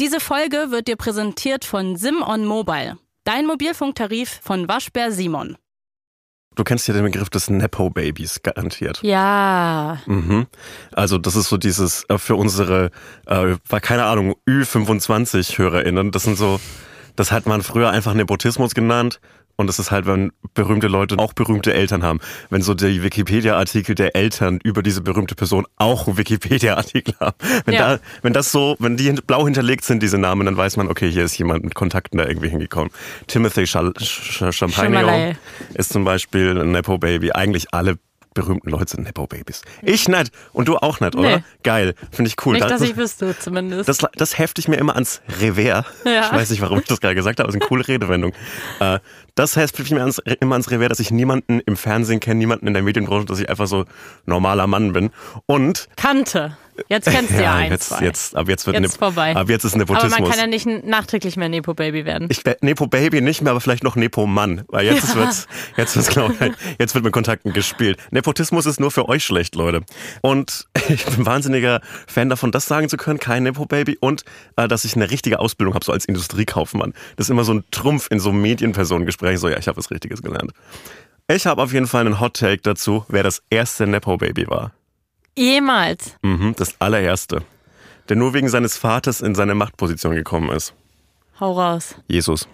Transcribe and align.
Diese 0.00 0.18
Folge 0.18 0.72
wird 0.72 0.88
dir 0.88 0.96
präsentiert 0.96 1.64
von 1.64 1.94
Simon 1.94 2.46
Mobile, 2.46 2.98
dein 3.22 3.46
Mobilfunktarif 3.46 4.40
von 4.42 4.66
Waschbär 4.66 5.12
Simon. 5.12 5.56
Du 6.56 6.64
kennst 6.64 6.88
ja 6.88 6.94
den 6.94 7.04
Begriff 7.04 7.30
des 7.30 7.48
Nepo-Babys 7.48 8.42
garantiert. 8.42 9.00
Ja. 9.02 10.00
Mhm. 10.06 10.46
Also 10.92 11.18
das 11.18 11.36
ist 11.36 11.48
so 11.48 11.58
dieses 11.58 12.04
äh, 12.08 12.18
für 12.18 12.34
unsere, 12.34 12.90
äh, 13.26 13.54
keine 13.80 14.06
Ahnung, 14.06 14.34
Ü25-HörerInnen. 14.48 16.10
Das 16.10 16.24
sind 16.24 16.36
so, 16.36 16.60
das 17.14 17.30
hat 17.30 17.46
man 17.46 17.62
früher 17.62 17.90
einfach 17.90 18.14
Nepotismus 18.14 18.74
genannt. 18.74 19.20
Und 19.56 19.66
das 19.68 19.78
ist 19.78 19.90
halt, 19.90 20.06
wenn 20.06 20.32
berühmte 20.54 20.88
Leute 20.88 21.18
auch 21.18 21.32
berühmte 21.32 21.72
Eltern 21.74 22.02
haben. 22.02 22.20
Wenn 22.50 22.62
so 22.62 22.74
die 22.74 23.02
Wikipedia-Artikel 23.02 23.94
der 23.94 24.16
Eltern 24.16 24.58
über 24.62 24.82
diese 24.82 25.00
berühmte 25.00 25.34
Person 25.34 25.66
auch 25.76 26.06
Wikipedia-Artikel 26.16 27.14
haben. 27.20 27.36
Wenn, 27.64 27.74
Ja. 27.74 27.96
da, 27.96 28.00
wenn 28.22 28.32
das 28.32 28.50
so, 28.52 28.76
wenn 28.78 28.96
die 28.96 29.12
blau 29.12 29.44
hinterlegt 29.44 29.84
sind, 29.84 30.02
diese 30.02 30.18
Namen, 30.18 30.46
dann 30.46 30.56
weiß 30.56 30.76
man, 30.76 30.88
okay, 30.88 31.10
hier 31.10 31.24
ist 31.24 31.38
jemand 31.38 31.64
mit 31.64 31.74
Kontakten 31.74 32.18
da 32.18 32.26
irgendwie 32.26 32.48
hingekommen. 32.48 32.90
Timothy 33.26 33.64
Chal 33.64 33.92
Ch 33.94 34.42
Champagne 34.50 34.96
Chamalay. 34.98 35.36
ist 35.74 35.92
zum 35.92 36.04
Beispiel 36.04 36.60
ein 36.60 36.72
Nepo-Baby. 36.72 37.32
Eigentlich 37.32 37.72
alle 37.72 37.96
berühmten 38.34 38.68
Leute 38.70 38.90
sind 38.90 39.04
Nepo-Babys. 39.04 39.62
Ich 39.82 40.08
nicht. 40.08 40.30
Und 40.52 40.68
du 40.68 40.76
auch 40.76 41.00
nicht, 41.00 41.14
oder? 41.16 41.38
Nee. 41.38 41.44
Geil. 41.62 41.94
Finde 42.10 42.28
ich 42.28 42.36
cool. 42.44 42.54
Nicht, 42.54 42.64
Da- 42.64 42.68
dass 42.68 42.82
ich 42.82 42.96
wüsste, 42.96 43.36
zumindest. 43.38 43.88
das, 43.88 43.98
das 44.16 44.38
hefte 44.38 44.60
ich 44.60 44.68
mir 44.68 44.76
immer 44.76 44.94
ans 44.94 45.22
Revers. 45.40 45.86
Ja. 46.04 46.26
Ich 46.26 46.32
weiß 46.32 46.50
nicht, 46.50 46.60
warum 46.60 46.80
ich 46.80 46.86
das 46.86 47.00
gerade 47.00 47.14
gesagt 47.14 47.38
habe, 47.38 47.44
aber 47.44 47.50
es 47.50 47.54
ist 47.56 47.62
eine 47.62 47.68
coole 47.68 47.86
Redewendung. 47.88 48.32
Äh, 48.80 48.98
das 49.36 49.56
hefte 49.56 49.82
ich 49.82 49.90
mir 49.90 50.00
ans, 50.00 50.20
immer 50.40 50.54
ans 50.56 50.70
Revers, 50.70 50.88
dass 50.88 51.00
ich 51.00 51.10
niemanden 51.10 51.60
im 51.60 51.76
Fernsehen 51.76 52.20
kenne, 52.20 52.38
niemanden 52.38 52.66
in 52.66 52.74
der 52.74 52.82
Medienbranche, 52.82 53.26
dass 53.26 53.40
ich 53.40 53.48
einfach 53.48 53.66
so 53.66 53.84
normaler 54.26 54.66
Mann 54.66 54.92
bin. 54.92 55.10
Und 55.46 55.88
Kannte. 55.96 56.56
Jetzt 56.88 57.08
kennst 57.08 57.30
du 57.32 57.42
ja, 57.42 57.54
eins, 57.54 57.70
jetzt, 57.70 57.88
zwei. 57.90 58.04
jetzt, 58.04 58.36
ab 58.36 58.48
jetzt 58.48 58.66
wird 58.66 58.76
Jetzt 58.80 58.92
Nep- 58.94 58.98
vorbei. 58.98 59.36
Ab 59.36 59.48
jetzt 59.48 59.64
ist 59.64 59.74
Aber 59.74 59.80
Nepotismus. 59.80 60.18
man 60.18 60.28
kann 60.30 60.38
ja 60.40 60.46
nicht 60.46 60.66
nachträglich 60.84 61.36
mehr 61.36 61.48
Nepo-Baby 61.48 62.04
werden. 62.04 62.26
ich 62.30 62.44
wär 62.44 62.56
Nepo 62.62 62.86
Baby 62.86 63.20
nicht 63.20 63.42
mehr, 63.42 63.52
aber 63.52 63.60
vielleicht 63.60 63.84
noch 63.84 63.94
Nepo 63.96 64.26
Mann, 64.26 64.64
weil 64.68 64.84
jetzt 64.86 65.10
Ja. 65.10 65.14
wird's, 65.20 65.46
jetzt 65.76 65.94
wird's 65.94 66.08
glaube 66.08 66.34
ich, 66.40 66.52
jetzt 66.78 66.94
wird 66.94 67.04
mit 67.04 67.12
Kontakten 67.12 67.52
gespielt. 67.52 67.98
Nepotismus 68.10 68.66
ist 68.66 68.80
nur 68.80 68.90
für 68.90 69.08
euch 69.08 69.24
schlecht, 69.24 69.54
Leute. 69.54 69.82
Und 70.20 70.66
ich 70.88 71.04
bin 71.06 71.24
wahnsinniger 71.24 71.80
Fan 72.06 72.28
davon, 72.28 72.50
das 72.50 72.66
sagen 72.66 72.88
zu 72.88 72.96
können, 72.96 73.18
kein 73.20 73.44
Nepo 73.44 73.66
Baby 73.66 73.96
und 74.00 74.24
äh, 74.56 74.66
dass 74.66 74.84
ich 74.84 74.96
eine 74.96 75.10
richtige 75.10 75.38
Ausbildung 75.38 75.74
habe, 75.74 75.84
so 75.84 75.92
als 75.92 76.04
Industriekaufmann. 76.04 76.92
Das 77.16 77.26
ist 77.26 77.30
immer 77.30 77.44
so 77.44 77.54
ein 77.54 77.64
Trumpf 77.70 78.08
in 78.10 78.18
so 78.20 78.32
Medienpersonengesprächen, 78.32 79.38
so 79.38 79.48
ja, 79.48 79.58
ich 79.58 79.68
habe 79.68 79.76
was 79.76 79.90
Richtiges 79.90 80.22
gelernt. 80.22 80.52
Ich 81.28 81.46
habe 81.46 81.62
auf 81.62 81.72
jeden 81.72 81.86
Fall 81.86 82.04
einen 82.04 82.20
Hot 82.20 82.34
Take 82.36 82.62
dazu, 82.62 83.04
wer 83.08 83.22
das 83.22 83.42
erste 83.48 83.86
Nepo 83.86 84.16
Baby 84.18 84.46
war. 84.48 84.72
Jemals. 85.36 86.16
Mhm, 86.22 86.54
das 86.56 86.80
allererste. 86.80 87.42
Der 88.08 88.16
nur 88.16 88.34
wegen 88.34 88.48
seines 88.48 88.76
Vaters 88.76 89.20
in 89.20 89.34
seine 89.34 89.54
Machtposition 89.54 90.14
gekommen 90.14 90.50
ist. 90.50 90.74
Hau 91.40 91.52
raus. 91.52 91.96
Jesus. 92.08 92.46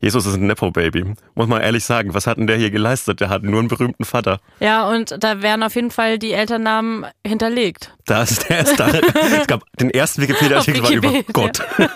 Jesus 0.00 0.26
ist 0.26 0.34
ein 0.34 0.46
Nepo-Baby. 0.46 1.14
Muss 1.34 1.48
man 1.48 1.62
ehrlich 1.62 1.84
sagen, 1.84 2.12
was 2.12 2.26
hat 2.26 2.36
denn 2.36 2.46
der 2.46 2.56
hier 2.58 2.70
geleistet? 2.70 3.20
Der 3.20 3.30
hat 3.30 3.42
nur 3.42 3.58
einen 3.58 3.68
berühmten 3.68 4.04
Vater. 4.04 4.38
Ja, 4.60 4.88
und 4.88 5.16
da 5.18 5.40
werden 5.40 5.62
auf 5.62 5.74
jeden 5.74 5.90
Fall 5.90 6.18
die 6.18 6.32
Elternnamen 6.32 7.06
hinterlegt. 7.26 7.94
Da 8.04 8.22
ist 8.22 8.48
der 8.48 8.60
ist 8.60 8.78
da. 8.78 8.88
es 9.40 9.46
gab 9.46 9.64
den 9.78 9.90
ersten 9.90 10.20
Wikipedia-Artikel 10.22 10.82
war 10.82 10.90
über. 10.90 11.10
Gott. 11.32 11.60
ja, 11.78 11.88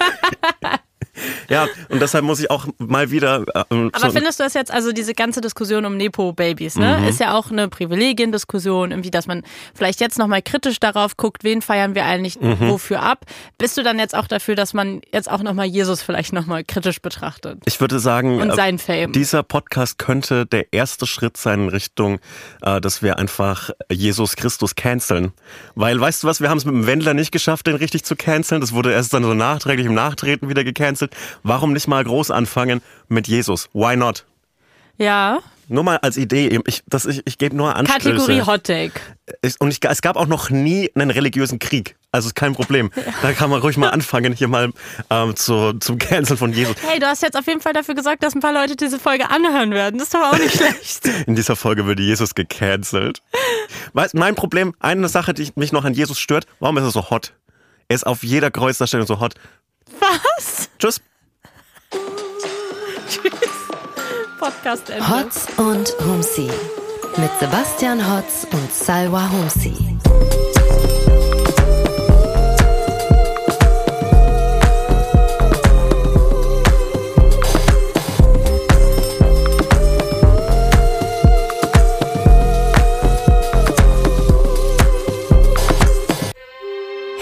und 1.89 2.01
deshalb 2.01 2.25
muss 2.25 2.41
ich 2.41 2.51
auch 2.51 2.67
mal 2.79 3.11
wieder. 3.11 3.43
Äh, 3.55 3.65
Aber 3.71 3.91
so, 3.99 4.11
findest 4.11 4.39
du 4.41 4.45
das 4.45 4.55
jetzt, 4.55 4.71
also 4.73 4.93
diese 4.93 5.15
ganze 5.15 5.41
Diskussion 5.41 5.85
um 5.85 5.97
Nepo-Babys, 5.97 6.77
ne, 6.77 6.99
Mhm. 7.01 7.09
ist 7.09 7.21
ja 7.21 7.37
auch 7.37 7.51
eine 7.51 7.69
Privilegiendiskussion, 7.69 8.91
irgendwie, 8.91 9.11
dass 9.11 9.27
man 9.27 9.43
vielleicht 9.75 10.01
jetzt 10.01 10.19
nochmal 10.19 10.43
kritisch 10.43 10.81
darauf 10.81 11.17
guckt, 11.17 11.45
wen 11.45 11.63
feiern 11.63 11.95
wir 11.95 12.05
eigentlich 12.05 12.41
Mhm. 12.41 12.69
wofür 12.69 13.03
ab. 13.03 13.25
Bist 13.59 13.77
du 13.77 13.83
dann 13.83 13.99
jetzt 13.99 14.15
auch 14.15 14.27
dafür, 14.27 14.55
dass 14.55 14.75
man 14.75 15.01
jetzt 15.13 15.31
auch 15.31 15.43
nochmal 15.43 15.67
Jesus 15.67 16.03
vielleicht 16.03 16.33
nochmal 16.33 16.65
kritisch 16.65 17.01
betrachtet? 17.01 17.59
ich 17.67 17.81
würde 17.81 17.99
sagen, 17.99 18.41
Und 18.41 18.51
äh, 18.51 18.55
sein 18.57 18.79
Fame. 18.79 19.13
dieser 19.13 19.43
Podcast 19.43 19.99
könnte 19.99 20.47
der 20.47 20.73
erste 20.73 21.07
Schritt 21.07 21.37
sein 21.37 21.65
in 21.65 21.69
Richtung, 21.69 22.19
äh, 22.63 22.81
dass 22.81 23.03
wir 23.03 23.19
einfach 23.19 23.71
Jesus 23.91 24.37
Christus 24.37 24.75
canceln. 24.75 25.33
Weil, 25.75 26.01
weißt 26.01 26.23
du 26.23 26.27
was, 26.27 26.41
wir 26.41 26.51
haben 26.51 26.59
es 26.59 26.65
mit 26.65 26.75
dem 26.75 26.87
Wendler 26.87 27.15
nicht 27.15 27.33
geschafft, 27.33 27.67
den 27.67 27.77
richtig 27.77 28.05
zu 28.05 28.17
canceln. 28.17 28.61
Das 28.61 28.73
wurde 28.73 28.93
erst 28.93 29.13
dann 29.15 29.23
so 29.25 29.35
nachträglich 29.35 29.87
im 29.87 29.95
Nachtreten 29.95 30.49
wieder 30.49 30.65
gecancelt. 30.65 31.08
Warum 31.43 31.73
nicht 31.73 31.89
mal 31.89 32.03
groß 32.05 32.31
anfangen 32.31 32.81
mit 33.09 33.29
Jesus? 33.29 33.69
Why 33.73 33.97
not? 33.97 34.25
Ja, 34.97 35.39
Nur 35.69 35.85
mal 35.85 35.99
als 35.99 36.17
Idee. 36.17 36.59
Ich, 36.67 36.83
das, 36.89 37.05
ich, 37.05 37.23
ich 37.25 37.39
gebe 37.39 37.55
nur 37.55 37.77
Anstöße. 37.77 37.99
Kategorie 38.11 38.43
Hot 38.43 38.65
Take. 38.65 39.01
Und 39.61 39.71
ich, 39.71 39.85
es 39.85 40.03
gab 40.03 40.17
auch 40.17 40.27
noch 40.27 40.51
nie 40.51 40.91
einen 40.95 41.11
religiösen 41.11 41.59
Krieg. 41.61 41.95
Also 42.11 42.29
ist 42.29 42.35
kein 42.35 42.55
Problem. 42.55 42.91
Da 43.23 43.33
kann 43.33 43.49
man 43.51 43.61
ruhig 43.61 43.77
mal 43.77 43.91
anfangen, 43.91 44.33
hier 44.33 44.49
mal 44.49 44.73
ähm, 45.11 45.37
zu, 45.37 45.75
zum 45.75 45.99
Cancel 45.99 46.37
von 46.37 46.53
Jesus. 46.53 46.75
Hey, 46.85 46.99
du 46.99 47.07
hast 47.07 47.23
jetzt 47.23 47.37
auf 47.37 47.47
jeden 47.47 47.61
Fall 47.61 47.75
dafür 47.75 47.95
gesorgt, 47.95 48.23
dass 48.23 48.35
ein 48.35 48.41
paar 48.41 48.55
Leute 48.55 48.75
diese 48.77 48.99
Folge 48.99 49.31
anhören 49.31 49.71
werden. 49.71 49.99
Das 49.99 50.09
ist 50.09 50.15
doch 50.15 50.33
auch 50.33 50.39
nicht 50.39 50.57
schlecht. 50.57 51.07
In 51.27 51.37
dieser 51.37 51.55
Folge 51.55 51.85
würde 51.87 52.03
Jesus 52.03 52.35
gecancelt. 52.35 53.23
Weißt, 53.93 54.15
mein 54.15 54.35
Problem, 54.35 54.75
eine 54.81 55.09
Sache, 55.09 55.33
die 55.35 55.49
mich 55.55 55.71
noch 55.71 55.85
an 55.85 55.93
Jesus 55.95 56.19
stört, 56.19 56.47
warum 56.59 56.79
ist 56.79 56.85
er 56.85 56.91
so 56.91 57.11
hot? 57.11 57.35
Er 57.89 57.95
ist 57.95 58.07
auf 58.07 58.25
jeder 58.25 58.51
Kreuzdarstellung 58.51 59.07
so 59.07 59.21
hot. 59.21 59.35
Was? 60.01 60.69
Tschüss. 60.79 61.01
Podcast 64.39 64.91
Ende. 64.91 65.09
Hotz 65.09 65.47
und 65.57 65.95
Humsi. 66.05 66.51
Mit 67.17 67.31
Sebastian 67.41 68.01
Hotz 68.15 68.47
und 68.53 68.73
Salwa 68.73 69.29
Humsi. 69.31 69.75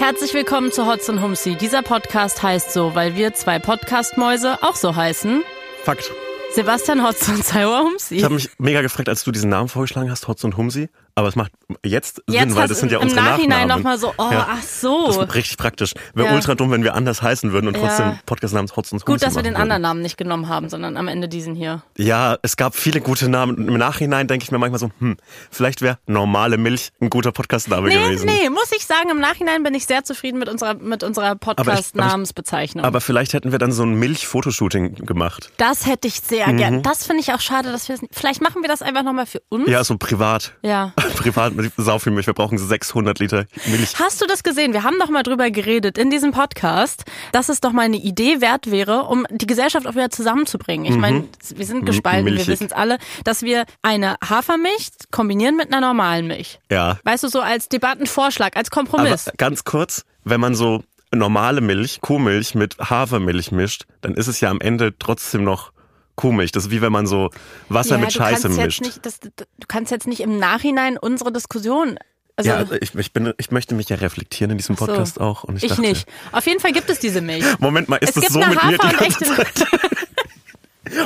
Herzlich 0.07 0.33
willkommen 0.33 0.71
zu 0.71 0.85
Hotz 0.85 1.09
und 1.09 1.21
Humsi. 1.21 1.55
Dieser 1.55 1.81
Podcast 1.81 2.41
heißt 2.41 2.71
so, 2.71 2.95
weil 2.95 3.17
wir 3.17 3.33
zwei 3.33 3.59
Podcast-Mäuse 3.59 4.63
auch 4.63 4.77
so 4.77 4.95
heißen. 4.95 5.43
Fakt. 5.83 6.13
Sebastian 6.53 7.05
Hotz 7.05 7.27
und 7.27 7.43
Salwa 7.43 7.81
Humsi. 7.81 8.15
Ich 8.15 8.23
habe 8.23 8.35
mich 8.35 8.49
mega 8.57 8.81
gefragt, 8.81 9.09
als 9.09 9.25
du 9.25 9.33
diesen 9.33 9.49
Namen 9.49 9.67
vorgeschlagen 9.67 10.09
hast, 10.09 10.29
Hotz 10.29 10.45
und 10.45 10.55
Humsi. 10.55 10.87
Aber 11.17 11.29
es 11.29 11.35
macht 11.35 11.51
jetzt, 11.83 12.17
Sinn, 12.27 12.35
Jetzt 12.35 12.53
weil 12.53 12.61
hast 12.63 12.69
das 12.69 12.79
sind 12.79 12.91
ja 12.91 12.99
im 12.99 13.05
unsere 13.05 13.23
Nachhinein 13.23 13.67
Nachnamen. 13.67 13.77
nochmal 13.83 13.97
so, 13.97 14.13
oh, 14.19 14.29
Ja. 14.31 14.47
ach 14.51 14.61
so. 14.61 15.07
Das 15.07 15.17
ist 15.17 15.33
richtig 15.33 15.57
praktisch. 15.57 15.93
Wäre 16.13 16.27
Ja. 16.29 16.35
ultra 16.35 16.53
dumm, 16.53 16.69
wenn 16.69 16.83
wir 16.83 16.93
anders 16.93 17.23
heißen 17.23 17.51
würden 17.51 17.67
und 17.69 17.75
Ja. 17.75 17.81
trotzdem 17.87 18.19
Podcast 18.27 18.53
namens 18.53 18.75
Hotz 18.75 18.91
und 18.91 19.03
Gut, 19.03 19.23
dass 19.23 19.33
wir 19.35 19.41
den 19.41 19.53
würden. 19.53 19.61
anderen 19.63 19.81
Namen 19.81 20.03
nicht 20.03 20.17
genommen 20.17 20.47
haben, 20.47 20.69
sondern 20.69 20.95
am 20.95 21.07
Ende 21.07 21.27
diesen 21.27 21.55
hier. 21.55 21.81
Ja, 21.97 22.37
es 22.43 22.55
gab 22.55 22.75
viele 22.75 23.01
gute 23.01 23.29
Namen. 23.29 23.67
Im 23.67 23.77
Nachhinein 23.79 24.27
denke 24.27 24.43
ich 24.43 24.51
mir 24.51 24.59
manchmal 24.59 24.77
so, 24.79 24.91
hm, 24.99 25.17
vielleicht 25.49 25.81
wäre 25.81 25.97
normale 26.05 26.59
Milch 26.59 26.89
ein 27.01 27.09
guter 27.09 27.31
Podcastname 27.31 27.87
Nee, 27.87 27.95
gewesen. 27.95 28.27
nee, 28.27 28.51
muss 28.51 28.71
ich 28.77 28.85
sagen, 28.85 29.09
im 29.09 29.19
Nachhinein 29.19 29.63
bin 29.63 29.73
ich 29.73 29.87
sehr 29.87 30.03
zufrieden 30.03 30.37
mit 30.37 30.49
unserer, 30.49 30.75
mit 30.75 31.01
unserer 31.01 31.35
Podcast-Namensbezeichnung. 31.35 32.85
Aber 32.85 33.01
vielleicht 33.01 33.33
hätten 33.33 33.51
wir 33.51 33.57
dann 33.57 33.71
so 33.71 33.81
ein 33.81 33.95
Milch-Fotoshooting 33.95 34.93
gemacht. 35.05 35.49
Das 35.57 35.87
hätte 35.87 36.07
ich 36.07 36.19
sehr 36.21 36.47
Mhm. 36.47 36.57
gern. 36.57 36.83
Das 36.83 37.05
finde 37.07 37.21
ich 37.21 37.33
auch 37.33 37.41
schade, 37.41 37.71
dass 37.71 37.87
wir 37.87 37.95
es. 37.95 38.01
Vielleicht 38.11 38.41
machen 38.41 38.61
wir 38.61 38.69
das 38.69 38.83
einfach 38.83 39.01
nochmal 39.03 39.25
für 39.25 39.41
uns. 39.49 39.67
Ja, 39.67 39.83
so 39.83 39.97
privat. 39.97 40.53
Ja. 40.61 40.93
privat 41.15 41.53
mit 41.53 41.71
sau 41.77 41.99
viel 41.99 42.11
Milch. 42.11 42.27
Wir 42.27 42.33
brauchen 42.33 42.57
600 42.57 43.19
Liter 43.19 43.45
Milch. 43.67 43.93
Hast 43.99 44.21
du 44.21 44.25
das 44.27 44.43
gesehen? 44.43 44.73
Wir 44.73 44.83
haben 44.83 44.97
doch 44.99 45.09
mal 45.09 45.23
drüber 45.23 45.49
geredet 45.51 45.97
in 45.97 46.09
diesem 46.09 46.31
Podcast, 46.31 47.03
dass 47.31 47.49
es 47.49 47.61
doch 47.61 47.71
mal 47.71 47.83
eine 47.83 47.97
Idee 47.97 48.41
wert 48.41 48.69
wäre, 48.71 49.03
um 49.03 49.25
die 49.31 49.47
Gesellschaft 49.47 49.87
auch 49.87 49.93
wieder 49.95 50.09
zusammenzubringen. 50.09 50.85
Ich 50.91 50.97
meine, 50.97 51.25
wir 51.55 51.65
sind 51.65 51.85
gespalten, 51.85 52.25
wir 52.25 52.31
Mhm. 52.31 52.35
milchig. 52.37 52.47
wissen 52.47 52.67
es 52.67 52.73
alle, 52.73 52.97
dass 53.23 53.41
wir 53.43 53.65
eine 53.81 54.15
Hafermilch 54.27 54.89
kombinieren 55.11 55.55
mit 55.55 55.71
einer 55.71 55.81
normalen 55.81 56.27
Milch. 56.27 56.59
Ja. 56.71 56.97
Weißt 57.03 57.23
du, 57.23 57.27
so 57.29 57.41
als 57.41 57.69
Debattenvorschlag, 57.69 58.55
als 58.57 58.71
Aber 58.71 58.81
Kompromiss. 58.87 59.29
ganz 59.37 59.63
kurz, 59.63 60.03
wenn 60.23 60.39
man 60.39 60.55
so 60.55 60.83
normale 61.13 61.61
Milch, 61.61 62.01
Kuhmilch 62.01 62.53
mit 62.53 62.77
Hafermilch 62.79 63.51
mischt, 63.51 63.85
dann 64.01 64.13
ist 64.13 64.27
es 64.27 64.41
ja 64.41 64.49
am 64.49 64.59
Ende 64.59 64.93
trotzdem 64.99 65.43
noch 65.43 65.71
Kuhmilch. 66.17 66.51
Das 66.51 66.65
ist 66.65 66.71
wie 66.71 66.81
wenn 66.81 66.91
man 66.91 67.07
so 67.07 67.29
Wasser 67.69 67.97
mit 67.97 68.09
du 68.09 68.15
Scheiße 68.15 68.49
mischt. 68.49 68.81
Nicht, 68.81 69.05
das, 69.05 69.21
du 69.21 69.29
kannst 69.69 69.91
jetzt 69.91 70.05
nicht 70.07 70.19
im 70.19 70.37
Nachhinein 70.37 70.97
unsere 70.97 71.31
Diskussion. 71.31 71.97
Also, 72.35 72.49
ja, 72.51 72.65
ich, 72.81 72.93
ich, 72.93 73.13
bin, 73.13 73.33
ich 73.37 73.49
möchte 73.51 73.73
mich 73.73 73.87
ja 73.89 73.95
reflektieren 73.95 74.51
in 74.51 74.57
diesem 74.57 74.75
so. 74.75 74.85
Podcast 74.85 75.19
auch. 75.21 75.43
Und 75.45 75.55
ich, 75.55 75.63
ich 75.63 75.69
dachte, 75.69 75.81
nicht. 75.81 76.07
Auf 76.33 76.45
jeden 76.45 76.59
Fall 76.59 76.71
gibt 76.73 76.89
es 76.89 76.99
diese 76.99 77.21
Milch. 77.21 77.45
Moment 77.59 77.87
mal, 77.89 77.95
ist 77.97 78.17
Es 78.17 78.25
das 78.25 78.33
so 78.33 78.39
mit 78.39 78.49
mir 78.63 78.77
die 78.77 78.83
Hafer- 78.83 78.97
ganze 78.97 79.23
Zeit? 79.25 79.67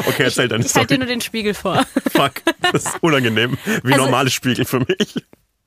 Okay, 0.08 0.24
erzähl 0.24 0.48
deine 0.48 0.64
Ich 0.64 0.76
halte 0.76 0.94
dir 0.94 1.00
nur 1.00 1.08
den 1.08 1.22
Spiegel 1.22 1.56
vor. 1.56 1.84
Fuck, 2.12 2.34
das 2.72 2.86
ist 2.86 2.98
unangenehm. 3.02 3.58
Wie 3.84 3.94
Also- 3.94 4.06
normale 4.06 4.30
Spiegel 4.30 4.64
für 4.66 4.80
mich. 4.80 5.26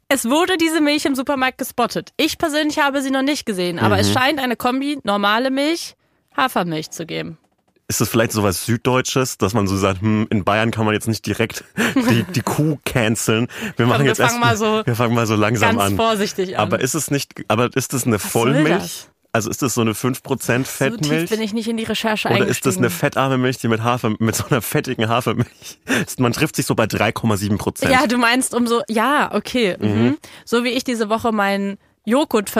Es 0.08 0.26
wurde 0.26 0.56
diese 0.56 0.80
Milch 0.80 1.04
im 1.06 1.16
Supermarkt 1.16 1.58
gespottet. 1.58 2.12
Ich 2.16 2.38
persönlich 2.38 2.78
habe 2.78 3.02
sie 3.02 3.10
noch 3.10 3.22
nicht 3.22 3.44
gesehen, 3.44 3.78
aber 3.80 3.96
Mhm. 3.96 4.00
es 4.02 4.12
scheint 4.12 4.38
eine 4.38 4.54
Kombi 4.54 4.98
normale 5.02 5.50
Milch, 5.50 5.96
Hafermilch 6.36 6.90
zu 6.90 7.06
geben. 7.06 7.38
Ist 7.86 8.00
das 8.00 8.08
vielleicht 8.08 8.32
sowas 8.32 8.64
Süddeutsches, 8.64 9.36
dass 9.36 9.52
man 9.52 9.66
so 9.66 9.76
sagt, 9.76 10.00
hm, 10.00 10.26
in 10.30 10.42
Bayern 10.44 10.70
kann 10.70 10.86
man 10.86 10.94
jetzt 10.94 11.06
nicht 11.06 11.26
direkt 11.26 11.64
die, 11.94 12.24
die 12.24 12.40
Kuh 12.40 12.78
canceln. 12.84 13.48
Wir 13.76 13.86
machen 13.86 14.00
wir 14.00 14.08
jetzt 14.08 14.20
erst 14.20 14.32
fangen 14.32 14.40
mal 14.40 14.56
so 14.56 14.82
wir 14.84 14.96
fangen 14.96 15.14
mal 15.14 15.26
so 15.26 15.34
langsam 15.34 15.76
Ganz 15.76 15.90
an. 15.90 15.96
vorsichtig 15.96 16.56
an. 16.56 16.62
Aber 16.62 16.80
ist 16.80 16.94
es 16.94 17.10
nicht, 17.10 17.34
aber 17.48 17.74
ist 17.74 17.92
das 17.92 18.06
eine 18.06 18.18
soll 18.18 18.30
Vollmilch? 18.30 19.08
Also 19.34 19.50
ist 19.50 19.62
das 19.62 19.74
so 19.74 19.80
eine 19.80 19.92
5% 19.94 20.22
So 20.22 20.44
tief 20.46 20.68
Fettmilch? 20.68 21.28
bin 21.28 21.42
ich 21.42 21.52
nicht 21.52 21.66
in 21.68 21.76
die 21.76 21.82
Recherche 21.82 22.28
oder 22.28 22.46
ist 22.46 22.66
das 22.66 22.76
eine 22.78 22.88
fettarme 22.88 23.36
Milch, 23.36 23.58
die 23.58 23.66
mit 23.66 23.82
Hafer, 23.82 24.14
mit 24.20 24.36
so 24.36 24.44
einer 24.48 24.62
fettigen 24.62 25.08
Hafermilch? 25.08 25.78
Man 26.18 26.32
trifft 26.32 26.54
sich 26.54 26.66
so 26.66 26.76
bei 26.76 26.84
3,7 26.84 27.58
Prozent. 27.58 27.90
Ja, 27.90 28.06
du 28.06 28.16
meinst 28.16 28.54
um 28.54 28.68
so, 28.68 28.82
ja, 28.88 29.34
okay. 29.34 29.76
Mhm. 29.80 30.18
So 30.44 30.62
wie 30.62 30.68
ich 30.68 30.84
diese 30.84 31.08
Woche 31.08 31.32
meinen 31.32 31.78
Joghurt 32.04 32.52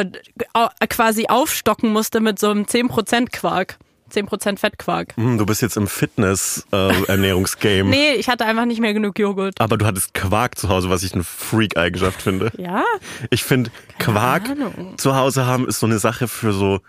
quasi 0.89 1.27
aufstocken 1.29 1.93
musste 1.93 2.19
mit 2.21 2.41
so 2.41 2.51
einem 2.51 2.65
10% 2.65 3.31
Quark. 3.31 3.79
10% 4.15 4.59
Fettquark. 4.59 5.17
Hm, 5.17 5.39
du 5.39 5.47
bist 5.47 5.63
jetzt 5.63 5.77
im 5.77 5.87
Fitness-Ernährungsgame. 5.87 7.91
Nee, 7.95 8.15
ich 8.15 8.29
hatte 8.29 8.45
einfach 8.45 8.65
nicht 8.65 8.81
mehr 8.81 8.95
genug 8.95 9.19
Joghurt. 9.19 9.61
Aber 9.61 9.77
du 9.77 9.87
hattest 9.87 10.15
Quark 10.15 10.59
zu 10.59 10.69
Hause, 10.69 10.91
was 10.91 11.03
ich 11.03 11.15
eine 11.15 11.25
Freak-Eigenschaft 11.25 12.23
finde. 12.23 12.51
Ja? 12.57 12.85
Ich 13.31 13.45
finde, 13.45 13.71
Quark 13.99 14.51
Ahnung. 14.51 14.97
zu 14.99 15.17
Hause 15.17 15.47
haben 15.47 15.67
ist 15.69 15.81
so 15.81 15.87
eine 15.87 15.99
Sache 15.99 16.29
für 16.29 16.53
so, 16.53 16.81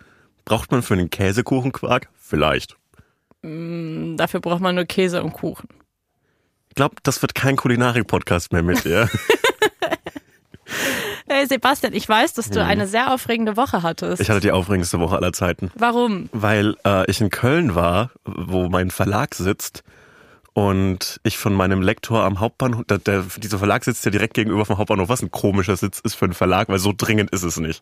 braucht 0.45 0.71
man 0.71 0.83
für 0.83 0.93
einen 0.93 1.09
Käsekuchen 1.09 1.71
Quark? 1.71 2.09
Vielleicht. 2.15 2.75
Dafür 3.41 4.39
braucht 4.39 4.61
man 4.61 4.75
nur 4.75 4.85
Käse 4.85 5.23
und 5.23 5.33
Kuchen. 5.33 5.69
Ich 6.69 6.75
glaube, 6.75 6.95
das 7.03 7.21
wird 7.21 7.35
kein 7.35 7.55
Kulinarik-Podcast 7.55 8.51
mehr 8.51 8.63
mit 8.63 8.83
dir. 8.83 9.09
Hey 11.27 11.47
Sebastian, 11.47 11.93
ich 11.93 12.07
weiß, 12.07 12.33
dass 12.33 12.51
du 12.51 12.63
eine 12.63 12.85
sehr 12.87 13.11
aufregende 13.11 13.57
Woche 13.57 13.81
hattest. 13.81 14.21
Ich 14.21 14.29
hatte 14.29 14.41
die 14.41 14.51
aufregendste 14.51 14.99
Woche 14.99 15.15
aller 15.15 15.33
Zeiten. 15.33 15.71
Warum? 15.75 16.29
Weil 16.31 16.75
äh, 16.85 17.09
ich 17.09 17.19
in 17.19 17.31
Köln 17.31 17.73
war, 17.73 18.11
wo 18.25 18.69
mein 18.69 18.91
Verlag 18.91 19.33
sitzt 19.33 19.83
und 20.57 21.19
ich 21.23 21.37
von 21.37 21.53
meinem 21.53 21.81
Lektor 21.81 22.23
am 22.23 22.39
Hauptbahnhof, 22.39 22.85
der, 22.85 22.99
der, 22.99 23.25
dieser 23.37 23.57
Verlag 23.57 23.83
sitzt 23.83 24.05
ja 24.05 24.11
direkt 24.11 24.35
gegenüber 24.35 24.63
vom 24.65 24.77
Hauptbahnhof, 24.77 25.09
was 25.09 25.21
ein 25.21 25.29
komischer 25.29 25.75
Sitz 25.75 25.99
ist 25.99 26.15
für 26.15 26.23
einen 26.23 26.33
Verlag, 26.33 26.69
weil 26.69 26.79
so 26.79 26.93
dringend 26.95 27.31
ist 27.31 27.43
es 27.43 27.57
nicht. 27.57 27.81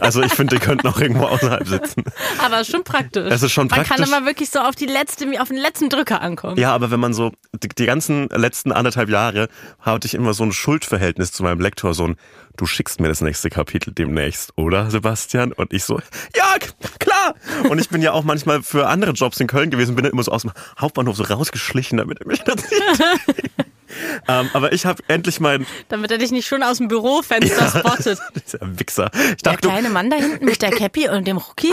Also 0.00 0.22
ich 0.22 0.32
finde, 0.32 0.56
die 0.56 0.64
könnten 0.64 0.86
auch 0.88 0.98
irgendwo 0.98 1.24
außerhalb 1.26 1.66
sitzen. 1.68 2.02
Aber 2.42 2.64
schon 2.64 2.82
praktisch. 2.82 3.30
Es 3.30 3.42
ist 3.42 3.52
schon 3.52 3.66
Man 3.66 3.80
kann 3.82 3.98
praktisch. 3.98 4.06
immer 4.06 4.24
wirklich 4.24 4.48
so 4.48 4.60
auf 4.60 4.74
die 4.74 4.86
letzte, 4.86 5.26
auf 5.38 5.48
den 5.48 5.58
letzten 5.58 5.90
Drücker 5.90 6.22
ankommen. 6.22 6.56
Ja, 6.56 6.74
aber 6.74 6.90
wenn 6.90 7.00
man 7.00 7.12
so, 7.12 7.32
die, 7.62 7.68
die 7.68 7.86
ganzen 7.86 8.28
letzten 8.30 8.72
anderthalb 8.72 9.10
Jahre 9.10 9.48
hatte 9.80 10.06
ich 10.06 10.14
immer 10.14 10.32
so 10.32 10.44
ein 10.44 10.52
Schuldverhältnis 10.52 11.30
zu 11.32 11.42
meinem 11.42 11.60
Lektor, 11.60 11.92
so 11.92 12.06
ein, 12.06 12.16
du 12.56 12.66
schickst 12.66 13.00
mir 13.00 13.08
das 13.08 13.20
nächste 13.20 13.50
Kapitel 13.50 13.92
demnächst, 13.92 14.52
oder 14.56 14.90
Sebastian? 14.90 15.52
Und 15.52 15.72
ich 15.72 15.84
so, 15.84 16.00
ja, 16.36 16.54
klar! 16.98 17.34
Und 17.68 17.80
ich 17.80 17.88
bin 17.88 18.02
ja 18.02 18.12
auch 18.12 18.24
manchmal 18.24 18.62
für 18.62 18.86
andere 18.86 19.12
Jobs 19.12 19.40
in 19.40 19.46
Köln 19.46 19.70
gewesen, 19.70 19.94
bin 19.94 20.04
dann 20.04 20.12
immer 20.12 20.22
so 20.22 20.32
aus 20.32 20.42
dem 20.42 20.52
Hauptbahnhof 20.78 21.16
so 21.16 21.24
rausgeschlichen, 21.24 21.98
damit 21.98 22.20
er 22.20 22.26
mich 22.26 22.40
da 22.40 22.56
sieht. 22.56 22.82
ähm, 24.28 24.50
aber 24.52 24.72
ich 24.72 24.86
habe 24.86 25.02
endlich 25.08 25.40
mein, 25.40 25.66
Damit 25.88 26.10
er 26.10 26.18
dich 26.18 26.30
nicht 26.30 26.46
schon 26.46 26.62
aus 26.62 26.78
dem 26.78 26.88
Bürofenster 26.88 27.68
spottet. 27.78 28.18
dieser 28.34 28.78
Wichser, 28.78 29.10
ich 29.14 29.42
Der 29.42 29.52
dachte, 29.52 29.68
kleine 29.68 29.90
Mann 29.90 30.10
da 30.10 30.16
hinten 30.16 30.44
mit 30.44 30.62
der 30.62 30.70
Cappy 30.70 31.08
und 31.08 31.26
dem 31.26 31.38
Rookie 31.38 31.72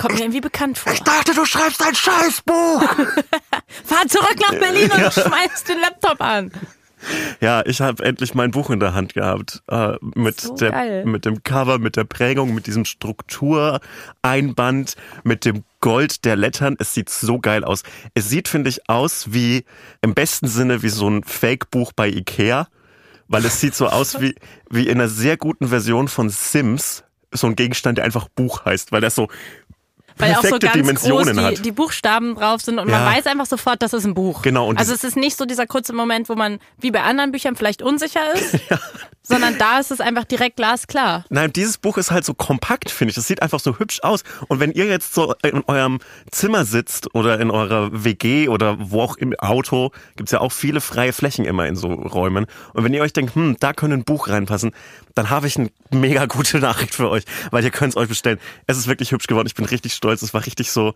kommt 0.00 0.14
mir 0.14 0.20
irgendwie 0.20 0.40
bekannt 0.40 0.78
vor. 0.78 0.92
dachte, 0.92 1.34
du 1.34 1.44
schreibst 1.44 1.82
ein 1.84 1.94
Scheißbuch! 1.94 2.82
Fahr 3.84 4.06
zurück 4.08 4.36
nach 4.40 4.58
Berlin 4.58 4.90
und 4.90 5.12
schmeiß 5.12 5.64
den 5.68 5.80
Laptop 5.80 6.20
an. 6.20 6.50
Ja, 7.40 7.64
ich 7.64 7.80
habe 7.80 8.04
endlich 8.04 8.34
mein 8.34 8.50
Buch 8.50 8.70
in 8.70 8.80
der 8.80 8.94
Hand 8.94 9.14
gehabt. 9.14 9.62
Äh, 9.68 9.94
mit, 10.14 10.40
So 10.40 10.54
der, 10.54 10.70
geil. 10.70 11.04
mit 11.06 11.24
dem 11.24 11.42
Cover, 11.42 11.78
mit 11.78 11.96
der 11.96 12.04
Prägung, 12.04 12.54
mit 12.54 12.66
diesem 12.66 12.84
Struktureinband, 12.84 14.96
mit 15.24 15.44
dem 15.44 15.64
Gold 15.80 16.24
der 16.24 16.36
Lettern. 16.36 16.76
Es 16.78 16.94
sieht 16.94 17.08
so 17.08 17.38
geil 17.38 17.64
aus. 17.64 17.82
Es 18.14 18.28
sieht, 18.28 18.48
finde 18.48 18.70
ich, 18.70 18.88
aus 18.88 19.32
wie, 19.32 19.64
im 20.02 20.14
besten 20.14 20.48
Sinne, 20.48 20.82
wie 20.82 20.88
so 20.90 21.08
ein 21.08 21.24
Fake-Buch 21.24 21.92
bei 21.94 22.08
Ikea. 22.08 22.68
Weil 23.28 23.44
es 23.44 23.60
sieht 23.60 23.74
so 23.74 23.88
aus 23.88 24.20
wie, 24.20 24.34
wie 24.68 24.88
in 24.88 25.00
einer 25.00 25.08
sehr 25.08 25.36
guten 25.36 25.68
Version 25.68 26.08
von 26.08 26.28
Sims. 26.30 27.04
So 27.32 27.46
ein 27.46 27.54
Gegenstand, 27.54 27.98
der 27.98 28.04
einfach 28.04 28.28
Buch 28.28 28.64
heißt, 28.64 28.90
weil 28.90 29.00
das 29.00 29.14
so 29.14 29.28
Weil 30.20 30.34
auch 30.34 30.42
so 30.44 30.58
ganz 30.58 30.72
Dimensionen 30.74 31.36
groß 31.36 31.36
die, 31.36 31.58
hat. 31.58 31.64
die 31.64 31.72
Buchstaben 31.72 32.34
drauf 32.34 32.60
sind 32.60 32.78
und 32.78 32.88
man 32.90 33.00
Ja. 33.00 33.06
weiß 33.16 33.26
einfach 33.26 33.46
sofort, 33.46 33.82
das 33.82 33.92
ist 33.92 34.04
ein 34.04 34.14
Buch. 34.14 34.42
Genau, 34.42 34.68
und 34.68 34.78
also 34.78 34.92
es 34.92 35.04
ist 35.04 35.16
nicht 35.16 35.36
so 35.36 35.44
dieser 35.44 35.66
kurze 35.66 35.92
Moment, 35.92 36.28
wo 36.28 36.34
man 36.34 36.58
wie 36.78 36.90
bei 36.90 37.02
anderen 37.02 37.32
Büchern 37.32 37.56
vielleicht 37.56 37.82
unsicher 37.82 38.20
ist, 38.34 38.58
sondern 39.22 39.56
da 39.58 39.78
ist 39.78 39.90
es 39.90 40.00
einfach 40.00 40.24
direkt 40.24 40.56
glasklar. 40.56 41.24
Nein, 41.30 41.52
dieses 41.52 41.78
Buch 41.78 41.96
ist 41.98 42.10
halt 42.10 42.24
so 42.24 42.34
kompakt, 42.34 42.90
finde 42.90 43.10
ich. 43.10 43.14
Das 43.16 43.26
sieht 43.26 43.42
einfach 43.42 43.60
so 43.60 43.78
hübsch 43.78 44.00
aus. 44.02 44.22
Und 44.48 44.60
wenn 44.60 44.72
ihr 44.72 44.86
jetzt 44.86 45.14
so 45.14 45.34
in 45.42 45.62
eurem 45.66 46.00
Zimmer 46.30 46.64
sitzt 46.64 47.14
oder 47.14 47.38
in 47.40 47.50
eurer 47.50 47.90
WG 47.92 48.48
oder 48.48 48.76
wo 48.80 49.02
auch 49.02 49.16
im 49.16 49.34
Auto, 49.38 49.92
gibt's 50.16 50.32
ja 50.32 50.40
auch 50.40 50.52
viele 50.52 50.80
freie 50.80 51.12
Flächen 51.12 51.44
immer 51.44 51.66
in 51.66 51.76
so 51.76 51.88
Räumen. 51.92 52.46
Und 52.74 52.84
wenn 52.84 52.92
ihr 52.94 53.02
euch 53.02 53.12
denkt, 53.12 53.34
hm, 53.34 53.56
da 53.60 53.72
könnte 53.72 53.96
ein 53.96 54.04
Buch 54.04 54.28
reinpassen, 54.28 54.72
dann 55.14 55.30
habe 55.30 55.46
ich 55.46 55.56
eine 55.58 55.70
mega 55.92 56.26
gute 56.26 56.58
Nachricht 56.58 56.94
für 56.94 57.08
euch, 57.10 57.24
weil 57.50 57.62
ihr 57.62 57.70
könnt 57.70 57.92
es 57.92 57.96
euch 57.96 58.08
bestellen. 58.08 58.38
Es 58.66 58.78
ist 58.78 58.88
wirklich 58.88 59.12
hübsch 59.12 59.26
geworden. 59.26 59.46
Ich 59.46 59.54
bin 59.54 59.64
richtig 59.64 59.92
stolz. 59.94 60.09
Es 60.12 60.34
war 60.34 60.44
richtig 60.46 60.70
so. 60.70 60.94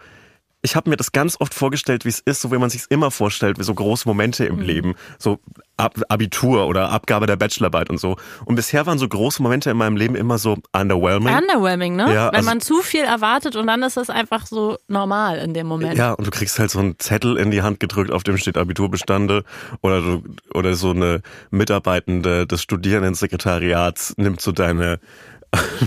Ich 0.63 0.77
habe 0.77 0.89
mir 0.89 0.97
das 0.97 1.13
ganz 1.13 1.37
oft 1.39 1.53
vorgestellt, 1.53 2.07
wie 2.07 2.09
es 2.09 2.21
ist, 2.21 2.41
so 2.41 2.51
wie 2.51 2.57
man 2.57 2.71
sich 2.71 2.85
immer 2.89 3.11
vorstellt, 3.11 3.59
wie 3.59 3.65
so 3.65 3.75
große 3.75 4.09
Momente 4.09 4.47
im 4.47 4.61
Leben, 4.61 4.95
so 5.19 5.39
Ab 5.77 6.01
Abitur 6.09 6.69
oder 6.69 6.91
Abgabe 6.91 7.27
der 7.27 7.35
Bachelorarbeit 7.35 7.91
und 7.91 7.99
so. 7.99 8.17
Und 8.45 8.55
bisher 8.55 8.87
waren 8.87 8.97
so 8.97 9.09
große 9.09 9.43
Momente 9.43 9.71
in 9.71 9.77
meinem 9.77 9.97
Leben 9.97 10.15
immer 10.15 10.39
so 10.39 10.57
underwhelming. 10.73 11.37
Underwhelming, 11.37 11.97
ne? 11.97 12.15
Ja, 12.15 12.29
Wenn 12.29 12.37
also- 12.37 12.49
man 12.49 12.61
zu 12.61 12.81
viel 12.81 13.03
erwartet 13.03 13.57
und 13.57 13.67
dann 13.67 13.83
ist 13.83 13.97
es 13.97 14.09
einfach 14.09 14.47
so 14.47 14.79
normal 14.87 15.39
in 15.39 15.53
dem 15.53 15.67
Moment. 15.67 15.99
Ja, 15.99 16.13
und 16.13 16.27
du 16.27 16.31
kriegst 16.31 16.59
halt 16.61 16.71
so 16.71 16.79
einen 16.79 16.99
Zettel 16.99 17.37
in 17.37 17.51
die 17.51 17.61
Hand 17.63 17.81
gedrückt, 17.81 18.13
auf 18.13 18.23
dem 18.23 18.39
steht 18.39 18.57
Abiturbestande 18.57 19.43
oder 19.83 20.01
du, 20.01 20.23
oder 20.55 20.75
so 20.77 20.93
eine 20.93 21.23
Mitarbeitende 21.51 22.47
des 22.47 22.63
Studierendensekretariats 22.63 24.15
nimmt 24.17 24.41
so 24.41 24.53
deine 24.53 25.01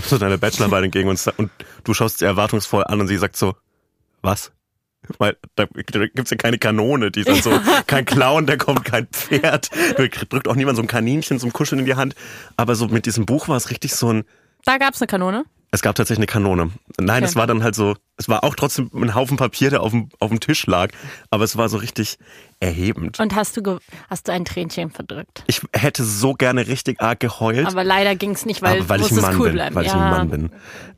so 0.04 0.18
deine 0.18 0.38
Bachelorarbeit 0.38 0.84
entgegen 0.84 1.08
und, 1.08 1.24
und 1.36 1.50
du 1.84 1.94
schaust 1.94 2.18
sie 2.18 2.24
erwartungsvoll 2.24 2.84
an 2.84 3.00
und 3.00 3.08
sie 3.08 3.16
sagt 3.16 3.36
so, 3.36 3.54
was? 4.22 4.52
Weil 5.18 5.36
da 5.54 5.66
gibt's 5.66 6.30
ja 6.30 6.36
keine 6.36 6.58
Kanone, 6.58 7.10
die 7.10 7.22
dann 7.22 7.40
so, 7.40 7.58
kein 7.86 8.04
Clown, 8.04 8.46
der 8.46 8.58
kommt, 8.58 8.84
kein 8.84 9.06
Pferd, 9.06 9.70
du 9.96 10.08
drückt 10.08 10.48
auch 10.48 10.54
niemand 10.56 10.76
so 10.76 10.82
ein 10.82 10.88
Kaninchen 10.88 11.38
zum 11.38 11.52
Kuscheln 11.52 11.78
in 11.78 11.84
die 11.86 11.94
Hand. 11.94 12.14
Aber 12.56 12.74
so 12.74 12.88
mit 12.88 13.06
diesem 13.06 13.24
Buch 13.24 13.48
war 13.48 13.56
es 13.56 13.70
richtig 13.70 13.94
so 13.94 14.12
ein, 14.12 14.24
Da 14.64 14.76
gab's 14.76 15.00
eine 15.00 15.06
Kanone. 15.06 15.44
Es 15.70 15.82
gab 15.82 15.94
tatsächlich 15.94 16.20
eine 16.20 16.26
Kanone. 16.26 16.70
Nein, 16.98 17.18
Okay. 17.18 17.24
es 17.24 17.36
war 17.36 17.46
dann 17.46 17.62
halt 17.62 17.74
so, 17.74 17.94
es 18.16 18.28
war 18.28 18.42
auch 18.44 18.54
trotzdem 18.54 18.90
ein 18.94 19.14
Haufen 19.14 19.36
Papier, 19.36 19.70
der 19.70 19.82
auf 19.82 19.90
dem, 19.92 20.08
auf 20.18 20.30
dem 20.30 20.40
Tisch 20.40 20.66
lag, 20.66 20.90
aber 21.30 21.44
es 21.44 21.56
war 21.56 21.68
so 21.68 21.76
richtig 21.76 22.18
erhebend. 22.60 23.20
Und 23.20 23.34
hast 23.34 23.56
du, 23.56 23.78
hast 24.08 24.28
du 24.28 24.32
ein 24.32 24.44
Tränchen 24.44 24.90
verdrückt. 24.90 25.44
Ich 25.46 25.60
hätte 25.72 26.04
so 26.04 26.32
gerne 26.34 26.66
richtig 26.66 27.00
arg 27.00 27.20
geheult. 27.20 27.66
Aber 27.66 27.84
leider 27.84 28.16
ging's 28.16 28.46
nicht, 28.46 28.62
weil, 28.62 28.88
weil 28.88 29.00
ich 29.00 29.10
ein 29.10 29.20
Mann 29.20 29.36
cool 29.38 29.48
bin, 29.48 29.52
bleiben. 29.54 29.74
weil 29.74 29.86
ich 29.86 29.92
ja. 29.92 30.00
ein 30.00 30.10
Mann 30.10 30.30
bin. 30.30 30.50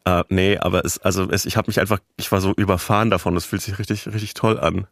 Äh, 0.05 0.25
nee, 0.29 0.57
aber 0.57 0.85
es, 0.85 0.99
also 0.99 1.29
es, 1.31 1.45
ich 1.47 1.57
habe 1.57 1.69
mich 1.69 1.81
einfach, 1.81 1.99
ich 2.17 2.31
war 2.31 2.41
so 2.41 2.53
überfahren 2.53 3.11
davon. 3.11 3.35
Das 3.35 3.45
fühlt 3.45 3.63
sich 3.63 3.79
richtig, 3.79 4.07
richtig 4.07 4.35
toll 4.35 4.59
an. 4.59 4.87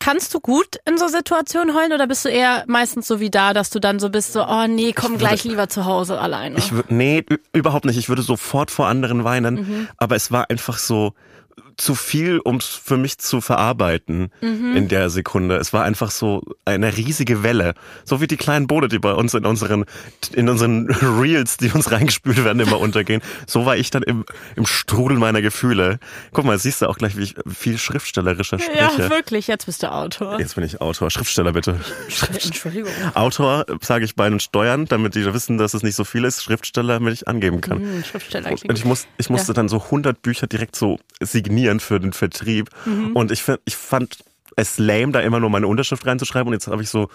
Kannst 0.00 0.34
du 0.34 0.40
gut 0.40 0.76
in 0.86 0.98
so 0.98 1.08
Situationen 1.08 1.74
heulen 1.74 1.92
oder 1.92 2.06
bist 2.06 2.24
du 2.24 2.28
eher 2.28 2.64
meistens 2.66 3.06
so 3.08 3.20
wie 3.20 3.30
da, 3.30 3.52
dass 3.54 3.70
du 3.70 3.78
dann 3.80 3.98
so 3.98 4.10
bist, 4.10 4.32
so, 4.32 4.44
oh 4.46 4.66
nee, 4.66 4.92
komm 4.92 5.16
gleich 5.18 5.44
lieber 5.44 5.68
zu 5.68 5.84
Hause 5.86 6.20
alleine? 6.20 6.58
Ich 6.58 6.70
wür- 6.72 6.84
nee, 6.88 7.24
überhaupt 7.52 7.84
nicht. 7.86 7.96
Ich 7.98 8.08
würde 8.08 8.22
sofort 8.22 8.70
vor 8.70 8.86
anderen 8.88 9.24
weinen, 9.24 9.54
Mhm. 9.54 9.88
aber 9.96 10.16
es 10.16 10.30
war 10.30 10.50
einfach 10.50 10.78
so 10.78 11.14
zu 11.76 11.94
viel, 11.94 12.38
um 12.38 12.56
es 12.56 12.66
für 12.66 12.96
mich 12.96 13.18
zu 13.18 13.40
verarbeiten 13.40 14.30
Mhm. 14.40 14.76
in 14.76 14.88
der 14.88 15.10
Sekunde. 15.10 15.56
Es 15.56 15.72
war 15.72 15.84
einfach 15.84 16.10
so 16.10 16.42
eine 16.64 16.96
riesige 16.96 17.42
Welle, 17.42 17.74
so 18.04 18.20
wie 18.20 18.26
die 18.26 18.36
kleinen 18.36 18.66
Boote, 18.66 18.88
die 18.88 18.98
bei 18.98 19.12
uns 19.12 19.34
in 19.34 19.44
unseren 19.46 19.84
in 20.34 20.48
unseren 20.48 20.88
Reels, 21.20 21.56
die 21.56 21.70
uns 21.70 21.90
reingespült 21.90 22.44
werden, 22.44 22.60
immer 22.60 22.78
untergehen. 22.78 23.22
So 23.46 23.66
war 23.66 23.76
ich 23.76 23.90
dann 23.90 24.02
im, 24.02 24.24
im 24.56 24.66
Strudel 24.66 25.18
meiner 25.18 25.42
Gefühle. 25.42 25.98
Guck 26.32 26.44
mal, 26.44 26.58
siehst 26.58 26.82
du 26.82 26.88
auch 26.88 26.98
gleich, 26.98 27.16
wie 27.16 27.22
ich 27.22 27.34
viel 27.52 27.78
schriftstellerischer 27.78 28.58
ja, 28.58 28.90
spreche. 28.90 29.10
wirklich, 29.10 29.46
jetzt 29.48 29.66
bist 29.66 29.82
du 29.82 29.90
Autor. 29.92 30.38
Jetzt 30.38 30.54
bin 30.54 30.64
ich 30.64 30.80
Autor, 30.80 31.10
Schriftsteller 31.10 31.52
bitte. 31.52 31.80
Entschuldigung. 32.44 32.92
Autor 33.14 33.66
sage 33.80 34.04
ich 34.04 34.14
bei 34.14 34.28
den 34.28 34.40
Steuern, 34.40 34.86
damit 34.86 35.14
die 35.14 35.24
wissen, 35.32 35.58
dass 35.58 35.74
es 35.74 35.82
nicht 35.82 35.96
so 35.96 36.04
viel 36.04 36.24
ist. 36.24 36.42
Schriftsteller, 36.42 36.94
damit 36.94 37.14
ich 37.14 37.28
angeben 37.28 37.60
kann. 37.60 37.78
Hm, 37.78 38.04
Schriftsteller 38.04 38.50
Und 38.50 38.78
ich, 38.78 38.84
muss, 38.84 39.06
ich 39.18 39.30
musste 39.30 39.48
Ja. 39.52 39.54
dann 39.54 39.68
so 39.68 39.78
100 39.84 40.20
Bücher 40.22 40.46
direkt 40.46 40.76
so 40.76 40.98
signieren 41.20 41.63
für 41.80 42.00
den 42.00 42.12
Vertrieb. 42.12 42.70
Mhm. 42.84 43.12
Und 43.14 43.30
ich, 43.30 43.42
find- 43.42 43.60
ich 43.64 43.76
fand 43.76 44.18
es 44.56 44.78
lame, 44.78 45.12
da 45.12 45.20
immer 45.20 45.40
nur 45.40 45.50
meine 45.50 45.66
Unterschrift 45.66 46.06
reinzuschreiben. 46.06 46.48
Und 46.48 46.52
jetzt 46.54 46.66
habe 46.68 46.82
ich 46.82 46.88
so 46.90 47.08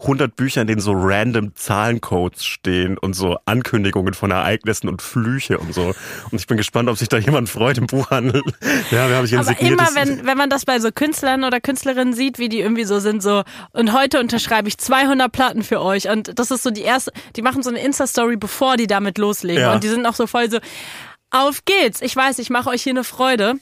100 0.00 0.34
Bücher, 0.34 0.62
in 0.62 0.66
denen 0.66 0.80
so 0.80 0.92
random 0.96 1.54
Zahlencodes 1.54 2.44
stehen 2.44 2.98
und 2.98 3.14
so 3.14 3.38
Ankündigungen 3.44 4.14
von 4.14 4.32
Ereignissen 4.32 4.88
und 4.88 5.00
Flüche 5.00 5.58
und 5.58 5.72
so. 5.72 5.94
Und 6.30 6.40
ich 6.40 6.48
bin 6.48 6.56
gespannt, 6.56 6.88
ob 6.88 6.98
sich 6.98 7.08
da 7.08 7.18
jemand 7.18 7.48
freut 7.48 7.78
im 7.78 7.86
Buchhandel. 7.86 8.42
Ja, 8.90 9.08
wir 9.08 9.16
haben 9.16 9.24
ich 9.24 9.32
ein 9.34 9.46
Aber 9.46 9.60
immer, 9.60 9.88
wenn, 9.94 10.26
wenn 10.26 10.36
man 10.36 10.50
das 10.50 10.64
bei 10.64 10.80
so 10.80 10.90
Künstlern 10.92 11.44
oder 11.44 11.60
Künstlerinnen 11.60 12.14
sieht, 12.14 12.38
wie 12.38 12.48
die 12.48 12.60
irgendwie 12.60 12.84
so 12.84 12.98
sind, 12.98 13.22
so, 13.22 13.42
und 13.72 13.92
heute 13.92 14.18
unterschreibe 14.18 14.68
ich 14.68 14.76
200 14.76 15.30
Platten 15.30 15.62
für 15.62 15.80
euch. 15.80 16.08
Und 16.10 16.36
das 16.38 16.50
ist 16.50 16.62
so 16.64 16.70
die 16.70 16.82
erste, 16.82 17.12
die 17.36 17.42
machen 17.42 17.62
so 17.62 17.70
eine 17.70 17.80
Insta-Story, 17.80 18.36
bevor 18.36 18.76
die 18.76 18.88
damit 18.88 19.18
loslegen. 19.18 19.62
Ja. 19.62 19.72
Und 19.74 19.84
die 19.84 19.88
sind 19.88 20.04
auch 20.04 20.14
so 20.14 20.26
voll 20.26 20.50
so, 20.50 20.58
auf 21.30 21.64
geht's. 21.64 22.02
Ich 22.02 22.14
weiß, 22.14 22.38
ich 22.40 22.50
mache 22.50 22.70
euch 22.70 22.82
hier 22.82 22.92
eine 22.92 23.04
Freude. 23.04 23.54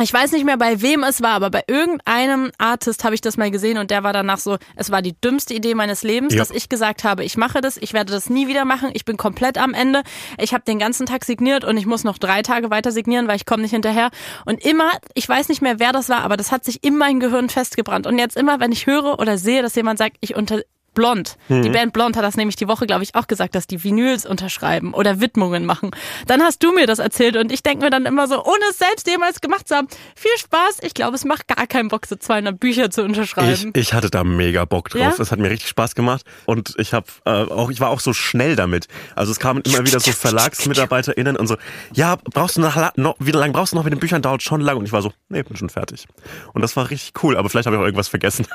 Ich 0.00 0.12
weiß 0.12 0.32
nicht 0.32 0.44
mehr 0.44 0.56
bei 0.56 0.80
wem 0.80 1.04
es 1.04 1.20
war, 1.20 1.32
aber 1.32 1.50
bei 1.50 1.64
irgendeinem 1.66 2.50
Artist 2.58 3.04
habe 3.04 3.14
ich 3.14 3.20
das 3.20 3.36
mal 3.36 3.50
gesehen 3.50 3.76
und 3.78 3.90
der 3.90 4.02
war 4.02 4.12
danach 4.12 4.38
so, 4.38 4.56
es 4.74 4.90
war 4.90 5.02
die 5.02 5.14
dümmste 5.20 5.52
Idee 5.54 5.74
meines 5.74 6.02
Lebens, 6.02 6.32
Ja. 6.32 6.38
dass 6.38 6.50
ich 6.50 6.68
gesagt 6.68 7.04
habe, 7.04 7.24
ich 7.24 7.36
mache 7.36 7.60
das, 7.60 7.76
ich 7.76 7.92
werde 7.92 8.12
das 8.12 8.30
nie 8.30 8.48
wieder 8.48 8.64
machen, 8.64 8.90
ich 8.94 9.04
bin 9.04 9.16
komplett 9.16 9.58
am 9.58 9.74
Ende. 9.74 10.02
Ich 10.38 10.54
habe 10.54 10.64
den 10.64 10.78
ganzen 10.78 11.06
Tag 11.06 11.24
signiert 11.24 11.64
und 11.64 11.76
ich 11.76 11.86
muss 11.86 12.04
noch 12.04 12.18
drei 12.18 12.42
Tage 12.42 12.70
weiter 12.70 12.90
signieren, 12.90 13.28
weil 13.28 13.36
ich 13.36 13.46
komme 13.46 13.62
nicht 13.62 13.72
hinterher. 13.72 14.10
Und 14.46 14.64
immer, 14.64 14.90
ich 15.14 15.28
weiß 15.28 15.48
nicht 15.50 15.60
mehr, 15.62 15.78
wer 15.78 15.92
das 15.92 16.08
war, 16.08 16.22
aber 16.22 16.36
das 16.36 16.52
hat 16.52 16.64
sich 16.64 16.82
in 16.82 16.96
mein 16.96 17.20
Gehirn 17.20 17.48
festgebrannt. 17.50 18.06
Und 18.06 18.18
jetzt 18.18 18.36
immer, 18.36 18.60
wenn 18.60 18.72
ich 18.72 18.86
höre 18.86 19.18
oder 19.18 19.36
sehe, 19.36 19.62
dass 19.62 19.74
jemand 19.74 19.98
sagt, 19.98 20.16
ich 20.20 20.34
unter 20.34 20.62
Blond. 20.94 21.36
Die 21.48 21.54
Mhm. 21.54 21.72
Band 21.72 21.92
Blond 21.92 22.16
hat 22.16 22.24
das 22.24 22.36
nämlich 22.36 22.56
die 22.56 22.68
Woche, 22.68 22.86
glaube 22.86 23.02
ich, 23.02 23.14
auch 23.14 23.26
gesagt, 23.26 23.54
dass 23.54 23.66
die 23.66 23.82
Vinyls 23.82 24.26
unterschreiben 24.26 24.94
oder 24.94 25.20
Widmungen 25.20 25.64
machen. 25.66 25.90
Dann 26.26 26.42
hast 26.42 26.62
du 26.62 26.72
mir 26.72 26.86
das 26.86 26.98
erzählt 26.98 27.36
und 27.36 27.50
ich 27.52 27.62
denke 27.62 27.84
mir 27.84 27.90
dann 27.90 28.06
immer 28.06 28.28
so, 28.28 28.42
ohne 28.44 28.60
es 28.70 28.78
selbst 28.78 29.06
jemals 29.08 29.40
gemacht 29.40 29.68
zu 29.68 29.74
haben, 29.76 29.88
viel 30.14 30.30
Spaß. 30.38 30.78
Ich 30.82 30.94
glaube, 30.94 31.16
es 31.16 31.24
macht 31.24 31.48
gar 31.48 31.66
keinen 31.66 31.88
Bock, 31.88 32.06
so 32.06 32.16
200 32.16 32.58
Bücher 32.58 32.90
zu 32.90 33.02
Ich, 33.02 33.08
unterschreiben. 33.08 33.72
ich 33.74 33.94
hatte 33.94 34.10
da 34.10 34.24
mega 34.24 34.64
Bock 34.64 34.90
drauf. 34.90 35.00
Ja? 35.00 35.14
Das 35.16 35.30
hat 35.32 35.38
mir 35.38 35.50
richtig 35.50 35.68
Spaß 35.68 35.94
gemacht 35.94 36.24
und 36.46 36.74
ich 36.78 36.92
habe 36.94 37.06
äh, 37.24 37.30
auch 37.30 37.70
ich 37.70 37.80
war 37.80 37.90
auch 37.90 38.00
so 38.00 38.12
schnell 38.12 38.56
damit. 38.56 38.86
Also 39.16 39.32
es 39.32 39.38
kamen 39.40 39.62
immer 39.62 39.86
wieder 39.86 40.00
so 40.00 40.10
VerlagsmitarbeiterInnen 40.62 41.36
und 41.36 41.46
so, 41.46 41.56
ja, 41.92 42.16
brauchst 42.16 42.56
du 42.56 42.60
noch, 42.60 42.76
noch 42.96 43.16
wie 43.18 43.30
lange 43.32 43.52
brauchst 43.52 43.72
du 43.72 43.76
noch 43.76 43.84
mit 43.84 43.92
den 43.92 44.00
Büchern? 44.00 44.22
Dauert 44.22 44.42
schon 44.42 44.60
lang 44.60 44.76
und 44.76 44.84
ich 44.84 44.92
war 44.92 45.02
so, 45.02 45.12
nee, 45.28 45.42
bin 45.42 45.56
schon 45.56 45.68
fertig. 45.70 46.06
Und 46.52 46.62
das 46.62 46.76
war 46.76 46.90
richtig 46.90 47.12
cool, 47.22 47.36
aber 47.36 47.48
vielleicht 47.50 47.66
habe 47.66 47.76
ich 47.76 47.80
auch 47.80 47.84
irgendwas 47.86 48.08
vergessen. 48.08 48.46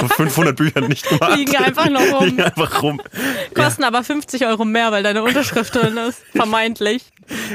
so 0.00 0.08
500 0.08 0.56
Bücher 0.56 0.80
nicht 0.80 1.08
gemacht. 1.08 1.36
Liegen 1.36 1.56
einfach 1.56 1.81
noch 1.90 2.20
rum. 2.20 2.38
Einfach 2.38 2.82
rum. 2.82 3.00
Kosten 3.54 3.84
aber 3.84 4.02
50 4.02 4.46
Euro 4.46 4.64
mehr, 4.64 4.92
weil 4.92 5.02
deine 5.02 5.22
Unterschrift 5.22 5.74
drin 5.74 5.96
ist. 5.96 6.22
Vermeintlich. 6.32 7.04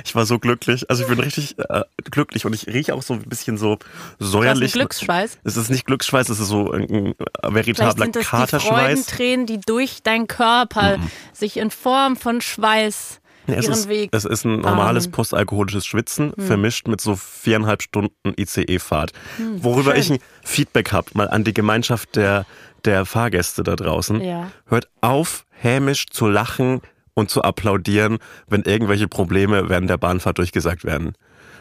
Ich 0.03 0.15
war 0.15 0.25
so 0.25 0.39
glücklich. 0.39 0.89
Also 0.89 1.03
ich 1.03 1.09
bin 1.09 1.19
richtig 1.19 1.57
äh, 1.59 1.83
glücklich 2.09 2.45
und 2.45 2.53
ich 2.53 2.67
rieche 2.67 2.93
auch 2.93 3.03
so 3.03 3.13
ein 3.13 3.21
bisschen 3.23 3.57
so 3.57 3.75
Das 3.75 4.27
ist 4.27 4.31
säuerlich. 4.31 4.73
Glücksschweiß. 4.73 5.39
Es 5.43 5.57
ist 5.57 5.69
nicht 5.69 5.85
Glücksschweiß, 5.85 6.29
es 6.29 6.39
ist 6.39 6.47
so 6.47 6.71
ein, 6.71 7.13
veritabler 7.43 8.03
sind 8.05 8.15
das 8.15 8.23
die 8.23 8.29
Katerschweiß. 8.29 8.69
Freudentränen, 8.69 9.45
die 9.45 9.59
durch 9.59 10.03
deinen 10.03 10.27
Körper 10.27 10.97
sich 11.33 11.57
in 11.57 11.69
Form 11.69 12.15
von 12.15 12.41
Schweiß 12.41 13.19
Nee, 13.47 13.55
es, 13.55 13.65
ihren 13.65 13.73
ist, 13.73 13.87
Weg. 13.87 14.09
es 14.11 14.25
ist 14.25 14.43
ein 14.43 14.59
normales 14.59 15.07
postalkoholisches 15.09 15.85
Schwitzen, 15.85 16.33
vermischt 16.37 16.87
mit 16.87 16.99
so 16.99 17.15
viereinhalb 17.15 17.81
Stunden 17.81 18.33
ICE-Fahrt. 18.37 19.13
Worüber 19.37 19.91
schön. 19.91 20.01
ich 20.01 20.09
ein 20.11 20.19
Feedback 20.43 20.91
habe, 20.91 21.09
mal 21.13 21.29
an 21.29 21.45
die 21.45 21.53
Gemeinschaft 21.53 22.17
der, 22.17 22.45
der 22.87 23.05
Fahrgäste 23.05 23.63
da 23.63 23.75
draußen. 23.75 24.21
Ja. 24.21 24.51
Hört 24.65 24.89
auf, 25.01 25.45
hämisch 25.51 26.07
zu 26.07 26.27
lachen 26.27 26.81
und 27.13 27.29
zu 27.29 27.41
applaudieren, 27.41 28.17
wenn 28.47 28.63
irgendwelche 28.63 29.07
Probleme 29.07 29.69
während 29.69 29.89
der 29.89 29.97
Bahnfahrt 29.97 30.37
durchgesagt 30.37 30.83
werden. 30.85 31.13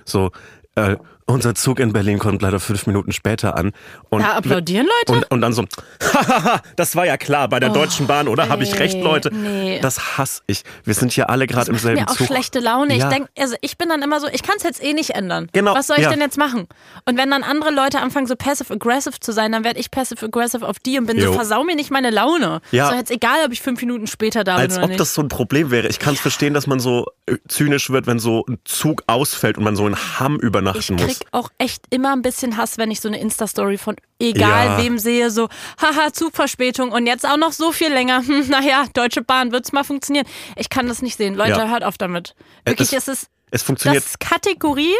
So, 0.05 0.31
äh, 0.77 0.97
unser 1.27 1.55
Zug 1.57 1.81
in 1.81 1.93
Berlin 1.93 2.19
kommt 2.19 2.41
leider 2.43 2.61
fünf 2.61 2.87
Minuten 2.87 3.13
später 3.13 3.57
an. 3.57 3.73
Und 4.11 4.23
Da 4.23 4.35
applaudieren 4.37 4.87
Leute? 4.87 5.13
Und, 5.13 5.31
und 5.33 5.41
dann 5.41 5.53
so, 5.53 5.65
hahaha, 6.15 6.61
das 6.77 6.95
war 6.95 7.05
ja 7.05 7.17
klar 7.17 7.49
bei 7.49 7.59
der 7.59 7.71
Deutschen 7.71 8.07
Bahn, 8.07 8.29
oder? 8.29 8.49
Habe 8.49 8.63
ich 8.63 8.79
recht, 8.79 9.01
Leute? 9.03 9.35
nee. 9.35 9.81
Das 9.81 10.17
hasse 10.19 10.43
ich. 10.47 10.63
Wir 10.85 10.95
sind 10.95 11.13
hier 11.13 11.29
alle 11.29 11.47
gerade 11.47 11.71
im 11.71 11.79
selben 11.79 12.01
mir 12.03 12.09
auch 12.09 12.17
Zug. 12.17 12.29
schlechte 12.29 12.61
Laune. 12.61 12.95
Ja. 12.97 13.09
Ich 13.09 13.15
denk, 13.15 13.29
also 13.39 13.57
ich 13.61 13.77
bin 13.77 13.89
dann 13.89 14.03
immer 14.03 14.21
so, 14.21 14.29
ich 14.29 14.43
kann 14.43 14.55
es 14.57 14.63
jetzt 14.63 14.83
eh 14.83 14.93
nicht 14.93 15.11
ändern. 15.11 15.49
Genau, 15.53 15.75
Was 15.75 15.89
soll 15.89 15.97
ich 15.97 16.05
ja. 16.05 16.11
denn 16.11 16.21
jetzt 16.21 16.39
machen? 16.39 16.69
Und 17.07 17.19
wenn 17.19 17.31
dann 17.31 17.43
andere 17.43 17.71
Leute 17.73 17.99
anfangen, 18.01 18.27
so 18.29 18.37
passive-aggressive 18.37 19.19
zu 19.21 19.33
sein, 19.33 19.51
dann 19.53 19.65
werde 19.65 19.81
ich 19.81 19.91
passive-aggressive 19.91 20.67
auf 20.67 20.79
die 20.79 20.99
und 20.99 21.07
bin 21.07 21.19
Jo. 21.19 21.27
so, 21.27 21.33
versau 21.33 21.65
mir 21.65 21.75
nicht 21.75 21.91
meine 21.91 22.11
Laune. 22.11 22.61
Ja. 22.71 22.89
So 22.91 22.95
jetzt 22.95 23.11
egal, 23.11 23.45
ob 23.45 23.53
ich 23.53 23.61
fünf 23.63 23.81
Minuten 23.81 24.07
später 24.07 24.45
da 24.45 24.57
Als 24.57 24.75
bin 24.75 24.77
oder 24.77 24.85
ob 24.85 24.89
nicht. 24.91 25.01
das 25.01 25.13
so 25.15 25.23
ein 25.23 25.29
Problem 25.29 25.71
wäre. 25.73 25.89
Ich 25.89 25.99
kann 25.99 26.15
es 26.15 26.21
verstehen, 26.21 26.55
dass 26.55 26.67
man 26.69 26.79
so 26.79 27.07
äh, 27.27 27.37
zynisch 27.49 27.91
wird, 27.91 28.07
wenn 28.07 28.21
so 28.21 28.45
ein 28.49 28.59
Zug 28.65 29.03
ausfällt 29.09 29.59
und 29.59 29.65
man 29.65 29.75
so 29.75 29.87
in 29.89 29.97
Hamm 29.97 30.37
übernachten 30.39 30.97
krieg 31.21 31.29
auch 31.33 31.51
echt 31.59 31.85
immer 31.91 32.13
ein 32.15 32.23
bisschen 32.23 32.57
Hass, 32.57 32.79
wenn 32.79 32.91
ich 32.91 33.01
so 33.01 33.09
eine 33.09 33.19
Insta-Story 33.21 33.79
von 33.79 33.97
egal 34.19 34.67
Ja. 34.67 34.79
wem 34.79 34.99
sehe, 34.99 35.31
so, 35.31 35.49
haha, 35.81 36.13
Zugverspätung 36.13 36.93
und 36.93 37.07
jetzt 37.07 37.27
auch 37.27 37.37
noch 37.37 37.53
so 37.53 37.73
viel 37.73 37.93
länger. 37.93 38.23
Hm, 38.27 38.49
naja, 38.49 38.87
Deutsche 38.95 39.23
Bahn, 39.23 39.53
wird's 39.53 39.73
mal 39.73 39.85
funktionieren. 39.85 40.27
Ich 40.57 40.69
kann 40.69 40.87
das 40.89 41.03
nicht 41.03 41.17
sehen. 41.17 41.35
Leute, 41.35 41.51
Ja. 41.61 41.69
hört 41.69 41.85
auf 41.85 41.99
damit. 41.99 42.35
Wirklich, 42.65 42.93
Es- 42.93 43.09
es 43.09 43.23
ist 43.23 43.31
Es 43.51 43.63
funktioniert. 43.63 44.03
Das 44.03 44.11
ist 44.13 44.21
Kategorie 44.21 44.95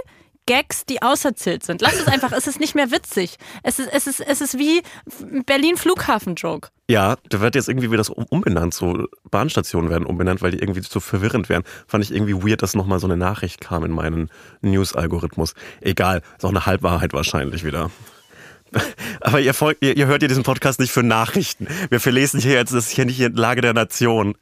Gags, 0.47 0.85
die 0.87 1.03
auserzählt 1.03 1.65
sind. 1.65 1.81
Lass 1.83 1.95
es 1.95 2.07
einfach, 2.07 2.33
es 2.33 2.47
ist 2.47 2.61
nicht 2.61 2.75
mehr 2.75 2.91
witzig. 2.91 3.37
Es 3.63 3.79
ist, 3.79 3.89
es 3.93 4.07
ist, 4.07 4.21
es 4.21 4.41
ist 4.41 4.59
wie 4.59 4.83
Berlin 5.45 5.77
Flughafen-Joke. 5.77 6.69
Ja, 6.89 7.17
da 7.29 7.41
wird 7.41 7.57
jetzt 7.57 7.69
irgendwie 7.69 7.89
wieder 7.89 7.99
das 7.99 8.11
um- 8.11 8.27
umbenannt. 8.29 8.73
So 8.73 9.07
Bahnstationen 9.31 9.91
werden 9.91 10.07
umbenannt, 10.07 10.43
weil 10.43 10.53
die 10.53 10.59
irgendwie 10.61 10.83
so 10.83 11.01
verwirrend 11.01 11.49
wären. 11.49 11.65
Fand 11.89 12.05
ich 12.05 12.13
irgendwie 12.15 12.35
weird, 12.49 12.63
dass 12.63 12.75
nochmal 12.75 13.01
so 13.01 13.07
eine 13.09 13.17
Nachricht 13.17 13.61
kam 13.61 13.85
in 13.85 13.91
meinen 13.91 14.31
News-Algorithmus. 14.63 15.55
Egal, 15.81 16.23
ist 16.37 16.45
auch 16.45 16.51
eine 16.51 16.65
Halbwahrheit 16.65 17.13
wahrscheinlich 17.13 17.65
wieder. 17.65 17.91
Aber 19.21 19.41
ihr, 19.41 19.55
folgt, 19.55 19.83
ihr, 19.83 19.97
ihr 19.97 20.07
hört 20.07 20.23
ja 20.23 20.29
diesen 20.29 20.43
Podcast 20.43 20.81
nicht 20.81 20.91
für 20.93 21.03
Nachrichten. 21.03 21.67
Wir 21.89 22.01
verlesen 22.01 22.41
hier 22.41 22.53
jetzt, 22.55 22.75
das 22.75 22.87
ist 22.87 22.91
hier 22.93 23.05
nicht 23.07 23.19
die 23.19 23.27
Lage 23.27 23.61
der 23.61 23.73
Nation. 23.75 24.37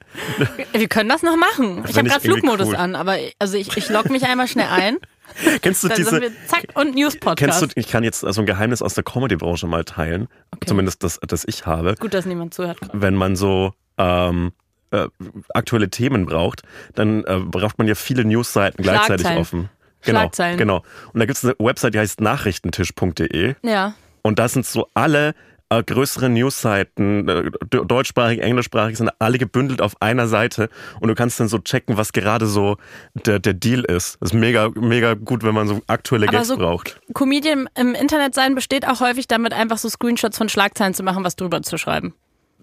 Wir 0.73 0.89
können 0.89 1.09
das 1.09 1.23
noch 1.23 1.37
machen. 1.37 1.85
Ich 1.87 1.95
Find 1.95 1.97
habe 1.99 2.07
ich 2.09 2.13
gerade 2.13 2.21
Flugmodus 2.25 2.69
cool. 2.69 2.77
an, 2.77 2.95
aber 2.95 3.19
ich- 3.21 3.35
also 3.39 3.57
ich, 3.57 3.75
ich 3.77 3.89
log 3.91 4.11
mich 4.11 4.25
einmal 4.25 4.49
schnell 4.49 4.69
ein. 4.71 4.97
Kennst 5.63 5.83
du 5.83 5.89
Dann 5.89 5.97
diese, 5.97 6.11
sind 6.11 6.23
wir 6.23 6.31
zack 6.47 6.67
und 6.75 6.95
News-Podcast. 6.95 7.39
Kennst 7.61 7.63
du, 7.63 7.81
ich 7.81 7.89
kann 7.89 8.05
jetzt 8.05 8.21
so 8.21 8.41
ein 8.41 8.47
Geheimnis 8.47 8.83
aus 8.83 8.95
der 8.95 9.05
Comedy-Branche 9.05 9.67
mal 9.67 9.85
teilen, 9.85 10.29
zumindest 10.67 11.03
das, 11.03 11.19
das 11.27 11.45
ich 11.47 11.67
habe. 11.67 11.95
Gut, 11.99 12.15
dass 12.15 12.27
niemand 12.27 12.55
zuhört. 12.55 12.79
Wenn 12.93 13.15
man 13.15 13.37
so 13.37 13.73
ähm, 13.99 14.53
äh, 14.91 15.09
aktuelle 15.55 15.91
Themen 15.91 16.27
braucht, 16.27 16.63
dann 16.95 17.25
äh, 17.25 17.39
braucht 17.41 17.79
man 17.79 17.89
ja 17.89 17.95
viele 17.95 18.25
Newsseiten 18.25 18.83
gleichzeitig 18.83 19.27
offen. 19.27 19.69
Genau, 20.03 20.21
Schlagzeilen. 20.21 20.59
genau. 20.59 20.83
Und 21.13 21.21
da 21.21 21.27
gibt 21.27 21.39
es 21.39 21.45
eine 21.45 21.55
Website, 21.59 21.95
die 21.95 21.99
heißt 21.99 22.21
nachrichtentisch.de 22.21 23.55
Ja. 23.63 23.95
und 24.23 24.39
da 24.39 24.49
sind 24.49 24.67
so 24.67 24.89
alle 24.95 25.35
äh, 25.79 25.83
größeren 25.83 26.33
Newsseiten, 26.33 27.29
äh, 27.29 27.51
de- 27.73 27.85
deutschsprachig, 27.87 28.41
englischsprachig, 28.41 28.97
sind 28.97 29.11
alle 29.19 29.39
gebündelt 29.39 29.81
auf 29.83 30.01
einer 30.01 30.27
Seite 30.27 30.69
und 31.01 31.09
du 31.09 31.15
kannst 31.15 31.41
dann 31.41 31.49
so 31.49 31.59
checken, 31.59 31.97
was 31.97 32.13
gerade 32.13 32.47
so 32.47 32.77
der, 33.15 33.39
der 33.39 33.55
Deal 33.55 33.81
ist. 33.85 34.17
Das 34.21 34.31
ist 34.31 34.35
mega, 34.35 34.71
mega 34.75 35.15
gut, 35.15 35.43
wenn 35.43 35.55
man 35.55 35.67
so 35.69 35.81
aktuelle 35.87 36.29
Aber 36.29 36.39
Gags 36.39 36.49
so- 36.49 36.57
braucht. 36.57 37.01
Comedian 37.15 37.69
im 37.79 37.95
Internet 37.95 38.35
sein 38.35 38.55
besteht 38.55 38.87
auch 38.89 39.01
häufig 39.01 39.27
damit, 39.29 39.53
einfach 39.53 39.79
so 39.79 39.89
Screenshots 39.89 40.39
von 40.39 40.49
Schlagzeilen 40.49 40.95
zu 40.95 41.03
machen, 41.03 41.25
was 41.25 41.37
drüber 41.37 41.63
zu 41.63 41.77
schreiben. 41.79 42.15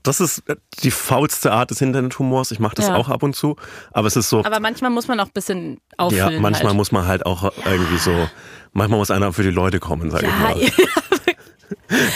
Das 0.03 0.19
ist 0.19 0.39
äh, 0.49 0.55
die 0.81 0.89
faulste 0.89 1.51
Art 1.51 1.69
des 1.69 1.79
Internethumors. 1.79 2.49
Ich 2.49 2.59
mache 2.59 2.73
das 2.75 2.87
Ja. 2.87 2.95
auch 2.95 3.07
ab 3.09 3.21
und 3.21 3.35
zu. 3.35 3.55
Aber 3.91 4.07
es 4.07 4.15
ist 4.15 4.29
so, 4.29 4.43
Aber 4.43 4.59
manchmal 4.59 4.89
muss 4.89 5.07
man 5.07 5.19
auch 5.19 5.27
ein 5.27 5.31
bisschen 5.31 5.73
ja, 5.73 5.79
auffüllen. 5.97 6.41
manchmal 6.41 6.69
halt. 6.69 6.75
muss 6.77 6.91
man 6.91 7.05
halt 7.05 7.25
auch 7.27 7.51
irgendwie 7.65 7.97
so, 7.97 8.27
manchmal 8.73 8.97
muss 8.97 9.11
einer 9.11 9.31
für 9.31 9.43
die 9.43 9.51
Leute 9.51 9.79
kommen, 9.79 10.09
sag 10.09 10.23
ich 10.23 10.29
Ja, 10.29 10.35
mal. 10.35 10.59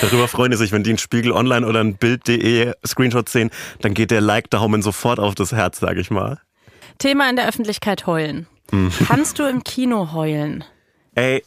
Darüber 0.01 0.27
freuen 0.27 0.51
die 0.51 0.57
sich, 0.57 0.71
wenn 0.71 0.83
die 0.83 0.91
einen 0.91 0.97
Spiegel 0.97 1.31
Online 1.31 1.65
oder 1.65 1.79
ein 1.81 1.95
Bild.de 1.95 2.73
Screenshot 2.85 3.29
sehen, 3.29 3.49
dann 3.81 3.93
geht 3.93 4.11
der 4.11 4.21
Like-Daumen 4.21 4.81
sofort 4.81 5.19
auf 5.19 5.35
das 5.35 5.51
Herz, 5.51 5.79
sag 5.79 5.97
ich 5.97 6.11
mal. 6.11 6.39
Thema 6.97 7.29
in 7.29 7.35
der 7.35 7.47
Öffentlichkeit 7.47 8.07
heulen. 8.07 8.47
Mhm. 8.71 8.91
Kannst 9.07 9.37
du 9.39 9.43
im 9.43 9.63
Kino 9.63 10.13
heulen? 10.13 10.63
Ey, 11.17 11.43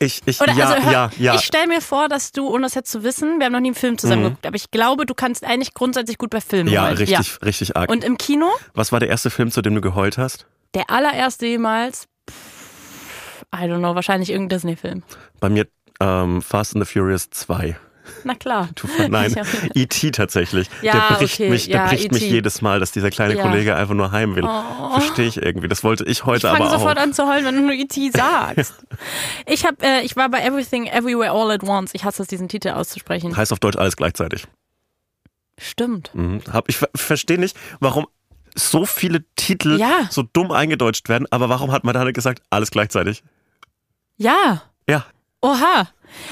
ich, 0.00 0.22
ich, 0.26 0.40
Oder 0.40 0.52
ja, 0.54 0.68
also 0.70 0.82
hör, 0.84 0.92
ja, 0.92 1.10
ja. 1.18 1.34
ich 1.36 1.42
stelle 1.42 1.68
mir 1.68 1.80
vor, 1.80 2.08
dass 2.08 2.32
du, 2.32 2.48
ohne 2.48 2.62
das 2.64 2.74
jetzt 2.74 2.90
zu 2.90 3.04
wissen, 3.04 3.38
wir 3.38 3.46
haben 3.46 3.52
noch 3.52 3.60
nie 3.60 3.68
einen 3.68 3.74
Film 3.76 3.96
zusammen 3.96 4.22
Mhm. 4.22 4.26
geguckt, 4.26 4.46
aber 4.46 4.56
ich 4.56 4.70
glaube, 4.72 5.06
du 5.06 5.14
kannst 5.14 5.44
eigentlich 5.44 5.72
grundsätzlich 5.72 6.18
gut 6.18 6.30
bei 6.30 6.40
Filmen 6.40 6.68
Ja, 6.72 6.86
heulen. 6.86 6.96
richtig, 6.96 7.38
richtig 7.44 7.76
arg. 7.76 7.90
Und 7.90 8.02
im 8.02 8.18
Kino, 8.18 8.50
Was 8.74 8.90
war 8.90 8.98
der 8.98 9.08
erste 9.08 9.30
Film, 9.30 9.50
zu 9.52 9.62
dem 9.62 9.74
du 9.74 9.80
geheult 9.80 10.18
hast? 10.18 10.46
der 10.74 10.90
allererste 10.90 11.46
jemals, 11.46 12.08
pff, 12.28 13.44
I 13.54 13.58
don't 13.68 13.78
know, 13.78 13.94
wahrscheinlich 13.94 14.30
irgendein 14.30 14.56
Disney-Film. 14.56 15.04
Bei 15.38 15.48
mir 15.48 15.68
ähm, 16.00 16.42
Fast 16.42 16.74
and 16.76 16.86
the 16.86 16.92
Furious 16.92 17.30
2. 17.30 17.76
Na 18.24 18.34
klar. 18.34 18.68
Du, 18.74 18.86
nein, 19.08 19.34
Ich. 19.74 19.82
E.T. 19.82 20.10
tatsächlich. 20.10 20.68
Ja, 20.82 20.92
der 21.08 21.16
bricht, 21.16 21.34
okay, 21.34 21.48
mich, 21.48 21.66
der 21.68 21.76
ja, 21.76 21.86
bricht 21.86 22.12
mich 22.12 22.22
E.T.. 22.24 22.32
jedes 22.34 22.60
Mal, 22.60 22.78
dass 22.78 22.92
dieser 22.92 23.10
kleine 23.10 23.34
Ja. 23.36 23.42
Kollege 23.42 23.74
einfach 23.76 23.94
nur 23.94 24.12
heim 24.12 24.36
will. 24.36 24.46
Verstehe 24.92 25.26
ich 25.26 25.40
irgendwie. 25.40 25.68
Das 25.68 25.82
wollte 25.84 26.04
ich 26.04 26.10
Ich 26.10 26.24
heute 26.26 26.48
fange 26.48 26.60
aber 26.60 26.70
sofort 26.78 26.98
auch. 26.98 27.02
an 27.02 27.14
zu 27.14 27.26
heulen, 27.26 27.46
wenn 27.46 27.54
du 27.54 27.62
nur 27.62 27.72
E.T. 27.72 28.10
sagst. 28.14 28.74
ich, 29.46 29.64
hab, 29.64 29.82
äh, 29.82 30.02
ich 30.02 30.16
war 30.16 30.28
bei 30.28 30.40
Everything 30.44 30.86
Everywhere 30.86 31.30
All 31.30 31.50
at 31.50 31.62
Once. 31.62 31.92
Ich 31.94 32.04
hasse 32.04 32.20
es, 32.22 32.28
diesen 32.28 32.48
Titel 32.48 32.68
auszusprechen. 32.70 33.34
Heißt 33.34 33.52
auf 33.54 33.58
Deutsch 33.60 33.76
alles 33.78 33.96
gleichzeitig. 33.96 34.44
Stimmt. 35.58 36.10
Mhm. 36.14 36.42
Hab, 36.52 36.68
ich 36.68 36.76
ver- 36.76 36.90
verstehe 36.94 37.38
nicht, 37.38 37.56
warum 37.80 38.06
so 38.54 38.84
viele 38.86 39.24
Titel 39.36 39.80
so 40.10 40.22
dumm 40.22 40.50
eingedeutscht 40.50 41.08
werden, 41.08 41.26
aber 41.30 41.48
warum 41.48 41.72
hat 41.72 41.84
man 41.84 41.94
da 41.94 42.08
gesagt, 42.10 42.42
alles 42.50 42.70
gleichzeitig? 42.70 43.22
Ja. 44.16 44.62
Ja, 44.88 45.04
Oha. 45.44 45.88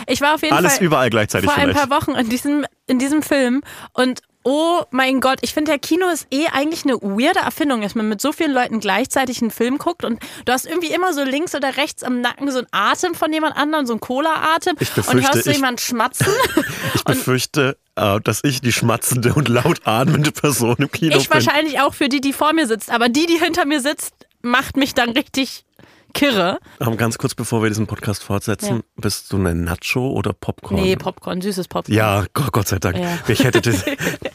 Ich 0.06 0.20
war 0.20 0.34
auf 0.34 0.42
jeden 0.42 0.54
alles 0.54 0.76
Fall 0.76 0.84
überall 0.86 1.10
gleichzeitig 1.10 1.50
vor 1.50 1.58
ein 1.60 1.72
paar 1.74 1.90
Wochen 1.90 2.12
in 2.12 2.28
diesem, 2.28 2.64
in 2.86 2.98
diesem 2.98 3.22
Film 3.22 3.62
und 3.92 4.20
oh 4.44 4.82
mein 4.90 5.20
Gott, 5.20 5.38
ich 5.42 5.54
finde, 5.54 5.70
der 5.70 5.78
Kino 5.78 6.08
ist 6.08 6.26
eh 6.32 6.46
eigentlich 6.48 6.84
eine 6.84 6.94
weirde 7.00 7.40
Erfindung, 7.40 7.80
dass 7.80 7.94
man 7.94 8.08
mit 8.08 8.20
so 8.20 8.32
vielen 8.32 8.52
Leuten 8.52 8.80
gleichzeitig 8.80 9.40
einen 9.40 9.50
Film 9.50 9.78
guckt 9.78 10.04
und 10.04 10.18
du 10.44 10.52
hast 10.52 10.66
irgendwie 10.66 10.92
immer 10.92 11.12
so 11.12 11.22
links 11.22 11.54
oder 11.54 11.76
rechts 11.76 12.02
am 12.02 12.20
Nacken 12.20 12.50
so 12.50 12.58
einen 12.58 12.66
Atem 12.72 13.14
von 13.14 13.32
jemand 13.32 13.56
anderem, 13.56 13.86
so 13.86 13.92
einen 13.92 14.00
Cola-Atem 14.00 14.76
Ich 14.80 14.96
und 14.96 15.22
hörst 15.22 15.46
du 15.46 15.50
ich- 15.50 15.56
jemanden 15.56 15.78
schmatzen. 15.78 16.26
Ich 16.94 17.04
befürchte, 17.04 17.76
äh, 17.96 18.20
dass 18.20 18.40
ich 18.44 18.60
die 18.60 18.72
schmatzende 18.72 19.34
und 19.34 19.48
laut 19.48 19.80
atmende 19.84 20.30
Person 20.30 20.76
im 20.78 20.90
Kino 20.90 21.16
ich 21.16 21.28
bin. 21.28 21.34
wahrscheinlich 21.44 21.80
auch 21.80 21.94
für 21.94 22.08
die, 22.08 22.20
die 22.20 22.32
vor 22.32 22.52
mir 22.52 22.66
sitzt, 22.66 22.90
aber 22.90 23.08
die, 23.08 23.26
die 23.26 23.38
hinter 23.38 23.64
mir 23.64 23.80
sitzt, 23.80 24.14
macht 24.42 24.76
mich 24.76 24.94
dann 24.94 25.10
richtig 25.10 25.64
kirre. 26.12 26.58
Aber 26.78 26.96
ganz 26.96 27.18
kurz 27.18 27.34
bevor 27.34 27.62
wir 27.62 27.68
diesen 27.70 27.86
Podcast 27.86 28.22
fortsetzen, 28.22 28.76
Ja. 28.76 28.82
bist 28.96 29.32
du 29.32 29.36
eine 29.36 29.54
Nacho 29.54 30.10
oder 30.10 30.32
Popcorn? 30.32 30.80
Nee, 30.82 30.96
Popcorn, 30.96 31.40
süßes 31.40 31.68
Popcorn. 31.68 31.94
Ja, 31.96 32.24
Gott, 32.34 32.52
Gott 32.52 32.68
sei 32.68 32.78
Dank. 32.78 32.98
Ja. 32.98 33.18
Ich 33.28 33.42
hätte 33.44 33.60
das. 33.60 33.84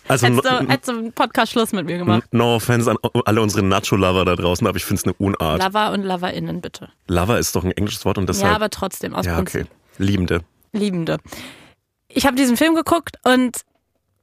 Also, 0.09 0.25
Hättest 0.27 0.45
du, 0.45 0.69
hättest 0.69 0.87
du 0.87 0.91
einen 0.93 1.11
Podcast 1.11 1.51
Schluss 1.51 1.73
mit 1.73 1.85
mir 1.85 1.97
gemacht. 1.97 2.23
no 2.31 2.55
offense 2.55 2.89
an 2.89 2.95
alle 3.25 3.41
unsere 3.41 3.61
Nacho-Lover 3.61 4.23
da 4.23 4.37
draußen, 4.37 4.65
aber 4.65 4.77
ich 4.77 4.85
finde 4.85 5.01
es 5.01 5.03
eine 5.03 5.13
Unart. 5.15 5.61
Lover 5.61 5.91
und 5.91 6.03
LoverInnen, 6.03 6.61
bitte. 6.61 6.87
Lover 7.07 7.37
ist 7.37 7.53
doch 7.57 7.65
ein 7.65 7.71
englisches 7.71 8.05
Wort 8.05 8.17
und 8.17 8.29
deshalb. 8.29 8.51
Ja, 8.51 8.55
aber 8.55 8.69
trotzdem, 8.69 9.13
aus 9.13 9.25
ja, 9.25 9.35
Prinzip. 9.35 9.63
okay. 9.63 9.71
Liebende. 9.97 10.41
Liebende. 10.71 11.17
Ich 12.07 12.25
habe 12.25 12.37
diesen 12.37 12.55
Film 12.55 12.73
geguckt 12.75 13.17
und 13.23 13.57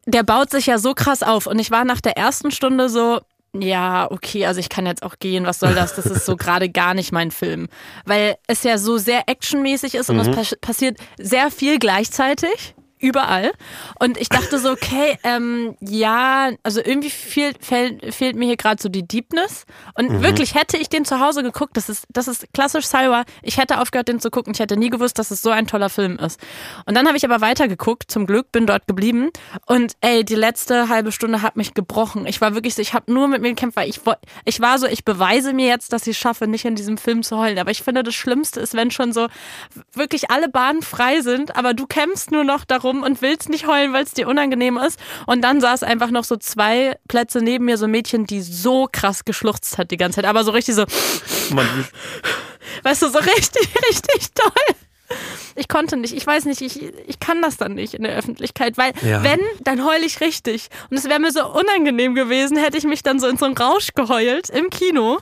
der 0.06 0.22
baut 0.22 0.50
sich 0.50 0.64
ja 0.64 0.78
so 0.78 0.94
krass 0.94 1.22
auf. 1.22 1.46
Und 1.46 1.58
ich 1.58 1.70
war 1.70 1.84
nach 1.84 2.00
der 2.00 2.16
ersten 2.16 2.50
Stunde 2.50 2.88
so, 2.88 3.20
ja, 3.54 4.10
okay, 4.10 4.46
also 4.46 4.60
ich 4.60 4.68
kann 4.68 4.86
jetzt 4.86 5.02
auch 5.02 5.18
gehen, 5.18 5.46
was 5.46 5.60
soll 5.60 5.74
das? 5.74 5.94
Das 5.94 6.06
ist 6.06 6.26
so 6.26 6.36
gerade 6.36 6.68
gar 6.68 6.94
nicht 6.94 7.12
mein 7.12 7.30
Film. 7.30 7.68
Weil 8.04 8.36
es 8.46 8.62
ja 8.64 8.78
so 8.78 8.98
sehr 8.98 9.28
actionmäßig 9.28 9.94
ist 9.94 10.10
und 10.10 10.18
es 10.18 10.30
pas 10.30 10.56
passiert 10.60 10.98
sehr 11.18 11.50
viel 11.50 11.78
gleichzeitig. 11.78 12.74
Überall. 13.04 13.52
Und 14.00 14.16
ich 14.18 14.30
dachte 14.30 14.58
so, 14.58 14.70
okay, 14.70 15.18
ähm, 15.24 15.76
ja, 15.80 16.52
also 16.62 16.80
irgendwie 16.82 17.10
fehlt, 17.10 17.62
fehlt, 17.62 18.14
fehlt 18.14 18.34
mir 18.34 18.46
hier 18.46 18.56
gerade 18.56 18.82
so 18.82 18.88
die 18.88 19.06
Deepness. 19.06 19.66
Und 19.92 20.22
wirklich 20.22 20.54
hätte 20.54 20.78
ich 20.78 20.88
den 20.88 21.04
zu 21.04 21.20
Hause 21.20 21.42
geguckt, 21.42 21.76
das 21.76 21.90
ist, 21.90 22.06
das 22.08 22.28
ist 22.28 22.46
klassisch 22.54 22.86
Salwa. 22.86 23.24
Ich 23.42 23.58
hätte 23.58 23.78
aufgehört, 23.78 24.08
den 24.08 24.20
zu 24.20 24.30
gucken. 24.30 24.54
Ich 24.54 24.58
hätte 24.58 24.78
nie 24.78 24.88
gewusst, 24.88 25.18
dass 25.18 25.30
es 25.30 25.42
so 25.42 25.50
ein 25.50 25.66
toller 25.66 25.90
Film 25.90 26.16
ist. 26.18 26.40
Und 26.86 26.94
dann 26.94 27.06
habe 27.06 27.18
ich 27.18 27.26
aber 27.26 27.42
weitergeguckt, 27.42 28.10
zum 28.10 28.24
Glück, 28.24 28.50
bin 28.52 28.66
dort 28.66 28.86
geblieben. 28.86 29.28
Und 29.66 29.92
ey, 30.00 30.24
die 30.24 30.34
letzte 30.34 30.88
halbe 30.88 31.12
Stunde 31.12 31.42
hat 31.42 31.56
mich 31.56 31.74
gebrochen. 31.74 32.26
Ich 32.26 32.40
war 32.40 32.54
wirklich 32.54 32.74
so, 32.74 32.80
ich 32.80 32.94
habe 32.94 33.12
nur 33.12 33.28
mit 33.28 33.42
mir 33.42 33.50
gekämpft, 33.50 33.76
weil 33.76 33.90
ich, 33.90 34.00
ich 34.46 34.60
war 34.62 34.78
so, 34.78 34.86
ich 34.86 35.04
beweise 35.04 35.52
mir 35.52 35.66
jetzt, 35.66 35.92
dass 35.92 36.06
ich 36.06 36.16
es 36.16 36.18
schaffe, 36.18 36.46
nicht 36.46 36.64
in 36.64 36.74
diesem 36.74 36.96
Film 36.96 37.22
zu 37.22 37.36
heulen. 37.36 37.58
Aber 37.58 37.70
ich 37.70 37.82
finde, 37.82 38.02
das 38.02 38.14
Schlimmste 38.14 38.60
ist, 38.60 38.72
wenn 38.72 38.90
schon 38.90 39.12
so 39.12 39.28
wirklich 39.92 40.30
alle 40.30 40.48
Bahnen 40.48 40.80
frei 40.80 41.20
sind, 41.20 41.54
aber 41.54 41.74
du 41.74 41.86
kämpfst 41.86 42.30
nur 42.30 42.44
noch 42.44 42.64
darum 42.64 42.93
und 43.02 43.22
willst 43.22 43.48
nicht 43.48 43.66
heulen, 43.66 43.92
weil 43.92 44.04
es 44.04 44.12
dir 44.12 44.28
unangenehm 44.28 44.76
ist. 44.78 44.98
Und 45.26 45.42
dann 45.42 45.60
saß 45.60 45.82
einfach 45.82 46.10
noch 46.10 46.24
so 46.24 46.36
zwei 46.36 46.96
Plätze 47.08 47.40
neben 47.40 47.64
mir 47.64 47.76
so 47.78 47.86
ein 47.86 47.90
Mädchen, 47.90 48.26
die 48.26 48.40
so 48.42 48.88
krass 48.90 49.24
geschluchzt 49.24 49.78
hat 49.78 49.90
die 49.90 49.96
ganze 49.96 50.16
Zeit. 50.16 50.24
Aber 50.26 50.44
so 50.44 50.50
richtig 50.52 50.74
so, 50.74 50.84
Man, 51.54 51.66
weißt 52.82 53.02
du, 53.02 53.08
so 53.08 53.18
richtig, 53.18 53.68
richtig 53.90 54.32
toll. 54.34 54.76
Ich 55.54 55.68
konnte 55.68 55.96
nicht, 55.96 56.14
ich 56.14 56.26
weiß 56.26 56.46
nicht, 56.46 56.60
ich, 56.62 56.82
ich 57.06 57.20
kann 57.20 57.40
das 57.42 57.56
dann 57.56 57.74
nicht 57.74 57.94
in 57.94 58.02
der 58.02 58.16
Öffentlichkeit, 58.16 58.76
weil 58.78 58.92
Ja. 59.02 59.22
wenn, 59.22 59.40
dann 59.60 59.84
heule 59.84 60.04
ich 60.04 60.20
richtig. 60.20 60.68
Und 60.90 60.96
es 60.96 61.04
wäre 61.08 61.20
mir 61.20 61.30
so 61.30 61.46
unangenehm 61.46 62.14
gewesen, 62.14 62.56
hätte 62.56 62.78
ich 62.78 62.84
mich 62.84 63.02
dann 63.02 63.20
so 63.20 63.26
in 63.28 63.36
so 63.36 63.44
einen 63.44 63.56
Rausch 63.56 63.88
geheult 63.94 64.50
im 64.50 64.70
Kino. 64.70 65.18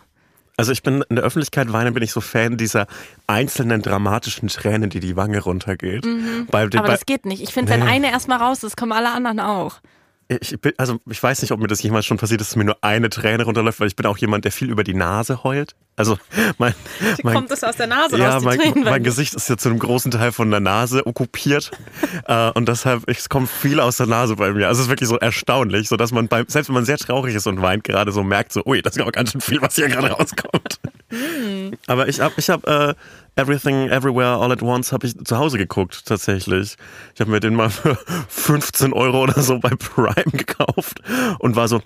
Also 0.57 0.73
ich 0.73 0.83
bin 0.83 1.03
in 1.09 1.17
der 1.17 1.25
Öffentlichkeit 1.25 1.73
weine, 1.73 1.93
bin 1.93 2.03
ich 2.03 2.13
so 2.13 2.21
Fan 2.21 2.57
dieser 2.57 2.87
einzelnen 3.27 3.83
dramatischen 3.83 4.49
Tränen, 4.49 4.91
die 4.91 5.01
die 5.01 5.17
Wange 5.17 5.41
runtergeht. 5.41 6.07
Bei 6.51 6.67
den, 6.67 6.79
Aber 6.79 6.89
bei, 6.89 6.95
das 6.95 7.07
geht 7.07 7.25
nicht. 7.25 7.43
Ich 7.43 7.53
finde, 7.53 7.73
wenn 7.73 7.81
Nee. 7.81 7.87
eine 7.87 8.11
erstmal 8.11 8.39
raus 8.39 8.63
ist, 8.63 8.77
kommen 8.77 8.93
alle 8.93 9.13
anderen 9.13 9.41
auch. 9.41 9.81
ich 10.29 10.61
bin, 10.61 10.73
also 10.79 10.99
ich 11.09 11.23
weiß 11.23 11.43
nicht, 11.43 11.53
ob 11.53 11.61
mir 11.61 11.67
das 11.69 11.83
jemals 11.83 12.07
schon 12.07 12.17
passiert 12.19 12.41
ist, 12.41 12.51
dass 12.51 12.57
mir 12.57 12.65
nur 12.65 12.77
eine 12.83 13.11
Träne 13.11 13.45
runterläuft, 13.45 13.81
weil 13.81 13.89
ich 13.89 13.97
bin 13.97 14.07
auch 14.07 14.17
jemand, 14.19 14.45
der 14.45 14.53
viel 14.53 14.71
über 14.71 14.85
die 14.85 14.95
Nase 14.95 15.43
heult. 15.45 15.75
Also 15.95 16.19
mein, 16.57 16.75
mein 17.23 17.35
Kommt 17.35 17.51
es 17.51 17.63
aus 17.63 17.77
der 17.77 17.87
Nase 17.87 18.19
ja, 18.19 18.35
raus, 18.35 18.43
mein, 18.43 18.59
Tränen? 18.59 18.85
mein 18.85 19.03
Gesicht 19.03 19.35
ist 19.35 19.51
ja 19.51 19.59
zu 19.59 19.69
einem 19.69 19.79
großen 19.79 20.11
Teil 20.11 20.33
von 20.33 20.51
der 20.51 20.61
Nase 20.61 21.07
okkupiert 21.07 21.71
äh, 22.27 22.51
und 22.53 22.67
deshalb 22.67 23.03
es 23.09 23.29
kommt 23.29 23.51
viel 23.51 23.79
aus 23.79 23.99
der 23.99 24.07
Nase 24.07 24.37
bei 24.37 24.53
mir. 24.53 24.69
Also 24.69 24.81
es 24.81 24.87
ist 24.87 24.91
wirklich 24.91 25.09
so 25.09 25.19
erstaunlich, 25.19 25.89
so 25.89 25.97
dass 25.97 26.11
man 26.11 26.29
beim 26.29 26.47
selbst 26.49 26.69
wenn 26.69 26.75
man 26.75 26.87
sehr 26.87 26.97
traurig 26.97 27.35
ist 27.35 27.47
und 27.47 27.61
weint, 27.61 27.85
gerade 27.85 28.11
so 28.11 28.23
merkt 28.23 28.53
so, 28.53 28.63
ui, 28.65 28.81
das 28.81 28.97
ist 28.97 29.03
aber 29.03 29.13
ganz 29.13 29.33
schön 29.33 29.43
viel, 29.43 29.61
was 29.61 29.75
hier 29.75 29.89
gerade 29.89 30.09
rauskommt. 30.09 30.81
Hm. 31.11 31.77
Aber 31.87 32.09
ich 32.09 32.21
habe 32.21 32.35
ich 32.39 32.49
habe 32.49 32.97
äh, 33.37 33.41
Everything 33.41 33.89
Everywhere 33.89 34.39
All 34.39 34.51
at 34.51 34.63
Once 34.63 34.93
habe 34.93 35.07
ich 35.07 35.15
zu 35.25 35.37
Hause 35.37 35.59
geguckt 35.59 36.07
tatsächlich. 36.07 36.77
Ich 37.15 37.21
habe 37.21 37.31
mir 37.31 37.41
den 37.41 37.55
mal 37.55 37.69
für 37.69 37.99
15 38.29 38.95
Euro 38.95 39.25
oder 39.25 39.43
so 39.43 39.59
bei 39.59 39.71
Prime 39.71 40.33
gekauft 40.33 41.03
und 41.39 41.55
war 41.55 41.69
so 41.69 41.83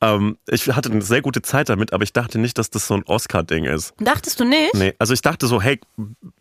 ähm, 0.00 0.36
ich 0.48 0.68
hatte 0.68 0.90
eine 0.90 1.02
sehr 1.02 1.22
gute 1.22 1.42
Zeit 1.42 1.68
damit, 1.68 1.92
aber 1.92 2.02
ich 2.04 2.12
dachte 2.12 2.38
nicht, 2.38 2.58
dass 2.58 2.70
das 2.70 2.86
so 2.86 2.94
ein 2.94 3.02
Oscar-Ding 3.04 3.64
ist. 3.64 3.94
Dachtest 3.98 4.38
du 4.40 4.44
nicht? 4.44 4.74
Nee, 4.74 4.94
also 4.98 5.14
ich 5.14 5.22
dachte 5.22 5.46
so, 5.46 5.60
hey, 5.60 5.80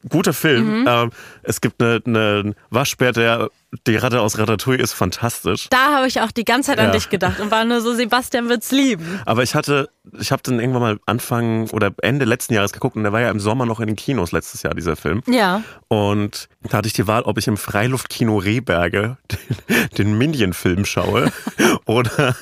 guter 0.09 0.33
Film. 0.33 0.81
Mhm. 0.81 0.85
Ähm, 0.87 1.11
es 1.43 1.61
gibt 1.61 1.81
eine, 1.81 2.01
eine 2.05 2.55
Waschbär, 2.69 3.13
der 3.13 3.49
die 3.87 3.95
Ratte 3.97 4.21
aus 4.21 4.37
Ratatouille 4.37 4.81
ist 4.81 4.93
fantastisch. 4.93 5.67
Da 5.69 5.93
habe 5.95 6.07
ich 6.07 6.21
auch 6.21 6.31
die 6.31 6.45
ganze 6.45 6.71
Zeit 6.71 6.79
an 6.79 6.85
Ja. 6.87 6.91
dich 6.91 7.09
gedacht 7.09 7.39
und 7.39 7.51
war 7.51 7.65
nur 7.65 7.81
so, 7.81 7.93
Sebastian 7.93 8.47
wird's 8.49 8.71
lieben. 8.71 9.19
Aber 9.25 9.43
ich 9.43 9.53
hatte, 9.53 9.89
ich 10.17 10.31
habe 10.31 10.41
den 10.43 10.59
irgendwann 10.59 10.81
mal 10.81 10.99
Anfang 11.05 11.69
oder 11.71 11.91
Ende 12.01 12.25
letzten 12.25 12.53
Jahres 12.53 12.71
geguckt 12.73 12.95
und 12.95 13.03
der 13.03 13.11
war 13.11 13.21
ja 13.21 13.29
im 13.29 13.39
Sommer 13.39 13.65
noch 13.65 13.79
in 13.79 13.87
den 13.87 13.95
Kinos 13.95 14.31
letztes 14.31 14.63
Jahr, 14.63 14.73
dieser 14.73 14.95
Film. 14.95 15.21
Ja. 15.27 15.61
Und 15.89 16.47
da 16.69 16.77
hatte 16.77 16.87
ich 16.87 16.93
die 16.93 17.07
Wahl, 17.07 17.23
ob 17.23 17.37
ich 17.37 17.47
im 17.47 17.57
Freiluftkino 17.57 18.37
Rehberge 18.37 19.17
den, 19.67 19.89
den 19.97 20.17
Minion-Film 20.17 20.85
schaue 20.85 21.31
oder 21.85 22.35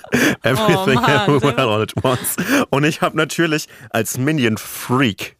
Everything 0.43 0.99
Oh 0.99 1.09
Everywhere 1.33 1.57
All 1.61 1.81
at 1.81 1.93
Once. 2.03 2.35
Und 2.69 2.83
ich 2.83 3.01
habe 3.01 3.17
natürlich 3.17 3.67
als 3.89 4.17
Minion-Freak 4.17 5.35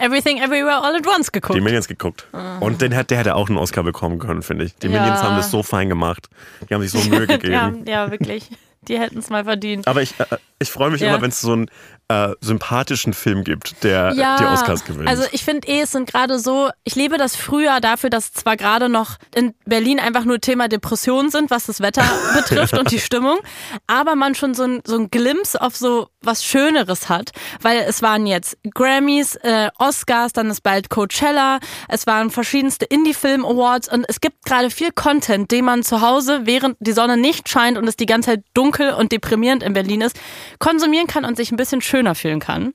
Everything 0.00 0.38
Everywhere 0.38 0.76
All 0.82 0.94
at 0.96 1.06
Once 1.06 1.30
geguckt. 1.32 1.56
die 1.56 1.60
Minions 1.60 1.88
geguckt. 1.88 2.26
Und 2.60 2.80
den 2.82 2.94
hat, 2.96 3.10
der 3.10 3.18
hätte 3.18 3.34
auch 3.34 3.48
einen 3.48 3.58
Oscar 3.58 3.82
bekommen 3.82 4.18
können, 4.18 4.42
finde 4.42 4.64
ich. 4.66 4.74
Die 4.76 4.88
Ja. 4.88 5.00
Minions 5.00 5.22
haben 5.22 5.36
das 5.36 5.50
so 5.50 5.62
fein 5.62 5.88
gemacht. 5.88 6.28
Die 6.68 6.74
haben 6.74 6.82
sich 6.82 6.90
so 6.90 7.08
Mühe 7.08 7.26
gegeben. 7.26 7.52
ja, 7.52 7.72
ja, 7.86 8.10
wirklich. 8.10 8.48
Die 8.82 8.98
hätten 8.98 9.18
es 9.18 9.28
mal 9.28 9.44
verdient. 9.44 9.86
Aber 9.86 10.00
ich, 10.02 10.18
äh, 10.20 10.24
ich 10.58 10.70
freue 10.70 10.90
mich 10.90 11.00
Ja. 11.00 11.08
immer, 11.08 11.20
wenn 11.20 11.30
es 11.30 11.40
so 11.40 11.52
einen 11.52 11.70
äh, 12.08 12.30
sympathischen 12.40 13.12
Film 13.12 13.44
gibt, 13.44 13.84
der 13.84 14.12
ja, 14.14 14.38
die 14.38 14.44
Oscars 14.44 14.84
gewinnt. 14.84 15.08
Also 15.08 15.24
ich 15.32 15.44
finde 15.44 15.68
eh, 15.68 15.82
es 15.82 15.92
sind 15.92 16.10
gerade 16.10 16.38
so, 16.38 16.70
ich 16.84 16.94
liebe 16.94 17.18
das 17.18 17.36
Frühjahr 17.36 17.82
dafür, 17.82 18.08
dass 18.08 18.32
zwar 18.32 18.56
gerade 18.56 18.88
noch 18.88 19.16
in 19.34 19.54
Berlin 19.66 20.00
einfach 20.00 20.24
nur 20.24 20.40
Thema 20.40 20.68
Depressionen 20.68 21.30
sind, 21.30 21.50
was 21.50 21.66
das 21.66 21.80
Wetter 21.80 22.04
betrifft 22.34 22.78
und 22.78 22.90
die 22.90 22.98
Stimmung, 22.98 23.38
aber 23.86 24.16
man 24.16 24.34
schon 24.34 24.54
so 24.54 24.64
ein, 24.64 24.80
so 24.84 24.96
ein 24.96 25.10
Glimpse 25.10 25.60
auf 25.60 25.76
so 25.76 26.08
was 26.22 26.44
Schöneres 26.44 27.10
hat, 27.10 27.30
weil 27.60 27.84
es 27.86 28.00
waren 28.00 28.26
jetzt 28.26 28.56
Grammys, 28.74 29.36
äh, 29.36 29.68
Oscars, 29.78 30.32
dann 30.32 30.48
ist 30.50 30.62
bald 30.62 30.88
Coachella, 30.88 31.60
es 31.88 32.06
waren 32.06 32.30
verschiedenste 32.30 32.86
Indie-Film-Awards 32.86 33.92
und 33.92 34.06
es 34.08 34.20
gibt 34.20 34.44
gerade 34.46 34.70
viel 34.70 34.92
Content, 34.92 35.50
den 35.50 35.66
man 35.66 35.82
zu 35.82 36.00
Hause, 36.00 36.40
während 36.44 36.76
die 36.80 36.92
Sonne 36.92 37.18
nicht 37.18 37.48
scheint 37.48 37.76
und 37.76 37.86
es 37.86 37.96
die 37.96 38.06
ganze 38.06 38.30
Zeit 38.30 38.44
dunkel 38.54 38.94
und 38.94 39.12
deprimierend 39.12 39.62
in 39.62 39.74
Berlin 39.74 40.00
ist, 40.00 40.18
konsumieren 40.58 41.06
kann 41.06 41.26
und 41.26 41.36
sich 41.36 41.52
ein 41.52 41.56
bisschen 41.56 41.82
schöner 41.98 42.14
fühlen 42.14 42.38
kann. 42.40 42.72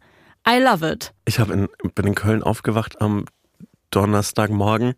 I 0.47 0.59
love 0.61 0.85
it. 0.85 1.13
ich 1.25 1.39
in, 1.39 1.69
bin 1.95 2.07
in 2.07 2.15
Köln 2.15 2.43
aufgewacht 2.43 3.01
am 3.01 3.23
Donnerstagmorgen, 3.91 4.95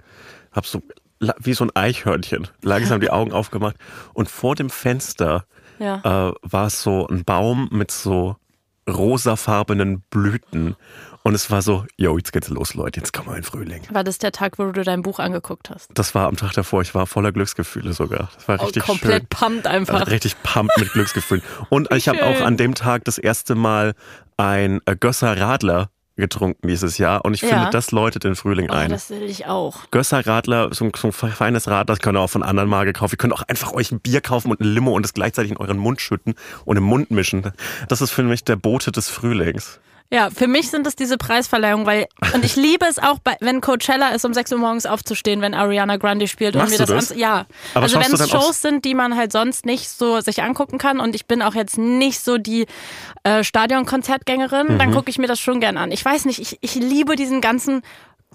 hab 0.51 0.65
so 0.65 0.81
wie 1.39 1.53
so 1.53 1.63
ein 1.65 1.71
Eichhörnchen 1.75 2.47
langsam 2.61 2.99
die 2.99 3.09
Augen 3.11 3.31
aufgemacht 3.31 3.75
und 4.13 4.27
vor 4.29 4.55
dem 4.55 4.69
Fenster 4.69 5.45
Ja. 5.79 6.29
äh, 6.29 6.33
war 6.41 6.67
es 6.67 6.81
so 6.81 7.07
ein 7.07 7.23
Baum 7.23 7.69
mit 7.71 7.91
so 7.91 8.35
rosafarbenen 8.89 10.01
Blüten 10.09 10.75
und 11.25 11.33
es 11.33 11.49
war 11.49 11.63
so, 11.63 11.85
yo, 11.97 12.17
jetzt 12.17 12.31
geht's 12.31 12.49
los, 12.49 12.75
Leute, 12.75 12.99
jetzt 12.99 13.11
kommen 13.11 13.29
wir 13.29 13.35
in 13.35 13.41
den 13.41 13.43
Frühling. 13.45 13.81
War 13.89 14.03
das 14.03 14.19
der 14.19 14.31
Tag, 14.31 14.59
wo 14.59 14.71
du 14.71 14.83
dein 14.83 15.01
Buch 15.01 15.17
angeguckt 15.17 15.71
hast? 15.71 15.89
Das 15.95 16.13
war 16.13 16.27
am 16.27 16.37
Tag 16.37 16.53
davor, 16.53 16.83
ich 16.83 16.93
war 16.93 17.07
voller 17.07 17.31
Glücksgefühle 17.31 17.93
sogar. 17.93 18.29
Das 18.35 18.47
war 18.47 18.61
richtig 18.61 18.83
oh, 18.83 18.87
komplett 18.91 19.23
schön. 19.23 19.27
pumped 19.29 19.65
Äh, 19.65 19.69
einfach. 19.69 20.07
Richtig 20.07 20.41
pumped 20.43 20.77
mit 20.77 20.93
Glücksgefühlen. 20.93 21.43
Und 21.69 21.91
ich 21.93 22.07
habe 22.07 22.23
auch 22.23 22.41
an 22.41 22.57
dem 22.57 22.75
Tag 22.75 23.03
das 23.05 23.17
erste 23.17 23.55
Mal 23.55 23.95
ein 24.37 24.81
äh, 24.85 24.95
Gösser 24.95 25.37
Radler 25.39 25.89
getrunken 26.17 26.67
dieses 26.67 26.97
Jahr 26.99 27.25
und 27.25 27.33
ich 27.33 27.41
Ja. 27.41 27.49
finde, 27.49 27.69
das 27.71 27.91
läutet 27.91 28.23
den 28.23 28.35
Frühling 28.35 28.69
Oh, 28.69 28.73
ein. 28.73 28.89
das 28.89 29.09
will 29.09 29.23
ich 29.23 29.47
auch. 29.47 29.89
Gösser 29.91 30.25
Radler, 30.25 30.73
so 30.73 30.85
ein, 30.85 30.91
so 30.95 31.07
ein 31.07 31.11
feines 31.11 31.67
Radler, 31.67 31.85
das 31.95 31.99
könnt 31.99 32.17
ihr 32.17 32.21
auch 32.21 32.29
von 32.29 32.43
anderen 32.43 32.69
Marke 32.69 32.93
kaufen. 32.93 33.15
Ihr 33.15 33.17
könnt 33.17 33.33
auch 33.33 33.41
einfach 33.47 33.73
euch 33.73 33.91
ein 33.91 33.99
Bier 33.99 34.21
kaufen 34.21 34.51
und 34.51 34.61
ein 34.61 34.65
Limo 34.73 34.91
und 34.91 35.03
es 35.03 35.13
gleichzeitig 35.13 35.51
in 35.51 35.57
euren 35.57 35.77
Mund 35.77 35.99
schütten 36.01 36.35
und 36.65 36.77
im 36.77 36.83
Mund 36.83 37.09
mischen. 37.11 37.51
Das 37.89 38.01
ist 38.01 38.11
für 38.11 38.23
mich 38.23 38.43
der 38.45 38.55
Bote 38.55 38.91
des 38.93 39.09
Frühlings. 39.09 39.79
Ja, 40.13 40.29
für 40.29 40.47
mich 40.47 40.69
sind 40.69 40.85
es 40.85 40.95
diese 40.95 41.17
Preisverleihungen, 41.17 41.85
weil 41.87 42.05
und 42.33 42.45
ich 42.45 42.55
liebe 42.55 42.85
es 42.85 42.99
auch, 42.99 43.17
bei, 43.19 43.35
wenn 43.41 43.59
Coachella 43.59 44.09
ist, 44.09 44.23
um 44.23 44.33
6 44.33 44.51
Uhr 44.53 44.59
morgens 44.59 44.85
aufzustehen, 44.85 45.41
wenn 45.41 45.53
Ariana 45.55 45.97
Grande 45.97 46.27
spielt 46.27 46.55
Machst 46.55 46.79
und 46.79 46.87
mir 46.89 46.95
das, 46.95 47.09
das? 47.09 47.17
Ja. 47.17 47.47
Aber 47.73 47.83
also 47.83 47.99
wenn 47.99 48.13
es 48.13 48.29
Shows 48.29 48.61
sind, 48.61 48.85
die 48.85 48.93
man 48.93 49.17
halt 49.17 49.31
sonst 49.31 49.65
nicht 49.65 49.89
so 49.89 50.21
sich 50.21 50.43
angucken 50.43 50.77
kann 50.77 50.99
und 50.99 51.15
ich 51.15 51.25
bin 51.25 51.41
auch 51.41 51.55
jetzt 51.55 51.77
nicht 51.79 52.19
so 52.21 52.37
die 52.37 52.67
äh, 53.23 53.43
Stadionkonzertgängerin, 53.43 54.73
Mhm. 54.73 54.79
dann 54.79 54.93
gucke 54.93 55.09
ich 55.09 55.17
mir 55.17 55.27
das 55.27 55.39
schon 55.39 55.59
gern 55.59 55.77
an. 55.77 55.91
Ich 55.91 56.03
weiß 56.05 56.25
nicht, 56.25 56.39
ich, 56.39 56.57
ich 56.61 56.75
liebe 56.75 57.15
diesen 57.15 57.41
ganzen 57.41 57.81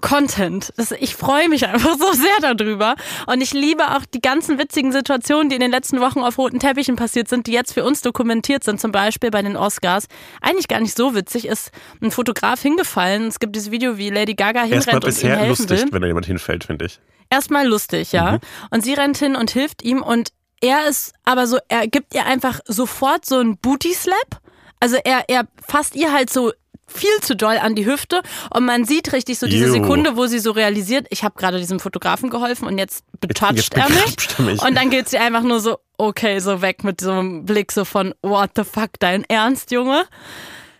Content. 0.01 0.73
Ich 0.99 1.15
freue 1.15 1.47
mich 1.49 1.67
einfach 1.67 1.97
so 1.97 2.11
sehr 2.13 2.53
darüber. 2.53 2.95
Und 3.27 3.41
ich 3.41 3.53
liebe 3.53 3.95
auch 3.95 4.05
die 4.05 4.21
ganzen 4.21 4.57
witzigen 4.57 4.91
Situationen, 4.91 5.49
die 5.49 5.55
in 5.55 5.61
den 5.61 5.71
letzten 5.71 5.99
Wochen 6.01 6.19
auf 6.19 6.37
roten 6.37 6.59
Teppichen 6.59 6.95
passiert 6.95 7.27
sind, 7.27 7.47
die 7.47 7.51
jetzt 7.51 7.73
für 7.73 7.83
uns 7.83 8.01
dokumentiert 8.01 8.63
sind. 8.63 8.81
Zum 8.81 8.91
Beispiel 8.91 9.31
bei 9.31 9.41
den 9.41 9.55
Oscars. 9.55 10.07
Eigentlich 10.41 10.67
gar 10.67 10.79
nicht 10.79 10.97
so 10.97 11.15
witzig, 11.15 11.47
ist 11.47 11.71
ein 12.01 12.11
Fotograf 12.11 12.61
hingefallen. 12.61 13.27
Es 13.27 13.39
gibt 13.39 13.55
dieses 13.55 13.71
Video, 13.71 13.97
wie 13.97 14.09
Lady 14.09 14.33
Gaga 14.33 14.65
Erstmal 14.65 14.79
hinrennt 14.79 14.93
und 14.93 15.03
ihm 15.03 15.13
bisher 15.13 15.37
helfen 15.37 15.49
lustig, 15.49 15.81
will. 15.81 15.93
wenn 15.93 16.01
da 16.01 16.07
jemand 16.07 16.25
hinfällt, 16.25 16.63
finde 16.63 16.85
ich. 16.85 16.99
Erstmal 17.29 17.65
lustig, 17.65 18.11
ja. 18.11 18.39
Und 18.71 18.83
sie 18.83 18.93
rennt 18.93 19.17
hin 19.17 19.35
und 19.35 19.51
hilft 19.51 19.83
ihm 19.83 20.01
und 20.01 20.29
er 20.61 20.87
ist 20.87 21.13
aber 21.25 21.47
so, 21.47 21.57
er 21.69 21.87
gibt 21.87 22.13
ihr 22.13 22.25
einfach 22.25 22.59
sofort 22.65 23.25
so 23.25 23.37
einen 23.37 23.57
Booty-Slap. 23.57 24.41
Also 24.79 24.97
er, 25.03 25.25
er 25.27 25.47
fasst 25.65 25.95
ihr 25.95 26.11
halt 26.11 26.29
so 26.29 26.51
viel 26.93 27.09
zu 27.21 27.35
doll 27.35 27.57
an 27.57 27.75
die 27.75 27.85
Hüfte 27.85 28.21
und 28.53 28.65
man 28.65 28.85
sieht 28.85 29.13
richtig 29.13 29.39
so 29.39 29.47
diese 29.47 29.65
Ew. 29.67 29.71
Sekunde, 29.71 30.17
wo 30.17 30.25
sie 30.27 30.39
so 30.39 30.51
realisiert, 30.51 31.07
ich 31.09 31.23
habe 31.23 31.35
gerade 31.37 31.57
diesem 31.59 31.79
Fotografen 31.79 32.29
geholfen 32.29 32.67
und 32.67 32.77
jetzt 32.77 33.03
betatscht 33.19 33.73
er 33.75 33.85
er 33.85 33.89
mich. 33.89 34.61
Und 34.61 34.75
dann 34.75 34.89
geht 34.89 35.09
sie 35.09 35.17
einfach 35.17 35.43
nur 35.43 35.59
so, 35.59 35.77
okay, 35.97 36.39
so 36.39 36.61
weg 36.61 36.83
mit 36.83 37.01
so 37.01 37.11
einem 37.11 37.45
Blick 37.45 37.71
so 37.71 37.85
von, 37.85 38.13
what 38.21 38.51
the 38.55 38.63
fuck, 38.63 38.91
dein 38.99 39.23
Ernst, 39.29 39.71
Junge? 39.71 40.03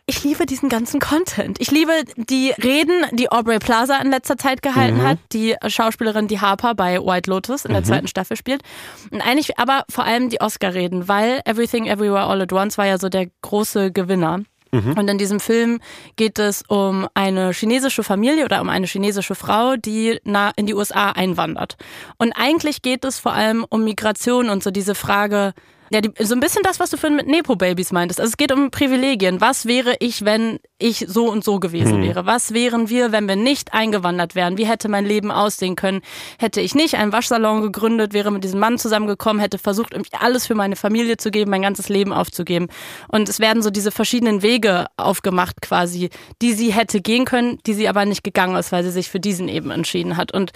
Ich 0.08 0.24
liebe 0.24 0.46
diesen 0.46 0.68
ganzen 0.68 1.00
Content. 1.00 1.58
Ich 1.62 1.72
liebe 1.72 1.92
die 2.18 2.52
Reden, 2.62 3.06
die 3.14 3.32
Aubrey 3.32 3.60
Plaza 3.60 3.98
in 4.02 4.10
letzter 4.10 4.36
Zeit 4.36 4.62
gehalten 4.62 4.98
Mhm. 4.98 5.04
hat, 5.08 5.20
die 5.32 5.56
Schauspielerin, 5.68 6.28
die 6.28 6.42
Harper 6.42 6.74
bei 6.76 7.00
White 7.00 7.30
Lotus 7.30 7.64
in 7.66 7.72
der 7.72 7.84
zweiten 7.84 8.08
Staffel 8.08 8.36
spielt. 8.36 8.62
Und 9.12 9.22
eigentlich 9.22 9.58
aber 9.58 9.86
vor 9.90 10.04
allem 10.04 10.30
die 10.30 10.42
Oscar-Reden, 10.42 11.08
weil 11.08 11.40
Everything 11.46 11.86
Everywhere 11.86 12.26
All 12.26 12.42
at 12.42 12.52
Once 12.52 12.78
war 12.78 12.88
ja 12.88 12.98
so 12.98 13.08
der 13.08 13.28
große 13.42 13.92
Gewinner. 13.94 14.42
Mhm. 14.72 14.94
Und 14.98 15.10
in 15.10 15.18
diesem 15.18 15.40
Film 15.40 15.80
geht 16.16 16.40
es 16.40 16.64
um 16.68 17.08
eine 17.14 17.52
chinesische 17.52 18.04
Familie 18.04 18.46
oder 18.46 18.62
um 18.62 18.70
eine 18.70 18.88
chinesische 18.88 19.36
Frau, 19.36 19.76
die 19.76 20.20
in 20.56 20.66
die 20.66 20.74
USA 20.74 21.12
einwandert. 21.12 21.78
Und 22.18 22.34
eigentlich 22.34 22.82
geht 22.82 23.06
es 23.06 23.20
vor 23.20 23.34
allem 23.34 23.66
um 23.70 23.84
Migration 23.84 24.50
und 24.50 24.64
so 24.64 24.72
diese 24.72 24.96
Frage, 24.96 25.54
ja, 25.92 26.00
die, 26.00 26.12
so 26.24 26.34
ein 26.34 26.40
bisschen 26.40 26.64
das, 26.64 26.80
was 26.80 26.90
du 26.90 26.96
vorhin 26.96 27.18
mit 27.18 27.28
Nepo-Babys 27.28 27.92
meintest. 27.92 28.22
Also 28.22 28.30
es 28.30 28.38
geht 28.38 28.54
um 28.54 28.72
Privilegien. 28.72 29.42
Was 29.42 29.66
wäre 29.66 29.96
ich, 30.00 30.24
wenn 30.24 30.60
ich 30.80 31.06
so 31.10 31.30
und 31.30 31.44
so 31.44 31.60
gewesen 31.60 32.02
wäre? 32.02 32.26
Was 32.26 32.54
wären 32.54 32.88
wir, 32.88 33.12
wenn 33.12 33.28
wir 33.28 33.36
nicht 33.36 33.74
eingewandert 33.74 34.34
wären? 34.34 34.58
Wie 34.58 34.66
hätte 34.66 34.88
mein 34.88 35.06
Leben 35.06 35.32
aussehen 35.32 35.76
können? 35.76 36.00
Hätte 36.40 36.62
ich 36.62 36.76
nicht 36.76 36.96
einen 36.96 37.12
Waschsalon 37.12 37.62
gegründet, 37.62 38.14
wäre 38.14 38.32
mit 38.32 38.46
diesem 38.46 38.62
Mann 38.62 38.78
zusammengekommen, 38.78 39.42
hätte 39.42 39.58
versucht, 39.58 39.94
alles 40.18 40.48
für 40.48 40.56
meine 40.56 40.78
Familie 40.78 41.18
zu 41.18 41.30
geben, 41.30 41.52
mein 41.52 41.62
ganzes 41.62 41.90
Leben 41.90 42.14
aufzugeben. 42.14 42.68
Und 43.10 43.28
es 43.28 43.42
werden 43.42 43.62
so 43.62 43.70
diese 43.70 43.92
verschiedenen 43.92 44.42
Wege 44.44 44.86
aufgemacht 44.96 45.62
quasi, 45.62 46.10
die 46.42 46.54
sie 46.54 46.72
hätte 46.72 47.02
gehen 47.02 47.26
können, 47.26 47.60
die 47.66 47.74
sie 47.74 47.90
aber 47.90 48.06
nicht 48.06 48.24
gegangen 48.24 48.56
ist, 48.56 48.72
weil 48.72 48.86
sie 48.86 48.92
sich 48.92 49.10
für 49.10 49.20
diesen 49.20 49.50
eben 49.50 49.72
entschieden 49.72 50.16
hat. 50.16 50.34
Und 50.34 50.54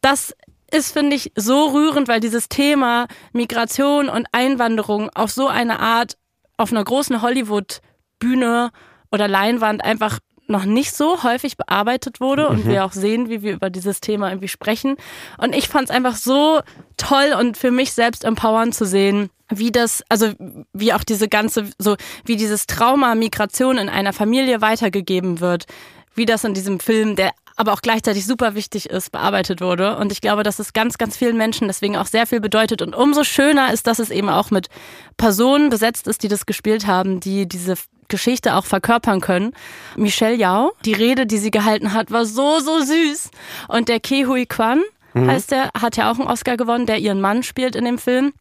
das 0.00 0.34
ist, 0.72 0.92
finde 0.92 1.16
ich, 1.16 1.32
so 1.36 1.66
rührend, 1.66 2.08
weil 2.08 2.20
dieses 2.20 2.48
Thema 2.48 3.06
Migration 3.32 4.08
und 4.08 4.26
Einwanderung 4.32 5.10
auf 5.10 5.30
so 5.30 5.48
eine 5.48 5.80
Art 5.80 6.16
auf 6.56 6.70
einer 6.70 6.84
großen 6.84 7.22
Hollywood-Bühne 7.22 8.70
oder 9.10 9.28
Leinwand 9.28 9.84
einfach 9.84 10.18
noch 10.48 10.64
nicht 10.64 10.94
so 10.94 11.22
häufig 11.22 11.56
bearbeitet 11.56 12.20
wurde 12.20 12.48
und 12.48 12.66
wir 12.66 12.84
auch 12.84 12.92
sehen, 12.92 13.28
wie 13.28 13.42
wir 13.42 13.52
über 13.54 13.70
dieses 13.70 14.00
Thema 14.00 14.28
irgendwie 14.28 14.48
sprechen. 14.48 14.96
Und 15.38 15.54
ich 15.54 15.68
fand 15.68 15.88
es 15.88 15.94
einfach 15.94 16.16
so 16.16 16.60
toll 16.96 17.34
und 17.38 17.56
für 17.56 17.70
mich 17.70 17.92
selbst 17.92 18.24
empowernd 18.24 18.74
zu 18.74 18.84
sehen, 18.84 19.30
wie 19.48 19.70
das, 19.70 20.02
also 20.08 20.32
wie 20.72 20.92
auch 20.92 21.04
diese 21.04 21.28
ganze, 21.28 21.70
so 21.78 21.96
wie 22.24 22.36
dieses 22.36 22.66
Trauma 22.66 23.14
Migration 23.14 23.78
in 23.78 23.88
einer 23.88 24.12
Familie 24.12 24.60
weitergegeben 24.60 25.40
wird, 25.40 25.66
wie 26.14 26.26
das 26.26 26.44
in 26.44 26.54
diesem 26.54 26.80
Film, 26.80 27.16
der 27.16 27.32
aber 27.62 27.72
auch 27.72 27.80
gleichzeitig 27.80 28.26
super 28.26 28.56
wichtig 28.56 28.90
ist, 28.90 29.12
bearbeitet 29.12 29.60
wurde. 29.60 29.96
Und 29.96 30.10
ich 30.10 30.20
glaube, 30.20 30.42
dass 30.42 30.58
es 30.58 30.72
ganz, 30.72 30.98
ganz 30.98 31.16
vielen 31.16 31.36
Menschen 31.36 31.68
deswegen 31.68 31.96
auch 31.96 32.06
sehr 32.06 32.26
viel 32.26 32.40
bedeutet. 32.40 32.82
Und 32.82 32.94
umso 32.94 33.22
schöner 33.22 33.72
ist, 33.72 33.86
dass 33.86 34.00
es 34.00 34.10
eben 34.10 34.28
auch 34.28 34.50
mit 34.50 34.68
Personen 35.16 35.70
besetzt 35.70 36.08
ist, 36.08 36.24
die 36.24 36.28
das 36.28 36.44
gespielt 36.44 36.88
haben, 36.88 37.20
die 37.20 37.48
diese 37.48 37.76
Geschichte 38.08 38.56
auch 38.56 38.66
verkörpern 38.66 39.20
können. 39.20 39.52
Michelle 39.96 40.34
Yao, 40.34 40.72
die 40.84 40.92
Rede, 40.92 41.24
die 41.24 41.38
sie 41.38 41.52
gehalten 41.52 41.92
hat, 41.92 42.10
war 42.10 42.26
so, 42.26 42.58
so 42.58 42.80
süß. 42.80 43.30
Und 43.68 43.88
der 43.88 44.00
Ke 44.00 44.26
Hui 44.26 44.44
Kwan, 44.44 44.82
heißt 45.14 45.52
der, 45.52 45.70
hat 45.80 45.96
ja 45.96 46.10
auch 46.10 46.18
einen 46.18 46.28
Oscar 46.28 46.56
gewonnen, 46.56 46.86
der 46.86 46.98
ihren 46.98 47.20
Mann 47.20 47.44
spielt 47.44 47.76
in 47.76 47.84
dem 47.84 47.98
Film. 47.98 48.32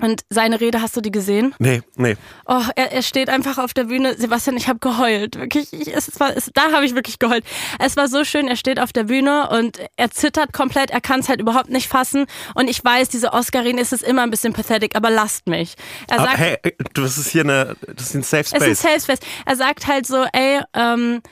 Und 0.00 0.22
seine 0.28 0.60
Rede, 0.60 0.82
hast 0.82 0.96
du 0.96 1.00
die 1.00 1.10
gesehen? 1.10 1.54
Nee, 1.58 1.82
nee. 1.96 2.16
Oh, 2.46 2.62
er, 2.74 2.92
er 2.92 3.02
steht 3.02 3.30
einfach 3.30 3.58
auf 3.58 3.72
der 3.72 3.84
Bühne. 3.84 4.14
Sebastian, 4.18 4.56
ich 4.56 4.68
habe 4.68 4.78
geheult. 4.78 5.38
Wirklich, 5.38 5.72
ich, 5.72 5.94
es 5.94 6.18
war, 6.20 6.36
es, 6.36 6.50
da 6.52 6.72
habe 6.72 6.84
ich 6.84 6.94
wirklich 6.94 7.18
geheult. 7.18 7.44
Es 7.78 7.96
war 7.96 8.08
so 8.08 8.24
schön, 8.24 8.48
er 8.48 8.56
steht 8.56 8.78
auf 8.78 8.92
der 8.92 9.04
Bühne 9.04 9.48
und 9.50 9.78
er 9.96 10.10
zittert 10.10 10.52
komplett, 10.52 10.90
er 10.90 11.00
kann 11.00 11.20
es 11.20 11.28
halt 11.28 11.40
überhaupt 11.40 11.70
nicht 11.70 11.88
fassen. 11.88 12.26
Und 12.54 12.68
ich 12.68 12.84
weiß, 12.84 13.08
diese 13.08 13.32
Oscarin 13.32 13.78
ist 13.78 13.92
es 13.92 14.02
immer 14.02 14.22
ein 14.22 14.30
bisschen 14.30 14.52
pathetic, 14.52 14.96
aber 14.96 15.10
lasst 15.10 15.46
mich. 15.46 15.76
Er 16.08 16.18
Aber 16.18 16.28
sagt, 16.28 16.38
hey, 16.38 16.58
du, 16.92 17.02
das 17.02 17.16
ist 17.16 17.30
hier 17.30 17.42
eine, 17.42 17.76
das 17.86 18.08
ist 18.08 18.14
ein 18.14 18.22
Safe 18.22 18.42
es 18.42 18.52
ist 18.52 18.54
ein 18.54 18.60
Space. 18.62 18.80
Safe 18.80 19.00
Space. 19.00 19.30
Er 19.46 19.56
sagt 19.56 19.86
halt 19.86 20.06
so, 20.06 20.26
ey, 20.32 20.60
ähm, 20.74 21.22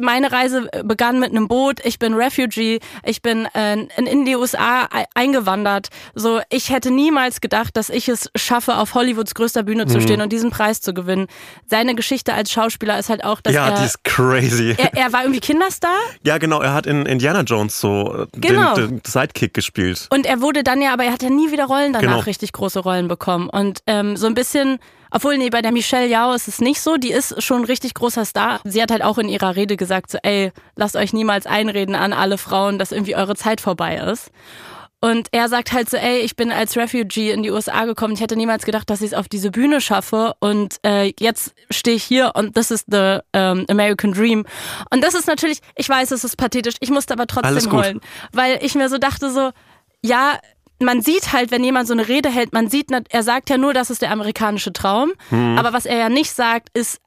meine 0.00 0.32
Reise 0.32 0.68
begann 0.84 1.20
mit 1.20 1.30
einem 1.30 1.46
Boot. 1.48 1.80
Ich 1.84 1.98
bin 1.98 2.14
Refugee. 2.14 2.80
Ich 3.04 3.22
bin 3.22 3.46
äh, 3.54 3.74
in 3.96 4.24
die 4.24 4.34
USA 4.36 4.88
eingewandert. 5.14 5.88
So, 6.14 6.40
ich 6.50 6.70
hätte 6.70 6.90
niemals 6.90 7.40
gedacht, 7.40 7.76
dass 7.76 7.88
ich 7.90 8.08
es 8.08 8.30
schaffe, 8.36 8.76
auf 8.76 8.94
Hollywoods 8.94 9.34
größter 9.34 9.62
Bühne 9.62 9.84
Mhm. 9.84 9.88
zu 9.90 10.00
stehen 10.00 10.20
und 10.20 10.32
diesen 10.32 10.50
Preis 10.50 10.80
zu 10.80 10.92
gewinnen. 10.94 11.26
Seine 11.66 11.94
Geschichte 11.94 12.34
als 12.34 12.50
Schauspieler 12.50 12.98
ist 12.98 13.08
halt 13.08 13.24
auch, 13.24 13.40
dass 13.40 13.54
ja, 13.54 13.70
die 13.70 13.80
er, 13.80 13.84
ist 13.86 14.02
crazy. 14.04 14.74
er 14.78 14.96
er 14.96 15.12
war 15.12 15.22
irgendwie 15.22 15.40
Kinderstar 15.40 15.90
ja, 16.24 16.38
genau, 16.38 16.60
er 16.60 16.74
hat 16.74 16.86
in 16.86 17.06
Indiana 17.06 17.42
Jones 17.42 17.78
so 17.80 18.14
äh, 18.14 18.26
Genau. 18.40 18.74
den, 18.74 18.88
den 18.88 19.00
Sidekick 19.06 19.54
gespielt. 19.54 20.06
und 20.10 20.26
er 20.26 20.40
wurde 20.40 20.62
dann 20.64 20.82
ja, 20.82 20.92
aber 20.92 21.04
er 21.04 21.12
hat 21.12 21.22
ja 21.22 21.30
nie 21.30 21.50
wieder 21.52 21.66
Rollen 21.66 21.92
danach 21.92 22.08
Genau. 22.08 22.18
richtig 22.20 22.52
große 22.52 22.80
Rollen 22.80 23.08
bekommen 23.08 23.48
und 23.48 23.80
ähm, 23.86 24.16
so 24.16 24.26
ein 24.26 24.34
bisschen 24.34 24.78
obwohl, 25.10 25.38
nee, 25.38 25.50
bei 25.50 25.62
der 25.62 25.72
Michelle 25.72 26.06
Yao 26.06 26.32
ist 26.32 26.48
es 26.48 26.60
nicht 26.60 26.80
so. 26.80 26.96
Die 26.96 27.12
ist 27.12 27.42
schon 27.42 27.62
ein 27.62 27.64
richtig 27.64 27.94
großer 27.94 28.24
Star. 28.24 28.60
Sie 28.64 28.82
hat 28.82 28.90
halt 28.90 29.02
auch 29.02 29.18
in 29.18 29.28
ihrer 29.28 29.56
Rede 29.56 29.76
gesagt, 29.76 30.10
so, 30.10 30.18
ey, 30.22 30.52
lasst 30.76 30.96
euch 30.96 31.12
niemals 31.12 31.46
einreden 31.46 31.94
an 31.94 32.12
alle 32.12 32.38
Frauen, 32.38 32.78
dass 32.78 32.92
irgendwie 32.92 33.16
eure 33.16 33.36
Zeit 33.36 33.60
vorbei 33.60 33.96
ist. 33.96 34.30
Und 35.00 35.28
er 35.30 35.48
sagt 35.48 35.72
halt 35.72 35.88
so, 35.88 35.96
ey, 35.96 36.18
ich 36.18 36.34
bin 36.34 36.50
als 36.50 36.76
Refugee 36.76 37.30
in 37.30 37.44
die 37.44 37.52
USA 37.52 37.84
gekommen. 37.84 38.14
Ich 38.14 38.20
hätte 38.20 38.34
niemals 38.34 38.64
gedacht, 38.64 38.90
dass 38.90 39.00
ich 39.00 39.08
es 39.08 39.14
auf 39.14 39.28
diese 39.28 39.52
Bühne 39.52 39.80
schaffe. 39.80 40.34
Und 40.40 40.76
äh, 40.84 41.12
jetzt 41.20 41.54
stehe 41.70 41.96
ich 41.96 42.02
hier 42.02 42.32
und 42.34 42.56
das 42.56 42.72
ist 42.72 42.86
the 42.90 43.18
ähm, 43.32 43.64
American 43.68 44.12
Dream. 44.12 44.44
Und 44.90 45.04
das 45.04 45.14
ist 45.14 45.28
natürlich, 45.28 45.60
ich 45.76 45.88
weiß, 45.88 46.10
es 46.10 46.24
ist 46.24 46.36
pathetisch. 46.36 46.74
Ich 46.80 46.90
musste 46.90 47.14
aber 47.14 47.28
trotzdem 47.28 47.72
heulen, 47.72 48.00
weil 48.32 48.58
ich 48.60 48.74
mir 48.74 48.88
so 48.88 48.98
dachte 48.98 49.30
so, 49.30 49.52
ja, 50.02 50.38
man 50.80 51.02
sieht 51.02 51.32
halt, 51.32 51.50
wenn 51.50 51.64
jemand 51.64 51.88
so 51.88 51.92
eine 51.94 52.06
Rede 52.08 52.28
hält, 52.28 52.52
man 52.52 52.68
sieht, 52.68 52.90
er 52.90 53.22
sagt 53.22 53.50
ja 53.50 53.58
nur, 53.58 53.74
das 53.74 53.90
ist 53.90 54.02
der 54.02 54.10
amerikanische 54.12 54.72
Traum. 54.72 55.12
Hm. 55.30 55.58
Aber 55.58 55.72
was 55.72 55.86
er 55.86 55.96
ja 55.98 56.08
nicht 56.08 56.30
sagt, 56.32 56.68
ist 56.76 57.00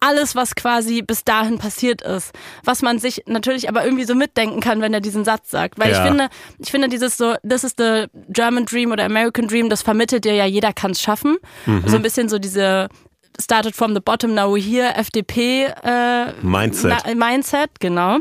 alles, 0.00 0.34
was 0.34 0.56
quasi 0.56 1.00
bis 1.02 1.22
dahin 1.22 1.58
passiert 1.58 2.02
ist. 2.02 2.32
Was 2.64 2.82
man 2.82 2.98
sich 2.98 3.22
natürlich 3.26 3.68
aber 3.68 3.84
irgendwie 3.84 4.04
so 4.04 4.16
mitdenken 4.16 4.60
kann, 4.60 4.80
wenn 4.80 4.92
er 4.92 5.00
diesen 5.00 5.24
Satz 5.24 5.50
sagt. 5.50 5.78
Weil 5.78 5.92
Ja. 5.92 6.02
ich 6.02 6.08
finde, 6.08 6.28
ich 6.58 6.70
finde 6.72 6.88
dieses 6.88 7.16
so, 7.16 7.34
this 7.48 7.62
is 7.62 7.74
the 7.78 8.06
German 8.28 8.66
Dream 8.66 8.90
oder 8.90 9.04
American 9.04 9.46
Dream, 9.46 9.68
das 9.68 9.82
vermittelt 9.82 10.24
dir 10.24 10.34
ja, 10.34 10.44
jeder 10.44 10.72
kann 10.72 10.90
es 10.90 11.00
schaffen. 11.00 11.36
Mhm. 11.66 11.84
So 11.86 11.94
ein 11.96 12.02
bisschen 12.02 12.28
so 12.28 12.40
diese 12.40 12.88
started 13.40 13.76
from 13.76 13.94
the 13.94 14.00
bottom, 14.00 14.34
now 14.34 14.52
we're 14.52 14.60
here, 14.60 14.92
FDP 14.96 15.66
äh, 15.84 16.32
Mindset. 16.42 17.04
na, 17.06 17.14
Mindset, 17.14 17.70
genau. 17.78 18.18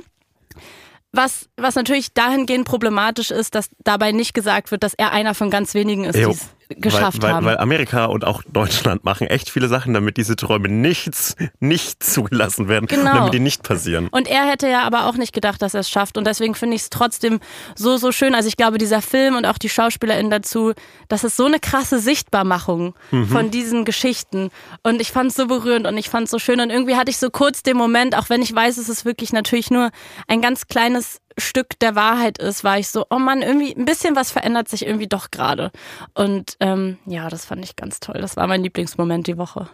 Was, 1.13 1.49
was 1.57 1.75
natürlich 1.75 2.13
dahingehend 2.13 2.65
problematisch 2.65 3.31
ist, 3.31 3.53
dass 3.53 3.69
dabei 3.83 4.13
nicht 4.13 4.33
gesagt 4.33 4.71
wird, 4.71 4.83
dass 4.83 4.93
er 4.93 5.11
einer 5.11 5.35
von 5.35 5.49
ganz 5.49 5.73
wenigen 5.73 6.05
ist, 6.05 6.15
die 6.15 6.21
es 6.21 6.49
geschafft 6.75 7.21
weil, 7.21 7.29
weil, 7.29 7.35
haben. 7.35 7.45
Weil 7.45 7.57
Amerika 7.57 8.05
und 8.05 8.25
auch 8.25 8.43
Deutschland 8.51 9.03
machen 9.03 9.27
echt 9.27 9.49
viele 9.49 9.67
Sachen, 9.67 9.93
damit 9.93 10.17
diese 10.17 10.35
Träume 10.35 10.69
nichts, 10.69 11.35
nicht 11.59 12.03
zugelassen 12.03 12.67
werden. 12.67 12.87
Genau. 12.87 13.13
Damit 13.13 13.33
die 13.33 13.39
nicht 13.39 13.63
passieren. 13.63 14.07
Und 14.09 14.27
er 14.27 14.45
hätte 14.45 14.67
ja 14.67 14.83
aber 14.83 15.05
auch 15.05 15.15
nicht 15.15 15.33
gedacht, 15.33 15.61
dass 15.61 15.73
er 15.73 15.81
es 15.81 15.89
schafft. 15.89 16.17
Und 16.17 16.25
deswegen 16.25 16.55
finde 16.55 16.75
ich 16.75 16.83
es 16.83 16.89
trotzdem 16.89 17.39
so, 17.75 17.97
so 17.97 18.11
schön. 18.11 18.35
Also 18.35 18.47
ich 18.47 18.57
glaube, 18.57 18.77
dieser 18.77 19.01
Film 19.01 19.35
und 19.35 19.45
auch 19.45 19.57
die 19.57 19.69
SchauspielerInnen 19.69 20.31
dazu, 20.31 20.73
das 21.07 21.23
ist 21.23 21.37
so 21.37 21.45
eine 21.45 21.59
krasse 21.59 21.99
Sichtbarmachung 21.99 22.95
von 23.29 23.51
diesen 23.51 23.85
Geschichten. 23.85 24.49
Und 24.83 25.01
ich 25.01 25.11
fand 25.11 25.31
es 25.31 25.37
so 25.37 25.47
berührend 25.47 25.87
und 25.87 25.97
ich 25.97 26.09
fand 26.09 26.25
es 26.25 26.31
so 26.31 26.39
schön. 26.39 26.59
Und 26.59 26.69
irgendwie 26.69 26.95
hatte 26.95 27.11
ich 27.11 27.17
so 27.17 27.29
kurz 27.29 27.63
den 27.63 27.77
Moment, 27.77 28.17
auch 28.17 28.29
wenn 28.29 28.41
ich 28.41 28.53
weiß, 28.53 28.77
es 28.77 28.89
ist 28.89 29.05
wirklich 29.05 29.33
natürlich 29.33 29.69
nur 29.71 29.91
ein 30.27 30.41
ganz 30.41 30.67
kleines 30.67 31.21
Stück 31.37 31.79
der 31.79 31.95
Wahrheit 31.95 32.37
ist, 32.37 32.63
war 32.63 32.77
ich 32.77 32.89
so, 32.89 33.05
oh 33.09 33.19
Mann, 33.19 33.41
irgendwie 33.41 33.75
ein 33.75 33.85
bisschen 33.85 34.15
was 34.15 34.31
verändert 34.31 34.69
sich 34.69 34.85
irgendwie 34.85 35.07
doch 35.07 35.31
gerade. 35.31 35.71
Und 36.13 36.57
ähm, 36.59 36.97
ja, 37.05 37.29
das 37.29 37.45
fand 37.45 37.63
ich 37.63 37.75
ganz 37.75 37.99
toll. 37.99 38.19
Das 38.19 38.37
war 38.37 38.47
mein 38.47 38.63
Lieblingsmoment 38.63 39.27
die 39.27 39.37
Woche. 39.37 39.69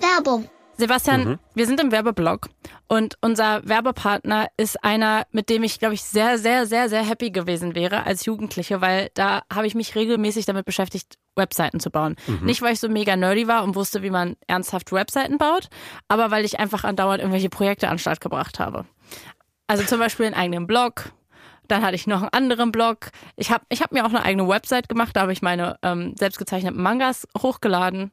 Werbung. 0.00 0.48
Sebastian, 0.78 1.38
wir 1.54 1.66
sind 1.66 1.80
im 1.80 1.90
Werbeblock 1.90 2.48
und 2.86 3.16
unser 3.22 3.66
Werbepartner 3.66 4.48
ist 4.58 4.84
einer, 4.84 5.26
mit 5.30 5.48
dem 5.48 5.62
ich, 5.62 5.78
glaube 5.78 5.94
ich, 5.94 6.02
sehr, 6.02 6.36
sehr, 6.36 6.66
sehr, 6.66 6.90
sehr 6.90 7.02
happy 7.02 7.30
gewesen 7.30 7.74
wäre 7.74 8.04
als 8.04 8.26
Jugendliche, 8.26 8.82
weil 8.82 9.08
da 9.14 9.42
habe 9.50 9.66
ich 9.66 9.74
mich 9.74 9.94
regelmäßig 9.94 10.44
damit 10.44 10.66
beschäftigt, 10.66 11.16
Webseiten 11.34 11.80
zu 11.80 11.90
bauen. 11.90 12.16
Nicht, 12.42 12.60
weil 12.60 12.74
ich 12.74 12.80
so 12.80 12.88
mega 12.90 13.16
nerdy 13.16 13.48
war 13.48 13.64
und 13.64 13.74
wusste, 13.74 14.02
wie 14.02 14.10
man 14.10 14.36
ernsthaft 14.46 14.92
Webseiten 14.92 15.38
baut, 15.38 15.68
aber 16.08 16.30
weil 16.30 16.44
ich 16.44 16.58
einfach 16.58 16.84
andauernd 16.84 17.20
irgendwelche 17.20 17.48
Projekte 17.48 17.88
an 17.88 17.94
den 17.94 18.00
Start 18.00 18.20
gebracht 18.20 18.58
habe. 18.58 18.84
Also 19.66 19.84
zum 19.84 19.98
Beispiel 19.98 20.26
einen 20.26 20.34
eigenen 20.34 20.66
Blog. 20.66 21.12
Dann 21.68 21.82
hatte 21.82 21.96
ich 21.96 22.06
noch 22.06 22.22
einen 22.22 22.32
anderen 22.32 22.70
Blog. 22.70 23.10
Ich 23.36 23.50
habe 23.50 23.64
ich 23.68 23.82
hab 23.82 23.92
mir 23.92 24.04
auch 24.04 24.10
eine 24.10 24.22
eigene 24.22 24.48
Website 24.48 24.88
gemacht, 24.88 25.10
da 25.14 25.22
habe 25.22 25.32
ich 25.32 25.42
meine 25.42 25.78
ähm, 25.82 26.14
selbstgezeichneten 26.16 26.80
Mangas 26.80 27.26
hochgeladen. 27.36 28.12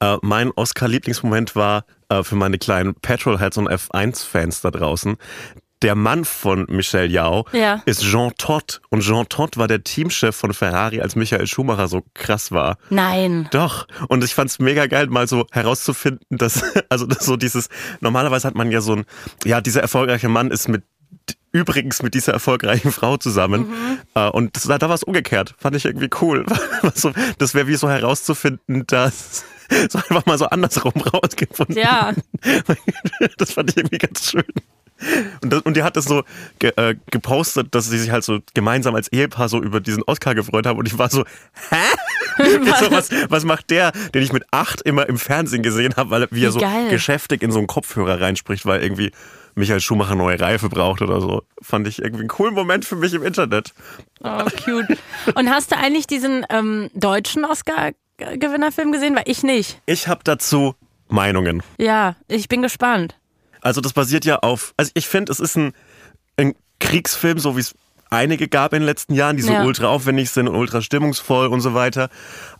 Äh, 0.00 0.16
mein 0.22 0.50
Oscar-Lieblingsmoment 0.52 1.56
war 1.56 1.84
äh, 2.08 2.22
für 2.22 2.36
meine 2.36 2.58
kleinen 2.58 2.94
Petrolheads 2.94 3.56
und 3.58 3.68
F1-Fans 3.70 4.60
da 4.60 4.70
draußen. 4.70 5.16
Der 5.82 5.94
Mann 5.94 6.24
von 6.24 6.64
Michel 6.70 7.10
Yao 7.10 7.44
Ja. 7.52 7.82
ist 7.84 8.02
Jean 8.02 8.32
Todt. 8.38 8.80
Und 8.88 9.02
Jean 9.02 9.28
Todt 9.28 9.58
war 9.58 9.68
der 9.68 9.84
Teamchef 9.84 10.34
von 10.34 10.54
Ferrari, 10.54 11.02
als 11.02 11.16
Michael 11.16 11.46
Schumacher 11.46 11.86
so 11.86 12.02
krass 12.14 12.50
war. 12.50 12.78
Nein. 12.88 13.46
Doch. 13.50 13.86
Und 14.08 14.24
ich 14.24 14.34
fand's 14.34 14.58
mega 14.58 14.86
geil, 14.86 15.08
mal 15.08 15.28
so 15.28 15.46
herauszufinden, 15.52 16.24
dass, 16.30 16.62
also 16.88 17.06
das 17.06 17.26
so 17.26 17.36
dieses, 17.36 17.68
normalerweise 18.00 18.48
hat 18.48 18.54
man 18.54 18.70
ja 18.70 18.80
so 18.80 18.94
ein, 18.96 19.04
ja, 19.44 19.60
dieser 19.60 19.82
erfolgreiche 19.82 20.30
Mann 20.30 20.50
ist 20.50 20.66
mit 20.68 20.82
übrigens 21.52 22.02
mit 22.02 22.14
dieser 22.14 22.32
erfolgreichen 22.32 22.92
Frau 22.92 23.16
zusammen. 23.16 23.66
Äh, 24.14 24.28
Und 24.28 24.56
das, 24.56 24.64
da 24.64 24.80
war 24.80 24.94
es 24.94 25.02
umgekehrt. 25.02 25.54
Fand 25.58 25.74
ich 25.76 25.84
irgendwie 25.84 26.10
cool. 26.20 26.44
das 27.38 27.54
wäre 27.54 27.66
wie 27.66 27.76
so 27.76 27.88
herauszufinden, 27.88 28.86
dass 28.86 29.44
so 29.88 29.98
einfach 29.98 30.26
mal 30.26 30.38
so 30.38 30.46
andersrum 30.46 30.92
rausgefunden. 30.92 31.76
Ja. 31.76 32.12
Das 33.38 33.52
fand 33.52 33.70
ich 33.70 33.76
irgendwie 33.76 33.98
ganz 33.98 34.30
schön. 34.30 34.44
Und, 35.42 35.52
das, 35.52 35.62
und 35.62 35.76
die 35.76 35.82
hat 35.82 35.96
das 35.96 36.04
so 36.06 36.22
ge, 36.58 36.72
äh, 36.76 36.94
gepostet, 37.10 37.74
dass 37.74 37.88
sie 37.88 37.98
sich 37.98 38.10
halt 38.10 38.24
so 38.24 38.38
gemeinsam 38.54 38.94
als 38.94 39.08
Ehepaar 39.08 39.48
so 39.48 39.62
über 39.62 39.80
diesen 39.80 40.02
Oscar 40.04 40.34
gefreut 40.34 40.66
haben. 40.66 40.78
Und 40.78 40.86
ich 40.86 40.96
war 40.96 41.10
so, 41.10 41.24
hä? 41.70 42.44
so, 42.80 42.90
was, 42.90 43.10
was 43.28 43.44
macht 43.44 43.70
der, 43.70 43.92
den 44.14 44.22
ich 44.22 44.32
mit 44.32 44.44
acht 44.50 44.80
immer 44.82 45.06
im 45.08 45.18
Fernsehen 45.18 45.62
gesehen 45.62 45.94
habe, 45.96 46.10
weil 46.10 46.22
er, 46.22 46.28
wie 46.30 46.44
er 46.44 46.52
so 46.52 46.60
geil. 46.60 46.88
geschäftig 46.88 47.42
in 47.42 47.52
so 47.52 47.58
einen 47.58 47.66
Kopfhörer 47.66 48.20
reinspricht, 48.20 48.64
weil 48.64 48.82
irgendwie 48.82 49.12
Michael 49.56 49.80
Schumacher 49.80 50.14
neue 50.14 50.38
Reife 50.38 50.68
braucht 50.68 51.00
oder 51.02 51.20
so. 51.20 51.42
Fand 51.62 51.88
ich 51.88 51.98
irgendwie 52.00 52.20
einen 52.20 52.28
coolen 52.28 52.54
Moment 52.54 52.84
für 52.84 52.94
mich 52.94 53.14
im 53.14 53.22
Internet. 53.24 53.72
Oh, 54.22 54.44
cute. 54.64 54.98
Und 55.34 55.50
hast 55.50 55.72
du 55.72 55.76
eigentlich 55.78 56.06
diesen 56.06 56.44
ähm, 56.50 56.90
deutschen 56.94 57.44
Oscar-Gewinnerfilm 57.44 58.92
gesehen? 58.92 59.16
Weil 59.16 59.24
ich 59.26 59.42
nicht. 59.42 59.80
Ich 59.86 60.08
habe 60.08 60.20
dazu 60.24 60.74
Meinungen. 61.08 61.62
Ja, 61.78 62.16
ich 62.28 62.48
bin 62.48 62.62
gespannt. 62.62 63.16
Also 63.62 63.80
das 63.80 63.92
basiert 63.94 64.24
ja 64.24 64.40
auf, 64.40 64.74
also 64.76 64.90
ich 64.94 65.08
finde, 65.08 65.32
es 65.32 65.40
ist 65.40 65.56
ein, 65.56 65.72
ein 66.36 66.54
Kriegsfilm, 66.78 67.38
so 67.38 67.56
wie 67.56 67.60
es 67.60 67.74
einige 68.10 68.48
gab 68.48 68.72
in 68.74 68.80
den 68.80 68.86
letzten 68.86 69.14
Jahren, 69.14 69.36
die 69.36 69.42
so 69.42 69.52
Ja. 69.52 69.64
ultra 69.64 69.88
aufwendig 69.88 70.30
sind 70.30 70.48
und 70.48 70.54
ultra 70.54 70.82
stimmungsvoll 70.82 71.46
und 71.48 71.60
so 71.62 71.74
weiter. 71.74 72.08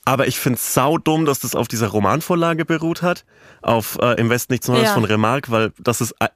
Aber 0.05 0.27
ich 0.27 0.39
finde 0.41 0.57
es 0.57 0.75
saudumm, 0.75 1.27
dass 1.27 1.41
das 1.41 1.55
auf 1.55 1.69
dieser 1.69 1.89
Romanvorlage 1.89 2.65
beruht 2.65 3.03
hat, 3.03 3.25
auf 3.63 3.99
äh, 4.01 4.19
Im 4.19 4.31
Westen 4.31 4.55
nichts 4.55 4.67
Neues 4.69 4.85
Ja. 4.85 4.95
von 4.95 5.05
Remarque, 5.05 5.51
weil 5.51 5.73
das 5.79 6.01
ist, 6.01 6.13
äh, 6.21 6.29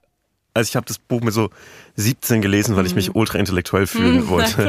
also 0.54 0.68
ich 0.68 0.76
habe 0.76 0.86
das 0.86 0.98
Buch 0.98 1.20
mit 1.20 1.32
so 1.34 1.50
17 1.96 2.40
gelesen, 2.42 2.76
weil 2.76 2.86
ich 2.86 2.94
mich 2.94 3.14
ultra 3.14 3.38
intellektuell 3.38 3.86
fühlen 3.86 4.16
Mhm. 4.24 4.28
Wollte. 4.28 4.62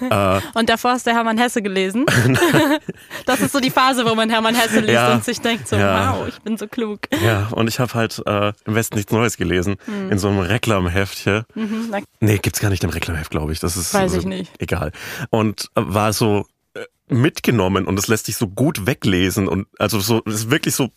klar. 0.00 0.42
Und 0.54 0.68
davor 0.68 0.92
hast 0.92 1.06
du 1.06 1.10
Hermann 1.12 1.38
Hesse 1.38 1.62
gelesen. 1.62 2.06
das 3.26 3.40
ist 3.40 3.52
so 3.52 3.60
die 3.60 3.70
Phase, 3.70 4.04
wo 4.06 4.14
man 4.14 4.30
Hermann 4.30 4.54
Hesse 4.54 4.80
liest 4.80 4.92
Ja. 4.92 5.14
und 5.14 5.24
sich 5.24 5.40
denkt 5.40 5.68
so, 5.68 5.76
Ja. 5.76 6.16
wow, 6.18 6.28
ich 6.28 6.38
bin 6.40 6.56
so 6.56 6.66
klug. 6.66 7.00
Ja, 7.24 7.48
und 7.52 7.68
ich 7.68 7.78
habe 7.80 7.94
halt 7.94 8.22
äh, 8.26 8.52
Im 8.64 8.74
Westen 8.74 8.96
nichts 8.96 9.12
Neues 9.12 9.36
gelesen, 9.36 9.76
in 10.10 10.18
so 10.18 10.28
einem 10.28 10.40
Reklamheftchen. 10.40 11.44
Mhm, 11.54 11.88
na, 11.90 11.98
Nee, 12.20 12.38
gibt's 12.38 12.60
gar 12.60 12.70
nicht 12.70 12.84
im 12.84 12.90
Reklamheft, 12.90 13.30
glaube 13.30 13.52
ich. 13.52 13.60
Das 13.60 13.76
ist 13.76 13.94
Weiß 13.94 14.14
ich 14.14 14.24
äh, 14.24 14.28
nicht. 14.28 14.52
Egal. 14.58 14.92
Und 15.30 15.68
äh, 15.74 15.82
war 15.84 16.12
so 16.12 16.46
äh, 16.74 16.84
mitgenommen 17.08 17.86
und 17.86 17.98
es 17.98 18.08
lässt 18.08 18.26
sich 18.26 18.36
so 18.36 18.48
gut 18.48 18.86
weglesen 18.86 19.48
und 19.48 19.66
also 19.78 20.00
so 20.00 20.22
es 20.26 20.34
ist 20.34 20.50
wirklich 20.50 20.74
so 20.74 20.84
äh, 20.84 20.88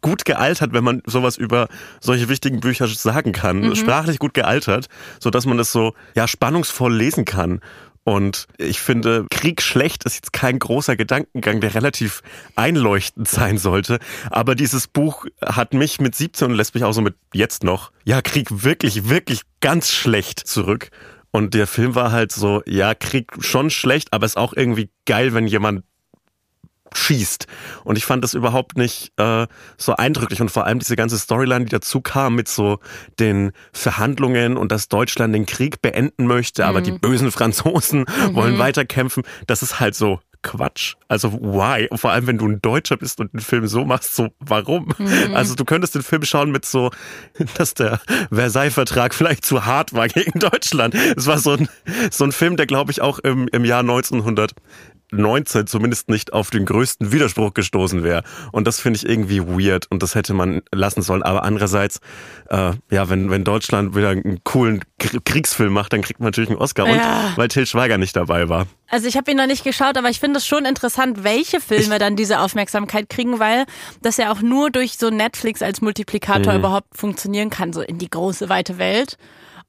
gut 0.00 0.24
gealtert, 0.24 0.72
wenn 0.72 0.84
man 0.84 1.02
sowas 1.06 1.36
über 1.36 1.68
solche 2.00 2.28
wichtigen 2.28 2.60
Bücher 2.60 2.88
sagen 2.88 3.32
kann. 3.32 3.60
Mhm. 3.60 3.76
Sprachlich 3.76 4.18
gut 4.18 4.34
gealtert, 4.34 4.88
so 5.20 5.30
dass 5.30 5.46
man 5.46 5.58
das 5.58 5.72
so 5.72 5.94
ja 6.14 6.26
spannungsvoll 6.26 6.94
lesen 6.94 7.24
kann. 7.24 7.60
Und 8.04 8.48
ich 8.58 8.80
finde, 8.80 9.26
Krieg 9.30 9.62
schlecht 9.62 10.04
ist 10.04 10.16
jetzt 10.16 10.32
kein 10.32 10.58
großer 10.58 10.96
Gedankengang, 10.96 11.60
der 11.60 11.74
relativ 11.74 12.22
einleuchtend 12.56 13.28
sein 13.28 13.58
sollte. 13.58 14.00
Aber 14.30 14.56
dieses 14.56 14.88
Buch 14.88 15.26
hat 15.40 15.72
mich 15.72 16.00
mit 16.00 16.14
17 16.16 16.48
und 16.48 16.54
lässt 16.54 16.74
mich 16.74 16.82
auch 16.82 16.92
so 16.92 17.00
mit 17.00 17.14
jetzt 17.32 17.62
noch, 17.62 17.92
ja, 18.04 18.20
Krieg 18.20 18.64
wirklich, 18.64 19.08
wirklich 19.08 19.42
ganz 19.60 19.92
schlecht 19.92 20.40
zurück. 20.40 20.90
Und 21.30 21.54
der 21.54 21.66
Film 21.66 21.94
war 21.94 22.10
halt 22.10 22.32
so, 22.32 22.62
ja, 22.66 22.94
Krieg 22.94 23.30
schon 23.38 23.70
schlecht, 23.70 24.12
aber 24.12 24.26
ist 24.26 24.36
auch 24.36 24.52
irgendwie 24.52 24.90
geil, 25.06 25.32
wenn 25.32 25.46
jemand 25.46 25.84
schießt. 26.94 27.46
Und 27.84 27.96
ich 27.96 28.04
fand 28.04 28.24
das 28.24 28.34
überhaupt 28.34 28.76
nicht 28.76 29.12
äh, 29.16 29.46
so 29.76 29.96
eindrücklich. 29.96 30.40
Und 30.40 30.50
vor 30.50 30.66
allem 30.66 30.78
diese 30.78 30.96
ganze 30.96 31.18
Storyline, 31.18 31.64
die 31.64 31.70
dazu 31.70 32.00
kam 32.00 32.34
mit 32.34 32.48
so 32.48 32.78
den 33.18 33.52
Verhandlungen 33.72 34.56
und 34.56 34.72
dass 34.72 34.88
Deutschland 34.88 35.34
den 35.34 35.46
Krieg 35.46 35.82
beenden 35.82 36.26
möchte, 36.26 36.66
aber 36.66 36.80
die 36.80 36.92
bösen 36.92 37.30
Franzosen 37.32 38.04
wollen 38.32 38.58
weiterkämpfen. 38.58 39.22
Das 39.46 39.62
ist 39.62 39.80
halt 39.80 39.94
so 39.94 40.20
Quatsch. 40.42 40.94
Also 41.08 41.32
why? 41.32 41.86
Und 41.88 41.98
vor 41.98 42.10
allem, 42.10 42.26
wenn 42.26 42.38
du 42.38 42.48
ein 42.48 42.60
Deutscher 42.60 42.96
bist 42.96 43.20
und 43.20 43.32
einen 43.32 43.40
Film 43.40 43.66
so 43.68 43.84
machst, 43.84 44.14
so 44.14 44.30
warum? 44.40 44.92
Mhm. 44.98 45.34
Also 45.34 45.54
du 45.54 45.64
könntest 45.64 45.94
den 45.94 46.02
Film 46.02 46.24
schauen 46.24 46.50
mit 46.50 46.64
so, 46.64 46.90
dass 47.56 47.74
der 47.74 48.00
Versailles-Vertrag 48.30 49.14
vielleicht 49.14 49.46
zu 49.46 49.64
hart 49.64 49.92
war 49.94 50.08
gegen 50.08 50.38
Deutschland. 50.38 50.94
Es 50.94 51.26
war 51.26 51.38
so 51.38 51.52
ein, 51.52 51.68
so 52.10 52.24
ein 52.24 52.32
Film, 52.32 52.56
der 52.56 52.66
glaube 52.66 52.90
ich 52.90 53.00
auch 53.00 53.18
im, 53.20 53.48
im 53.48 53.64
Jahr 53.64 53.80
1900 53.80 54.52
19 55.12 55.66
zumindest 55.66 56.08
nicht 56.08 56.32
auf 56.32 56.50
den 56.50 56.64
größten 56.64 57.12
Widerspruch 57.12 57.54
gestoßen 57.54 58.02
wäre. 58.02 58.22
Und 58.50 58.66
das 58.66 58.80
finde 58.80 58.98
ich 58.98 59.08
irgendwie 59.08 59.42
weird 59.42 59.86
und 59.90 60.02
das 60.02 60.14
hätte 60.14 60.34
man 60.34 60.62
lassen 60.72 61.02
sollen. 61.02 61.22
Aber 61.22 61.42
andererseits, 61.44 62.00
äh, 62.48 62.72
ja, 62.90 63.08
wenn, 63.08 63.30
wenn 63.30 63.44
Deutschland 63.44 63.94
wieder 63.94 64.10
einen 64.10 64.42
coolen 64.44 64.82
Kriegsfilm 64.98 65.72
macht, 65.72 65.92
dann 65.92 66.02
kriegt 66.02 66.20
man 66.20 66.28
natürlich 66.28 66.50
einen 66.50 66.58
Oscar. 66.58 66.86
Ja. 66.88 67.28
Und 67.28 67.36
weil 67.36 67.48
Till 67.48 67.66
Schweiger 67.66 67.98
nicht 67.98 68.16
dabei 68.16 68.48
war. 68.48 68.66
Also 68.88 69.06
ich 69.06 69.16
habe 69.16 69.30
ihn 69.30 69.36
noch 69.36 69.46
nicht 69.46 69.64
geschaut, 69.64 69.96
aber 69.96 70.10
ich 70.10 70.20
finde 70.20 70.38
es 70.38 70.46
schon 70.46 70.64
interessant, 70.64 71.24
welche 71.24 71.60
Filme 71.60 71.94
ich 71.94 71.98
dann 71.98 72.16
diese 72.16 72.40
Aufmerksamkeit 72.40 73.08
kriegen, 73.08 73.38
weil 73.38 73.64
das 74.02 74.16
ja 74.18 74.32
auch 74.32 74.42
nur 74.42 74.70
durch 74.70 74.98
so 74.98 75.10
Netflix 75.10 75.62
als 75.62 75.80
Multiplikator 75.80 76.52
mhm. 76.52 76.58
überhaupt 76.58 76.96
funktionieren 76.96 77.50
kann, 77.50 77.72
so 77.72 77.80
in 77.80 77.98
die 77.98 78.10
große, 78.10 78.48
weite 78.48 78.78
Welt. 78.78 79.16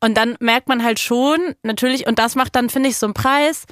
Und 0.03 0.15
dann 0.15 0.35
merkt 0.41 0.67
man 0.67 0.83
halt 0.83 0.99
schon, 0.99 1.55
natürlich, 1.63 2.05
und 2.05 2.19
das 2.19 2.35
macht 2.35 2.57
dann, 2.57 2.69
finde 2.69 2.89
ich, 2.89 2.97
so 2.97 3.05
einen 3.05 3.13
Preis 3.13 3.63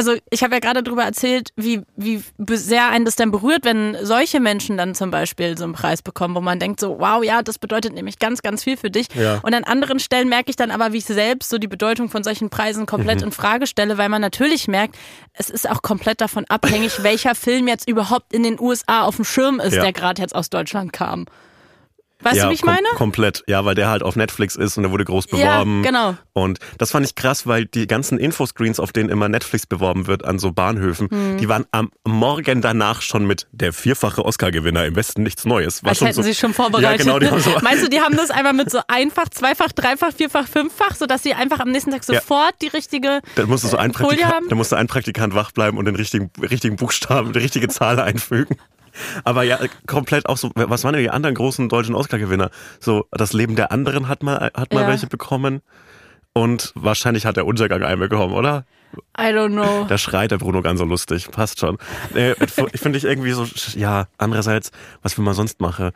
also 0.00 0.14
ich 0.30 0.42
habe 0.42 0.54
ja 0.54 0.60
gerade 0.60 0.82
darüber 0.82 1.04
erzählt, 1.04 1.50
wie, 1.56 1.82
wie 1.94 2.22
sehr 2.56 2.88
einen 2.88 3.04
das 3.04 3.16
dann 3.16 3.30
berührt, 3.30 3.66
wenn 3.66 3.98
solche 4.02 4.40
Menschen 4.40 4.78
dann 4.78 4.94
zum 4.94 5.10
Beispiel 5.10 5.58
so 5.58 5.64
einen 5.64 5.74
Preis 5.74 6.00
bekommen, 6.00 6.34
wo 6.34 6.40
man 6.40 6.58
denkt 6.58 6.80
so, 6.80 6.98
wow, 6.98 7.22
ja, 7.22 7.42
das 7.42 7.58
bedeutet 7.58 7.92
nämlich 7.92 8.18
ganz, 8.18 8.40
ganz 8.40 8.64
viel 8.64 8.78
für 8.78 8.90
dich. 8.90 9.08
Ja. 9.14 9.40
Und 9.42 9.52
an 9.52 9.64
anderen 9.64 9.98
Stellen 9.98 10.30
merke 10.30 10.48
ich 10.48 10.56
dann 10.56 10.70
aber, 10.70 10.94
wie 10.94 10.98
ich 10.98 11.04
selbst 11.04 11.50
so 11.50 11.58
die 11.58 11.68
Bedeutung 11.68 12.08
von 12.08 12.24
solchen 12.24 12.48
Preisen 12.48 12.86
komplett 12.86 13.20
mhm. 13.20 13.26
in 13.26 13.32
Frage 13.32 13.66
stelle, 13.66 13.98
weil 13.98 14.08
man 14.08 14.22
natürlich 14.22 14.68
merkt, 14.68 14.96
es 15.34 15.50
ist 15.50 15.68
auch 15.68 15.82
komplett 15.82 16.22
davon 16.22 16.46
abhängig, 16.48 17.02
welcher 17.02 17.34
Film 17.34 17.68
jetzt 17.68 17.86
überhaupt 17.86 18.32
in 18.32 18.42
den 18.42 18.58
USA 18.58 19.02
auf 19.02 19.16
dem 19.16 19.26
Schirm 19.26 19.60
ist, 19.60 19.74
ja. 19.74 19.82
der 19.82 19.92
gerade 19.92 20.22
jetzt 20.22 20.34
aus 20.34 20.48
Deutschland 20.48 20.94
kam. 20.94 21.26
Weißt 22.22 22.36
ja, 22.36 22.44
du, 22.44 22.50
wie 22.50 22.54
ich 22.54 22.64
meine? 22.64 22.86
komplett, 22.96 23.42
ja, 23.46 23.64
weil 23.64 23.74
der 23.74 23.88
halt 23.88 24.02
auf 24.02 24.16
Netflix 24.16 24.56
ist 24.56 24.76
und 24.76 24.82
der 24.82 24.92
wurde 24.92 25.04
groß 25.04 25.26
beworben. 25.26 25.82
Ja, 25.82 25.90
genau. 25.90 26.16
Und 26.32 26.58
das 26.78 26.90
fand 26.90 27.06
ich 27.06 27.14
krass, 27.14 27.46
weil 27.46 27.64
die 27.64 27.86
ganzen 27.86 28.18
Infoscreens, 28.18 28.78
auf 28.78 28.92
denen 28.92 29.08
immer 29.08 29.28
Netflix 29.28 29.66
beworben 29.66 30.06
wird 30.06 30.24
an 30.24 30.38
so 30.38 30.52
Bahnhöfen, 30.52 31.08
hm. 31.10 31.38
die 31.38 31.48
waren 31.48 31.64
am 31.70 31.90
Morgen 32.06 32.60
danach 32.60 33.02
schon 33.02 33.26
mit 33.26 33.46
der 33.52 33.72
vierfache 33.72 34.24
Oscar-Gewinner 34.24 34.84
im 34.84 34.96
Westen 34.96 35.22
nichts 35.22 35.44
Neues. 35.44 35.82
War 35.82 35.90
Als 35.90 36.00
hätten 36.00 36.14
so, 36.14 36.22
sie 36.22 36.34
schon 36.34 36.54
vorbereitet. 36.54 37.06
Ja, 37.06 37.18
genau, 37.18 37.38
so 37.38 37.50
Meinst 37.62 37.84
du, 37.84 37.88
die 37.88 38.00
haben 38.00 38.16
das 38.16 38.30
einmal 38.30 38.52
mit 38.52 38.70
so 38.70 38.80
einfach, 38.88 39.28
zweifach, 39.30 39.72
dreifach, 39.72 40.12
vierfach, 40.12 40.46
fünffach, 40.46 40.94
sodass 40.94 41.22
sie 41.22 41.34
einfach 41.34 41.60
am 41.60 41.70
nächsten 41.70 41.90
Tag 41.90 42.04
sofort 42.04 42.54
ja. 42.62 42.68
die 42.68 42.68
richtige 42.68 43.20
da 43.34 43.46
musste 43.46 43.68
so 43.68 43.76
ein 43.76 43.92
Folie 43.92 44.26
haben? 44.26 44.48
Da 44.48 44.54
musste 44.54 44.76
ein 44.76 44.86
Praktikant 44.86 45.34
wach 45.34 45.52
bleiben 45.52 45.78
und 45.78 45.84
den 45.86 45.96
richtigen, 45.96 46.30
richtigen 46.40 46.76
Buchstaben, 46.76 47.32
die 47.32 47.38
richtige 47.38 47.68
Zahl 47.68 47.98
einfügen. 47.98 48.56
Aber 49.24 49.42
ja, 49.42 49.58
komplett 49.86 50.26
auch 50.28 50.36
so, 50.36 50.50
was 50.54 50.84
waren 50.84 50.94
denn 50.94 51.02
die 51.02 51.10
anderen 51.10 51.34
großen 51.34 51.68
deutschen 51.68 51.94
Oscar-Gewinner? 51.94 52.50
So, 52.78 53.06
das 53.10 53.32
Leben 53.32 53.56
der 53.56 53.72
anderen 53.72 54.08
hat 54.08 54.22
mal, 54.22 54.50
hat 54.54 54.72
mal 54.72 54.82
ja. 54.82 54.88
welche 54.88 55.06
bekommen. 55.06 55.60
Und 56.32 56.72
wahrscheinlich 56.76 57.26
hat 57.26 57.36
der 57.36 57.46
Untergang 57.46 57.82
einen 57.82 58.00
bekommen, 58.00 58.34
oder? 58.34 58.64
I 59.18 59.32
don't 59.32 59.52
know. 59.52 59.84
Da 59.88 59.98
schreit 59.98 60.30
der 60.30 60.38
Bruno 60.38 60.62
ganz 60.62 60.78
so 60.78 60.84
lustig. 60.84 61.30
Passt 61.30 61.58
schon. 61.60 61.78
Ich 62.14 62.80
finde 62.80 62.98
ich 62.98 63.04
irgendwie 63.04 63.32
so, 63.32 63.46
ja, 63.74 64.06
andererseits, 64.18 64.70
was 65.02 65.16
will 65.18 65.24
man 65.24 65.34
sonst 65.34 65.60
machen? 65.60 65.90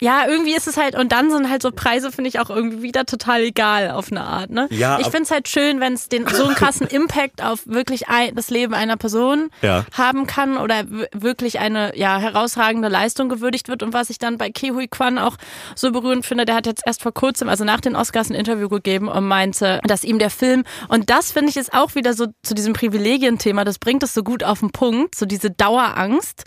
Ja, 0.00 0.26
irgendwie 0.26 0.54
ist 0.54 0.66
es 0.66 0.76
halt, 0.76 0.94
und 0.96 1.12
dann 1.12 1.30
sind 1.30 1.50
halt 1.50 1.62
so 1.62 1.70
Preise, 1.70 2.12
finde 2.12 2.28
ich 2.28 2.38
auch 2.38 2.50
irgendwie 2.50 2.82
wieder 2.82 3.06
total 3.06 3.42
egal 3.42 3.90
auf 3.90 4.10
eine 4.10 4.22
Art. 4.22 4.50
Ne? 4.50 4.68
Ja, 4.70 4.98
ich 4.98 5.06
finde 5.06 5.22
es 5.22 5.30
halt 5.30 5.48
schön, 5.48 5.80
wenn 5.80 5.94
es 5.94 6.08
den 6.08 6.26
so 6.26 6.44
einen 6.44 6.54
krassen 6.54 6.86
Impact 6.90 7.42
auf 7.42 7.66
wirklich 7.66 8.08
ein, 8.08 8.34
das 8.34 8.50
Leben 8.50 8.74
einer 8.74 8.96
Person 8.96 9.50
ja. 9.62 9.84
haben 9.92 10.26
kann 10.26 10.56
oder 10.56 10.84
wirklich 11.12 11.58
eine 11.58 11.96
ja, 11.96 12.18
herausragende 12.18 12.88
Leistung 12.88 13.28
gewürdigt 13.28 13.68
wird. 13.68 13.82
Und 13.82 13.92
was 13.92 14.10
ich 14.10 14.18
dann 14.18 14.38
bei 14.38 14.50
Kehui 14.50 14.88
Kwan 14.88 15.18
auch 15.18 15.36
so 15.74 15.90
berührend 15.92 16.26
finde, 16.26 16.44
der 16.44 16.54
hat 16.54 16.66
jetzt 16.66 16.82
erst 16.86 17.02
vor 17.02 17.12
kurzem, 17.12 17.48
also 17.48 17.64
nach 17.64 17.80
den 17.80 17.96
Oscars, 17.96 18.30
ein 18.30 18.34
Interview 18.34 18.68
gegeben 18.68 19.08
und 19.08 19.26
meinte, 19.26 19.80
dass 19.84 20.04
ihm 20.04 20.18
der 20.18 20.30
Film, 20.30 20.64
und 20.88 21.10
das 21.10 21.32
finde 21.32 21.50
ich 21.50 21.56
ist 21.56 21.72
auch 21.72 21.94
wieder 21.94 22.14
so 22.14 22.26
zu 22.42 22.54
diesem 22.54 22.72
Privilegienthema, 22.72 23.64
das 23.64 23.78
bringt 23.78 24.02
es 24.02 24.14
so 24.14 24.22
gut 24.22 24.44
auf 24.44 24.60
den 24.60 24.70
Punkt, 24.70 25.14
so 25.14 25.26
diese 25.26 25.50
Dauerangst 25.50 26.44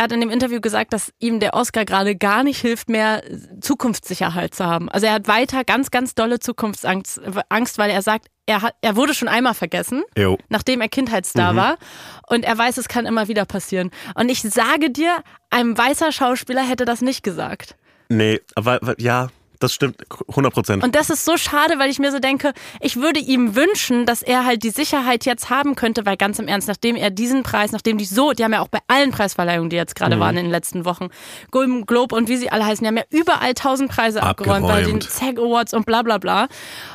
er 0.00 0.04
hat 0.04 0.12
in 0.12 0.20
dem 0.20 0.30
Interview 0.30 0.62
gesagt, 0.62 0.94
dass 0.94 1.12
ihm 1.18 1.40
der 1.40 1.52
Oscar 1.52 1.84
gerade 1.84 2.16
gar 2.16 2.42
nicht 2.42 2.58
hilft, 2.58 2.88
mehr 2.88 3.22
Zukunftssicherheit 3.60 4.54
zu 4.54 4.64
haben. 4.64 4.88
Also 4.88 5.06
er 5.06 5.12
hat 5.12 5.28
weiter 5.28 5.62
ganz, 5.62 5.90
ganz 5.90 6.14
dolle 6.14 6.38
Zukunftsangst, 6.38 7.20
Angst, 7.50 7.76
weil 7.76 7.90
er 7.90 8.00
sagt, 8.00 8.28
er, 8.46 8.62
hat, 8.62 8.74
er 8.80 8.96
wurde 8.96 9.12
schon 9.12 9.28
einmal 9.28 9.52
vergessen, 9.52 10.02
jo. 10.16 10.38
nachdem 10.48 10.80
er 10.80 10.88
Kindheitsstar 10.88 11.52
mhm. 11.52 11.56
war. 11.58 11.78
Und 12.26 12.46
er 12.46 12.56
weiß, 12.56 12.78
es 12.78 12.88
kann 12.88 13.04
immer 13.04 13.28
wieder 13.28 13.44
passieren. 13.44 13.90
Und 14.14 14.30
ich 14.30 14.40
sage 14.40 14.88
dir, 14.88 15.18
ein 15.50 15.76
weißer 15.76 16.12
Schauspieler 16.12 16.62
hätte 16.62 16.86
das 16.86 17.02
nicht 17.02 17.22
gesagt. 17.22 17.76
Nee, 18.08 18.40
aber 18.54 18.94
ja, 18.96 19.28
das 19.60 19.74
stimmt 19.74 19.96
100 20.28 20.52
Prozent. 20.52 20.82
Und 20.82 20.94
das 20.96 21.10
ist 21.10 21.24
so 21.24 21.36
schade, 21.36 21.78
weil 21.78 21.90
ich 21.90 21.98
mir 21.98 22.10
so 22.10 22.18
denke, 22.18 22.52
ich 22.80 22.96
würde 22.96 23.20
ihm 23.20 23.54
wünschen, 23.54 24.06
dass 24.06 24.22
er 24.22 24.44
halt 24.44 24.62
die 24.62 24.70
Sicherheit 24.70 25.26
jetzt 25.26 25.50
haben 25.50 25.76
könnte, 25.76 26.06
weil 26.06 26.16
ganz 26.16 26.38
im 26.38 26.48
Ernst, 26.48 26.66
nachdem 26.66 26.96
er 26.96 27.10
diesen 27.10 27.42
Preis, 27.42 27.70
nachdem 27.70 27.98
die 27.98 28.06
so, 28.06 28.32
die 28.32 28.42
haben 28.42 28.52
ja 28.52 28.60
auch 28.60 28.68
bei 28.68 28.80
allen 28.88 29.10
Preisverleihungen, 29.10 29.70
die 29.70 29.76
jetzt 29.76 29.94
gerade 29.94 30.16
mhm. 30.16 30.20
waren 30.20 30.36
in 30.36 30.44
den 30.46 30.50
letzten 30.50 30.84
Wochen, 30.84 31.08
Golden 31.50 31.86
Globe 31.86 32.14
und 32.16 32.28
wie 32.28 32.36
sie 32.36 32.50
alle 32.50 32.64
heißen, 32.64 32.82
die 32.82 32.88
haben 32.88 32.96
ja 32.96 33.04
überall 33.10 33.54
tausend 33.54 33.90
Preise 33.90 34.22
abgeräumt, 34.22 34.64
abgeräumt 34.64 34.86
bei 34.86 34.90
den 34.90 35.00
SAG 35.02 35.38
Awards 35.38 35.74
und 35.74 35.84
bla 35.84 36.02
bla 36.02 36.18
bla. 36.18 36.48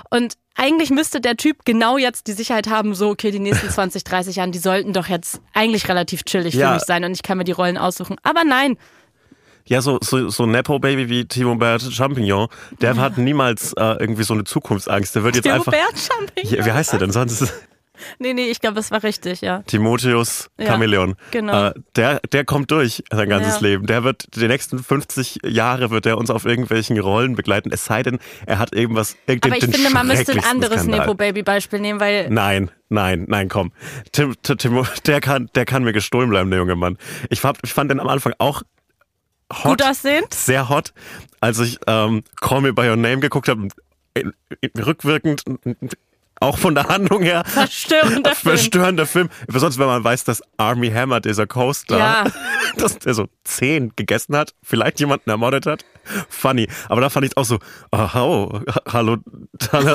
Und 0.10 0.34
eigentlich 0.56 0.90
müsste 0.90 1.22
der 1.22 1.38
Typ 1.38 1.66
genau 1.66 1.98
jetzt 1.98 2.28
die 2.28 2.34
Sicherheit 2.34 2.68
haben, 2.68 2.96
so, 2.96 3.10
okay, 3.10 3.30
die 3.30 3.40
nächsten 3.40 3.70
20, 3.72 4.04
30 4.04 4.38
Jahren, 4.38 4.52
die 4.52 4.60
sollten 4.60 4.94
doch 4.94 5.08
jetzt 5.08 5.42
eigentlich 5.54 5.88
relativ 5.88 6.24
chillig 6.24 6.56
ja. 6.56 6.70
für 6.70 6.74
mich 6.76 6.84
sein 6.84 7.04
und 7.04 7.12
ich 7.12 7.22
kann 7.22 7.38
mir 7.38 7.44
die 7.44 7.52
Rollen 7.52 7.78
aussuchen. 7.78 8.16
Aber 8.24 8.44
nein, 8.44 8.78
ja, 9.68 9.82
so, 9.82 10.00
so, 10.02 10.30
so 10.30 10.44
ein 10.44 10.52
Nepo-Baby 10.52 11.10
wie 11.10 11.26
Timo 11.26 11.56
Bert 11.56 11.82
Champignon, 11.82 12.48
der 12.82 12.96
ja. 12.96 13.02
hat 13.02 13.18
niemals 13.18 13.74
äh, 13.74 13.96
irgendwie 14.00 14.24
so 14.24 14.34
eine 14.34 14.44
Zukunftsangst. 14.44 15.16
Der 15.16 15.24
wird 15.24 15.36
jetzt 15.36 15.44
Timo 15.44 15.56
einfach. 15.56 15.72
Bert 15.72 15.98
Champignon. 15.98 16.54
Ja, 16.60 16.66
wie 16.66 16.72
heißt 16.72 16.94
der 16.94 17.00
denn 17.00 17.12
sonst? 17.12 17.52
Nee, 18.20 18.34
nee, 18.34 18.50
ich 18.50 18.60
glaube, 18.60 18.80
es 18.80 18.92
war 18.92 19.04
richtig, 19.04 19.42
ja. 19.42 19.62
Timotheus 19.64 20.50
Chameleon. 20.62 21.10
Ja, 21.10 21.16
genau. 21.32 21.68
Äh, 21.68 21.74
der, 21.96 22.20
der 22.32 22.46
kommt 22.46 22.72
durch 22.72 23.04
sein 23.12 23.30
ganzes 23.30 23.62
ja. 23.62 23.68
Leben. 23.68 23.86
Der 23.86 24.04
wird 24.04 24.36
die 24.36 24.48
nächsten 24.48 24.80
50 24.80 25.40
Jahre 25.46 25.92
wird 25.92 26.06
er 26.06 26.18
uns 26.18 26.30
auf 26.30 26.46
irgendwelchen 26.46 27.00
Rollen 27.00 27.36
begleiten. 27.36 27.72
Es 27.72 27.86
sei 27.86 28.04
denn, 28.04 28.20
er 28.46 28.60
hat 28.60 28.76
irgendwas. 28.76 29.16
Aber 29.28 29.56
ich 29.56 29.64
finde, 29.64 29.90
man 29.92 30.08
müsste 30.08 30.34
ein 30.34 30.44
anderes 30.44 30.86
Nepo-Baby-Beispiel 30.86 31.80
nehmen, 31.80 32.00
weil. 32.00 32.30
Nein, 32.30 32.72
nein, 32.90 33.26
nein, 33.28 33.50
komm. 33.50 33.72
Tim, 34.12 34.36
Tim, 34.44 34.86
der 35.06 35.22
kann, 35.22 35.50
der 35.56 35.66
kann 35.66 35.84
mir 35.84 35.94
gestohlen 35.94 36.30
bleiben, 36.30 36.50
der 36.50 36.60
junge 36.60 36.76
Mann. 36.76 36.98
Ich, 37.30 37.42
fand, 37.42 37.60
ich 37.64 37.74
fand 37.74 37.92
den 37.92 38.00
am 38.00 38.08
Anfang 38.08 38.34
auch 38.38 38.64
hot, 39.52 39.64
gut 39.64 39.84
aussehend. 39.84 40.34
Sehr 40.34 40.70
hot. 40.70 40.94
Als 41.40 41.60
ich 41.60 41.80
ähm, 41.88 42.24
Call 42.42 42.62
Me 42.62 42.74
By 42.74 42.90
Your 42.90 42.96
Name 42.96 43.20
geguckt 43.20 43.48
habe, 43.48 43.68
rückwirkend 44.78 45.44
auch 46.42 46.58
von 46.58 46.76
der 46.76 46.88
Handlung 46.88 47.24
her. 47.24 47.44
Verstörender 47.46 48.36
Film. 48.36 48.58
Verstörender 48.58 49.06
Film. 49.06 49.30
Sonst, 49.48 49.80
wenn 49.80 49.88
man 49.88 50.04
weiß, 50.04 50.26
dass 50.26 50.42
Army 50.58 50.92
Hammer, 50.92 51.22
dieser 51.22 51.48
Coaster, 51.48 51.98
ja. 51.98 52.24
dass 52.78 53.00
der 53.00 53.14
so 53.14 53.28
zehn 53.44 53.94
gegessen 53.96 54.36
hat, 54.36 54.54
vielleicht 54.62 55.00
jemanden 55.00 55.30
ermordet 55.30 55.66
hat. 55.66 55.86
Funny. 56.30 56.68
Aber 56.90 57.02
da 57.02 57.10
fand 57.10 57.26
ich 57.26 57.38
auch 57.38 57.46
so, 57.46 57.60
oh, 57.92 57.98
hallo, 58.14 58.62
hallo, 58.92 59.18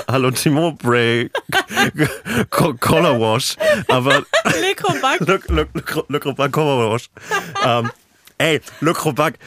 hallo 0.08 0.30
Timo 0.30 0.72
Bray, 0.82 1.30
Color 2.50 3.20
Wash. 3.20 3.56
Aber. 3.88 4.22
Le 4.44 4.74
Crobac. 4.74 5.20
Le, 5.20 5.40
Le, 5.48 5.68
Le, 5.74 6.04
Le 6.08 6.20
Crobac 6.20 6.52
Color 6.52 6.90
Wash. 6.90 7.10
Ähm, 7.64 7.90
ey, 8.40 8.60
Le 8.80 8.92
Crobac, 8.92 9.38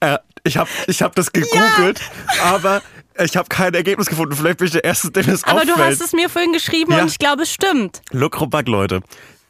äh, 0.00 0.18
ich 0.44 0.56
habe 0.56 0.68
ich 0.86 1.02
hab 1.02 1.14
das 1.14 1.32
gegoogelt, 1.32 2.00
ja. 2.36 2.42
aber 2.54 2.82
ich 3.18 3.36
habe 3.36 3.48
kein 3.48 3.74
Ergebnis 3.74 4.08
gefunden. 4.08 4.36
Vielleicht 4.36 4.58
bin 4.58 4.66
ich 4.66 4.72
der 4.72 4.84
Erste, 4.84 5.10
dem 5.10 5.28
es 5.28 5.44
aber 5.44 5.60
auffällt. 5.60 5.70
Aber 5.70 5.82
du 5.82 5.90
hast 5.90 6.00
es 6.00 6.12
mir 6.12 6.28
vorhin 6.28 6.52
geschrieben 6.52 6.92
ja. 6.92 7.02
und 7.02 7.08
ich 7.08 7.18
glaube, 7.18 7.42
es 7.42 7.52
stimmt. 7.52 8.02
Le 8.10 8.28
Crobac, 8.28 8.68
Leute. 8.68 9.00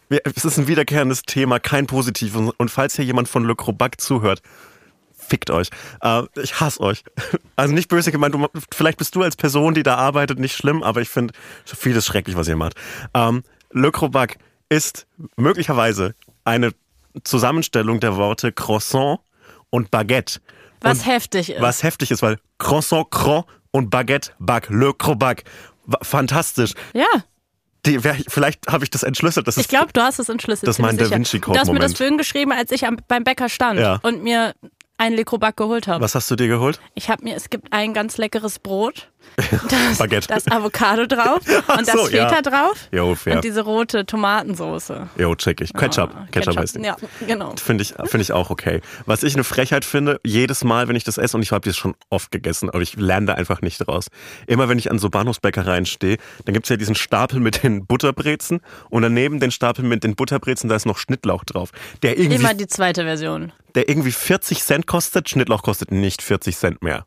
Es 0.08 0.44
ist 0.44 0.58
ein 0.58 0.68
wiederkehrendes 0.68 1.22
Thema, 1.22 1.58
kein 1.58 1.86
positives. 1.86 2.52
Und 2.56 2.70
falls 2.70 2.94
hier 2.94 3.04
jemand 3.04 3.28
von 3.28 3.44
Le 3.44 3.56
Crobac 3.56 4.00
zuhört, 4.00 4.42
fickt 5.16 5.50
euch. 5.50 5.70
Äh, 6.02 6.22
ich 6.40 6.60
hasse 6.60 6.80
euch. 6.80 7.02
Also 7.56 7.72
nicht 7.72 7.88
böse 7.88 8.10
gemeint, 8.10 8.34
du, 8.34 8.48
vielleicht 8.74 8.98
bist 8.98 9.14
du 9.14 9.22
als 9.22 9.36
Person, 9.36 9.74
die 9.74 9.84
da 9.84 9.94
arbeitet, 9.94 10.40
nicht 10.40 10.56
schlimm, 10.56 10.82
aber 10.82 11.00
ich 11.00 11.08
finde 11.08 11.32
vieles 11.64 12.04
schrecklich, 12.04 12.36
was 12.36 12.48
ihr 12.48 12.56
macht. 12.56 12.74
Ähm, 13.14 13.44
Le 13.70 13.92
Crobac 13.92 14.38
ist 14.68 15.06
möglicherweise 15.36 16.16
eine 16.44 16.72
Zusammenstellung 17.22 18.00
der 18.00 18.16
Worte 18.16 18.52
Croissant 18.52 19.20
und 19.70 19.90
Baguette. 19.90 20.40
Was 20.80 20.98
und 20.98 21.06
heftig 21.06 21.50
ist. 21.50 21.60
Was 21.60 21.82
heftig 21.82 22.10
ist, 22.10 22.22
weil 22.22 22.38
Croissant, 22.58 23.10
Cron 23.10 23.44
und 23.70 23.90
Baguette, 23.90 24.32
Bac, 24.38 24.68
Le 24.70 24.92
Crobac. 24.94 25.44
Fantastisch. 26.02 26.74
Ja. 26.92 27.06
Die, 27.86 27.98
vielleicht 27.98 28.66
habe 28.68 28.84
ich 28.84 28.90
das 28.90 29.02
entschlüsselt. 29.02 29.46
Das 29.46 29.58
ich 29.58 29.68
glaube, 29.68 29.92
du 29.92 30.00
hast 30.00 30.18
es 30.18 30.28
entschlüsselt. 30.28 30.68
Das 30.68 30.76
ist 30.76 30.82
mein 30.82 30.96
Da 30.96 31.10
Vinci 31.10 31.38
Code. 31.38 31.58
Du 31.58 31.60
hast 31.60 31.72
mir 31.72 31.80
das 31.80 31.94
vorhin 31.94 32.16
geschrieben, 32.16 32.52
als 32.52 32.70
ich 32.70 32.86
am, 32.86 32.96
beim 33.08 33.24
Bäcker 33.24 33.48
stand 33.48 33.78
ja. 33.78 34.00
und 34.02 34.22
mir 34.22 34.54
einen 34.96 35.16
Le 35.16 35.24
Crobac 35.24 35.56
geholt 35.56 35.86
habe. 35.86 36.02
Was 36.02 36.14
hast 36.14 36.30
du 36.30 36.36
dir 36.36 36.48
geholt? 36.48 36.80
Ich 36.94 37.10
habe 37.10 37.24
mir, 37.24 37.36
es 37.36 37.50
gibt 37.50 37.72
ein 37.72 37.92
ganz 37.92 38.16
leckeres 38.16 38.58
Brot 38.58 39.10
das, 39.68 39.98
Baguette. 39.98 40.28
das 40.28 40.46
Avocado 40.48 41.06
drauf 41.06 41.40
und 41.78 41.88
das 41.88 41.94
so, 41.94 42.08
ja. 42.08 42.28
Feta 42.28 42.42
drauf 42.42 42.88
Jo, 42.92 43.14
fair. 43.14 43.36
und 43.36 43.44
diese 43.44 43.62
rote 43.62 44.06
Tomatensoße. 44.06 45.08
Jo, 45.18 45.34
check 45.34 45.60
ich. 45.60 45.72
Ketchup. 45.72 46.10
Ah, 46.14 46.26
Ketchup, 46.30 46.56
heißt 46.56 46.76
die. 46.76 46.82
Ja, 46.82 46.96
genau. 47.26 47.54
Finde 47.56 47.82
ich, 47.82 47.94
finde 48.04 48.22
ich 48.22 48.32
auch 48.32 48.50
okay. 48.50 48.80
Was 49.06 49.22
ich 49.22 49.34
eine 49.34 49.44
Frechheit 49.44 49.84
finde, 49.84 50.20
jedes 50.24 50.64
Mal, 50.64 50.88
wenn 50.88 50.96
ich 50.96 51.04
das 51.04 51.18
esse, 51.18 51.36
und 51.36 51.42
ich 51.42 51.52
habe 51.52 51.68
das 51.68 51.76
schon 51.76 51.94
oft 52.10 52.30
gegessen, 52.30 52.70
aber 52.70 52.80
ich 52.80 52.96
lerne 52.96 53.26
da 53.26 53.34
einfach 53.34 53.60
nicht 53.62 53.86
raus. 53.88 54.06
Immer 54.46 54.68
wenn 54.68 54.78
ich 54.78 54.90
an 54.90 54.98
so 54.98 55.10
Bahnhofsbäckereien 55.10 55.86
stehe, 55.86 56.18
dann 56.44 56.52
gibt's 56.54 56.68
ja 56.68 56.76
diesen 56.76 56.94
Stapel 56.94 57.40
mit 57.40 57.62
den 57.62 57.86
Butterbrezen 57.86 58.60
und 58.90 59.02
daneben 59.02 59.40
den 59.40 59.50
Stapel 59.50 59.84
mit 59.84 60.04
den 60.04 60.14
Butterbrezen, 60.14 60.68
da 60.68 60.76
ist 60.76 60.86
noch 60.86 60.98
Schnittlauch 60.98 61.44
drauf. 61.44 61.70
Der 62.02 62.18
irgendwie, 62.18 62.36
Immer 62.36 62.54
die 62.54 62.66
zweite 62.66 63.02
Version. 63.04 63.52
der 63.74 63.88
irgendwie 63.88 64.12
40 64.12 64.62
Cent 64.62 64.86
kostet, 64.86 65.28
Schnittlauch 65.28 65.62
kostet 65.62 65.90
nicht 65.90 66.22
40 66.22 66.56
Cent 66.56 66.82
mehr. 66.82 67.06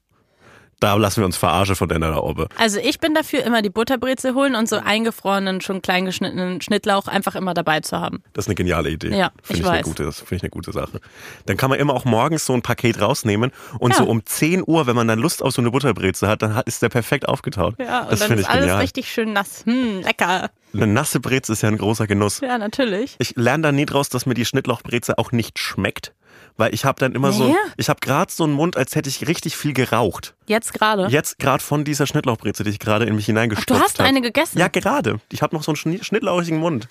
Da 0.79 0.93
lassen 0.93 1.21
wir 1.21 1.25
uns 1.25 1.37
verarsche 1.37 1.75
von 1.75 1.89
der 1.89 1.97
da 1.97 2.17
oben. 2.17 2.45
Also 2.57 2.79
ich 2.79 2.99
bin 2.99 3.15
dafür, 3.15 3.43
immer 3.43 3.63
die 3.63 3.69
Butterbreze 3.71 4.35
holen 4.35 4.55
und 4.55 4.69
so 4.69 4.75
eingefrorenen, 4.77 5.59
schon 5.61 5.81
klein 5.81 6.05
geschnittenen 6.05 6.61
Schnittlauch 6.61 7.07
einfach 7.07 7.33
immer 7.35 7.55
dabei 7.55 7.79
zu 7.79 7.99
haben. 7.99 8.21
Das 8.33 8.45
ist 8.45 8.49
eine 8.49 8.55
geniale 8.55 8.89
Idee. 8.91 9.09
Ja, 9.17 9.31
finde 9.41 9.61
ich 9.61 9.65
ich, 9.67 9.71
eine 9.71 9.81
gute, 9.83 10.11
finde 10.11 10.35
ich 10.35 10.43
eine 10.43 10.49
gute 10.51 10.71
Sache. 10.71 11.01
Dann 11.47 11.57
kann 11.57 11.71
man 11.71 11.79
immer 11.79 11.93
auch 11.95 12.05
morgens 12.05 12.45
so 12.45 12.53
ein 12.53 12.61
Paket 12.61 13.01
rausnehmen 13.01 13.51
und 13.79 13.91
Ja. 13.91 13.97
so 13.97 14.05
um 14.05 14.23
10 14.25 14.63
Uhr, 14.67 14.85
wenn 14.85 14.95
man 14.95 15.07
dann 15.07 15.17
Lust 15.17 15.41
auf 15.41 15.51
so 15.53 15.61
eine 15.61 15.71
Butterbreze 15.71 16.27
hat, 16.27 16.43
dann 16.43 16.61
ist 16.65 16.81
der 16.83 16.89
perfekt 16.89 17.27
aufgetaut. 17.27 17.75
Ja, 17.79 18.01
und 18.03 18.11
das 18.11 18.19
dann 18.19 18.37
ist 18.37 18.47
alles 18.47 18.61
genial. 18.61 18.79
richtig 18.81 19.11
schön 19.11 19.33
nass. 19.33 19.63
Hm, 19.65 20.01
lecker. 20.01 20.51
Eine 20.73 20.87
nasse 20.87 21.19
Breze 21.19 21.53
ist 21.53 21.61
ja 21.63 21.69
ein 21.69 21.77
großer 21.77 22.07
Genuss. 22.07 22.41
Ja, 22.41 22.57
natürlich. 22.57 23.15
Ich 23.19 23.35
lerne 23.35 23.63
da 23.63 23.71
nie 23.71 23.85
draus, 23.85 24.09
dass 24.09 24.25
mir 24.25 24.33
die 24.33 24.45
Schnittlauchbreze 24.45 25.17
auch 25.17 25.31
nicht 25.31 25.57
schmeckt, 25.59 26.13
weil 26.57 26.73
ich 26.73 26.85
habe 26.85 26.99
dann 26.99 27.13
immer 27.15 27.31
so, 27.31 27.45
Nee? 27.47 27.55
ich 27.77 27.89
habe 27.89 27.99
gerade 28.01 28.31
so 28.31 28.43
einen 28.43 28.53
Mund, 28.53 28.75
als 28.77 28.95
hätte 28.95 29.09
ich 29.09 29.27
richtig 29.27 29.55
viel 29.57 29.73
geraucht. 29.73 30.35
Jetzt 30.45 30.73
gerade. 30.73 31.07
Jetzt 31.07 31.39
gerade 31.39 31.63
von 31.63 31.83
dieser 31.83 32.05
Schnittlauchbreze, 32.05 32.63
die 32.63 32.69
ich 32.71 32.79
gerade 32.79 33.05
in 33.05 33.15
mich 33.15 33.25
hineingestopft 33.27 33.69
du 33.69 33.75
habe. 33.75 33.85
hast 33.85 33.99
eine 34.01 34.21
gegessen. 34.21 34.59
Ja, 34.59 34.67
gerade. 34.67 35.19
Ich 35.31 35.41
habe 35.41 35.55
noch 35.55 35.63
so 35.63 35.71
einen 35.71 35.77
schni- 35.77 36.03
schnittlauchigen 36.03 36.59
Mund. 36.59 36.87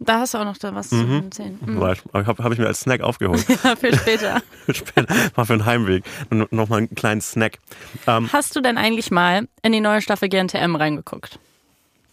Da 0.00 0.18
hast 0.20 0.34
du 0.34 0.38
auch 0.38 0.44
noch 0.44 0.58
da 0.58 0.74
was 0.74 0.88
zu 0.90 0.96
erzählen. 0.96 1.58
Mhm. 1.64 1.80
Habe 1.80 2.26
hab, 2.26 2.38
hab 2.40 2.52
ich 2.52 2.58
mir 2.58 2.66
als 2.66 2.80
Snack 2.80 3.00
aufgeholt. 3.00 3.44
Ja, 3.64 3.76
für 3.76 3.94
später. 3.96 4.42
Später, 4.72 5.06
mal 5.36 5.44
für 5.44 5.56
den 5.56 5.64
Heimweg. 5.66 6.04
N 6.30 6.46
noch 6.50 6.68
mal 6.68 6.78
einen 6.78 6.94
kleinen 6.94 7.20
Snack. 7.20 7.58
Ähm, 8.06 8.28
Hast 8.32 8.54
du 8.56 8.60
denn 8.60 8.76
eigentlich 8.76 9.10
mal 9.10 9.48
in 9.62 9.72
die 9.72 9.80
neue 9.80 10.02
Staffel 10.02 10.28
GNTM 10.28 10.74
reingeguckt? 10.76 11.38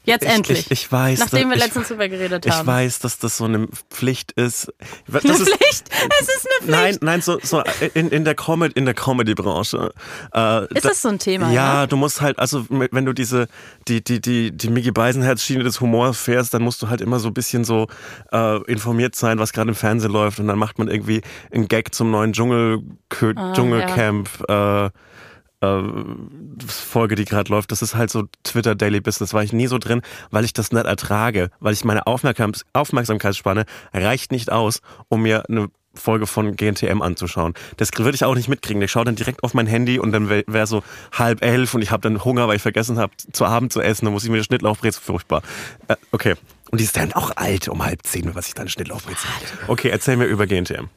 Jetzt 0.06 0.24
ich, 0.24 0.30
endlich. 0.30 0.60
Ich, 0.66 0.72
ich 0.72 0.92
weiß. 0.92 1.20
Nachdem 1.20 1.50
wir 1.50 1.58
ich, 1.58 1.64
letztens 1.64 1.88
drüber 1.88 2.08
geredet 2.10 2.46
Ich 2.46 2.52
haben. 2.52 2.68
weiß, 2.68 3.00
dass 3.00 3.18
das 3.20 3.38
so 3.38 3.46
eine 3.46 3.68
Pflicht 3.90 4.32
ist. 4.34 4.72
Das 5.08 5.24
Eine 5.24 5.34
ist, 5.34 5.42
Pflicht? 5.44 5.90
Es 5.90 6.28
ist 6.28 6.48
eine 6.48 6.58
Pflicht. 6.60 6.70
Nein, 6.70 6.98
nein, 7.02 7.22
so, 7.22 7.40
so 7.42 7.64
in, 7.94 8.10
in 8.10 8.24
der 8.26 8.36
Comedy, 8.36 8.74
in 8.78 8.86
der 8.86 8.94
Comedy-Branche. 8.94 9.92
Äh, 10.34 10.64
Ist 10.74 10.86
da- 10.86 10.90
das 10.90 11.02
so 11.02 11.10
ein 11.10 11.20
Thema? 11.20 11.52
Ja, 11.52 11.88
du 11.88 11.98
musst 11.98 12.22
halt, 12.22 12.40
also 12.40 12.66
wenn 12.70 13.06
du 13.06 13.14
diese, 13.14 13.48
die, 13.88 14.04
die, 14.04 14.22
die, 14.22 14.52
die 14.56 14.70
Mickey 14.70 14.92
Beisenherz-Schiene 14.92 15.64
des 15.64 15.82
Humors 15.82 16.18
fährst, 16.20 16.54
dann 16.54 16.62
musst 16.62 16.82
du 16.82 16.90
halt 16.90 17.02
immer 17.02 17.20
so 17.20 17.30
ein 17.30 17.34
bisschen 17.34 17.64
so 17.64 17.88
äh, 18.32 18.62
informiert 18.72 19.16
sein, 19.16 19.40
was 19.40 19.54
gerade 19.54 19.70
im 19.70 19.76
Fernsehen 19.76 20.12
läuft. 20.12 20.40
Und 20.40 20.48
dann 20.48 20.60
macht 20.60 20.78
man 20.80 20.88
irgendwie 20.88 21.22
einen 21.52 21.68
Gag 21.68 21.94
zum 21.96 22.12
neuen 22.12 22.34
Dschungel, 22.34 22.80
Ah, 23.36 23.54
Dschungelcamp. 23.54 24.30
Äh, 24.50 24.90
äh, 25.66 26.66
Folge, 26.68 27.16
die 27.16 27.26
gerade 27.26 27.52
läuft, 27.52 27.72
das 27.72 27.82
ist 27.82 27.96
halt 27.96 28.10
so 28.10 28.24
Twitter 28.44 28.76
Daily 28.76 29.02
Business, 29.02 29.34
war 29.34 29.44
ich 29.44 29.54
nie 29.54 29.68
so 29.68 29.78
drin, 29.78 30.02
weil 30.32 30.46
ich 30.46 30.54
das 30.54 30.72
nicht 30.72 30.86
ertrage, 30.86 31.50
weil 31.60 31.74
ich 31.74 31.84
meine 31.84 32.08
Aufmerksams 32.08 32.66
Aufmerksamkeitsspanne 32.74 33.66
reicht 33.94 34.32
nicht 34.32 34.52
aus, 34.52 34.82
um 35.10 35.22
mir 35.22 35.44
eine 35.50 35.70
Folge 35.98 36.28
von 36.28 36.56
GNTM 36.56 37.02
anzuschauen. 37.02 37.54
Das 37.78 37.90
würde 37.98 38.16
ich 38.16 38.26
auch 38.26 38.36
nicht 38.36 38.50
mitkriegen. 38.50 38.82
Ich 38.82 38.92
schaue 38.92 39.06
dann 39.06 39.16
direkt 39.16 39.44
auf 39.44 39.54
mein 39.54 39.68
Handy 39.68 40.00
und 40.00 40.12
dann 40.12 40.30
wäre 40.30 40.44
wär 40.48 40.68
so 40.68 40.84
halb 41.12 41.44
elf 41.44 41.74
und 41.74 41.82
ich 41.82 41.92
habe 41.92 42.02
dann 42.02 42.24
Hunger, 42.24 42.48
weil 42.48 42.58
ich 42.58 42.62
vergessen 42.62 42.98
habe, 42.98 43.14
zu 43.18 43.46
Abend 43.46 43.72
zu 43.72 43.82
essen. 43.82 44.06
Dann 44.06 44.14
muss 44.14 44.24
ich 44.24 44.30
mir 44.30 44.38
den 44.38 44.44
Schnittlauchbrezel 44.44 45.02
furchtbar. 45.02 45.42
Äh, 45.88 45.96
okay. 46.12 46.36
Und 46.72 46.80
die 46.80 46.84
ist 46.86 46.98
dann 46.98 47.14
auch 47.14 47.32
alt 47.36 47.68
um 47.68 47.86
halb 47.86 48.02
zehn, 48.04 48.34
was 48.34 48.48
ich 48.48 48.56
dann 48.56 48.68
Schnittlauchbrezel. 48.68 49.30
Okay, 49.68 49.90
erzähl 49.90 50.18
mir 50.18 50.26
über 50.26 50.48
GNTM. 50.48 50.90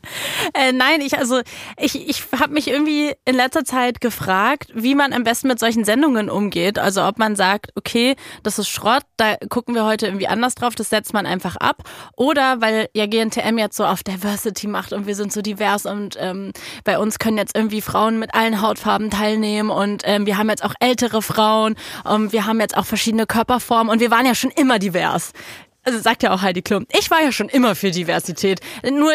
Äh, 0.54 0.72
nein, 0.72 1.02
ich 1.02 1.18
also 1.18 1.42
ich, 1.76 2.08
ich 2.08 2.24
habe 2.38 2.54
mich 2.54 2.68
irgendwie 2.68 3.12
in 3.26 3.36
letzter 3.36 3.64
Zeit 3.64 4.00
gefragt, 4.00 4.70
wie 4.74 4.94
man 4.94 5.12
am 5.12 5.24
besten 5.24 5.46
mit 5.46 5.58
solchen 5.58 5.84
Sendungen 5.84 6.30
umgeht. 6.30 6.78
Also 6.78 7.04
ob 7.04 7.18
man 7.18 7.36
sagt, 7.36 7.72
okay, 7.76 8.16
das 8.42 8.58
ist 8.58 8.68
Schrott, 8.68 9.02
da 9.18 9.36
gucken 9.50 9.74
wir 9.74 9.84
heute 9.84 10.06
irgendwie 10.06 10.26
anders 10.26 10.54
drauf, 10.54 10.74
das 10.74 10.88
setzt 10.88 11.12
man 11.12 11.26
einfach 11.26 11.56
ab. 11.56 11.82
Oder 12.16 12.62
weil 12.62 12.88
ja 12.94 13.06
GNTM 13.06 13.58
jetzt 13.58 13.76
so 13.76 13.84
auf 13.84 14.02
Diversity 14.02 14.68
macht 14.68 14.94
und 14.94 15.06
wir 15.06 15.14
sind 15.14 15.32
so 15.32 15.42
divers 15.42 15.84
und 15.84 16.16
ähm, 16.18 16.52
bei 16.84 16.98
uns 16.98 17.18
können 17.18 17.36
jetzt 17.36 17.54
irgendwie 17.54 17.82
Frauen 17.82 18.18
mit 18.18 18.34
allen 18.34 18.62
Hautfarben 18.62 19.10
teilnehmen 19.10 19.68
und 19.68 20.02
ähm, 20.06 20.24
wir 20.24 20.38
haben 20.38 20.48
jetzt 20.48 20.64
auch 20.64 20.74
ältere 20.80 21.20
Frauen, 21.20 21.76
ähm, 22.08 22.32
wir 22.32 22.46
haben 22.46 22.58
jetzt 22.60 22.76
auch 22.76 22.86
verschiedene 22.86 23.26
Körperformen 23.26 23.92
und 23.92 24.00
wir 24.00 24.10
waren 24.10 24.24
ja 24.24 24.34
schon 24.34 24.50
immer 24.50 24.78
divers. 24.78 25.32
Also 25.88 26.00
sagt 26.00 26.22
ja 26.22 26.34
auch 26.34 26.42
Heidi 26.42 26.60
Klum. 26.60 26.86
Ich 26.98 27.10
war 27.10 27.22
ja 27.22 27.32
schon 27.32 27.48
immer 27.48 27.74
für 27.74 27.90
Diversität, 27.90 28.60
nur 28.84 29.10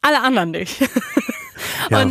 alle 0.00 0.22
anderen 0.22 0.52
nicht. 0.52 0.80
Ja, 1.90 2.04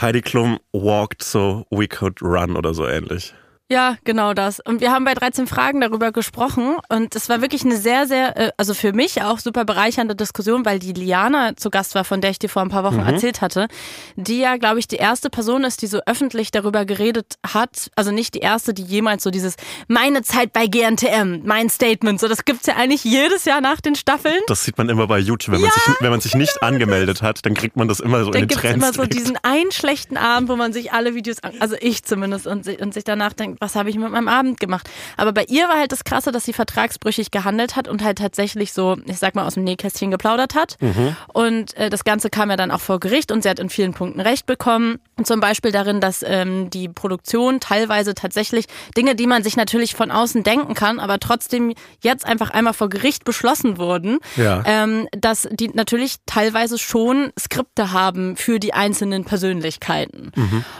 Heidi 0.00 0.20
Klum 0.22 0.58
walked 0.72 1.22
so 1.22 1.66
we 1.70 1.86
could 1.88 2.20
run 2.20 2.56
oder 2.56 2.74
so 2.74 2.86
ähnlich. 2.86 3.32
Ja, 3.70 3.98
genau 4.04 4.32
das. 4.32 4.60
Und 4.60 4.80
wir 4.80 4.92
haben 4.92 5.04
bei 5.04 5.12
13 5.12 5.46
Fragen 5.46 5.82
darüber 5.82 6.10
gesprochen 6.10 6.76
und 6.88 7.14
es 7.14 7.28
war 7.28 7.42
wirklich 7.42 7.66
eine 7.66 7.76
sehr, 7.76 8.06
sehr, 8.06 8.34
äh, 8.38 8.50
also 8.56 8.72
für 8.72 8.94
mich 8.94 9.20
auch 9.20 9.38
super 9.38 9.66
bereichernde 9.66 10.16
Diskussion, 10.16 10.64
weil 10.64 10.78
die 10.78 10.94
Liana 10.94 11.54
zu 11.54 11.68
Gast 11.68 11.94
war, 11.94 12.04
von 12.04 12.22
der 12.22 12.30
ich 12.30 12.38
dir 12.38 12.48
vor 12.48 12.62
ein 12.62 12.70
paar 12.70 12.82
Wochen 12.82 13.00
erzählt 13.00 13.42
hatte, 13.42 13.68
die 14.16 14.38
ja, 14.38 14.56
glaube 14.56 14.78
ich, 14.78 14.88
die 14.88 14.96
erste 14.96 15.28
Person 15.28 15.64
ist, 15.64 15.82
die 15.82 15.86
so 15.86 16.00
öffentlich 16.06 16.50
darüber 16.50 16.86
geredet 16.86 17.34
hat, 17.46 17.90
also 17.94 18.10
nicht 18.10 18.34
die 18.34 18.38
erste, 18.38 18.72
die 18.72 18.84
jemals 18.84 19.22
so 19.22 19.30
dieses 19.30 19.56
meine 19.86 20.22
Zeit 20.22 20.54
bei 20.54 20.66
GNTM, 20.66 21.42
mein 21.44 21.68
Statement, 21.68 22.20
so 22.20 22.26
das 22.26 22.46
gibt's 22.46 22.66
ja 22.66 22.76
eigentlich 22.76 23.04
jedes 23.04 23.44
Jahr 23.44 23.60
nach 23.60 23.82
den 23.82 23.96
Staffeln. 23.96 24.40
Das 24.46 24.64
sieht 24.64 24.78
man 24.78 24.88
immer 24.88 25.06
bei 25.06 25.18
YouTube. 25.18 25.54
Wenn, 25.56 25.60
man, 25.60 25.70
sich, 25.70 25.82
wenn 26.00 26.10
man 26.10 26.20
sich 26.22 26.34
nicht 26.34 26.62
angemeldet 26.62 27.20
hat, 27.20 27.44
dann 27.44 27.52
kriegt 27.52 27.76
man 27.76 27.86
das 27.86 28.00
immer 28.00 28.24
so 28.24 28.30
Da 28.30 28.38
in 28.38 28.44
den 28.44 28.48
gibt's 28.48 28.62
Trends. 28.62 28.76
immer 28.76 28.94
so 28.94 29.04
diesen 29.04 29.36
einen 29.42 29.72
schlechten 29.72 30.16
Abend, 30.16 30.48
wo 30.48 30.56
man 30.56 30.72
sich 30.72 30.92
alle 30.92 31.14
Videos, 31.14 31.42
an, 31.42 31.52
also 31.60 31.76
ich 31.78 32.02
zumindest, 32.04 32.46
und, 32.46 32.66
und 32.66 32.94
sich 32.94 33.04
danach 33.04 33.34
denkt, 33.34 33.57
was 33.60 33.74
habe 33.74 33.90
ich 33.90 33.96
mit 33.96 34.10
meinem 34.10 34.28
Abend 34.28 34.60
gemacht? 34.60 34.88
Aber 35.16 35.32
bei 35.32 35.44
ihr 35.44 35.68
war 35.68 35.76
halt 35.78 35.92
das 35.92 36.04
Krasse, 36.04 36.32
dass 36.32 36.44
sie 36.44 36.52
vertragsbrüchig 36.52 37.30
gehandelt 37.30 37.76
hat 37.76 37.88
und 37.88 38.02
halt 38.02 38.18
tatsächlich 38.18 38.72
so, 38.72 38.96
ich 39.06 39.18
sag 39.18 39.34
mal, 39.34 39.46
aus 39.46 39.54
dem 39.54 39.64
Nähkästchen 39.64 40.10
geplaudert 40.10 40.54
hat. 40.54 40.76
Mhm. 40.80 41.16
Und 41.32 41.76
äh, 41.76 41.90
das 41.90 42.04
Ganze 42.04 42.30
kam 42.30 42.50
ja 42.50 42.56
dann 42.56 42.70
auch 42.70 42.80
vor 42.80 43.00
Gericht 43.00 43.32
und 43.32 43.42
sie 43.42 43.48
hat 43.48 43.58
in 43.58 43.70
vielen 43.70 43.94
Punkten 43.94 44.20
Recht 44.20 44.46
bekommen. 44.46 44.98
Zum 45.22 45.40
Beispiel 45.40 45.72
darin, 45.72 46.00
dass 46.00 46.22
ähm, 46.26 46.70
die 46.70 46.88
Produktion 46.88 47.60
teilweise 47.60 48.14
tatsächlich 48.14 48.66
Dinge, 48.96 49.14
die 49.14 49.26
man 49.26 49.42
sich 49.42 49.56
natürlich 49.56 49.94
von 49.94 50.10
außen 50.10 50.42
denken 50.42 50.74
kann, 50.74 51.00
aber 51.00 51.18
trotzdem 51.18 51.74
jetzt 52.02 52.24
einfach 52.26 52.50
einmal 52.50 52.72
vor 52.74 52.88
Gericht 52.88 53.24
beschlossen 53.24 53.78
wurden, 53.78 54.18
Ja. 54.36 54.62
ähm, 54.66 55.08
dass 55.12 55.48
die 55.50 55.68
natürlich 55.68 56.16
teilweise 56.26 56.78
schon 56.78 57.32
Skripte 57.38 57.92
haben 57.92 58.36
für 58.36 58.58
die 58.60 58.74
einzelnen 58.74 59.24
Persönlichkeiten. 59.24 60.32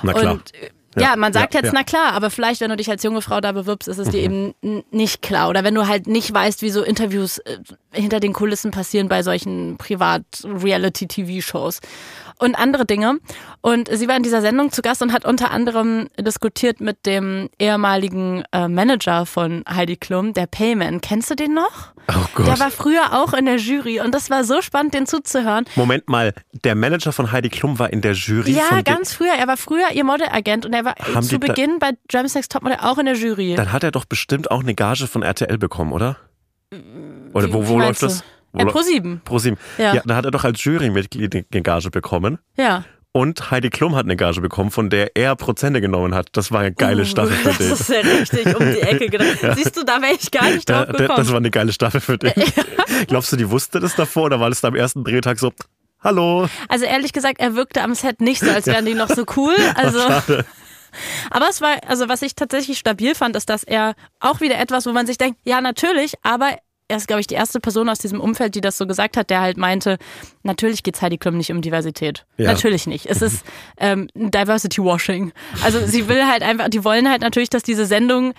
Na 0.02 0.12
klar. 0.12 0.32
Und 0.34 0.54
äh, 0.54 0.70
ja, 0.96 1.16
man 1.16 1.32
sagt 1.32 1.54
ja, 1.54 1.60
jetzt, 1.60 1.68
ja. 1.68 1.72
na 1.74 1.84
klar, 1.84 2.12
aber 2.12 2.30
vielleicht, 2.30 2.60
wenn 2.60 2.70
du 2.70 2.76
dich 2.76 2.90
als 2.90 3.02
junge 3.02 3.22
Frau 3.22 3.40
da 3.40 3.52
bewirbst, 3.52 3.88
ist 3.88 3.98
es 3.98 4.08
Mhm. 4.08 4.12
dir 4.12 4.20
eben 4.20 4.54
nicht 4.90 5.22
klar. 5.22 5.48
Oder 5.48 5.64
wenn 5.64 5.74
du 5.74 5.86
halt 5.86 6.06
nicht 6.06 6.32
weißt, 6.32 6.62
wie 6.62 6.70
so 6.70 6.82
Interviews 6.82 7.38
äh, 7.38 7.58
hinter 7.92 8.20
den 8.20 8.32
Kulissen 8.32 8.70
passieren 8.70 9.08
bei 9.08 9.22
solchen 9.22 9.76
Privat-Reality-TV-Shows 9.78 11.80
und 12.38 12.54
andere 12.54 12.86
Dinge. 12.86 13.18
Und 13.60 13.88
sie 13.92 14.08
war 14.08 14.16
in 14.16 14.22
dieser 14.22 14.40
Sendung 14.40 14.70
zu 14.70 14.82
Gast 14.82 15.02
und 15.02 15.12
hat 15.12 15.24
unter 15.24 15.50
anderem 15.50 16.08
diskutiert 16.18 16.80
mit 16.80 17.06
dem 17.06 17.48
ehemaligen 17.58 18.44
äh, 18.52 18.68
Manager 18.68 19.26
von 19.26 19.64
Heidi 19.68 19.96
Klum, 19.96 20.32
der 20.34 20.46
Payman. 20.46 21.00
Kennst 21.00 21.30
du 21.30 21.34
den 21.34 21.54
noch? 21.54 21.88
Oh 22.10 22.14
Gott. 22.34 22.46
Der 22.46 22.58
war 22.60 22.70
früher 22.70 23.20
auch 23.20 23.34
in 23.34 23.44
der 23.44 23.56
Jury 23.56 24.00
und 24.00 24.14
das 24.14 24.30
war 24.30 24.44
so 24.44 24.62
spannend, 24.62 24.94
den 24.94 25.06
zuzuhören. 25.06 25.66
Moment 25.76 26.08
mal, 26.08 26.32
der 26.64 26.74
Manager 26.74 27.12
von 27.12 27.32
Heidi 27.32 27.50
Klum 27.50 27.78
war 27.78 27.92
in 27.92 28.00
der 28.00 28.12
Jury 28.12 28.52
Ja, 28.52 28.80
ganz 28.82 29.12
früher. 29.12 29.32
Er 29.38 29.46
war 29.46 29.58
früher 29.58 29.90
ihr 29.92 30.04
Modelagent 30.04 30.64
und 30.64 30.72
er 30.72 30.77
war 30.84 30.94
Haben 31.14 31.22
zu 31.22 31.38
Beginn 31.38 31.78
bei 31.78 31.92
Germany's 32.08 32.34
Next 32.34 32.52
Topmodel 32.52 32.78
auch 32.80 32.98
in 32.98 33.06
der 33.06 33.14
Jury. 33.16 33.54
Dann 33.54 33.72
hat 33.72 33.82
er 33.84 33.90
doch 33.90 34.04
bestimmt 34.04 34.50
auch 34.50 34.60
eine 34.62 34.74
Gage 34.74 35.06
von 35.06 35.22
RTL 35.22 35.58
bekommen, 35.58 35.92
oder? 35.92 36.16
Oder 37.32 37.48
Wie- 37.48 37.52
wo, 37.52 37.68
wo 37.68 37.78
läuft 37.78 38.02
das? 38.02 38.18
du? 38.18 38.24
Wo 38.52 38.58
Äh, 38.60 38.64
läu- 38.64 38.72
ProSieben. 38.72 39.20
ProSieben. 39.24 39.58
Ja. 39.78 39.94
Ja. 39.94 40.02
da 40.04 40.16
hat 40.16 40.24
er 40.24 40.30
doch 40.30 40.44
als 40.44 40.62
Jurymitglied 40.64 41.34
eine 41.52 41.62
Gage 41.62 41.90
bekommen. 41.90 42.38
Ja. 42.56 42.84
Und 43.12 43.50
Heidi 43.50 43.70
Klum 43.70 43.96
hat 43.96 44.04
eine 44.04 44.16
Gage 44.16 44.40
bekommen, 44.40 44.70
von 44.70 44.90
der 44.90 45.16
er 45.16 45.34
Prozente 45.34 45.80
genommen 45.80 46.14
hat. 46.14 46.28
Das 46.32 46.52
war 46.52 46.60
eine 46.60 46.72
geile 46.72 47.04
Staffel 47.06 47.32
für 47.36 47.50
Uh, 47.64 47.68
Das 47.70 47.80
ist 47.80 47.88
ja 47.88 48.00
richtig 48.00 48.46
um 48.60 48.66
die 48.72 48.80
Ecke 48.80 49.06
gedacht. 49.10 49.56
Siehst 49.56 49.76
du, 49.76 49.82
da 49.84 50.00
wäre 50.02 50.12
ich 50.14 50.30
gar 50.30 50.44
nicht 50.50 50.68
drauf 50.68 50.84
der, 50.86 50.92
das 50.94 51.06
gekommen. 51.08 51.28
war 51.30 51.36
eine 51.38 51.50
geile 51.50 51.72
Staffel 51.72 52.00
für 52.00 52.18
den. 52.18 52.32
Glaubst 53.06 53.32
du, 53.32 53.36
die 53.36 53.50
wusste 53.50 53.80
das 53.80 53.94
davor 53.96 54.24
oder 54.24 54.40
war 54.40 54.50
das 54.50 54.60
da 54.60 54.68
am 54.68 54.74
ersten 54.76 55.04
Drehtag 55.04 55.38
so, 55.38 55.52
hallo? 56.02 56.48
Also 56.68 56.84
ehrlich 56.84 57.12
gesagt, 57.12 57.40
er 57.40 57.54
wirkte 57.54 57.82
am 57.82 57.94
Set 57.94 58.20
nicht 58.20 58.40
so, 58.40 58.50
als 58.50 58.66
wären 58.66 58.84
die 58.84 58.94
noch 58.94 59.08
so 59.08 59.24
cool. 59.36 59.54
Also, 59.74 60.00
Schade. 60.00 60.44
Aber 61.30 61.48
es 61.48 61.60
war, 61.60 61.76
also 61.86 62.08
was 62.08 62.22
ich 62.22 62.34
tatsächlich 62.34 62.78
stabil 62.78 63.14
fand, 63.14 63.36
ist, 63.36 63.48
dass 63.48 63.64
er 63.64 63.94
auch 64.20 64.40
wieder 64.40 64.58
etwas, 64.58 64.86
wo 64.86 64.92
man 64.92 65.06
sich 65.06 65.18
denkt, 65.18 65.38
ja 65.44 65.60
natürlich, 65.60 66.14
aber 66.22 66.56
er 66.88 66.96
ist, 66.96 67.06
glaube 67.06 67.20
ich, 67.20 67.26
die 67.26 67.34
erste 67.34 67.60
Person 67.60 67.88
aus 67.90 67.98
diesem 67.98 68.18
Umfeld, 68.18 68.54
die 68.54 68.62
das 68.62 68.78
so 68.78 68.86
gesagt 68.86 69.18
hat, 69.18 69.28
der 69.28 69.42
halt 69.42 69.58
meinte, 69.58 69.98
natürlich 70.42 70.82
geht's 70.82 71.02
Heidi 71.02 71.18
Klum 71.18 71.36
nicht 71.36 71.52
um 71.52 71.60
Diversität. 71.60 72.24
Ja. 72.38 72.50
Natürlich 72.50 72.86
nicht. 72.86 73.04
Es 73.06 73.20
ist 73.20 73.44
ähm, 73.76 74.08
Diversity 74.14 74.82
Washing. 74.82 75.32
Also 75.62 75.86
sie 75.86 76.08
will 76.08 76.26
halt 76.26 76.42
einfach, 76.42 76.70
die 76.70 76.84
wollen 76.84 77.08
halt 77.08 77.20
natürlich, 77.20 77.50
dass 77.50 77.62
diese 77.62 77.84
Sendung 77.84 78.32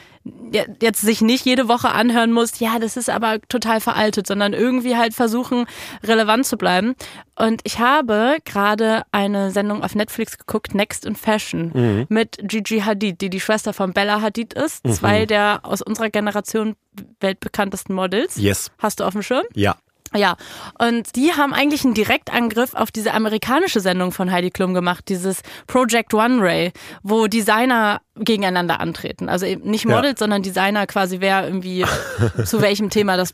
jetzt 0.82 1.02
sich 1.02 1.22
nicht 1.22 1.46
jede 1.46 1.68
Woche 1.68 1.90
anhören 1.90 2.32
muss, 2.32 2.60
ja, 2.60 2.80
das 2.80 2.98
ist 2.98 3.10
aber 3.10 3.40
total 3.50 3.82
veraltet, 3.82 4.28
sondern 4.28 4.54
irgendwie 4.54 4.98
halt 4.98 5.14
versuchen, 5.14 5.66
relevant 6.04 6.46
zu 6.46 6.58
bleiben. 6.58 6.96
Und 7.36 7.62
ich 7.64 7.80
habe 7.80 8.38
gerade 8.46 9.04
eine 9.12 9.52
Sendung 9.52 9.84
auf 9.84 9.96
Netflix 9.96 10.38
geguckt, 10.38 10.76
Next 10.76 11.06
in 11.06 11.16
Fashion, 11.16 12.06
mit 12.10 12.38
Gigi 12.42 12.82
Hadid, 12.82 13.22
die 13.22 13.30
die 13.30 13.40
Schwester 13.40 13.74
von 13.74 13.94
Bella 13.94 14.22
Hadid 14.22 14.54
ist, 14.54 14.86
zwei 14.88 15.26
der 15.26 15.62
aus 15.64 15.82
unserer 15.82 16.10
Generation 16.10 16.76
weltbekanntesten 17.20 17.96
Models. 17.96 18.36
Yes. 18.36 18.72
Hast 18.80 19.00
du 19.00 19.06
auf 19.06 19.14
dem 19.14 19.22
Schirm? 19.22 19.46
Ja. 19.54 19.78
Ja, 20.16 20.38
und 20.80 21.16
die 21.16 21.34
haben 21.34 21.54
eigentlich 21.54 21.86
einen 21.86 21.94
Direktangriff 21.94 22.74
auf 22.74 22.90
diese 22.90 23.14
amerikanische 23.14 23.80
Sendung 23.80 24.12
von 24.12 24.32
Heidi 24.32 24.50
Klum 24.50 24.74
gemacht, 24.74 25.06
dieses 25.08 25.42
Project 25.68 26.16
One 26.16 26.42
Ray, 26.42 26.72
wo 27.04 27.28
Designer 27.28 28.02
gegeneinander 28.24 28.80
antreten. 28.80 29.30
Also 29.30 29.46
eben 29.46 29.70
nicht 29.70 29.86
Ja. 29.86 29.96
Models, 29.96 30.20
sondern 30.20 30.42
Designer 30.44 30.88
quasi, 30.88 31.20
wer 31.20 31.46
irgendwie 31.46 31.86
zu 32.46 32.62
welchem 32.62 32.90
Thema 32.90 33.18
das 33.18 33.34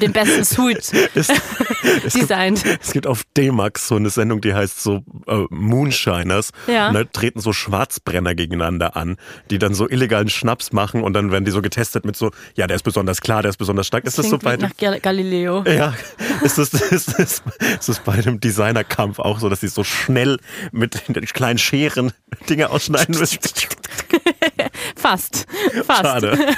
den 0.00 0.12
besten 0.12 0.44
Suit 0.44 0.78
Es, 0.78 0.92
es, 1.14 1.28
gibt, 2.14 2.14
designt. 2.14 2.62
es 2.82 2.92
gibt 2.92 3.06
auf 3.06 3.22
D-Max 3.36 3.88
so 3.88 3.96
eine 3.96 4.10
Sendung, 4.10 4.40
die 4.40 4.54
heißt 4.54 4.82
so 4.82 5.02
äh, 5.26 5.44
Moonshiners. 5.50 6.50
Ja. 6.66 6.88
Und 6.88 6.94
da 6.94 7.04
treten 7.04 7.40
so 7.40 7.52
Schwarzbrenner 7.52 8.34
gegeneinander 8.34 8.96
an, 8.96 9.16
die 9.50 9.58
dann 9.58 9.74
so 9.74 9.88
illegalen 9.88 10.28
Schnaps 10.28 10.72
machen 10.72 11.02
und 11.02 11.12
dann 11.14 11.32
werden 11.32 11.44
die 11.44 11.50
so 11.50 11.62
getestet 11.62 12.04
mit 12.04 12.16
so, 12.16 12.30
ja, 12.54 12.66
der 12.66 12.76
ist 12.76 12.82
besonders 12.82 13.20
klar, 13.20 13.42
der 13.42 13.50
ist 13.50 13.56
besonders 13.56 13.86
stark. 13.86 14.04
Ist 14.04 14.18
das 14.18 14.28
so 14.28 14.38
bei 14.38 14.56
nach 14.56 14.76
Gal- 14.76 15.00
Galileo. 15.00 15.64
Ja, 15.64 15.94
ist 16.42 16.58
das, 16.58 16.72
ist, 16.92 17.18
das, 17.18 17.42
ist 17.78 17.88
das 17.88 17.98
bei 18.00 18.12
einem 18.12 18.40
Designerkampf 18.40 19.18
auch 19.18 19.38
so, 19.40 19.48
dass 19.48 19.60
sie 19.60 19.68
so 19.68 19.84
schnell 19.84 20.38
mit 20.72 21.08
den 21.08 21.24
kleinen 21.26 21.58
Scheren 21.58 22.12
Dinge 22.48 22.70
ausschneiden 22.70 23.18
müssen? 23.18 23.38
Fast. 24.96 25.46
Fast. 25.84 26.02
Schade. 26.02 26.38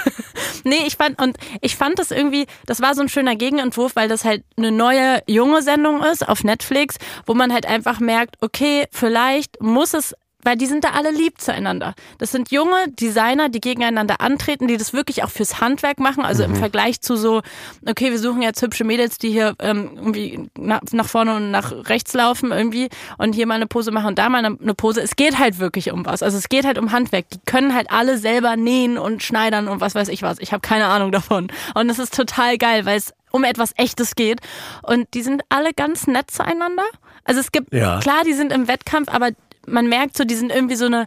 Nee, 0.65 0.83
ich 0.87 0.97
fand, 0.97 1.21
und 1.21 1.39
ich 1.63 1.77
fand 1.77 1.99
das 1.99 2.11
irgendwie, 2.11 2.47
das 2.67 2.83
war 2.83 2.95
so 2.95 3.01
ein 3.01 3.09
schöner 3.09 3.35
Gegenentwurf, 3.35 3.97
weil 3.97 4.09
das 4.09 4.25
halt 4.25 4.45
eine 4.59 4.71
neue, 4.71 5.23
junge 5.27 5.63
Sendung 5.63 6.03
ist 6.03 6.29
auf 6.29 6.45
Netflix, 6.45 6.97
wo 7.25 7.33
man 7.35 7.53
halt 7.53 7.67
einfach 7.67 7.99
merkt, 7.99 8.37
okay, 8.43 8.85
vielleicht 8.91 9.63
muss 9.63 9.95
es 9.95 10.15
weil 10.43 10.57
die 10.57 10.67
sind 10.67 10.85
da 10.85 10.91
alle 10.91 11.11
lieb 11.11 11.41
zueinander. 11.41 11.95
Das 12.19 12.33
sind 12.33 12.51
junge 12.51 12.89
Designer, 12.89 13.49
die 13.49 13.61
gegeneinander 13.61 14.21
antreten, 14.21 14.69
die 14.69 14.77
das 14.77 14.93
wirklich 14.93 15.23
auch 15.25 15.31
fürs 15.31 15.61
Handwerk 15.61 15.99
machen. 15.99 16.25
Also 16.25 16.45
im 16.45 16.57
Vergleich 16.57 17.01
zu 17.01 17.17
so, 17.17 17.43
okay, 17.89 18.11
wir 18.11 18.19
suchen 18.19 18.43
jetzt 18.43 18.63
hübsche 18.63 18.85
Mädels, 18.85 19.19
die 19.19 19.31
hier 19.31 19.55
ähm, 19.59 19.91
irgendwie 19.97 20.51
nach, 20.57 20.81
nach 20.93 21.07
vorne 21.07 21.37
und 21.37 21.51
nach 21.51 21.73
rechts 21.89 22.15
laufen 22.15 22.53
irgendwie 22.53 22.89
und 23.19 23.35
hier 23.35 23.47
mal 23.47 23.55
eine 23.55 23.67
Pose 23.67 23.91
machen 23.91 24.07
und 24.09 24.19
da 24.19 24.29
mal 24.29 24.45
eine, 24.45 24.59
eine 24.61 24.75
Pose. 24.75 25.01
Es 25.01 25.17
geht 25.17 25.39
halt 25.39 25.59
wirklich 25.59 25.93
um 25.93 26.07
was. 26.07 26.23
Also 26.23 26.39
es 26.39 26.49
geht 26.49 26.65
halt 26.65 26.79
um 26.79 26.93
Handwerk. 26.93 27.29
Die 27.31 27.39
können 27.47 27.75
halt 27.75 27.91
alle 27.91 28.19
selber 28.19 28.57
nähen 28.57 28.99
und 28.99 29.23
schneidern 29.23 29.69
und 29.69 29.81
was 29.81 29.95
weiß 29.95 30.09
ich 30.09 30.23
was. 30.23 30.39
Ich 30.41 30.53
habe 30.53 30.61
keine 30.61 30.87
Ahnung 30.87 31.13
davon. 31.13 31.49
Und 31.75 31.91
es 31.91 31.99
ist 31.99 32.15
total 32.15 32.59
geil, 32.59 32.87
weil 32.87 32.97
es 32.99 33.13
um 33.31 33.45
etwas 33.45 33.73
Echtes 33.77 34.15
geht. 34.15 34.41
Und 34.83 35.07
die 35.15 35.23
sind 35.23 35.43
alle 35.49 35.73
ganz 35.73 36.07
nett 36.07 36.31
zueinander. 36.31 36.85
Also 37.25 37.41
es 37.41 37.53
gibt, 37.53 37.73
Ja. 37.73 38.01
klar, 38.01 38.25
die 38.27 38.33
sind 38.33 38.53
im 38.53 38.67
Wettkampf, 38.67 39.09
aber 39.09 39.31
man 39.67 39.89
merkt 39.89 40.17
so, 40.17 40.25
die 40.25 40.35
sind 40.35 40.51
irgendwie 40.53 40.77
so 40.77 40.87
eine, 40.87 41.07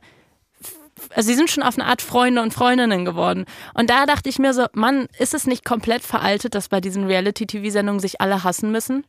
also 1.16 1.28
sie 1.28 1.36
sind 1.36 1.50
schon 1.50 1.64
auf 1.64 1.78
eine 1.78 1.88
Art 1.88 2.02
Freunde 2.02 2.42
und 2.42 2.54
Freundinnen 2.54 3.06
geworden. 3.06 3.46
Und 3.74 3.90
da 3.90 4.06
dachte 4.06 4.30
ich 4.30 4.40
mir 4.40 4.54
so, 4.54 4.66
Mann, 4.74 5.08
ist 5.18 5.34
es 5.34 5.46
nicht 5.48 5.66
komplett 5.66 6.04
veraltet, 6.04 6.56
dass 6.56 6.70
bei 6.70 6.82
diesen 6.82 7.06
Reality-TV-Sendungen 7.06 8.00
sich 8.00 8.22
alle 8.22 8.44
hassen 8.44 8.72
müssen? 8.72 9.06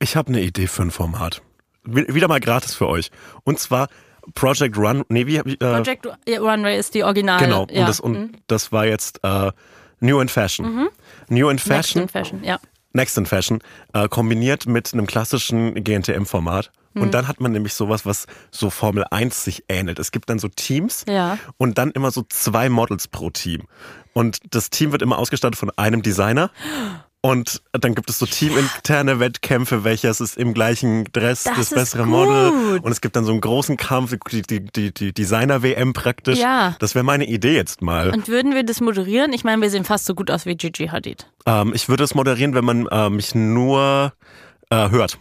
Ich 0.00 0.16
habe 0.16 0.28
eine 0.28 0.40
Idee 0.42 0.66
für 0.66 0.82
ein 0.82 0.90
Format. 0.90 1.42
Wi- 1.84 2.12
Wieder 2.14 2.28
mal 2.28 2.40
gratis 2.40 2.74
für 2.74 2.88
euch. 2.88 3.10
Und 3.44 3.58
zwar 3.58 3.88
Project 4.34 4.76
Run. 4.76 5.04
Nee, 5.08 5.26
wie, 5.26 5.40
wie 5.44 5.54
äh, 5.54 5.56
Project 5.56 6.06
Runway 6.28 6.78
ist 6.78 6.94
die 6.94 7.02
Original. 7.02 7.40
Genau. 7.40 7.66
Ja. 7.70 7.80
Und, 7.80 7.88
das, 7.88 8.00
und 8.00 8.32
das 8.46 8.72
war 8.72 8.84
jetzt 8.86 9.20
äh, 9.24 9.50
New 10.00 10.20
in 10.20 10.28
Fashion. 10.28 10.88
New 11.28 11.48
in 11.48 11.56
Next 11.56 11.66
Fashion. 11.66 12.02
in 12.02 12.08
Fashion, 12.08 12.44
ja. 12.44 12.58
Next 12.92 13.16
in 13.18 13.26
Fashion, 13.26 13.60
äh, 13.94 14.08
kombiniert 14.08 14.66
mit 14.66 14.92
einem 14.92 15.06
klassischen 15.06 15.74
GNTM-Format. 15.82 16.70
Und 16.94 17.14
dann 17.14 17.28
hat 17.28 17.40
man 17.40 17.52
nämlich 17.52 17.74
sowas, 17.74 18.04
was 18.06 18.26
so 18.50 18.70
Formel 18.70 19.04
1 19.10 19.44
sich 19.44 19.64
ähnelt. 19.68 19.98
Es 19.98 20.10
gibt 20.10 20.28
dann 20.30 20.38
so 20.38 20.48
Teams 20.48 21.04
Ja. 21.08 21.38
und 21.56 21.78
dann 21.78 21.90
immer 21.92 22.10
so 22.10 22.24
zwei 22.28 22.68
Models 22.68 23.06
pro 23.08 23.30
Team. 23.30 23.62
Und 24.14 24.38
das 24.50 24.70
Team 24.70 24.90
wird 24.92 25.02
immer 25.02 25.18
ausgestattet 25.18 25.56
von 25.58 25.70
einem 25.76 26.02
Designer. 26.02 26.50
Und 27.20 27.62
dann 27.72 27.94
gibt 27.96 28.10
es 28.10 28.18
so 28.20 28.26
teaminterne 28.26 29.18
Wettkämpfe, 29.18 29.82
welches 29.82 30.20
ist 30.20 30.36
im 30.36 30.54
gleichen 30.54 31.04
Dress 31.12 31.44
Das 31.44 31.56
das, 31.56 31.70
bessere 31.70 32.02
gut. 32.04 32.10
Model. 32.12 32.78
Und 32.80 32.92
es 32.92 33.00
gibt 33.00 33.16
dann 33.16 33.24
so 33.24 33.32
einen 33.32 33.40
großen 33.40 33.76
Kampf, 33.76 34.14
die, 34.30 34.42
die, 34.42 34.64
die, 34.64 34.94
die 34.94 35.12
Designer-WM 35.12 35.92
praktisch. 35.94 36.38
Ja. 36.38 36.76
Das 36.78 36.94
wäre 36.94 37.04
meine 37.04 37.26
Idee 37.26 37.54
jetzt 37.56 37.82
mal. 37.82 38.10
Und 38.10 38.28
würden 38.28 38.54
wir 38.54 38.62
das 38.64 38.80
moderieren? 38.80 39.32
Ich 39.32 39.42
meine, 39.44 39.60
wir 39.60 39.70
sehen 39.70 39.84
fast 39.84 40.04
so 40.06 40.14
gut 40.14 40.30
aus 40.30 40.46
wie 40.46 40.56
Gigi 40.56 40.86
Hadid. 40.88 41.26
Ähm, 41.44 41.72
ich 41.74 41.88
würde 41.88 42.04
es 42.04 42.14
moderieren, 42.14 42.54
wenn 42.54 42.64
man 42.64 42.86
äh, 42.86 43.10
mich 43.10 43.34
nur 43.34 44.12
äh, 44.70 44.90
hört. 44.90 45.18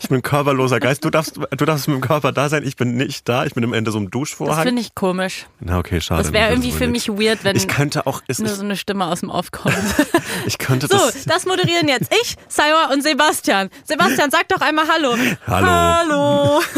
Ich 0.00 0.08
bin 0.08 0.18
ein 0.18 0.22
körperloser 0.22 0.78
Geist. 0.80 1.04
Du 1.04 1.10
darfst, 1.10 1.36
du 1.36 1.64
darfst 1.64 1.88
mit 1.88 1.96
dem 1.96 2.00
Körper 2.00 2.32
da 2.32 2.48
sein. 2.48 2.62
Ich 2.64 2.76
bin 2.76 2.96
nicht 2.96 3.28
da. 3.28 3.44
Ich 3.44 3.54
bin 3.54 3.64
am 3.64 3.72
Ende 3.72 3.90
so 3.90 3.98
im 3.98 4.04
Das 4.04 4.10
Duschvorhang. 4.12 4.64
finde 4.64 4.82
ich 4.82 4.94
komisch. 4.94 5.46
Na 5.60 5.78
okay, 5.78 6.00
schade. 6.00 6.22
Das 6.22 6.32
wäre 6.32 6.50
irgendwie 6.50 6.72
für 6.72 6.86
mich 6.86 7.08
weird, 7.08 7.42
wenn 7.44 7.56
Ich 7.56 7.66
könnte 7.68 8.06
auch. 8.06 8.22
Ist, 8.28 8.40
nur 8.40 8.48
so 8.48 8.62
eine 8.62 8.76
Stimme 8.76 9.06
aus 9.06 9.20
dem 9.20 9.30
Off 9.30 9.50
kommt. 9.50 9.74
ich 10.46 10.58
könnte 10.58 10.86
So, 10.86 10.96
das. 10.96 11.24
das 11.24 11.46
moderieren 11.46 11.88
jetzt 11.88 12.12
ich, 12.22 12.36
Saiwa 12.48 12.92
und 12.92 13.02
Sebastian. 13.02 13.70
Sebastian, 13.84 14.30
sag 14.30 14.48
doch 14.48 14.60
einmal 14.60 14.86
Hallo. 14.88 15.16
Hallo. 15.46 15.66
Hallo. 15.66 16.60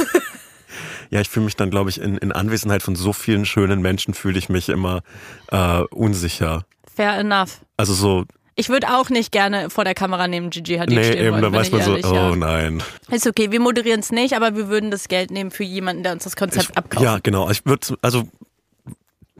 Ja, 1.12 1.20
ich 1.20 1.28
fühle 1.28 1.46
mich 1.46 1.56
dann, 1.56 1.70
glaube 1.70 1.90
ich, 1.90 2.00
in, 2.00 2.16
in 2.18 2.30
Anwesenheit 2.30 2.84
von 2.84 2.94
so 2.94 3.12
vielen 3.12 3.44
schönen 3.44 3.82
Menschen 3.82 4.14
fühle 4.14 4.38
ich 4.38 4.48
mich 4.48 4.68
immer 4.68 5.02
äh, 5.50 5.80
unsicher. 5.90 6.64
Fair 6.94 7.18
enough. 7.18 7.58
Also 7.76 7.94
so, 7.94 8.26
Ich 8.60 8.68
würde 8.68 8.88
auch 8.88 9.08
nicht 9.08 9.32
gerne 9.32 9.70
vor 9.70 9.84
der 9.84 9.94
Kamera 9.94 10.28
neben 10.28 10.50
Gigi 10.50 10.76
Hadid 10.76 10.98
nee, 10.98 11.04
stehen 11.04 11.18
eben, 11.18 11.32
wollen, 11.32 11.42
da 11.42 11.52
weiß 11.52 11.68
ich 11.68 11.72
man 11.72 11.82
so, 11.82 11.90
ehrlich, 11.92 12.06
oh 12.06 12.14
ja. 12.14 12.36
nein. 12.36 12.82
Ist 13.10 13.26
okay, 13.26 13.50
wir 13.50 13.58
moderieren 13.58 14.00
es 14.00 14.12
nicht, 14.12 14.36
aber 14.36 14.54
wir 14.54 14.68
würden 14.68 14.90
das 14.90 15.08
Geld 15.08 15.30
nehmen 15.30 15.50
für 15.50 15.64
jemanden, 15.64 16.02
der 16.02 16.12
uns 16.12 16.24
das 16.24 16.36
Konzept 16.36 16.76
abkauft. 16.76 17.02
Ja, 17.02 17.18
genau. 17.22 17.48
Ich 17.48 17.64
würde, 17.64 17.96
also 18.02 18.28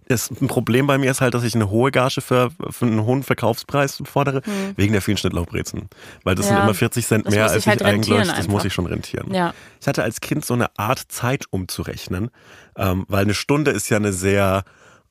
das 0.08 0.30
ein 0.30 0.48
Problem 0.48 0.86
bei 0.86 0.96
mir 0.96 1.10
ist 1.10 1.20
halt, 1.20 1.34
dass 1.34 1.44
ich 1.44 1.54
eine 1.54 1.68
hohe 1.68 1.90
Gage 1.90 2.22
für, 2.22 2.50
für 2.70 2.86
einen 2.86 3.04
hohen 3.04 3.22
Verkaufspreis 3.22 4.02
fordere, 4.06 4.40
wegen 4.74 4.92
der 4.94 5.02
vielen 5.02 5.18
Schnittlauchbrezen. 5.18 5.90
Weil 6.24 6.34
das 6.34 6.46
sind. 6.46 6.56
Ja, 6.56 6.64
immer 6.64 6.72
40 6.72 7.06
Cent 7.06 7.26
das 7.26 7.34
mehr, 7.34 7.44
als 7.44 7.52
sich 7.52 7.66
halt 7.66 7.82
ich 7.82 7.86
eigentlich, 7.86 8.26
das 8.26 8.48
muss 8.48 8.64
ich 8.64 8.72
schon 8.72 8.86
rentieren. 8.86 9.34
Ja. 9.34 9.52
Ich 9.82 9.86
hatte 9.86 10.02
als 10.02 10.22
Kind 10.22 10.46
so 10.46 10.54
eine 10.54 10.76
Art 10.78 10.98
Zeit 11.08 11.44
umzurechnen, 11.50 12.30
ähm, 12.76 13.04
weil 13.08 13.24
eine 13.24 13.34
Stunde 13.34 13.70
ist 13.70 13.90
ja 13.90 13.98
eine 13.98 14.14
sehr 14.14 14.64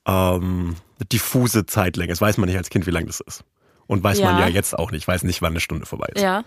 ähm, 0.07 0.78
diffuse 1.12 1.68
Zeitlänge. 1.68 2.12
Das 2.12 2.22
weiß 2.22 2.38
man 2.38 2.49
nicht 2.49 2.57
als 2.57 2.72
Kind, 2.72 2.88
wie 2.88 2.91
lang 2.91 3.05
das 3.05 3.20
ist. 3.20 3.43
Und 3.90 4.04
weiß 4.04 4.22
man 4.22 4.38
Ja. 4.38 4.48
ja 4.48 4.54
jetzt 4.54 4.78
auch 4.78 4.92
nicht. 4.92 5.02
Ich 5.02 5.08
weiß 5.08 5.24
nicht, 5.24 5.42
wann 5.42 5.52
eine 5.54 5.60
Stunde 5.60 5.86
vorbei 5.86 6.08
ist. 6.14 6.22
Ja. 6.22 6.44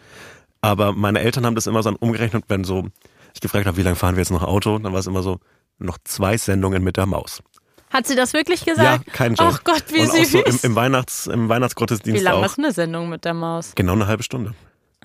Aber 0.60 0.92
meine 0.92 1.18
Eltern 1.20 1.44
haben 1.44 1.56
das 1.56 1.66
immer 1.66 1.82
so 1.82 1.90
umgerechnet, 1.98 2.44
wenn 2.48 2.62
so, 2.62 2.86
ich 3.34 3.40
gefragt 3.40 3.66
habe, 3.66 3.76
wie 3.76 3.82
lange 3.82 3.96
fahren 3.96 4.14
wir 4.14 4.20
jetzt 4.22 4.30
noch 4.30 4.44
Auto, 4.44 4.78
dann 4.78 4.92
war 4.92 5.00
es 5.00 5.06
immer 5.08 5.22
so, 5.22 5.38
noch 5.78 5.98
zwei 6.04 6.36
Sendungen 6.38 6.84
mit 6.84 6.96
der 6.96 7.06
Maus. 7.06 7.42
Hat 7.90 8.06
sie 8.06 8.14
das 8.14 8.32
wirklich 8.32 8.64
Ja, 8.64 8.72
gesagt? 8.74 9.12
kein 9.12 9.34
Joke. 9.34 9.50
Ach 9.54 9.64
Gott, 9.64 9.84
wie 9.88 10.00
Und 10.02 10.10
auch 10.10 10.14
süß. 10.14 10.30
so 10.32 10.38
im, 10.44 10.58
im, 10.62 10.76
Weihnachts-, 10.76 11.26
im 11.26 11.46
wie 11.46 11.48
Weihnachtsgottesdienst 11.48 12.22
lang 12.22 12.34
auch. 12.34 12.46
ist 12.46 12.58
eine 12.58 12.70
Sendung 12.72 13.08
mit 13.08 13.24
der 13.24 13.34
Maus? 13.34 13.72
Genau 13.74 13.92
eine 13.94 14.06
halbe 14.06 14.22
Stunde. 14.22 14.54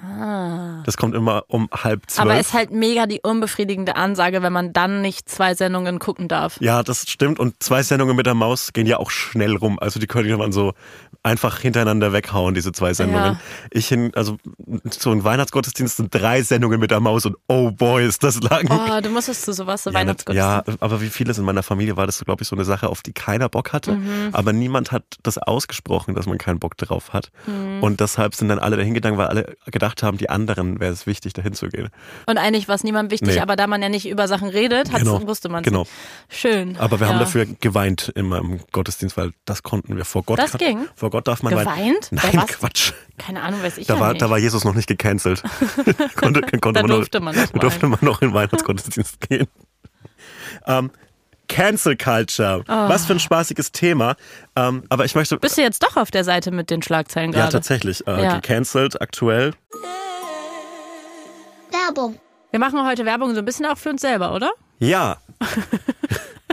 Ah. 0.01 0.83
Das 0.85 0.95
kommt 0.97 1.15
immer 1.15 1.43
um 1.47 1.69
halb 1.73 2.09
zwölf. 2.09 2.25
Aber 2.29 2.39
ist 2.39 2.53
halt 2.53 2.71
mega 2.71 3.07
die 3.07 3.19
unbefriedigende 3.21 3.95
Ansage, 3.95 4.41
wenn 4.41 4.53
man 4.53 4.73
dann 4.73 5.01
nicht 5.01 5.27
zwei 5.29 5.55
Sendungen 5.55 5.99
gucken 5.99 6.27
darf. 6.27 6.57
ja, 6.61 6.83
das 6.83 7.09
stimmt. 7.09 7.39
Und 7.39 7.61
zwei 7.63 7.83
Sendungen 7.83 8.15
mit 8.15 8.25
der 8.25 8.33
Maus 8.35 8.73
gehen 8.73 8.85
ja 8.87 8.97
auch 8.97 9.09
schnell 9.09 9.55
rum. 9.55 9.79
Also 9.79 9.99
die 9.99 10.07
könnte 10.07 10.35
man 10.37 10.51
so 10.51 10.73
einfach 11.23 11.59
hintereinander 11.59 12.13
weghauen, 12.13 12.53
diese 12.53 12.71
zwei 12.71 12.93
Sendungen. 12.93 13.33
Ja. 13.33 13.39
Ich 13.71 13.87
hin, 13.87 14.11
also 14.15 14.37
so 14.91 15.11
ein 15.11 15.23
Weihnachtsgottesdienst 15.23 15.97
sind 15.97 16.13
drei 16.13 16.41
Sendungen 16.43 16.79
mit 16.79 16.91
der 16.91 16.99
Maus 16.99 17.25
und 17.25 17.35
oh 17.47 17.71
boy, 17.71 18.05
ist 18.05 18.23
das 18.23 18.41
lang. 18.41 18.67
Oh, 18.69 19.01
du 19.01 19.09
musstest 19.09 19.43
zu 19.43 19.53
sowas, 19.53 19.83
so 19.83 19.89
Ja, 19.89 19.99
Weihnachtsgottesdienst. 19.99 20.67
ja, 20.67 20.75
aber 20.79 21.01
wie 21.01 21.09
vieles 21.09 21.37
in 21.37 21.45
meiner 21.45 21.63
Familie 21.63 21.97
war 21.97 22.05
das, 22.05 22.23
glaube 22.23 22.43
ich, 22.43 22.47
so 22.47 22.55
eine 22.55 22.65
Sache, 22.65 22.87
auf 22.87 23.01
die 23.01 23.13
keiner 23.13 23.49
Bock 23.49 23.73
hatte. 23.73 23.93
Mhm. 23.93 24.29
Aber 24.31 24.53
niemand 24.53 24.91
hat 24.91 25.03
das 25.23 25.37
ausgesprochen, 25.37 26.13
dass 26.15 26.27
man 26.27 26.37
keinen 26.37 26.59
Bock 26.59 26.77
drauf 26.77 27.13
hat. 27.13 27.31
Mhm. 27.45 27.81
Und 27.83 27.99
deshalb 27.99 28.35
sind 28.35 28.49
dann 28.49 28.59
alle 28.59 28.77
dahin 28.77 28.93
gegangen, 28.93 29.17
weil 29.17 29.27
alle 29.27 29.55
gedacht 29.65 29.86
haben, 30.03 30.17
die 30.17 30.29
anderen 30.29 30.79
wäre 30.79 30.91
es 30.93 31.05
wichtig, 31.07 31.33
dahin 31.33 31.53
zu 31.53 31.67
gehen. 31.69 31.89
Und 32.25 32.37
eigentlich 32.37 32.67
war 32.67 32.75
es 32.75 32.83
niemandem 32.83 33.11
wichtig, 33.11 33.35
Nee. 33.35 33.39
aber 33.41 33.55
da 33.55 33.67
man 33.67 33.81
ja 33.81 33.89
nicht 33.89 34.07
über 34.07 34.27
Sachen 34.27 34.49
redet, 34.49 34.91
Genau, 34.93 35.25
wusste 35.27 35.49
man 35.49 35.63
genau. 35.63 35.85
Schön. 36.29 36.77
Aber 36.77 36.99
wir 36.99 37.07
ja. 37.07 37.13
haben 37.13 37.19
dafür 37.19 37.45
geweint 37.59 38.09
in 38.15 38.27
meinem 38.27 38.59
Gottesdienst, 38.71 39.17
weil 39.17 39.31
das 39.45 39.63
konnten 39.63 39.95
wir 39.97 40.05
vor 40.05 40.23
Gott. 40.23 40.39
Das 40.39 40.51
kann- 40.51 40.59
ging? 40.59 40.87
Vor 40.95 41.09
Gott 41.09 41.27
darf 41.27 41.41
man 41.43 41.53
weinen. 41.55 41.65
Geweint? 41.65 42.09
Bei 42.11 42.29
Nein? 42.33 42.47
Quatsch. 42.47 42.93
Keine 43.17 43.41
Ahnung, 43.41 43.63
weiß 43.63 43.77
ich 43.77 43.87
Da 43.87 43.95
ja 43.95 43.99
war, 43.99 44.09
nicht. 44.13 44.21
da 44.21 44.29
war 44.29 44.37
Jesus 44.37 44.63
noch 44.63 44.75
nicht 44.75 44.87
gecancelt. 44.87 45.41
konnte, 46.15 46.41
konnte 46.41 46.73
Da 46.73 46.81
man 46.81 46.89
noch- 46.89 46.95
durfte 46.97 47.19
man 47.19 47.35
noch 47.35 47.47
durfte 47.51 47.87
man 47.87 47.99
noch 48.01 48.21
in 48.21 48.33
Weihnachtsgottesdienst 48.33 49.19
gehen. 49.21 49.47
Ähm, 50.65 50.91
Cancel 51.47 51.95
Culture. 51.97 52.63
Was 52.67 53.05
für 53.05 53.13
ein 53.13 53.19
spaßiges 53.19 53.71
Thema. 53.71 54.15
Ähm, 54.55 54.83
aber 54.89 55.05
ich 55.05 55.15
möchte. 55.15 55.37
Bist 55.37 55.57
du 55.57 55.61
jetzt 55.61 55.83
doch 55.83 55.97
auf 55.97 56.11
der 56.11 56.23
Seite 56.23 56.51
mit 56.51 56.69
den 56.69 56.81
Schlagzeilen 56.81 57.31
ja, 57.31 57.39
gerade? 57.39 57.53
tatsächlich. 57.53 58.05
Äh, 58.07 58.23
Ja. 58.23 58.35
Gecancelt 58.35 59.01
aktuell. 59.01 59.53
Werbung. 61.71 62.19
Wir 62.51 62.59
machen 62.59 62.85
heute 62.85 63.05
Werbung 63.05 63.33
so 63.33 63.39
ein 63.39 63.45
bisschen 63.45 63.65
auch 63.65 63.77
für 63.77 63.89
uns 63.89 64.01
selber, 64.01 64.33
oder? 64.33 64.51
Ja. 64.79 65.17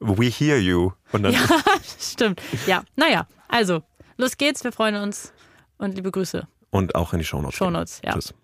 We 0.00 0.26
hear 0.26 0.58
you. 0.58 0.92
Und 1.12 1.22
dann, 1.24 1.32
Ja, 1.32 1.40
stimmt. 2.00 2.40
Ja, 2.66 2.82
naja, 2.96 3.26
also, 3.48 3.82
los 4.16 4.36
geht's, 4.36 4.64
wir 4.64 4.72
freuen 4.72 4.96
uns 4.96 5.32
und 5.78 5.94
liebe 5.94 6.10
Grüße. 6.10 6.46
und 6.70 6.94
auch 6.94 7.12
in 7.12 7.18
die 7.20 7.24
Shownotes. 7.24 7.56
Shownotes, 7.56 8.00
ja. 8.04 8.12
Tschüss. 8.12 8.34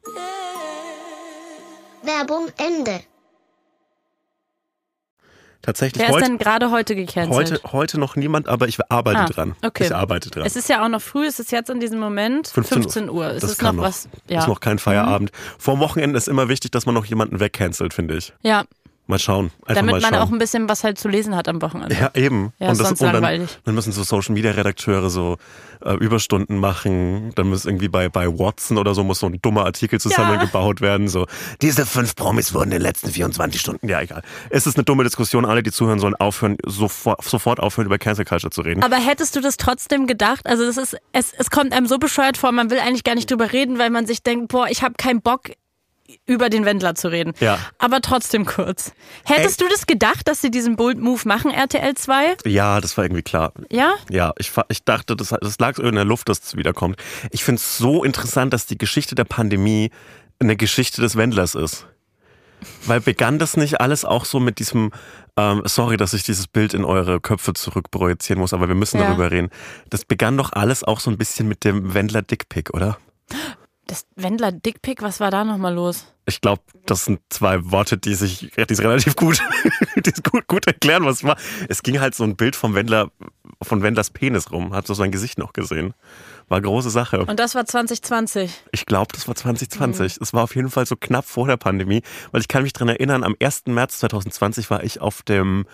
Werbung 2.02 2.48
Ende. 2.56 3.00
Tatsächlich 5.62 6.00
Wer 6.00 6.08
ist 6.08 6.14
heute, 6.14 6.24
denn 6.24 6.38
gerade 6.38 6.70
heute 6.70 6.94
gecancelt? 6.96 7.34
heute, 7.34 7.72
heute 7.72 8.00
noch 8.00 8.16
niemand, 8.16 8.48
aber 8.48 8.66
ich 8.66 8.78
arbeite 8.90 9.18
Ah, 9.20 9.26
dran. 9.26 9.56
okay. 9.62 9.84
Ich 9.84 9.94
arbeite 9.94 10.30
dran. 10.30 10.46
Es 10.46 10.56
ist 10.56 10.70
ja 10.70 10.82
auch 10.82 10.88
noch 10.88 11.02
früh, 11.02 11.26
es 11.26 11.38
ist 11.38 11.52
jetzt 11.52 11.68
in 11.68 11.80
diesem 11.80 11.98
Moment 12.00 12.48
15, 12.48 13.10
Uhr. 13.10 13.26
Es 13.26 13.42
das 13.42 13.50
ist 13.52 13.58
kann 13.58 13.76
noch 13.76 13.82
noch. 13.82 13.88
was. 13.90 14.08
Ja. 14.26 14.38
Ist 14.40 14.48
noch 14.48 14.60
kein 14.60 14.78
Feierabend. 14.78 15.32
Vor 15.58 15.74
dem 15.74 15.80
Wochenende 15.80 16.16
ist 16.16 16.28
immer 16.28 16.48
wichtig, 16.48 16.70
dass 16.70 16.86
man 16.86 16.94
noch 16.94 17.04
jemanden 17.04 17.40
wegcancelt, 17.40 17.92
finde 17.92 18.16
ich. 18.16 18.32
ja, 18.40 18.64
Mal 19.10 19.18
schauen. 19.18 19.50
Einfach 19.66 19.74
damit 19.74 19.92
mal 19.96 20.00
man 20.00 20.14
schauen. 20.14 20.22
auch 20.22 20.32
ein 20.32 20.38
bisschen 20.38 20.68
was 20.68 20.84
halt 20.84 20.98
zu 20.98 21.08
lesen 21.08 21.34
hat 21.34 21.48
am 21.48 21.60
Wochenende. 21.60 21.96
Ja, 21.96 22.10
eben. 22.14 22.52
Ja, 22.60 22.70
ist 22.70 22.78
sonst 22.78 22.92
und 22.92 23.00
dann, 23.02 23.14
langweilig. 23.14 23.58
dann 23.64 23.74
müssen 23.74 23.90
so 23.92 24.04
Social 24.04 24.34
Media 24.34 24.52
Redakteure 24.52 25.10
so 25.10 25.36
äh, 25.84 25.94
Überstunden 25.94 26.58
machen. 26.58 27.32
Dann 27.34 27.48
muss 27.48 27.64
irgendwie 27.64 27.88
bei, 27.88 28.08
bei 28.08 28.28
Watson 28.28 28.78
oder 28.78 28.94
so 28.94 29.02
muss 29.02 29.18
so 29.18 29.26
ein 29.26 29.40
dummer 29.42 29.64
Artikel 29.64 30.00
zusammengebaut 30.00 30.80
werden. 30.80 31.08
So, 31.08 31.26
diese 31.60 31.86
fünf 31.86 32.14
Promis 32.14 32.54
wurden 32.54 32.66
in 32.66 32.78
den 32.78 32.82
letzten 32.82 33.10
24 33.10 33.60
Stunden. 33.60 33.88
Ja, 33.88 34.00
egal. 34.00 34.22
Es 34.48 34.66
ist 34.66 34.76
eine 34.76 34.84
dumme 34.84 35.02
Diskussion. 35.02 35.44
Alle, 35.44 35.62
die 35.62 35.72
zuhören, 35.72 35.98
sollen 35.98 36.14
aufhören, 36.14 36.56
sofort, 36.64 37.24
sofort 37.24 37.58
aufhören, 37.60 37.86
über 37.86 37.98
Cancel 37.98 38.24
Culture 38.24 38.50
zu 38.50 38.60
reden. 38.60 38.82
Aber 38.82 38.96
hättest 38.96 39.34
du 39.34 39.40
das 39.40 39.56
trotzdem 39.56 40.06
gedacht? 40.06 40.46
Also 40.46 40.64
das 40.64 40.76
ist, 40.76 40.96
es, 41.12 41.32
es 41.36 41.50
kommt 41.50 41.72
einem 41.72 41.86
so 41.86 41.98
bescheuert 41.98 42.36
vor, 42.36 42.52
man 42.52 42.70
will 42.70 42.78
eigentlich 42.78 43.04
gar 43.04 43.16
nicht 43.16 43.30
drüber 43.30 43.52
reden, 43.52 43.78
weil 43.78 43.90
man 43.90 44.06
sich 44.06 44.22
denkt, 44.22 44.52
boah, 44.52 44.68
ich 44.68 44.82
habe 44.82 44.94
keinen 44.96 45.20
Bock 45.20 45.50
über 46.26 46.50
den 46.50 46.64
Wendler 46.64 46.94
zu 46.94 47.08
reden. 47.10 47.32
Ja. 47.40 47.58
Aber 47.78 48.00
trotzdem 48.00 48.44
kurz. 48.46 48.92
Hättest 49.24 49.60
du 49.60 49.68
das 49.68 49.86
gedacht, 49.86 50.26
dass 50.28 50.40
sie 50.40 50.50
diesen 50.50 50.76
Bold 50.76 50.98
Move 50.98 51.20
machen, 51.26 51.50
RTL 51.50 51.94
2? 51.94 52.36
Ja, 52.46 52.80
das 52.80 52.96
war 52.96 53.04
irgendwie 53.04 53.22
klar. 53.22 53.52
Ja? 53.70 53.94
Ja, 54.08 54.32
ich, 54.38 54.50
ich 54.68 54.84
dachte, 54.84 55.16
das, 55.16 55.34
das 55.40 55.58
lag 55.58 55.76
so 55.76 55.82
in 55.82 55.94
der 55.94 56.04
Luft, 56.04 56.28
dass 56.28 56.40
es 56.42 56.56
wiederkommt. 56.56 56.96
Ich 57.30 57.44
finde 57.44 57.60
es 57.60 57.78
so 57.78 58.04
interessant, 58.04 58.52
dass 58.52 58.66
die 58.66 58.78
Geschichte 58.78 59.14
der 59.14 59.24
Pandemie 59.24 59.90
eine 60.38 60.56
Geschichte 60.56 61.00
des 61.00 61.16
Wendlers 61.16 61.54
ist. 61.54 61.86
Weil 62.84 63.00
begann 63.00 63.38
das 63.38 63.56
nicht 63.56 63.80
alles 63.80 64.04
auch 64.04 64.26
so 64.26 64.38
mit 64.38 64.58
diesem, 64.58 64.90
ähm, 65.36 65.62
sorry, 65.64 65.96
dass 65.96 66.12
ich 66.12 66.24
dieses 66.24 66.46
Bild 66.46 66.74
in 66.74 66.84
eure 66.84 67.18
Köpfe 67.20 67.54
zurückprojizieren 67.54 68.38
muss, 68.40 68.52
aber 68.52 68.68
wir 68.68 68.74
müssen 68.74 68.98
Ja. 69.00 69.06
darüber 69.06 69.30
reden. 69.30 69.48
Das 69.88 70.04
begann 70.04 70.36
doch 70.36 70.52
alles 70.52 70.84
auch 70.84 71.00
so 71.00 71.10
ein 71.10 71.16
bisschen 71.16 71.48
mit 71.48 71.64
dem 71.64 71.94
Wendler 71.94 72.20
Dickpick, 72.20 72.74
oder? 72.74 72.98
Das 73.90 74.06
Wendler 74.14 74.52
Dickpick, 74.52 75.02
was 75.02 75.18
war 75.18 75.32
da 75.32 75.42
nochmal 75.42 75.74
los? 75.74 76.06
Ich 76.24 76.40
glaube, 76.40 76.62
das 76.86 77.06
sind 77.06 77.18
zwei 77.28 77.72
Worte, 77.72 77.98
die 77.98 78.14
sich 78.14 78.38
die 78.56 78.74
relativ 78.74 79.16
gut, 79.16 79.42
die 79.96 80.12
gut, 80.30 80.46
gut 80.46 80.64
erklären, 80.68 81.04
was 81.04 81.16
es 81.16 81.24
war. 81.24 81.36
Es 81.68 81.82
ging 81.82 81.98
halt 81.98 82.14
so 82.14 82.22
ein 82.22 82.36
Bild 82.36 82.54
vom 82.54 82.76
Wendler, 82.76 83.10
von 83.60 83.82
Wendlers 83.82 84.10
Penis 84.10 84.52
rum, 84.52 84.74
hat 84.74 84.86
so 84.86 84.94
sein 84.94 85.10
Gesicht 85.10 85.38
noch 85.38 85.52
gesehen. 85.52 85.92
War 86.46 86.60
große 86.60 86.88
Sache. 86.88 87.24
Und 87.24 87.40
das 87.40 87.56
war 87.56 87.66
2020. 87.66 88.62
Ich 88.70 88.86
glaube, 88.86 89.08
das 89.12 89.26
war 89.26 89.34
2020. 89.34 90.18
Es 90.20 90.32
war 90.32 90.44
auf 90.44 90.54
jeden 90.54 90.70
Fall 90.70 90.86
so 90.86 90.94
knapp 90.94 91.24
vor 91.24 91.48
der 91.48 91.56
Pandemie, 91.56 92.02
weil 92.30 92.42
ich 92.42 92.46
kann 92.46 92.62
mich 92.62 92.72
dran 92.72 92.88
erinnern, 92.88 93.24
am 93.24 93.34
1. 93.42 93.64
März 93.66 93.98
2020 93.98 94.70
war 94.70 94.84
ich 94.84 95.00
auf 95.00 95.22
dem 95.22 95.66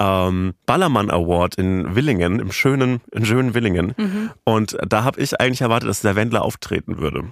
ähm, 0.00 0.54
Ballermann 0.64 1.10
Award 1.10 1.56
in 1.56 1.94
Willingen, 1.94 2.40
im 2.40 2.50
schönen, 2.50 3.02
in 3.12 3.26
schönen 3.26 3.52
Willingen. 3.52 3.94
Und 4.44 4.78
da 4.88 5.04
habe 5.04 5.20
ich 5.20 5.38
eigentlich 5.38 5.60
erwartet, 5.60 5.90
dass 5.90 6.00
der 6.00 6.16
Wendler 6.16 6.42
auftreten 6.46 6.96
würde. 6.96 7.24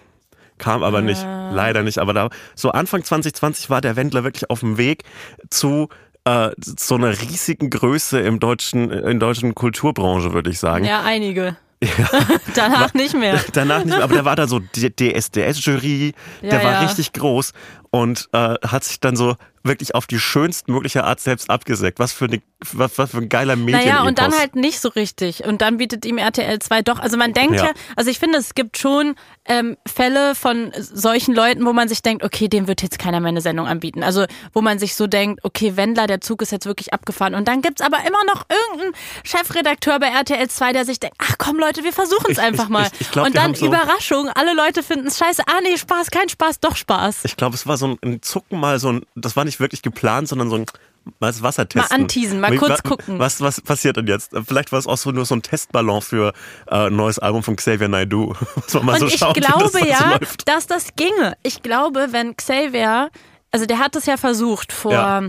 Kam 0.59 0.83
aber 0.83 1.03
nicht, 1.03 1.23
leider 1.23 1.83
nicht. 1.83 1.99
Aber 1.99 2.13
da 2.15 2.29
so 2.55 2.71
Anfang 2.71 3.05
2020 3.05 3.71
war 3.71 3.81
der 3.81 3.97
Wendler 3.97 4.25
wirklich 4.25 4.49
auf 4.51 4.61
dem 4.61 4.79
Weg 4.79 5.05
zu 5.51 5.89
äh, 6.25 6.51
so 6.59 6.95
einer 6.97 7.11
riesigen 7.21 7.71
Größe 7.71 8.21
im 8.21 8.41
deutschen, 8.41 8.91
in 8.91 9.21
deutschen 9.21 9.55
Kulturbranche, 9.55 10.33
würde 10.33 10.51
ich 10.51 10.59
sagen. 10.59 10.85
Ja, 10.85 11.03
einige. 11.03 11.57
Danach 12.55 12.95
nicht 12.95 13.15
mehr. 13.15 13.39
Danach 13.53 13.85
nicht 13.85 13.95
mehr, 13.95 14.03
aber 14.03 14.15
der 14.15 14.25
war 14.25 14.37
da 14.37 14.47
so 14.47 14.61
DSDS-Jury, 14.61 16.15
der 16.43 16.59
Ja, 16.59 16.65
war 16.65 16.73
ja. 16.73 16.81
richtig 16.81 17.13
groß 17.13 17.53
und 17.91 18.29
äh, 18.33 18.55
hat 18.67 18.85
sich 18.85 19.01
dann 19.01 19.17
so 19.17 19.37
wirklich 19.67 19.95
auf 19.95 20.07
die 20.07 20.19
schönstmögliche 20.19 21.05
Art 21.05 21.21
selbst 21.21 21.51
abgesägt. 21.51 21.99
Was 21.99 22.13
für, 22.13 22.27
eine, 22.27 22.41
was, 22.73 22.99
was 22.99 23.11
für 23.11 23.19
ein 23.19 23.29
geiler 23.29 23.57
Medien 23.57 23.79
Naja, 23.81 24.03
und 24.03 24.19
dann 24.19 24.33
halt 24.37 24.57
nicht 24.57 24.81
so 24.81 24.89
richtig. 24.89 25.45
Und 25.45 25.63
dann 25.63 25.77
bietet 25.79 26.05
ihm 26.05 26.19
RTL 26.19 26.59
2 26.59 26.83
doch. 26.83 26.99
Also 26.99 27.17
man 27.17 27.33
denkt 27.33 27.57
ja, 27.57 27.67
Ja. 27.67 27.73
also 27.97 28.11
ich 28.11 28.19
finde, 28.19 28.39
es 28.39 28.55
gibt 28.55 28.79
schon 28.79 29.15
ähm, 29.45 29.77
Fälle 29.87 30.35
von 30.35 30.73
solchen 30.79 31.35
Leuten, 31.35 31.65
wo 31.67 31.73
man 31.73 31.89
sich 31.89 32.03
denkt, 32.03 32.25
okay, 32.25 32.49
dem 32.49 32.67
wird 32.69 32.83
jetzt 32.83 32.99
keiner 32.99 33.21
mehr 33.21 33.29
eine 33.29 33.41
Sendung 33.41 33.67
anbieten. 33.67 34.03
Also 34.03 34.25
wo 34.53 34.61
man 34.61 34.79
sich 34.79 34.95
so 34.97 35.07
denkt, 35.07 35.41
okay, 35.45 35.77
Wendler, 35.77 36.07
der 36.07 36.21
Zug 36.21 36.43
ist 36.43 36.53
jetzt 36.53 36.67
wirklich 36.67 36.93
abgefahren. 36.93 37.35
Und 37.35 37.47
dann 37.49 37.63
gibt's 37.63 37.81
aber 37.83 37.99
immer 38.07 38.25
noch 38.27 38.45
irgendeinen 38.49 38.95
Chefredakteur 39.25 39.99
bei 39.99 40.07
RTL 40.09 40.49
2, 40.49 40.73
der 40.73 40.85
sich 40.85 41.01
denkt, 41.01 41.17
ach 41.19 41.35
komm 41.39 41.59
Leute, 41.59 41.85
wir 41.85 41.93
versuchen 41.93 42.27
es 42.31 42.39
Ich- 42.39 42.41
einfach 42.45 42.65
ich- 42.65 42.71
mal. 42.71 42.87
ich- 42.93 43.01
ich 43.03 43.11
glaub, 43.11 43.27
und 43.27 43.37
dann 43.37 43.55
so- 43.55 43.67
Überraschung, 43.67 44.29
alle 44.35 44.55
Leute 44.55 44.83
finden 44.83 45.09
es 45.09 45.19
scheiße. 45.19 45.43
Ah 45.47 45.61
nee, 45.63 45.77
Spaß, 45.77 46.11
kein 46.11 46.29
Spaß, 46.29 46.61
doch 46.61 46.77
Spaß. 46.77 47.25
Ich 47.25 47.37
glaube, 47.37 47.55
es 47.55 47.67
war 47.67 47.77
so 47.77 47.89
ein, 47.89 47.99
ein 48.05 48.23
Zucken 48.23 48.59
mal 48.61 48.79
so 48.79 48.93
ein, 48.93 49.03
das 49.15 49.37
war 49.37 49.45
nicht 49.45 49.56
wirklich 49.61 49.83
geplant, 49.83 50.29
sondern 50.29 50.51
so 50.51 50.57
ein 50.57 50.67
was 51.21 51.41
Wasser 51.41 51.69
testen. 51.69 51.97
Mal 51.97 52.03
anteasen, 52.03 52.41
mal 52.41 52.57
kurz 52.57 52.79
wa- 52.85 52.89
gucken. 52.89 53.19
Was, 53.21 53.41
was 53.41 53.61
passiert 53.61 53.97
denn 53.97 54.09
jetzt? 54.09 54.33
Vielleicht 54.47 54.73
war 54.73 54.79
es 54.81 54.89
auch 54.89 54.97
so 54.97 55.13
nur 55.13 55.25
so 55.25 55.37
ein 55.37 55.43
Testballon 55.43 56.03
für 56.03 56.33
äh, 56.67 56.87
ein 56.89 56.97
neues 56.97 57.21
Album 57.21 57.45
von 57.45 57.55
Xavier 57.55 57.87
Naidoo. 57.87 58.35
Mal 58.83 58.95
Und 58.95 58.99
so 59.01 59.07
ich 59.07 59.17
schauen, 59.17 59.35
das 59.35 59.47
glaube 59.47 59.71
dann 59.73 59.83
so 59.83 59.87
ja, 59.89 60.17
läuft. 60.19 60.49
dass 60.49 60.67
das 60.67 60.89
ginge. 60.97 61.37
Ich 61.45 61.63
glaube, 61.63 62.09
wenn 62.11 62.37
Xavier, 62.37 63.11
also 63.53 63.67
der 63.67 63.79
hat 63.79 63.95
es 63.95 64.07
ja 64.07 64.17
versucht 64.17 64.73
vor 64.73 64.93
Ja. 64.93 65.23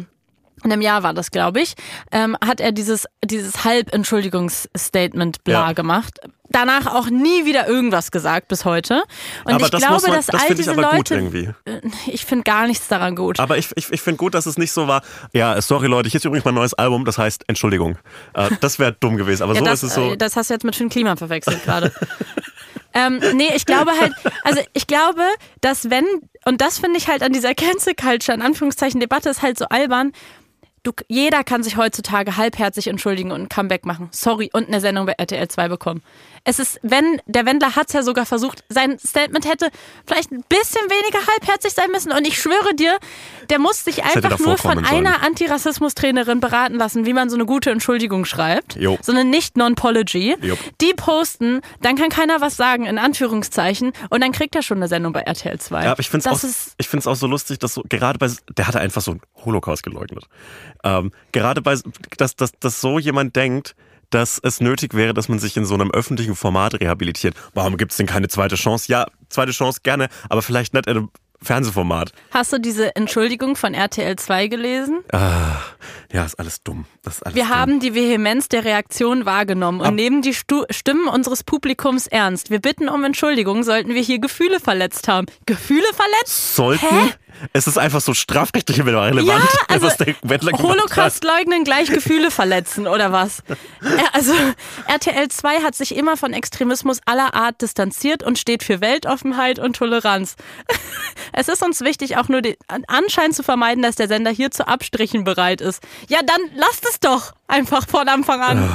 Einem 0.72 0.82
Jahr 0.82 1.04
war 1.04 1.14
das, 1.14 1.32
glaube 1.32 1.62
ich, 1.62 1.76
ähm, 2.12 2.38
hat 2.46 2.60
er 2.62 2.72
dieses, 2.72 3.06
dieses 3.24 3.64
Halb-Entschuldigungsstatement 3.64 5.44
bla 5.44 5.68
Ja. 5.68 5.72
gemacht. 5.74 6.20
Danach 6.50 6.86
auch 6.96 7.08
nie 7.10 7.46
wieder 7.46 7.68
irgendwas 7.68 8.10
gesagt 8.10 8.48
bis 8.48 8.64
heute. 8.64 9.04
Und 9.44 9.54
aber 9.56 9.66
ich 9.66 9.70
das 9.72 9.82
glaube, 9.82 10.02
man, 10.04 10.12
dass 10.14 10.28
das 10.28 10.42
all 10.42 10.52
ich 10.52 10.56
diese 10.56 10.72
aber 10.72 10.84
gut 10.84 10.94
Leute, 10.94 11.16
irgendwie. 11.16 11.50
Äh, 11.66 11.82
ich 12.08 12.26
finde 12.26 12.44
gar 12.46 12.68
nichts 12.68 12.88
daran 12.88 13.18
gut. 13.18 13.40
Aber 13.42 13.58
ich, 13.58 13.68
ich, 13.76 13.92
ich 13.92 14.02
finde 14.02 14.18
gut, 14.18 14.34
dass 14.34 14.46
es 14.46 14.58
nicht 14.58 14.72
so 14.72 14.88
war, 14.88 15.02
ja, 15.34 15.62
sorry 15.62 15.88
Leute, 15.88 16.08
hier 16.10 16.20
ist 16.20 16.26
übrigens 16.26 16.46
mein 16.46 16.56
neues 16.56 16.74
Album, 16.74 17.04
das 17.04 17.18
heißt 17.18 17.44
Entschuldigung. 17.48 17.98
Äh, 18.34 18.50
das 18.62 18.80
wäre 18.80 18.94
dumm 18.94 19.18
gewesen, 19.18 19.44
aber 19.44 19.54
Ja, 19.56 19.60
so 19.60 19.66
das, 19.66 19.84
ist 19.84 19.90
es 19.90 19.96
so. 19.96 20.14
äh, 20.14 20.18
das 20.18 20.38
hast 20.38 20.50
du 20.50 20.54
jetzt 20.54 20.64
mit 20.64 20.76
Finn 20.78 20.88
Klima 20.90 21.18
verwechselt 21.18 21.64
gerade. 21.66 21.92
ähm, 22.94 23.20
nee, 23.34 23.52
ich 23.54 23.66
glaube 23.66 23.92
halt, 24.00 24.14
also 24.46 24.62
ich 24.74 24.88
glaube, 24.88 25.24
dass 25.60 25.90
wenn, 25.90 26.06
und 26.46 26.62
das 26.62 26.80
finde 26.80 26.98
ich 26.98 27.10
halt 27.10 27.24
an 27.24 27.34
dieser 27.34 27.54
Cancel 27.56 27.94
Culture, 27.94 28.36
in 28.36 28.42
Anführungszeichen 28.42 29.02
Debatte, 29.02 29.30
ist 29.30 29.42
halt 29.42 29.58
so 29.60 29.66
albern. 29.66 30.14
Du, 30.88 30.94
jeder 31.10 31.44
kann 31.44 31.64
sich 31.64 31.76
heutzutage 31.76 32.38
halbherzig 32.38 32.88
entschuldigen 32.88 33.34
und 33.34 33.42
ein 33.42 33.50
Comeback 33.50 33.86
machen. 33.86 34.08
Sorry, 34.14 34.50
und 34.54 34.70
eine 34.70 34.80
Sendung 34.80 35.06
bei 35.06 35.12
RTL 35.18 35.46
2 35.46 35.68
bekommen. 35.68 36.02
Es 36.48 36.60
ist, 36.60 36.80
wenn, 36.82 37.22
der 37.26 37.46
Wendler 37.46 37.76
hat 37.76 37.88
es 37.88 37.94
ja 37.94 38.04
sogar 38.04 38.26
versucht, 38.26 38.64
sein 38.70 38.98
Statement 39.00 39.46
hätte 39.46 39.68
vielleicht 40.08 40.32
ein 40.32 40.46
bisschen 40.48 40.82
weniger 40.90 41.20
halbherzig 41.28 41.74
sein 41.74 41.92
müssen. 41.92 42.14
Und 42.14 42.26
ich 42.26 42.42
schwöre 42.42 42.74
dir, 42.74 42.98
der 43.50 43.60
muss 43.60 43.84
sich 43.84 44.06
einfach 44.06 44.40
nur 44.40 44.58
von 44.58 44.86
einer 44.86 45.24
Antirassismus-Trainerin 45.24 46.40
beraten 46.40 46.76
lassen, 46.76 47.06
wie 47.06 47.12
man 47.12 47.30
so 47.30 47.36
eine 47.36 47.46
gute 47.46 47.70
Entschuldigung 47.70 48.24
schreibt. 48.24 48.78
Jo. 48.78 48.98
So 49.02 49.12
eine 49.12 49.26
Nicht-Non-Pology. 49.26 50.38
Die 50.80 50.94
posten, 50.96 51.60
dann 51.82 51.98
kann 51.98 52.08
keiner 52.08 52.40
was 52.40 52.56
sagen, 52.56 52.86
in 52.86 52.98
Anführungszeichen. 52.98 53.92
Und 54.10 54.24
dann 54.24 54.32
kriegt 54.32 54.56
er 54.56 54.62
schon 54.62 54.78
eine 54.78 54.88
Sendung 54.88 55.12
bei 55.12 55.24
RTL 55.24 55.60
2. 55.60 55.84
Ja, 55.84 55.92
aber 55.92 56.00
ich 56.00 56.10
finde 56.10 56.30
es 56.30 57.08
auch, 57.08 57.12
auch 57.12 57.16
so 57.18 57.28
lustig, 57.28 57.60
dass 57.60 57.74
so, 57.74 57.84
gerade 57.90 58.20
bei, 58.20 58.32
der 58.56 58.68
hatte 58.68 58.80
einfach 58.80 59.02
so 59.02 59.12
einen 59.12 59.22
Holocaust 59.44 59.84
geleugnet. 59.84 60.24
Ähm, 60.86 61.12
gerade 61.34 61.62
bei, 61.62 61.78
dass, 62.16 62.38
dass, 62.38 62.54
dass 62.58 62.80
so 62.80 63.00
jemand 63.00 63.36
denkt, 63.36 63.76
dass 64.10 64.40
es 64.42 64.62
nötig 64.62 64.94
wäre, 64.94 65.14
dass 65.14 65.30
man 65.30 65.40
sich 65.40 65.58
in 65.58 65.66
so 65.66 65.74
einem 65.76 65.92
öffentlichen 65.92 66.36
Format 66.36 66.80
rehabilitiert. 66.80 67.36
Warum 67.54 67.78
gibt's 67.78 67.98
denn 67.98 68.06
keine 68.08 68.28
zweite 68.28 68.56
Chance? 68.56 68.86
Ja, 68.92 69.06
zweite 69.30 69.52
Chance 69.52 69.82
gerne, 69.84 70.08
aber 70.30 70.42
vielleicht 70.42 70.74
nicht 70.74 70.88
in 70.88 70.98
einem 70.98 71.10
Fernsehformat. 71.40 72.14
Hast 72.32 72.52
du 72.52 72.58
diese 72.60 72.96
Entschuldigung 72.96 73.56
von 73.56 73.76
RTL 73.76 74.16
2 74.16 74.48
gelesen? 74.48 75.04
Ah, 75.12 75.58
ja, 76.12 76.26
ist 76.26 76.40
alles 76.40 76.64
dumm. 76.64 76.86
Das 77.04 77.18
ist 77.18 77.24
alles 77.24 77.36
Wir 77.36 77.44
dumm. 77.44 77.56
haben 77.56 77.80
die 77.80 77.94
Vehemenz 77.94 78.50
der 78.50 78.66
Reaktion 78.66 79.26
wahrgenommen 79.28 79.82
und 79.82 79.94
nehmen 79.94 80.24
die 80.24 80.34
Stu 80.34 80.64
Stimmen 80.72 81.08
unseres 81.08 81.44
Publikums 81.44 82.08
ernst. 82.08 82.50
Wir 82.50 82.60
bitten 82.60 82.90
um 82.90 83.04
Entschuldigung, 83.04 83.62
sollten 83.64 83.94
wir 83.94 84.02
hier 84.02 84.18
Gefühle 84.20 84.60
verletzt 84.60 85.08
haben. 85.08 85.28
Gefühle 85.46 85.86
verletzt? 85.94 86.56
Sollten? 86.56 86.86
Hä? 86.88 87.14
Es 87.54 87.68
ist 87.68 87.78
einfach 87.78 88.02
so 88.02 88.14
strafrechtlich 88.14 88.80
relevant, 88.80 89.22
Ja, 89.24 89.40
also 89.68 89.90
Holocaust 90.58 91.24
leugnen 91.24 91.64
gleich 91.64 91.90
Gefühle 91.90 92.32
verletzen 92.32 92.88
oder 92.88 93.12
was? 93.12 93.44
Also 94.14 94.34
RTL 94.88 95.28
2 95.28 95.62
hat 95.62 95.76
sich 95.76 95.96
immer 95.96 96.18
von 96.18 96.34
Extremismus 96.34 97.00
aller 97.06 97.36
Art 97.36 97.62
distanziert 97.62 98.24
und 98.24 98.40
steht 98.40 98.64
für 98.64 98.82
Weltoffenheit 98.82 99.60
und 99.60 99.76
Toleranz. 99.76 100.36
Es 101.34 101.50
ist 101.50 101.62
uns 101.62 101.82
wichtig, 101.82 102.18
auch 102.18 102.30
nur 102.30 102.42
den 102.42 102.56
Anschein 102.88 103.32
zu 103.32 103.44
vermeiden, 103.44 103.84
dass 103.84 103.96
der 103.96 104.08
Sender 104.08 104.32
hier 104.32 104.50
zu 104.50 104.68
Abstrichen 104.68 105.24
bereit 105.24 105.62
ist. 105.62 105.84
Ja, 106.08 106.20
dann 106.26 106.40
lasst 106.56 106.88
es 106.90 107.00
doch 107.00 107.34
einfach 107.48 107.88
von 107.88 108.08
Anfang 108.08 108.42
an. 108.42 108.70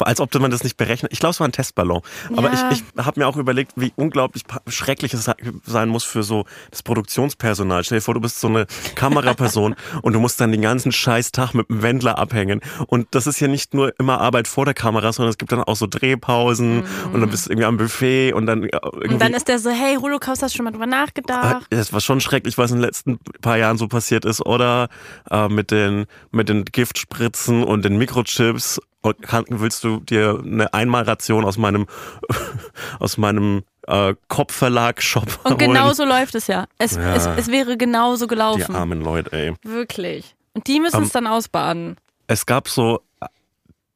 Als 0.00 0.20
ob 0.20 0.34
man 0.34 0.50
das 0.50 0.64
nicht 0.64 0.76
berechnet. 0.76 1.12
Ich 1.12 1.20
glaube, 1.20 1.32
es 1.32 1.40
war 1.40 1.46
ein 1.46 1.52
Testballon. 1.52 2.02
Aber 2.36 2.52
Ja. 2.52 2.70
ich, 2.72 2.82
ich 2.96 3.04
habe 3.04 3.20
mir 3.20 3.26
auch 3.28 3.36
überlegt, 3.36 3.72
wie 3.76 3.92
unglaublich 3.96 4.44
schrecklich 4.66 5.14
es 5.14 5.30
sein 5.64 5.88
muss 5.88 6.04
für 6.04 6.22
so 6.22 6.44
das 6.70 6.82
Produktionspersonal. 6.82 7.84
Stell 7.84 7.98
dir 7.98 8.02
vor, 8.08 8.14
du 8.14 8.20
bist 8.20 8.40
so 8.40 8.48
eine 8.48 8.66
Kameraperson 8.94 9.76
und 10.02 10.12
du 10.14 10.18
musst 10.18 10.40
dann 10.40 10.50
den 10.50 10.62
ganzen 10.62 10.92
scheiß 10.92 11.30
Tag 11.30 11.52
mit 11.52 11.68
dem 11.68 11.82
Wendler 11.82 12.16
abhängen. 12.16 12.62
Und 12.86 13.08
das 13.10 13.26
ist 13.26 13.38
ja 13.38 13.48
nicht 13.48 13.74
nur 13.74 13.92
immer 14.00 14.18
Arbeit 14.18 14.48
vor 14.48 14.64
der 14.64 14.72
Kamera, 14.72 15.12
sondern 15.12 15.28
es 15.28 15.36
gibt 15.36 15.52
dann 15.52 15.62
auch 15.62 15.76
so 15.76 15.86
Drehpausen 15.86 16.84
und 17.12 17.20
dann 17.20 17.28
bist 17.28 17.46
du 17.46 17.50
irgendwie 17.50 17.66
am 17.66 17.76
Buffet 17.76 18.32
und 18.32 18.46
dann 18.46 18.62
äh, 18.62 18.70
irgendwie... 18.82 19.08
Mhm. 19.08 19.12
Und 19.12 19.22
dann 19.22 19.34
ist 19.34 19.46
der 19.48 19.58
so, 19.58 19.68
hey, 19.68 19.96
Holocaust, 19.96 20.42
hast 20.42 20.54
du 20.54 20.56
schon 20.56 20.64
mal 20.64 20.70
drüber 20.70 20.86
nachgedacht? 20.86 21.66
Das 21.68 21.92
war 21.92 22.00
schon 22.00 22.20
schrecklich, 22.22 22.56
was 22.56 22.70
in 22.70 22.78
den 22.78 22.84
letzten 22.84 23.18
paar 23.42 23.58
Jahren 23.58 23.76
so 23.76 23.88
passiert 23.88 24.24
ist, 24.24 24.40
oder? 24.46 24.88
Äh, 25.30 25.48
mit, 25.48 25.70
den, 25.70 26.06
mit 26.30 26.48
den 26.48 26.64
Giftspritzen 26.64 27.62
und 27.62 27.84
den 27.84 27.98
Mikrochips. 27.98 28.80
Und 29.02 29.16
willst 29.50 29.84
du 29.84 30.00
dir 30.00 30.42
eine 30.42 30.72
Einmalration 30.72 31.44
aus 31.44 31.58
meinem, 31.58 31.86
aus 32.98 33.18
meinem 33.18 33.64
äh, 33.88 34.14
Kopfverlag-Shop 34.28 35.40
Und 35.44 35.50
holen? 35.52 35.58
genau 35.58 35.92
so 35.92 36.04
läuft 36.04 36.34
es 36.34 36.46
ja. 36.46 36.66
Es, 36.78 36.96
Ja. 36.96 37.14
es, 37.14 37.26
es 37.26 37.48
wäre 37.50 37.76
genauso 37.76 38.26
Die 38.26 38.30
gelaufen. 38.30 38.74
armen 38.76 39.00
Leute, 39.02 39.32
ey. 39.32 39.54
Wirklich. 39.62 40.34
Und 40.54 40.66
die 40.66 40.80
müssen 40.80 41.02
es 41.02 41.10
dann 41.12 41.26
ausbaden. 41.26 41.96
Es 42.26 42.44
gab 42.46 42.68
so 42.68 43.00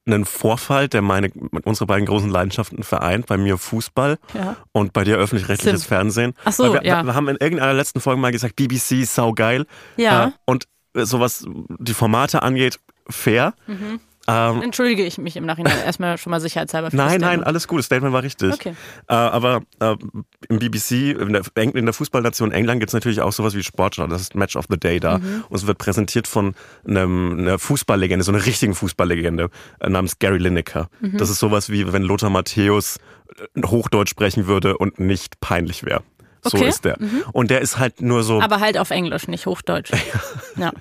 einen 0.04 0.24
Vorfall, 0.24 0.88
der 0.88 1.00
meine, 1.00 1.30
unsere 1.64 1.86
beiden 1.86 2.06
großen 2.06 2.28
Leidenschaften 2.28 2.82
vereint. 2.82 3.26
Bei 3.26 3.36
mir 3.36 3.56
Fußball 3.56 4.18
Ja. 4.34 4.56
und 4.72 4.92
bei 4.92 5.04
dir 5.04 5.16
öffentlich-rechtliches. 5.16 5.84
Fernsehen. 5.84 6.34
Ach 6.44 6.52
so, 6.52 6.72
wir, 6.72 6.84
ja. 6.84 7.04
wir 7.04 7.14
haben 7.14 7.28
in 7.28 7.36
irgendeiner 7.36 7.72
letzten 7.72 8.00
Folge 8.00 8.20
mal 8.20 8.32
gesagt, 8.32 8.56
BBC 8.56 9.04
saugeil. 9.06 9.64
Ja. 9.96 10.26
Äh, 10.28 10.30
und 10.44 10.66
äh, 10.96 11.04
so 11.04 11.20
was 11.20 11.44
die 11.78 11.94
Formate 11.94 12.42
angeht, 12.42 12.80
fair. 13.08 13.54
Mhm. 13.68 14.00
Ähm, 14.28 14.62
Entschuldige 14.62 15.04
ich 15.04 15.18
mich 15.18 15.36
im 15.36 15.44
Nachhinein 15.46 15.76
erstmal 15.84 16.16
schon 16.16 16.30
mal 16.30 16.40
sicherheitshalber. 16.40 16.90
für 16.90 16.96
nein, 16.96 17.20
nein, 17.20 17.42
alles 17.42 17.66
gut. 17.66 17.80
Das 17.80 17.86
Statement 17.86 18.12
war 18.12 18.22
richtig. 18.22 18.52
Okay. 18.52 18.74
Äh, 19.08 19.14
aber 19.14 19.62
äh, 19.80 19.96
im 20.48 20.58
BBC, 20.60 21.16
in 21.18 21.32
der, 21.32 21.42
in 21.56 21.84
der 21.84 21.92
Fußballnation 21.92 22.52
England 22.52 22.80
gibt 22.80 22.90
es 22.90 22.94
natürlich 22.94 23.20
auch 23.20 23.32
sowas 23.32 23.54
wie 23.54 23.62
Sportschau. 23.62 24.06
Das 24.06 24.20
ist 24.20 24.34
Match 24.34 24.54
of 24.56 24.66
the 24.68 24.78
Day 24.78 25.00
da. 25.00 25.18
Mhm. 25.18 25.44
Und 25.48 25.56
es 25.56 25.66
wird 25.66 25.78
präsentiert 25.78 26.28
von 26.28 26.54
einem, 26.86 27.38
einer 27.38 27.58
Fußballlegende, 27.58 28.24
so 28.24 28.32
einer 28.32 28.46
richtigen 28.46 28.74
Fußballlegende 28.74 29.50
äh, 29.80 29.88
namens 29.88 30.18
Gary 30.20 30.38
Lineker. 30.38 30.88
Mhm. 31.00 31.16
Das 31.16 31.28
ist 31.28 31.40
sowas 31.40 31.68
wie, 31.70 31.92
wenn 31.92 32.02
Lothar 32.02 32.30
Matthäus 32.30 32.98
äh, 33.56 33.62
Hochdeutsch 33.66 34.10
sprechen 34.10 34.46
würde 34.46 34.78
und 34.78 35.00
nicht 35.00 35.40
peinlich 35.40 35.84
wäre. 35.84 36.02
So 36.44 36.56
Okay. 36.58 36.64
Mhm. 36.64 36.68
ist 36.70 36.84
der. 36.84 36.98
Und 37.32 37.50
der 37.50 37.60
ist 37.60 37.78
halt 37.78 38.00
nur 38.00 38.22
so, 38.22 38.40
Aber 38.40 38.60
halt 38.60 38.78
auf 38.78 38.90
Englisch, 38.90 39.26
nicht 39.28 39.46
Hochdeutsch. 39.46 39.90
ja. 40.56 40.72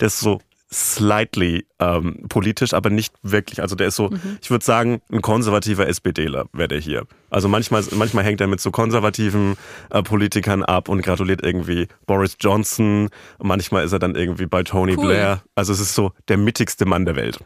der 0.00 0.06
ist 0.06 0.20
so 0.20 0.40
slightly 0.70 1.66
ähm, 1.78 2.24
politisch, 2.28 2.74
aber 2.74 2.90
nicht 2.90 3.14
wirklich. 3.22 3.62
Also 3.62 3.74
der 3.76 3.88
ist 3.88 3.96
so, 3.96 4.10
Mhm. 4.10 4.38
ich 4.42 4.50
würde 4.50 4.64
sagen, 4.64 5.00
ein 5.10 5.22
konservativer 5.22 5.86
SPDler 5.88 6.46
wäre 6.52 6.68
der 6.68 6.78
hier. 6.80 7.06
Also 7.30 7.48
manchmal, 7.48 7.82
manchmal 7.92 8.24
hängt 8.24 8.40
er 8.40 8.46
mit 8.46 8.60
so 8.60 8.70
konservativen 8.70 9.56
äh, 9.90 10.02
Politikern 10.02 10.62
ab 10.62 10.88
und 10.88 11.02
gratuliert 11.02 11.42
irgendwie 11.42 11.88
Boris 12.06 12.36
Johnson. 12.40 13.08
Manchmal 13.42 13.84
ist 13.84 13.92
er 13.92 13.98
dann 13.98 14.14
irgendwie 14.14 14.46
bei 14.46 14.62
Tony 14.62 14.92
Cool. 14.96 15.04
Mhm. 15.04 15.08
Blair. 15.08 15.42
Also 15.54 15.72
es 15.72 15.80
ist 15.80 15.94
so 15.94 16.12
der 16.28 16.36
mittigste 16.36 16.84
Mann 16.86 17.04
der 17.04 17.16
Welt. 17.16 17.38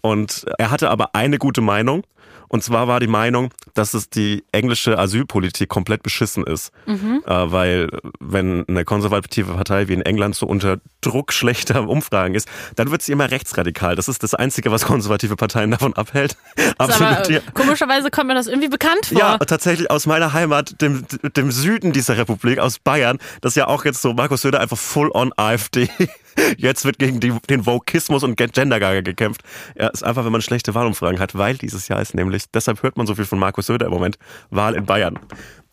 Und 0.00 0.46
er 0.58 0.70
hatte 0.70 0.90
aber 0.90 1.14
eine 1.14 1.38
gute 1.38 1.60
Meinung. 1.60 2.04
Und 2.48 2.62
zwar 2.62 2.88
war 2.88 3.00
die 3.00 3.06
Meinung, 3.06 3.50
dass 3.74 3.94
es 3.94 4.08
die 4.08 4.44
englische 4.52 4.98
Asylpolitik 4.98 5.68
komplett 5.68 6.02
beschissen 6.02 6.44
ist. 6.44 6.72
Mhm. 6.86 7.22
Äh, 7.26 7.52
weil 7.52 7.88
wenn 8.20 8.66
eine 8.68 8.84
konservative 8.84 9.52
Partei 9.52 9.88
wie 9.88 9.94
in 9.94 10.02
England 10.02 10.34
so 10.34 10.46
unter 10.46 10.78
Druck 11.00 11.32
schlechter 11.32 11.88
Umfragen 11.88 12.34
ist, 12.34 12.48
dann 12.76 12.90
wird 12.90 13.02
sie 13.02 13.12
immer 13.12 13.30
rechtsradikal. 13.30 13.96
Das 13.96 14.08
ist 14.08 14.22
das 14.22 14.34
Einzige, 14.34 14.70
was 14.70 14.84
konservative 14.84 15.36
Parteien 15.36 15.70
davon 15.70 15.94
abhält. 15.94 16.36
Absolut. 16.78 17.28
Äh, 17.30 17.40
komischerweise 17.54 18.10
kommt 18.10 18.28
mir 18.28 18.34
das 18.34 18.46
irgendwie 18.46 18.68
bekannt 18.68 19.06
vor. 19.06 19.18
Ja, 19.18 19.38
tatsächlich 19.38 19.90
aus 19.90 20.06
meiner 20.06 20.32
Heimat, 20.32 20.80
dem, 20.80 21.04
dem 21.36 21.50
Süden 21.50 21.92
dieser 21.92 22.16
Republik, 22.16 22.58
aus 22.58 22.78
Bayern, 22.78 23.18
das 23.40 23.52
ist 23.52 23.56
ja 23.56 23.66
auch 23.66 23.84
jetzt 23.84 24.02
so, 24.02 24.12
Markus 24.12 24.42
Söder 24.42 24.60
einfach 24.60 24.78
full 24.78 25.10
on 25.12 25.32
AfD. 25.36 25.88
Jetzt 26.56 26.84
wird 26.84 26.98
gegen 26.98 27.20
die, 27.20 27.32
den 27.48 27.66
Vokismus 27.66 28.22
und 28.22 28.36
Gendergaga 28.36 29.00
gekämpft. 29.00 29.42
Ja, 29.78 29.88
ist 29.88 30.04
einfach, 30.04 30.24
wenn 30.24 30.32
man 30.32 30.42
schlechte 30.42 30.74
Wahlumfragen 30.74 31.20
hat, 31.20 31.36
weil 31.36 31.56
dieses 31.56 31.88
Jahr 31.88 32.00
ist 32.00 32.14
nämlich, 32.14 32.44
deshalb 32.52 32.82
hört 32.82 32.96
man 32.96 33.06
so 33.06 33.14
viel 33.14 33.24
von 33.24 33.38
Markus 33.38 33.66
Söder 33.66 33.86
im 33.86 33.92
Moment, 33.92 34.18
Wahl 34.50 34.74
in 34.74 34.86
Bayern. 34.86 35.18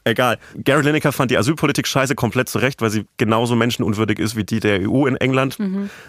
Egal. 0.06 0.38
Gary 0.56 0.84
Lineker 0.84 1.14
fand 1.14 1.32
die 1.32 1.38
Asylpolitik 1.38 1.88
scheiße 1.88 2.16
komplett 2.16 2.50
zurecht, 2.50 2.82
weil 2.82 2.90
sie 2.90 3.06
genauso 3.18 3.56
menschenunwürdig 3.56 4.20
ist 4.20 4.36
wie 4.36 4.44
die 4.44 4.60
der 4.60 4.90
EU 4.90 5.06
in 5.06 5.16
England. 5.16 5.58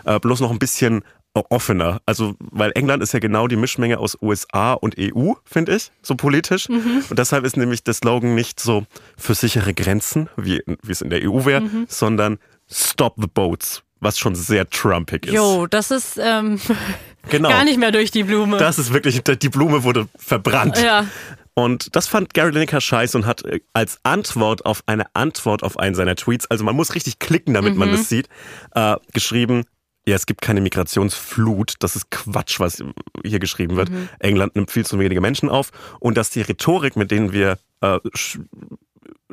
Äh, 0.05 0.19
bloß 0.19 0.41
noch 0.41 0.51
ein 0.51 0.59
bisschen 0.59 1.03
offener. 1.35 2.01
Also, 2.07 2.35
weil 2.39 2.73
England 2.75 3.03
ist 3.03 3.13
ja 3.13 3.19
genau 3.19 3.49
die 3.49 3.57
Mischmenge 3.57 3.99
aus 3.99 4.17
USA 4.21 4.73
und 4.75 4.97
EU, 4.99 5.33
finde 5.45 5.75
ich, 5.77 5.91
so 6.03 6.15
politisch. 6.15 6.69
Und 7.11 7.19
deshalb 7.19 7.45
ist 7.45 7.57
nämlich 7.57 7.83
der 7.85 7.95
Slogan 7.95 8.35
nicht 8.35 8.61
so 8.61 8.85
für 9.17 9.35
sichere 9.35 9.75
Grenzen, 9.75 10.29
wie, 10.37 10.63
wie 10.67 10.93
es 10.93 11.01
in 11.03 11.11
der 11.11 11.29
EU 11.29 11.45
wäre, 11.45 11.63
sondern 11.89 12.39
Stop 12.71 13.15
the 13.21 13.27
Boats, 13.27 13.83
was 14.05 14.19
schon 14.19 14.35
sehr 14.35 14.69
trumpig 14.69 15.27
ist. 15.27 15.33
Jo, 15.33 15.67
das 15.67 15.91
ist 15.91 16.19
ähm, 16.23 16.61
genau. 17.29 17.49
gar 17.49 17.65
nicht 17.65 17.79
mehr 17.79 17.91
durch 17.91 18.11
die 18.11 18.23
Blume. 18.23 18.59
Das 18.59 18.79
ist 18.79 18.93
wirklich, 18.93 19.23
die 19.23 19.49
Blume 19.49 19.83
wurde 19.83 20.09
verbrannt. 20.17 20.79
ja. 20.79 21.07
Und 21.57 21.95
das 21.95 22.09
fand 22.09 22.35
Gary 22.35 22.51
Lineker 22.51 22.81
scheiße 22.81 23.17
und 23.17 23.27
hat 23.27 23.45
äh, 23.45 23.61
als 23.73 24.01
Antwort 24.03 24.67
auf 24.67 24.83
eine 24.87 25.07
Antwort 25.15 25.63
auf 25.63 25.79
einen 25.79 25.95
seiner 25.95 26.17
Tweets, 26.17 26.47
also 26.51 26.65
man 26.65 26.75
muss 26.75 26.95
richtig 26.95 27.21
klicken, 27.21 27.55
damit 27.55 27.77
man 27.77 27.91
das 27.93 28.09
sieht, 28.09 28.29
äh, 28.75 28.97
geschrieben, 29.13 29.65
ja, 30.07 30.17
es 30.17 30.27
gibt 30.27 30.43
keine 30.43 30.61
Migrationsflut, 30.61 31.77
das 31.79 31.97
ist 31.97 32.11
Quatsch, 32.11 32.61
was 32.61 32.83
hier 33.25 33.39
geschrieben 33.39 33.77
wird. 33.77 33.91
England 34.19 34.55
nimmt 34.55 34.71
viel 34.71 34.85
zu 34.85 34.99
wenige 34.99 35.21
Menschen 35.21 35.49
auf 35.49 35.71
und 36.01 36.19
dass 36.19 36.31
die 36.31 36.43
Rhetorik, 36.43 36.97
mit 36.97 37.11
denen 37.11 37.33
wir 37.33 37.59
äh, 37.81 37.99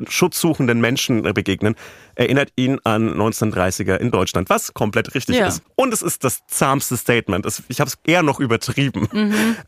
schutzsuchenden 0.08 0.80
Menschen 0.80 1.24
äh, 1.24 1.32
begegnen, 1.32 1.74
erinnert 2.14 2.50
ihn 2.56 2.78
an 2.84 3.08
1930er 3.14 3.96
in 3.96 4.10
Deutschland, 4.10 4.50
was 4.50 4.74
komplett 4.74 5.14
richtig 5.14 5.36
Ja. 5.36 5.46
ist. 5.48 5.62
Und 5.76 5.92
es 5.94 6.02
ist 6.02 6.24
das 6.24 6.40
zahmste 6.46 6.96
Statement. 6.96 7.46
Ich 7.68 7.80
habe 7.80 7.88
es 7.88 7.98
eher 8.04 8.22
noch 8.22 8.40
übertrieben. 8.40 9.08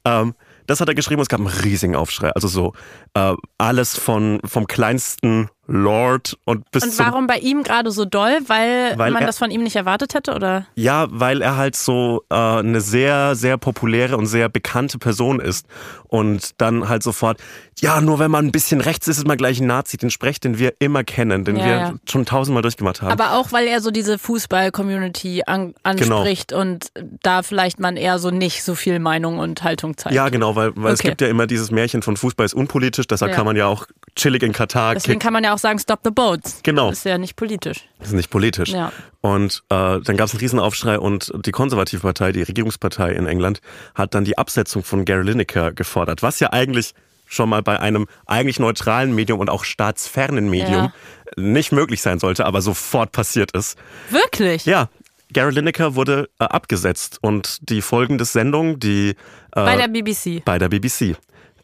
Ähm, 0.04 0.34
das 0.66 0.80
hat 0.80 0.88
er 0.88 0.94
geschrieben 0.94 1.18
und 1.20 1.24
es 1.24 1.28
gab 1.28 1.40
einen 1.40 1.48
riesigen 1.48 1.94
Aufschrei. 1.94 2.30
Also 2.30 2.48
so 2.48 2.72
äh, 3.14 3.34
alles 3.58 3.98
von 3.98 4.40
vom 4.44 4.66
kleinsten 4.66 5.48
Lord 5.66 6.36
und 6.44 6.70
bis 6.70 6.82
Und 6.84 6.98
warum 6.98 7.26
bei 7.26 7.38
ihm 7.38 7.62
gerade 7.62 7.90
so 7.90 8.04
doll? 8.04 8.38
Weil, 8.48 8.98
Weil 8.98 9.10
man 9.12 9.22
er- 9.22 9.26
das 9.26 9.38
von 9.38 9.50
ihm 9.50 9.62
nicht 9.62 9.76
erwartet 9.76 10.14
hätte, 10.14 10.34
oder? 10.34 10.66
Ja, 10.74 11.06
weil 11.10 11.40
er 11.42 11.56
halt 11.56 11.74
so 11.76 12.22
äh, 12.30 12.34
eine 12.34 12.80
sehr, 12.80 13.34
sehr 13.34 13.56
populäre 13.56 14.16
und 14.16 14.26
sehr 14.26 14.48
bekannte 14.48 14.98
Person 14.98 15.40
ist. 15.40 15.66
Und 16.08 16.60
dann 16.60 16.88
halt 16.88 17.02
sofort, 17.02 17.38
ja, 17.80 18.00
nur 18.00 18.18
wenn 18.20 18.30
man 18.30 18.46
ein 18.46 18.52
bisschen 18.52 18.80
rechts 18.80 19.08
ist, 19.08 19.18
ist 19.18 19.26
man 19.26 19.36
gleich 19.36 19.58
ein 19.60 19.66
Nazi. 19.66 19.96
Den 19.96 20.10
Sprech, 20.10 20.38
den 20.38 20.58
wir 20.58 20.74
immer 20.78 21.02
kennen, 21.02 21.44
den 21.44 21.56
Ja, 21.56 21.64
wir 21.64 21.72
ja. 21.72 21.94
schon 22.08 22.24
tausendmal 22.24 22.62
durchgemacht 22.62 23.02
haben. 23.02 23.10
Aber 23.10 23.32
auch, 23.32 23.50
weil 23.50 23.66
er 23.66 23.80
so 23.80 23.90
diese 23.90 24.18
Fußball-Community 24.18 25.42
an, 25.46 25.74
Genau. 25.96 26.18
anspricht 26.18 26.52
und 26.52 26.90
da 27.22 27.42
vielleicht 27.42 27.80
man 27.80 27.96
eher 27.96 28.18
so 28.18 28.30
nicht 28.30 28.62
so 28.64 28.74
viel 28.74 28.98
Meinung 28.98 29.38
und 29.38 29.62
Haltung 29.62 29.96
zeigt. 29.96 30.14
ja, 30.14 30.28
genau, 30.28 30.54
weil, 30.56 30.72
weil 30.76 30.92
es 30.94 31.00
Okay. 31.00 31.08
gibt 31.10 31.20
ja 31.20 31.28
immer 31.28 31.46
dieses 31.46 31.70
Märchen 31.70 32.02
von 32.02 32.16
Fußball 32.16 32.46
ist 32.46 32.54
unpolitisch, 32.54 33.06
deshalb 33.06 33.30
Ja. 33.32 33.36
kann 33.36 33.46
man 33.46 33.56
ja 33.56 33.66
auch 33.66 33.86
chillig 34.16 34.42
in 34.42 34.52
Katar 34.52 34.94
Deswegen 34.94 35.18
kann 35.18 35.32
man 35.32 35.44
ja 35.44 35.54
auch 35.54 35.58
sagen, 35.58 35.78
stop 35.78 36.00
the 36.04 36.10
boats. 36.10 36.60
Genau. 36.62 36.88
Das 36.90 36.98
ist 36.98 37.04
ja 37.04 37.18
nicht 37.18 37.36
politisch. 37.36 37.88
Das 37.98 38.08
ist 38.08 38.14
nicht 38.14 38.30
politisch. 38.30 38.70
Ja. 38.70 38.92
Und 39.20 39.62
äh, 39.70 40.00
dann 40.00 40.16
gab 40.16 40.26
es 40.26 40.32
einen 40.32 40.40
Riesenaufschrei 40.40 40.98
und 40.98 41.32
die 41.44 41.50
konservative 41.50 42.02
Partei, 42.02 42.32
die 42.32 42.42
Regierungspartei 42.42 43.12
in 43.12 43.26
England, 43.26 43.60
hat 43.94 44.14
dann 44.14 44.24
die 44.24 44.38
Absetzung 44.38 44.84
von 44.84 45.04
Gary 45.04 45.24
Lineker 45.24 45.72
gefordert, 45.72 46.22
was 46.22 46.40
ja 46.40 46.52
eigentlich 46.52 46.94
schon 47.26 47.48
mal 47.48 47.62
bei 47.62 47.80
einem 47.80 48.06
eigentlich 48.26 48.58
neutralen 48.58 49.14
Medium 49.14 49.40
und 49.40 49.50
auch 49.50 49.64
staatsfernen 49.64 50.48
Medium 50.48 50.92
nicht 51.36 51.72
möglich 51.72 52.02
sein 52.02 52.18
sollte, 52.18 52.44
aber 52.44 52.60
sofort 52.62 53.12
passiert 53.12 53.52
ist. 53.52 53.76
Wirklich? 54.10 54.66
Ja, 54.66 54.88
Gary 55.32 55.52
Lineker 55.52 55.94
wurde 55.94 56.28
äh, 56.38 56.44
abgesetzt 56.44 57.18
und 57.20 57.68
die 57.68 57.82
folgende 57.82 58.24
Sendung, 58.24 58.78
die 58.78 59.10
äh, 59.10 59.14
Bei 59.52 59.76
der 59.76 59.88
BBC. 59.88 60.44
bei 60.44 60.58
der 60.58 60.68
BBC. 60.68 61.16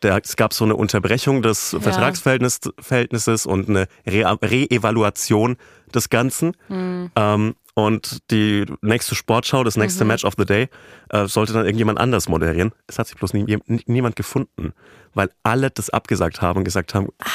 Der, 0.03 0.20
es 0.22 0.36
gab 0.36 0.53
so 0.55 0.64
eine 0.64 0.76
Unterbrechung 0.76 1.42
des 1.42 1.76
Vertragsverhältnisses 1.80 2.72
Verhältnisses 2.78 3.46
und 3.46 3.68
eine 3.68 3.86
Re 4.07 4.38
Re-Evaluation 4.42 5.57
des 5.94 6.09
Ganzen. 6.09 6.57
Hm. 6.68 7.11
Ähm, 7.16 7.55
und 7.74 8.18
die 8.30 8.66
nächste 8.82 9.14
Sportschau, 9.14 9.62
das 9.64 9.76
Mhm. 9.76 9.82
nächste 9.82 10.05
Match 10.05 10.24
of 10.24 10.34
the 10.36 10.44
Day, 10.44 10.68
äh, 11.11 11.26
sollte 11.26 11.53
dann 11.53 11.64
irgendjemand 11.64 11.98
anders 11.98 12.28
moderieren. 12.28 12.72
Es 12.86 12.98
hat 12.98 13.07
sich 13.07 13.16
bloß 13.16 13.32
nie, 13.32 13.44
nie, 13.66 13.82
niemand 13.86 14.16
gefunden, 14.16 14.72
weil 15.14 15.30
alle 15.42 15.70
das 15.70 15.88
abgesagt 15.90 16.42
haben 16.42 16.59
und 16.59 16.64
gesagt 16.64 16.94
haben, 16.94 17.09
Ah, 17.20 17.26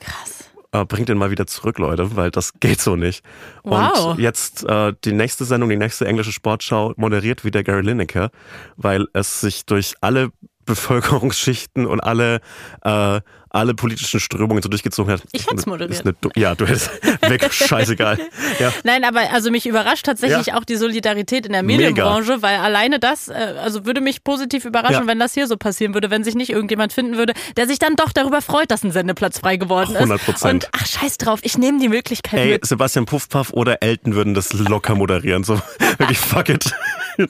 Krass. 0.00 0.50
äh, 0.72 0.84
bringt 0.84 1.08
den 1.08 1.16
mal 1.16 1.30
wieder 1.30 1.46
zurück, 1.46 1.78
Leute, 1.78 2.16
weil 2.16 2.30
das 2.30 2.54
geht 2.60 2.80
so 2.80 2.96
nicht. 2.96 3.24
Wow. 3.62 4.06
Und 4.12 4.18
jetzt 4.18 4.64
äh, 4.64 4.92
die 5.04 5.12
nächste 5.12 5.44
Sendung, 5.44 5.70
die 5.70 5.76
nächste 5.76 6.06
englische 6.06 6.32
Sportschau 6.32 6.92
moderiert 6.96 7.44
wieder 7.44 7.62
Gary 7.62 7.82
Lineker, 7.82 8.30
weil 8.76 9.06
es 9.14 9.40
sich 9.40 9.64
durch 9.64 9.94
alle 10.00 10.30
Bevölkerungsschichten 10.68 11.86
und 11.86 12.00
alle 12.00 12.40
äh, 12.84 13.20
alle 13.58 13.74
politischen 13.74 14.20
Strömungen 14.20 14.62
so 14.62 14.68
durchgezogen 14.68 15.12
hat. 15.12 15.22
Ich 15.32 15.42
Ist 15.42 15.50
eine- 15.50 15.60
moderiert. 15.66 16.04
ist 16.06 16.14
ja, 16.36 16.54
du 16.54 16.66
hättest 16.66 16.90
weg, 17.28 17.52
scheißegal. 17.52 18.18
Ja. 18.58 18.72
Nein, 18.84 19.04
aber 19.04 19.20
also 19.32 19.50
mich 19.50 19.66
überrascht 19.66 20.06
tatsächlich 20.06 20.46
Ja. 20.48 20.56
auch 20.56 20.64
die 20.64 20.76
Solidarität 20.76 21.46
in 21.46 21.52
der 21.52 21.62
Mega. 21.62 21.88
Medienbranche, 21.88 22.42
weil 22.42 22.56
alleine 22.58 22.98
das, 22.98 23.28
äh, 23.28 23.32
also 23.62 23.84
würde 23.86 24.00
mich 24.00 24.24
positiv 24.24 24.64
überraschen, 24.64 25.02
Ja. 25.02 25.06
wenn 25.06 25.18
das 25.18 25.34
hier 25.34 25.46
so 25.46 25.56
passieren 25.56 25.94
würde, 25.94 26.10
wenn 26.10 26.24
sich 26.24 26.34
nicht 26.34 26.50
irgendjemand 26.50 26.92
finden 26.92 27.16
würde, 27.16 27.34
der 27.56 27.66
sich 27.66 27.78
dann 27.78 27.96
doch 27.96 28.12
darüber 28.12 28.40
freut, 28.42 28.70
dass 28.70 28.82
ein 28.84 28.92
Sendeplatz 28.92 29.38
frei 29.38 29.56
geworden 29.56 29.94
ist. 29.94 30.00
100%. 30.02 30.50
Und 30.50 30.68
ach, 30.72 30.86
scheiß 30.86 31.18
drauf, 31.18 31.40
ich 31.42 31.58
nehme 31.58 31.78
die 31.80 31.88
Möglichkeit 31.88 32.40
Ey, 32.40 32.52
mit. 32.52 32.66
Sebastian 32.66 33.04
Puffpaff 33.06 33.52
oder 33.52 33.82
Elton 33.82 34.14
würden 34.14 34.34
das 34.34 34.52
locker 34.52 34.94
moderieren. 34.94 35.44
So 35.44 35.60
wirklich 35.98 36.18
fuck 36.18 36.48
it. 36.48 36.70
Oh 37.20 37.24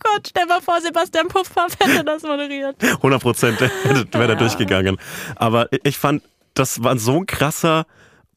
Gott, 0.00 0.28
stell 0.28 0.44
mal 0.44 0.60
vor, 0.60 0.78
Sebastian 0.82 1.28
Puffpaff 1.28 1.72
hätte 1.80 2.04
das 2.04 2.22
moderiert. 2.22 2.76
100 2.82 3.22
Prozent 3.22 3.58
wäre 3.60 4.26
da 4.28 4.34
durchgegangen. 4.34 4.98
Aber 5.36 5.45
ich 5.84 5.98
fand, 5.98 6.22
das 6.54 6.82
war 6.82 6.98
so 6.98 7.18
ein 7.20 7.26
krasser 7.26 7.86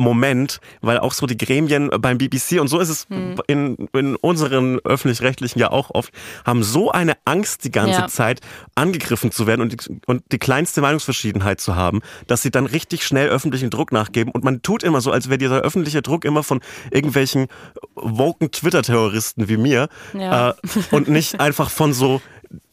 Moment, 0.01 0.61
weil 0.79 0.97
auch 0.97 1.11
so 1.11 1.25
die 1.25 1.35
Gremien 1.37 1.89
beim 1.99 2.17
BBC 2.17 2.61
und 2.61 2.69
so 2.69 2.79
ist 2.79 2.87
es 2.87 3.05
Hm. 3.09 3.35
in, 3.47 3.75
in 3.91 4.15
unseren 4.15 4.79
öffentlich-rechtlichen 4.85 5.59
ja 5.59 5.71
auch 5.71 5.89
oft, 5.93 6.13
haben 6.45 6.63
so 6.63 6.89
eine 6.89 7.17
Angst 7.25 7.65
die 7.65 7.71
ganze 7.71 7.99
Ja. 7.99 8.07
Zeit 8.07 8.39
angegriffen 8.75 9.29
zu 9.33 9.45
werden 9.45 9.59
und 9.59 9.73
die, 9.73 9.99
und 10.05 10.23
die 10.31 10.39
kleinste 10.39 10.79
Meinungsverschiedenheit 10.79 11.59
zu 11.59 11.75
haben, 11.75 11.99
dass 12.27 12.41
sie 12.41 12.49
dann 12.49 12.65
richtig 12.65 13.05
schnell 13.05 13.27
öffentlichen 13.27 13.69
Druck 13.71 13.91
nachgeben 13.91 14.31
und 14.31 14.45
man 14.45 14.61
tut 14.61 14.83
immer 14.83 15.01
so, 15.01 15.11
als 15.11 15.27
wäre 15.27 15.37
dieser 15.37 15.59
öffentliche 15.63 16.01
Druck 16.01 16.23
immer 16.23 16.43
von 16.43 16.61
irgendwelchen 16.91 17.47
woken 17.95 18.51
Twitter-Terroristen 18.51 19.49
wie 19.49 19.57
mir 19.57 19.89
Ja. 20.13 20.51
äh, 20.51 20.53
und 20.91 21.09
nicht 21.09 21.39
einfach 21.41 21.69
von 21.69 21.91
so 21.91 22.21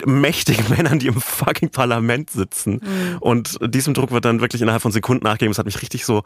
mächtigen 0.04 0.68
Männern, 0.76 0.98
die 0.98 1.08
im 1.08 1.20
fucking 1.20 1.70
Parlament 1.70 2.30
sitzen. 2.30 2.80
Mhm. 2.82 3.18
Und 3.20 3.58
diesem 3.62 3.94
Druck 3.94 4.10
wird 4.10 4.24
dann 4.24 4.40
wirklich 4.40 4.62
innerhalb 4.62 4.82
von 4.82 4.92
Sekunden 4.92 5.24
nachgegeben. 5.24 5.52
Es 5.52 5.58
hat 5.58 5.66
mich 5.66 5.80
richtig 5.82 6.04
so 6.04 6.22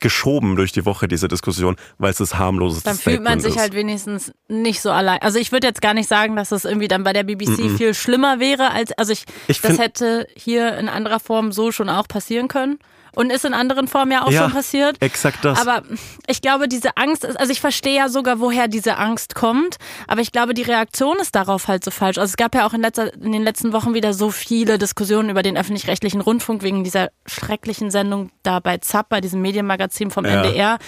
geschoben 0.00 0.56
durch 0.56 0.72
die 0.72 0.84
Woche, 0.84 1.08
diese 1.08 1.28
Diskussion, 1.28 1.76
weil 1.98 2.10
es 2.10 2.18
das 2.18 2.36
harmloseste 2.36 2.88
Dann 2.88 2.96
fühlt 2.98 3.22
man 3.22 3.40
Statement 3.40 3.42
sich 3.42 3.54
ist. 3.56 3.60
halt 3.60 3.74
wenigstens 3.74 4.32
nicht 4.48 4.80
so 4.80 4.90
allein. 4.90 5.20
Also 5.22 5.38
ich 5.38 5.52
würde 5.52 5.66
jetzt 5.66 5.82
gar 5.82 5.94
nicht 5.94 6.08
sagen, 6.08 6.36
dass 6.36 6.52
es 6.52 6.64
irgendwie 6.64 6.88
dann 6.88 7.04
bei 7.04 7.12
der 7.12 7.24
BBC 7.24 7.76
viel 7.76 7.94
schlimmer 7.94 8.40
wäre, 8.40 8.70
als 8.70 8.92
also 8.92 9.12
ich, 9.12 9.24
Ich 9.48 9.60
das 9.60 9.78
hätte 9.78 10.26
hier 10.34 10.76
in 10.78 10.88
anderer 10.88 11.20
Form 11.20 11.52
so 11.52 11.72
schon 11.72 11.88
auch 11.88 12.08
passieren 12.08 12.48
können. 12.48 12.78
Und 13.14 13.30
ist 13.30 13.44
in 13.44 13.54
anderen 13.54 13.86
Formen 13.88 14.12
ja 14.12 14.24
auch 14.24 14.30
Ja, 14.30 14.42
schon 14.42 14.52
passiert. 14.52 14.96
exakt 15.00 15.44
das. 15.44 15.60
Aber 15.60 15.82
ich 16.26 16.42
glaube, 16.42 16.68
diese 16.68 16.96
Angst 16.96 17.24
ist, 17.24 17.38
also 17.38 17.52
ich 17.52 17.60
verstehe 17.60 17.96
ja 17.96 18.08
sogar, 18.08 18.40
woher 18.40 18.68
diese 18.68 18.96
Angst 18.96 19.34
kommt, 19.34 19.76
aber 20.08 20.20
ich 20.20 20.32
glaube, 20.32 20.54
die 20.54 20.62
Reaktion 20.62 21.18
ist 21.18 21.34
darauf 21.34 21.68
halt 21.68 21.84
so 21.84 21.90
falsch. 21.90 22.18
Also 22.18 22.30
es 22.32 22.36
gab 22.36 22.54
ja 22.54 22.66
auch 22.66 22.72
in, 22.74 22.80
letzter, 22.80 23.12
in 23.14 23.32
den 23.32 23.42
letzten 23.42 23.72
Wochen 23.72 23.94
wieder 23.94 24.12
so 24.14 24.30
viele 24.30 24.78
Diskussionen 24.78 25.30
über 25.30 25.42
den 25.42 25.56
öffentlich-rechtlichen 25.56 26.20
Rundfunk 26.20 26.62
wegen 26.62 26.82
dieser 26.84 27.08
schrecklichen 27.26 27.90
Sendung 27.90 28.30
da 28.42 28.60
bei 28.60 28.78
ZAP, 28.78 29.08
bei 29.08 29.20
diesem 29.20 29.40
Medienmagazin 29.42 30.10
vom 30.10 30.24
Ja. 30.24 30.42
NDR, 30.42 30.78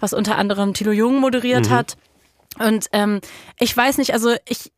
was 0.00 0.12
unter 0.12 0.36
anderem 0.36 0.74
Thilo 0.74 0.92
Jung 0.92 1.18
moderiert 1.20 1.70
hat. 1.70 1.96
Und 2.58 2.86
ähm, 2.92 3.20
ich 3.58 3.76
weiß 3.76 3.98
nicht, 3.98 4.12
also 4.12 4.34
ich, 4.46 4.72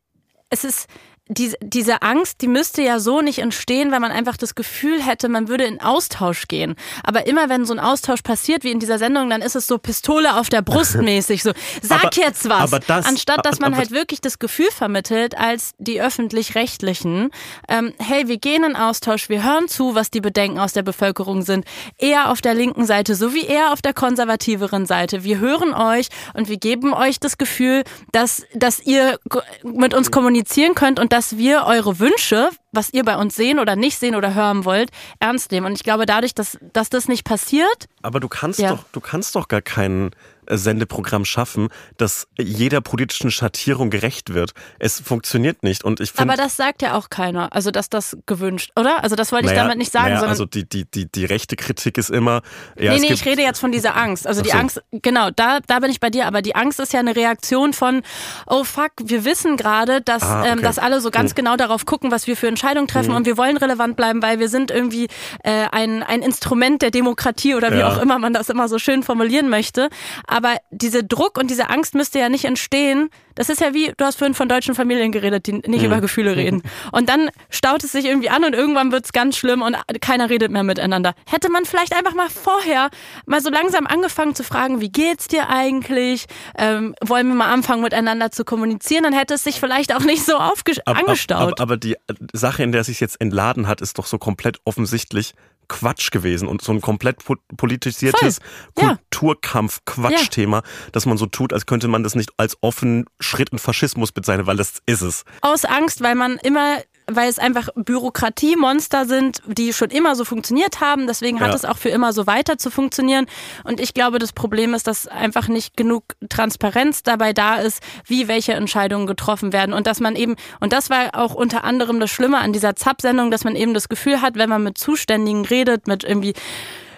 es 0.49 0.63
ist 0.63 0.87
diese, 1.29 1.55
diese 1.63 2.01
Angst, 2.01 2.41
die 2.41 2.47
müsste 2.49 2.81
ja 2.81 2.99
so 2.99 3.21
nicht 3.21 3.39
entstehen, 3.39 3.91
wenn 3.91 4.01
man 4.01 4.11
einfach 4.11 4.35
das 4.35 4.55
Gefühl 4.55 5.01
hätte, 5.01 5.29
man 5.29 5.47
würde 5.47 5.63
in 5.63 5.79
Austausch 5.79 6.49
gehen. 6.49 6.75
Aber 7.03 7.27
immer 7.27 7.47
wenn 7.47 7.65
so 7.65 7.73
ein 7.73 7.79
Austausch 7.79 8.21
passiert, 8.23 8.65
wie 8.65 8.71
in 8.71 8.79
dieser 8.79 8.99
Sendung, 8.99 9.29
dann 9.29 9.41
ist 9.41 9.55
es 9.55 9.65
so 9.65 9.77
Pistole 9.77 10.35
auf 10.35 10.49
der 10.49 10.61
Brust 10.61 10.95
mäßig. 11.01 11.41
So, 11.41 11.53
sag 11.81 12.03
Aber- 12.05 12.15
jetzt 12.17 12.49
was. 12.49 12.73
aber 12.73 12.79
das- 12.81 13.05
Anstatt 13.05 13.45
dass 13.45 13.59
man 13.61 13.71
aber- 13.73 13.77
halt 13.79 13.91
wirklich 13.91 14.19
das 14.19 14.37
Gefühl 14.37 14.69
vermittelt, 14.69 15.37
als 15.37 15.71
die 15.77 16.01
öffentlich-rechtlichen, 16.01 17.29
ähm, 17.69 17.93
hey, 17.99 18.27
wir 18.27 18.37
gehen 18.37 18.63
in 18.65 18.75
Austausch, 18.75 19.29
wir 19.29 19.43
hören 19.43 19.69
zu, 19.69 19.95
was 19.95 20.11
die 20.11 20.21
Bedenken 20.21 20.59
aus 20.59 20.73
der 20.73 20.83
Bevölkerung 20.83 21.41
sind. 21.43 21.65
Eher 21.97 22.31
auf 22.31 22.41
der 22.41 22.53
linken 22.53 22.85
Seite, 22.85 23.15
sowie 23.15 23.45
eher 23.45 23.71
auf 23.71 23.81
der 23.81 23.93
konservativeren 23.93 24.85
Seite. 24.85 25.23
Wir 25.23 25.39
hören 25.39 25.73
euch 25.73 26.07
und 26.33 26.49
wir 26.49 26.57
geben 26.57 26.93
euch 26.93 27.19
das 27.21 27.37
Gefühl, 27.37 27.83
dass, 28.11 28.43
dass 28.53 28.81
ihr 28.81 29.19
mit 29.63 29.93
uns 29.93 30.11
kommunizieren 30.11 30.75
könnt 30.75 30.99
und 30.99 31.12
dass 31.13 31.37
wir 31.37 31.65
eure 31.67 31.99
Wünsche, 31.99 32.49
was 32.71 32.91
ihr 32.91 33.03
bei 33.05 33.15
uns 33.17 33.35
sehen 33.35 33.59
oder 33.59 33.75
nicht 33.75 33.99
sehen 33.99 34.15
oder 34.15 34.33
hören 34.33 34.65
wollt, 34.65 34.89
ernst 35.19 35.51
nehmen. 35.51 35.67
Und 35.67 35.73
ich 35.73 35.83
glaube, 35.83 36.07
dadurch, 36.07 36.33
dass, 36.33 36.57
dass 36.73 36.89
das 36.89 37.07
nicht 37.07 37.23
passiert, 37.23 37.85
Aber 38.01 38.19
du 38.19 38.27
kannst 38.27 38.59
Ja. 38.59 38.69
doch, 38.71 38.83
du 38.91 38.99
kannst 38.99 39.35
doch 39.35 39.47
gar 39.47 39.61
kein 39.61 40.07
äh, 40.07 40.09
Sendeprogramm 40.49 41.25
schaffen, 41.25 41.69
das 41.97 42.27
jeder 42.37 42.81
politischen 42.81 43.31
Schattierung 43.31 43.89
gerecht 43.89 44.33
wird. 44.33 44.51
Es 44.79 44.99
funktioniert 44.99 45.63
nicht. 45.63 45.83
Und 45.83 45.99
ich 45.99 46.11
finde. 46.11 46.33
aber 46.33 46.41
das 46.41 46.55
sagt 46.57 46.81
ja 46.81 46.95
auch 46.95 47.09
keiner. 47.09 47.53
Also, 47.53 47.71
dass 47.71 47.89
das 47.89 48.17
gewünscht, 48.25 48.71
oder? 48.75 49.03
Also, 49.03 49.15
das 49.15 49.31
wollte 49.31 49.47
ich 49.47 49.53
damit 49.53 49.77
nicht 49.77 49.91
sagen, 49.91 50.13
naja, 50.13 50.27
also 50.27 50.45
die, 50.45 50.67
die, 50.67 50.85
die, 50.85 51.05
die 51.11 51.25
rechte 51.25 51.55
Kritik 51.55 51.97
ist 51.97 52.09
immer. 52.09 52.41
Ja, 52.79 52.93
nee, 52.93 52.99
nee, 53.01 53.13
ich 53.13 53.25
rede 53.25 53.41
jetzt 53.41 53.59
von 53.59 53.71
dieser 53.71 53.95
Angst. 53.95 54.27
Also 54.27 54.41
die 54.41 54.49
so. 54.51 54.57
Angst, 54.57 54.81
genau, 54.91 55.29
da, 55.35 55.59
da 55.67 55.79
bin 55.79 55.91
ich 55.91 55.99
bei 55.99 56.09
dir. 56.09 56.25
Aber 56.27 56.41
die 56.41 56.55
Angst 56.55 56.79
ist 56.79 56.93
ja 56.93 56.99
eine 56.99 57.15
Reaktion 57.15 57.73
von, 57.73 58.01
oh 58.47 58.63
fuck, 58.63 58.91
wir 59.03 59.25
wissen 59.25 59.57
gerade, 59.57 60.01
dass, 60.01 60.23
Ah, 60.23 60.41
okay. 60.41 60.49
ähm, 60.51 60.61
dass 60.61 60.79
alle 60.79 61.01
so 61.01 61.11
ganz 61.11 61.35
genau 61.35 61.55
darauf 61.57 61.85
gucken, 61.85 62.11
was 62.11 62.27
wir 62.27 62.37
für 62.37 62.47
Entscheidungen 62.47 62.87
treffen 62.87 63.09
Mhm. 63.11 63.15
und 63.17 63.25
wir 63.25 63.37
wollen 63.37 63.57
relevant 63.57 63.95
bleiben, 63.95 64.21
weil 64.21 64.39
wir 64.39 64.49
sind 64.49 64.71
irgendwie 64.71 65.07
äh, 65.43 65.65
ein, 65.71 66.03
ein 66.03 66.21
Instrument 66.21 66.81
der 66.81 66.91
Demokratie 66.91 67.55
oder 67.55 67.71
wie 67.73 67.79
Ja. 67.79 67.89
auch 67.89 68.01
immer 68.01 68.19
man 68.19 68.33
das 68.33 68.49
immer 68.49 68.67
so 68.67 68.79
schön 68.79 69.03
formulieren 69.03 69.49
möchte. 69.49 69.89
Aber 70.35 70.57
diese 70.71 71.03
Druck 71.03 71.37
und 71.37 71.49
diese 71.51 71.69
Angst 71.69 71.93
müsste 71.93 72.17
ja 72.19 72.27
nicht 72.29 72.45
entstehen. 72.45 73.09
Das 73.35 73.49
ist 73.49 73.61
ja 73.61 73.73
wie, 73.73 73.93
du 73.97 74.05
hast 74.05 74.17
vorhin 74.17 74.33
von 74.35 74.47
deutschen 74.49 74.75
Familien 74.75 75.11
geredet, 75.11 75.47
die 75.47 75.53
Mhm. 75.53 75.61
nicht 75.67 75.83
über 75.83 76.01
Gefühle 76.01 76.35
reden. 76.35 76.61
Und 76.91 77.09
dann 77.09 77.29
staut 77.49 77.83
es 77.83 77.91
sich 77.91 78.05
irgendwie 78.05 78.29
an 78.29 78.43
und 78.43 78.53
irgendwann 78.53 78.91
wird's 78.91 79.11
ganz 79.11 79.37
schlimm 79.37 79.61
und 79.61 79.75
keiner 80.01 80.29
redet 80.29 80.51
mehr 80.51 80.63
miteinander. 80.63 81.13
Hätte 81.29 81.49
man 81.51 81.65
vielleicht 81.65 81.95
einfach 81.95 82.13
mal 82.13 82.29
vorher 82.29 82.89
mal 83.25 83.41
so 83.41 83.49
langsam 83.49 83.87
angefangen 83.87 84.35
zu 84.35 84.43
fragen, 84.43 84.81
wie 84.81 84.91
geht's 84.91 85.27
dir 85.27 85.49
eigentlich? 85.49 86.25
Ähm, 86.57 86.95
wollen 87.03 87.27
wir 87.27 87.35
mal 87.35 87.51
anfangen, 87.51 87.81
miteinander 87.81 88.31
zu 88.31 88.43
kommunizieren? 88.45 89.03
Dann 89.03 89.13
hätte 89.13 89.33
es 89.35 89.43
sich 89.43 89.59
vielleicht 89.59 89.93
auch 89.95 90.03
nicht 90.03 90.25
so 90.25 90.35
aufge 90.37 90.73
Ab- 90.85 90.95
ab- 90.97 90.97
angestaut. 90.99 91.59
Aber, 91.59 91.61
aber 91.61 91.77
die 91.77 91.95
Sache, 92.33 92.63
in 92.63 92.71
der 92.71 92.81
es 92.81 92.87
sich 92.87 92.99
jetzt 92.99 93.19
entladen 93.21 93.67
hat, 93.67 93.81
ist 93.81 93.97
doch 93.97 94.05
so 94.05 94.17
komplett 94.17 94.57
offensichtlich 94.65 95.33
Quatsch 95.67 96.11
gewesen 96.11 96.47
und 96.47 96.61
so 96.61 96.71
ein 96.71 96.81
komplett 96.81 97.23
po- 97.23 97.35
politisiertes. 97.57 98.39
Ja. 98.77 98.97
Kulturkampf-Quatschthema, 99.09 100.63
dass 100.91 101.05
man 101.05 101.17
so 101.17 101.25
tut, 101.25 101.53
als 101.53 101.65
könnte 101.65 101.87
man 101.87 102.03
das 102.03 102.15
nicht 102.15 102.31
als 102.37 102.57
offenen 102.61 103.05
Schritt 103.19 103.49
in 103.49 103.59
Faschismus 103.59 104.11
bezeichnen, 104.11 104.47
weil 104.47 104.57
das 104.57 104.81
ist 104.85 105.01
es. 105.01 105.23
Aus 105.41 105.65
Angst, 105.65 106.01
weil 106.01 106.15
man 106.15 106.37
immer 106.37 106.77
weil 107.11 107.29
es 107.29 107.39
einfach 107.39 107.69
Bürokratiemonster 107.75 109.05
sind, 109.05 109.41
die 109.47 109.73
schon 109.73 109.89
immer 109.89 110.15
so 110.15 110.25
funktioniert 110.25 110.81
haben. 110.81 111.07
Deswegen 111.07 111.39
hat 111.39 111.49
Ja. 111.49 111.55
es 111.55 111.65
auch 111.65 111.77
für 111.77 111.89
immer 111.89 112.13
so 112.13 112.27
weiter 112.27 112.57
zu 112.57 112.69
funktionieren. 112.69 113.25
Und 113.63 113.79
ich 113.79 113.93
glaube, 113.93 114.19
das 114.19 114.33
Problem 114.33 114.73
ist, 114.73 114.87
dass 114.87 115.07
einfach 115.07 115.47
nicht 115.47 115.75
genug 115.77 116.03
Transparenz 116.29 117.03
dabei 117.03 117.33
da 117.33 117.55
ist, 117.57 117.81
wie 118.05 118.27
welche 118.27 118.53
Entscheidungen 118.53 119.07
getroffen 119.07 119.53
werden. 119.53 119.73
Und 119.73 119.87
dass 119.87 119.99
man 119.99 120.15
eben, 120.15 120.35
und 120.59 120.73
das 120.73 120.89
war 120.89 121.09
auch 121.13 121.33
unter 121.33 121.63
anderem 121.63 121.99
das 121.99 122.11
Schlimme 122.11 122.37
an 122.39 122.53
dieser 122.53 122.75
ZAP-Sendung, 122.75 123.31
dass 123.31 123.43
man 123.43 123.55
eben 123.55 123.73
das 123.73 123.89
Gefühl 123.89 124.21
hat, 124.21 124.35
wenn 124.35 124.49
man 124.49 124.63
mit 124.63 124.77
Zuständigen 124.77 125.45
redet, 125.45 125.87
mit 125.87 126.03
irgendwie 126.03 126.33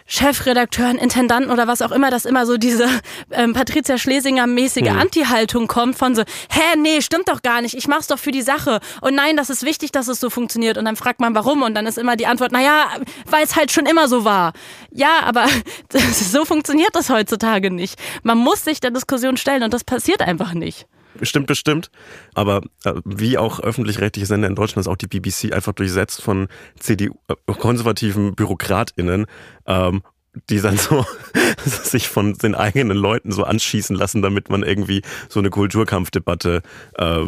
Chefredakteuren, 0.07 0.97
Intendanten 0.97 1.51
oder 1.51 1.67
was 1.67 1.81
auch 1.81 1.91
immer, 1.91 2.11
dass 2.11 2.25
immer 2.25 2.45
so 2.45 2.57
diese 2.57 2.87
ähm, 3.31 3.53
Patricia 3.53 3.97
Schlesinger-mäßige 3.97 4.89
Anti-Haltung 4.89 5.67
kommt 5.67 5.97
von 5.97 6.13
so, 6.15 6.21
hä, 6.21 6.77
nee, 6.77 7.01
stimmt 7.01 7.27
doch 7.27 7.41
gar 7.41 7.61
nicht, 7.61 7.75
ich 7.75 7.87
mach's 7.87 8.07
doch 8.07 8.19
für 8.19 8.31
die 8.31 8.43
Sache. 8.43 8.79
Und 9.01 9.15
nein, 9.15 9.35
das 9.35 9.49
ist 9.49 9.63
wichtig, 9.63 9.91
dass 9.91 10.07
es 10.07 10.19
so 10.19 10.29
funktioniert. 10.29 10.77
Und 10.77 10.85
dann 10.85 10.95
fragt 10.95 11.19
man, 11.19 11.33
warum? 11.33 11.63
Und 11.63 11.73
dann 11.73 11.87
ist 11.87 11.97
immer 11.97 12.15
die 12.15 12.27
Antwort, 12.27 12.51
naja, 12.51 12.87
weil 13.25 13.43
es 13.43 13.55
halt 13.55 13.71
schon 13.71 13.87
immer 13.87 14.07
so 14.07 14.23
war. 14.23 14.53
Ja, 14.91 15.21
aber 15.23 15.47
so 16.11 16.45
funktioniert 16.45 16.93
das 16.93 17.09
heutzutage 17.09 17.71
nicht. 17.71 17.99
Man 18.21 18.37
muss 18.37 18.63
sich 18.63 18.79
der 18.79 18.91
Diskussion 18.91 19.37
stellen 19.37 19.63
und 19.63 19.73
das 19.73 19.83
passiert 19.83 20.21
einfach 20.21 20.53
nicht. 20.53 20.85
Stimmt 21.21 21.47
bestimmt. 21.47 21.89
Aber 22.33 22.61
äh, 22.83 22.93
wie 23.05 23.37
auch 23.37 23.59
öffentlich-rechtliche 23.59 24.25
Sender 24.25 24.47
in 24.47 24.55
Deutschland 24.55 24.85
ist 24.85 24.91
auch 24.91 24.97
die 24.97 25.07
BBC 25.07 25.53
einfach 25.53 25.73
durchsetzt 25.73 26.21
von 26.21 26.47
CDU-konservativen 26.79 28.35
BürokratInnen, 28.35 29.25
ähm, 29.65 30.03
die 30.49 30.61
dann 30.61 30.77
so 30.77 31.05
sich 31.65 32.07
von 32.07 32.33
den 32.33 32.55
eigenen 32.55 32.97
Leuten 32.97 33.31
so 33.31 33.43
anschießen 33.43 33.95
lassen, 33.95 34.21
damit 34.21 34.49
man 34.49 34.63
irgendwie 34.63 35.01
so 35.29 35.39
eine 35.39 35.49
Kulturkampfdebatte 35.49 36.61
äh, 36.95 37.19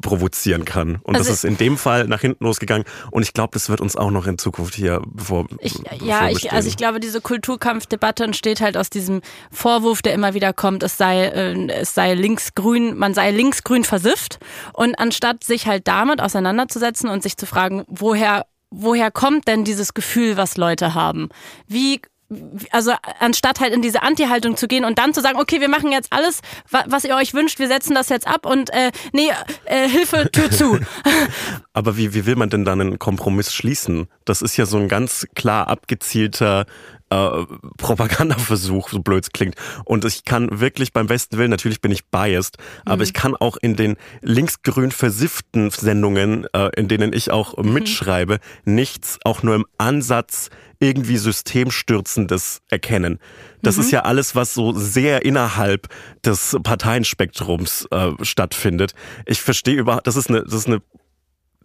provozieren 0.00 0.64
kann. 0.64 1.00
Und 1.02 1.16
Also 1.16 1.28
das 1.28 1.38
ist 1.38 1.44
in 1.44 1.56
dem 1.56 1.76
Fall 1.76 2.06
nach 2.06 2.20
hinten 2.20 2.44
losgegangen. 2.44 2.84
Und 3.10 3.22
ich 3.22 3.32
glaube, 3.32 3.50
das 3.52 3.68
wird 3.68 3.80
uns 3.80 3.96
auch 3.96 4.10
noch 4.10 4.26
in 4.26 4.38
Zukunft 4.38 4.74
hier 4.74 5.02
bevor. 5.06 5.46
Ich, 5.60 5.74
ja, 6.00 6.28
ich, 6.28 6.52
also 6.52 6.68
ich 6.68 6.76
glaube, 6.76 7.00
diese 7.00 7.20
Kulturkampfdebatte 7.20 8.24
entsteht 8.24 8.60
halt 8.60 8.76
aus 8.76 8.90
diesem 8.90 9.20
Vorwurf, 9.50 10.02
der 10.02 10.14
immer 10.14 10.34
wieder 10.34 10.52
kommt, 10.52 10.82
es 10.82 10.96
sei, 10.96 11.26
äh, 11.26 11.68
es 11.70 11.94
sei 11.94 12.14
linksgrün, 12.14 12.96
man 12.96 13.14
sei 13.14 13.30
linksgrün 13.30 13.84
versifft. 13.84 14.38
Und 14.72 14.98
anstatt 14.98 15.44
sich 15.44 15.66
halt 15.66 15.86
damit 15.86 16.20
auseinanderzusetzen 16.20 17.08
und 17.08 17.22
sich 17.22 17.36
zu 17.36 17.46
fragen, 17.46 17.84
woher, 17.86 18.46
woher 18.70 19.10
kommt 19.10 19.48
denn 19.48 19.64
dieses 19.64 19.94
Gefühl, 19.94 20.36
was 20.36 20.56
Leute 20.56 20.94
haben? 20.94 21.28
Wie 21.66 22.00
also 22.70 22.92
anstatt 23.20 23.60
halt 23.60 23.72
in 23.72 23.82
diese 23.82 24.02
Anti-Haltung 24.02 24.56
zu 24.56 24.68
gehen 24.68 24.84
und 24.84 24.98
dann 24.98 25.14
zu 25.14 25.20
sagen, 25.20 25.38
okay, 25.38 25.60
wir 25.60 25.68
machen 25.68 25.92
jetzt 25.92 26.12
alles, 26.12 26.40
wa- 26.70 26.84
was 26.86 27.04
ihr 27.04 27.14
euch 27.16 27.34
wünscht, 27.34 27.58
wir 27.58 27.68
setzen 27.68 27.94
das 27.94 28.08
jetzt 28.08 28.26
ab 28.26 28.46
und 28.46 28.70
äh, 28.70 28.90
nee, 29.12 29.28
äh, 29.64 29.88
Hilfe, 29.88 30.30
Tür 30.32 30.50
zu. 30.50 30.78
Aber 31.72 31.96
wie, 31.96 32.14
wie 32.14 32.26
will 32.26 32.36
man 32.36 32.50
denn 32.50 32.64
dann 32.64 32.80
einen 32.80 32.98
Kompromiss 32.98 33.52
schließen? 33.52 34.08
Das 34.24 34.42
ist 34.42 34.56
ja 34.56 34.66
so 34.66 34.78
ein 34.78 34.88
ganz 34.88 35.26
klar 35.34 35.68
abgezielter 35.68 36.66
äh, 37.10 37.44
Propagandaversuch, 37.76 38.88
so 38.88 39.00
blöd 39.00 39.24
es 39.24 39.30
klingt. 39.30 39.56
Und 39.84 40.04
ich 40.04 40.24
kann 40.24 40.60
wirklich 40.60 40.92
beim 40.92 41.06
besten 41.06 41.38
Willen, 41.38 41.50
natürlich 41.50 41.80
bin 41.80 41.92
ich 41.92 42.06
biased, 42.06 42.58
aber 42.84 43.02
ich 43.02 43.12
kann 43.12 43.36
auch 43.36 43.56
in 43.56 43.76
den 43.76 43.96
linksgrün 44.22 44.90
versifften 44.90 45.70
Sendungen, 45.70 46.46
äh, 46.52 46.70
in 46.76 46.88
denen 46.88 47.12
ich 47.12 47.30
auch 47.30 47.56
mitschreibe, 47.58 48.38
nichts 48.64 49.18
auch 49.24 49.42
nur 49.42 49.54
im 49.54 49.66
Ansatz 49.78 50.50
irgendwie 50.80 51.16
Systemstürzendes 51.16 52.60
erkennen. 52.68 53.18
Das 53.62 53.78
ist 53.78 53.90
ja 53.90 54.00
alles, 54.02 54.34
was 54.34 54.52
so 54.52 54.72
sehr 54.72 55.24
innerhalb 55.24 55.88
des 56.24 56.56
Parteienspektrums 56.62 57.86
äh, 57.90 58.12
stattfindet. 58.22 58.92
Ich 59.24 59.40
verstehe 59.40 59.76
überhaupt, 59.76 60.06
das 60.06 60.16
ist 60.16 60.28
eine, 60.28 60.42
das 60.42 60.54
ist 60.54 60.66
eine 60.66 60.82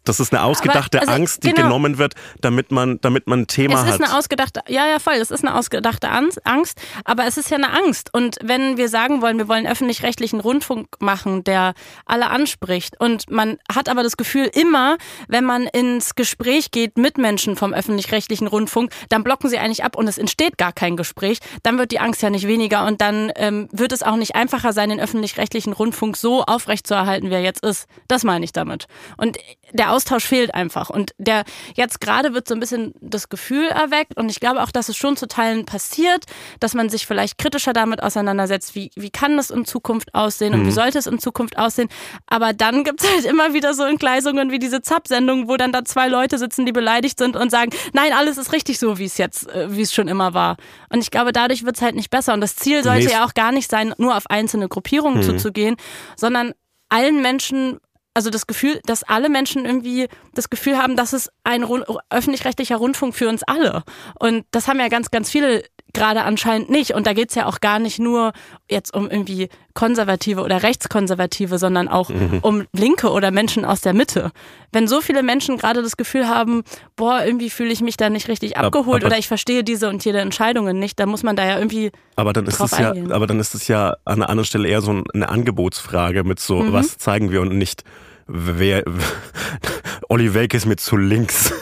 das 0.10 0.20
ist 0.20 0.34
eine 0.34 0.44
ausgedachte 0.44 1.00
also, 1.00 1.12
Angst, 1.12 1.44
die 1.44 1.50
genau. 1.52 1.68
genommen 1.68 1.98
wird, 1.98 2.16
damit 2.42 2.72
man, 2.72 3.00
damit 3.02 3.28
man 3.28 3.42
ein 3.42 3.48
Thema 3.48 3.76
Es 3.76 3.82
ist 3.82 4.00
hat. 4.00 4.02
eine 4.02 4.18
ausgedachte, 4.18 4.62
ja, 4.68 4.88
ja, 4.88 5.00
voll, 5.00 5.14
es 5.14 5.32
ist 5.32 5.46
eine 5.46 5.56
ausgedachte 5.56 6.10
An- 6.10 6.30
Angst, 6.44 6.82
aber 7.06 7.26
es 7.26 7.38
ist 7.38 7.50
ja 7.50 7.58
eine 7.58 7.72
Angst. 7.72 8.14
Und 8.14 8.38
wenn 8.42 8.78
wir 8.78 8.90
sagen 8.90 9.22
wollen, 9.22 9.38
wir 9.38 9.48
wollen 9.48 9.68
öffentlich-rechtlichen 9.68 10.40
Rundfunk 10.40 10.88
machen, 11.00 11.44
der 11.44 11.74
alle 12.06 12.30
anspricht, 12.30 13.00
und 13.00 13.30
man 13.30 13.58
hat 13.74 13.88
aber 13.88 14.04
das 14.04 14.18
Gefühl, 14.18 14.50
immer, 14.54 14.98
wenn 15.28 15.46
man 15.46 15.64
ins 15.68 16.16
Gespräch 16.16 16.72
geht 16.72 16.98
mit 16.98 17.18
Menschen 17.18 17.56
vom 17.56 17.74
öffentlich-rechtlichen 17.74 18.48
Rundfunk, 18.48 18.92
dann 19.10 19.24
blocken 19.24 19.50
sie 19.50 19.60
eigentlich 19.60 19.84
ab 19.84 19.96
und 19.96 20.08
es 20.08 20.18
entsteht 20.18 20.58
gar 20.58 20.74
kein 20.74 20.98
Gespräch, 20.98 21.40
dann 21.64 21.78
wird 21.78 21.92
die 21.92 22.00
Angst 22.00 22.22
ja 22.22 22.30
nicht 22.30 22.48
weniger 22.48 22.86
und 22.86 23.00
dann 23.00 23.32
ähm, 23.36 23.70
wird 23.72 23.92
es 23.92 24.04
auch 24.04 24.16
nicht 24.16 24.36
einfacher 24.36 24.74
sein, 24.74 24.90
den 24.90 25.00
öffentlich-rechtlichen 25.00 25.74
Rundfunk 25.74 26.18
so 26.18 26.44
aufrechtzuerhalten, 26.44 27.30
wie 27.30 27.36
er 27.36 27.42
jetzt 27.44 27.64
ist. 27.64 27.88
Das 28.08 28.24
meine 28.24 28.44
ich 28.44 28.54
damit. 28.54 28.88
Und 29.18 29.38
der 29.72 29.92
Austausch 30.00 30.26
fehlt 30.26 30.56
einfach. 30.56 30.90
Und 30.90 31.12
der 31.18 31.44
jetzt 31.76 32.00
gerade 32.00 32.34
wird 32.34 32.48
so 32.48 32.54
ein 32.54 32.62
bisschen 32.62 32.94
das 33.02 33.28
Gefühl 33.28 33.68
erweckt. 33.68 34.16
Und 34.16 34.30
ich 34.30 34.40
glaube 34.40 34.64
auch, 34.64 34.72
dass 34.72 34.88
es 34.88 34.96
schon 34.96 35.18
zu 35.18 35.28
Teilen 35.28 35.66
passiert, 35.66 36.24
dass 36.62 36.74
man 36.74 36.88
sich 36.88 37.06
vielleicht 37.06 37.38
kritischer 37.38 37.74
damit 37.74 38.02
auseinandersetzt, 38.02 38.76
wie, 38.76 38.92
wie 38.96 39.10
kann 39.10 39.36
das 39.36 39.50
in 39.50 39.66
Zukunft 39.66 40.16
aussehen 40.16 40.54
und 40.54 40.66
wie 40.66 40.72
sollte 40.72 41.00
es 41.00 41.06
in 41.06 41.20
Zukunft 41.20 41.58
aussehen. 41.58 41.90
Aber 42.28 42.54
dann 42.54 42.86
gibt 42.86 43.04
es 43.04 43.12
halt 43.12 43.26
immer 43.26 43.54
wieder 43.54 43.74
so 43.74 43.84
Entgleisungen 43.84 44.52
wie 44.52 44.60
diese 44.60 44.82
Zap-Sendung, 44.82 45.50
wo 45.50 45.58
dann 45.58 45.74
da 45.74 45.84
zwei 45.84 46.08
Leute 46.08 46.38
sitzen, 46.38 46.66
die 46.66 46.72
beleidigt 46.72 47.20
sind 47.20 47.36
und 47.36 47.52
sagen, 47.52 47.72
nein, 47.92 48.14
alles 48.14 48.38
ist 48.38 48.54
richtig 48.54 48.80
so, 48.80 48.98
wie 49.00 49.06
es 49.06 49.18
jetzt, 49.18 49.50
äh, 49.50 49.76
wie 49.76 49.82
es 49.82 49.94
schon 49.94 50.08
immer 50.08 50.34
war. 50.34 50.56
Und 50.90 51.00
ich 51.02 51.12
glaube, 51.12 51.34
dadurch 51.34 51.66
wird 51.66 51.76
es 51.76 51.82
halt 51.82 51.96
nicht 51.96 52.10
besser. 52.10 52.34
Und 52.34 52.40
das 52.40 52.56
Ziel 52.56 52.84
sollte 52.84 53.08
Nee, 53.08 53.12
ja 53.12 53.26
auch 53.26 53.34
gar 53.34 53.52
nicht 53.52 53.70
sein, 53.70 53.94
nur 53.98 54.16
auf 54.16 54.30
einzelne 54.30 54.70
Gruppierungen 54.70 55.24
zuzugehen, 55.24 55.76
sondern 56.16 56.54
allen 56.90 57.22
Menschen 57.22 57.80
also 58.14 58.30
das 58.30 58.48
Gefühl, 58.48 58.82
dass 58.86 59.04
alle 59.04 59.30
Menschen 59.30 59.66
irgendwie 59.66 60.08
das 60.34 60.50
Gefühl 60.50 60.78
haben, 60.78 60.96
dass 60.96 61.14
es 61.14 61.30
ein 61.44 61.64
öffentlich-rechtlicher 62.10 62.78
Rundfunk 62.78 63.16
für 63.16 63.30
uns 63.30 63.44
alle. 63.44 63.84
Und 64.20 64.46
das 64.52 64.68
haben 64.68 64.80
ja 64.80 64.88
ganz, 64.88 65.12
ganz 65.12 65.30
viele 65.30 65.64
gerade 65.94 66.24
anscheinend 66.24 66.70
nicht. 66.70 66.92
Und 66.94 67.08
da 67.08 67.14
geht's 67.14 67.36
ja 67.36 67.46
auch 67.46 67.60
gar 67.62 67.80
nicht 67.80 68.00
nur 68.00 68.32
jetzt 68.70 68.94
um 68.94 69.10
irgendwie 69.10 69.50
Konservative 69.74 70.42
oder 70.44 70.62
Rechtskonservative, 70.64 71.58
sondern 71.58 71.88
auch 71.88 72.10
um 72.42 72.66
Linke 72.74 73.10
oder 73.12 73.32
Menschen 73.32 73.64
aus 73.66 73.82
der 73.82 73.94
Mitte. 73.94 74.32
Wenn 74.72 74.88
so 74.88 75.02
viele 75.02 75.24
Menschen 75.24 75.58
gerade 75.58 75.82
das 75.82 75.96
Gefühl 75.98 76.28
haben, 76.28 76.64
boah, 76.96 77.24
irgendwie 77.26 77.50
fühle 77.50 77.72
ich 77.72 77.82
mich 77.82 77.98
da 77.98 78.10
nicht 78.10 78.28
richtig 78.28 78.58
Ab- 78.58 78.66
abgeholt 78.66 79.04
aber- 79.04 79.12
oder 79.12 79.18
ich 79.18 79.28
verstehe 79.28 79.64
diese 79.64 79.90
und 79.90 80.04
jede 80.06 80.20
Entscheidungen 80.20 80.80
nicht, 80.80 81.00
dann 81.00 81.10
muss 81.10 81.24
man 81.24 81.36
da 81.36 81.46
ja 81.46 81.58
irgendwie 81.58 81.92
Aber 82.16 82.34
dann 82.34 82.46
ist 82.46 82.60
es 82.60 82.72
ja, 82.78 82.90
eingehen. 82.90 83.12
aber 83.12 83.26
dann 83.28 83.40
ist 83.40 83.56
es 83.56 83.68
ja 83.68 83.96
an 84.06 84.16
einer 84.22 84.30
anderen 84.30 84.46
Stelle 84.46 84.68
eher 84.68 84.82
so 84.82 85.02
eine 85.14 85.30
Angebotsfrage 85.30 86.24
mit 86.24 86.40
so, 86.40 86.58
Mhm. 86.58 86.74
was 86.74 86.98
zeigen 86.98 87.32
wir 87.32 87.42
und 87.42 87.58
nicht, 87.58 87.84
wer, 88.28 88.84
Olli 90.10 90.34
Welke 90.34 90.58
ist 90.58 90.66
mir 90.66 90.76
zu 90.76 90.98
links. 90.98 91.54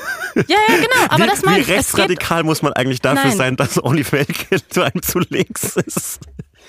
Ja, 0.47 0.57
ja, 0.67 0.75
genau, 0.75 1.05
aber 1.09 1.23
wie, 1.23 1.27
das 1.27 1.43
meine 1.43 1.57
wie 1.57 1.61
ich. 1.61 1.67
Geht, 1.67 1.77
rechtsradikal 1.77 2.43
muss 2.43 2.61
man 2.61 2.73
eigentlich 2.73 3.01
dafür 3.01 3.29
Nein. 3.29 3.37
sein, 3.37 3.55
dass 3.55 3.77
Welke 3.77 4.67
zu 4.69 4.83
einem 4.83 5.01
zu 5.01 5.19
links 5.19 5.75
ist? 5.75 6.19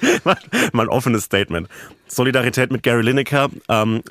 mal, 0.24 0.38
mal 0.72 0.84
ein 0.84 0.88
offenes 0.88 1.24
Statement. 1.24 1.68
Solidarität 2.06 2.70
mit 2.72 2.82
Gary 2.82 3.02
Lineker 3.02 3.50
ähm, 3.68 4.02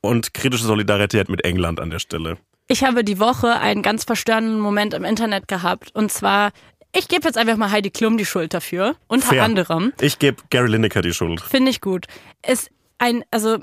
und 0.00 0.34
kritische 0.34 0.64
Solidarität 0.64 1.28
mit 1.28 1.44
England 1.44 1.80
an 1.80 1.90
der 1.90 1.98
Stelle. 1.98 2.38
Ich 2.68 2.84
habe 2.84 3.04
die 3.04 3.18
Woche 3.18 3.58
einen 3.60 3.82
ganz 3.82 4.04
verstörenden 4.04 4.60
Moment 4.60 4.94
im 4.94 5.04
Internet 5.04 5.48
gehabt. 5.48 5.94
Und 5.94 6.12
zwar, 6.12 6.52
ich 6.94 7.08
gebe 7.08 7.24
jetzt 7.24 7.36
einfach 7.36 7.56
mal 7.56 7.70
Heidi 7.70 7.90
Klum 7.90 8.16
die 8.16 8.26
Schuld 8.26 8.54
dafür. 8.54 8.96
Unter 9.08 9.28
Fair. 9.28 9.44
anderem. 9.44 9.92
Ich 10.00 10.18
gebe 10.18 10.42
Gary 10.50 10.68
Lineker 10.68 11.02
die 11.02 11.12
Schuld. 11.12 11.40
Finde 11.40 11.70
ich 11.70 11.80
gut. 11.80 12.06
Ist 12.46 12.70
ein, 12.98 13.24
also 13.30 13.58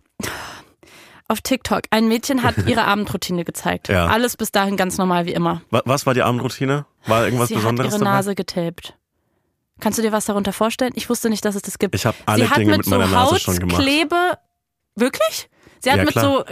auf 1.29 1.41
TikTok, 1.41 1.83
ein 1.91 2.07
Mädchen 2.07 2.43
hat 2.43 2.57
ihre 2.67 2.83
Abendroutine 2.85 3.45
gezeigt. 3.45 3.87
Ja. 3.87 4.07
Alles 4.07 4.35
bis 4.35 4.51
dahin 4.51 4.75
ganz 4.77 4.97
normal 4.97 5.25
wie 5.25 5.33
immer. 5.33 5.61
Wa- 5.69 5.83
Was 5.85 6.05
war 6.05 6.13
die 6.13 6.23
Abendroutine? 6.23 6.85
War 7.07 7.23
irgendwas 7.25 7.47
Sie 7.49 7.55
Besonderes 7.55 7.93
hat 7.93 7.99
ihre 7.99 8.05
dabei? 8.05 8.17
Nase 8.17 8.35
getaped. 8.35 8.95
Kannst 9.79 9.97
du 9.97 10.03
dir 10.03 10.11
was 10.11 10.25
darunter 10.25 10.51
vorstellen? 10.51 10.91
Ich 10.95 11.09
wusste 11.09 11.29
nicht, 11.29 11.45
dass 11.45 11.55
es 11.55 11.61
das 11.61 11.79
gibt. 11.79 11.95
Ich 11.95 12.05
habe 12.05 12.17
alle 12.25 12.43
Sie 12.43 12.49
hat 12.49 12.57
Dinge 12.57 12.71
mit 12.71 12.77
mit 12.79 12.85
so 12.85 12.91
meiner 12.91 13.07
Nase 13.07 13.39
schon 13.39 13.57
gemacht. 13.59 13.77
Hautklebe. 13.77 14.37
Wirklich? 14.95 15.49
Sie 15.79 15.89
hat 15.89 15.97
Ja, 15.99 16.03
mit 16.03 16.11
klar. 16.11 16.45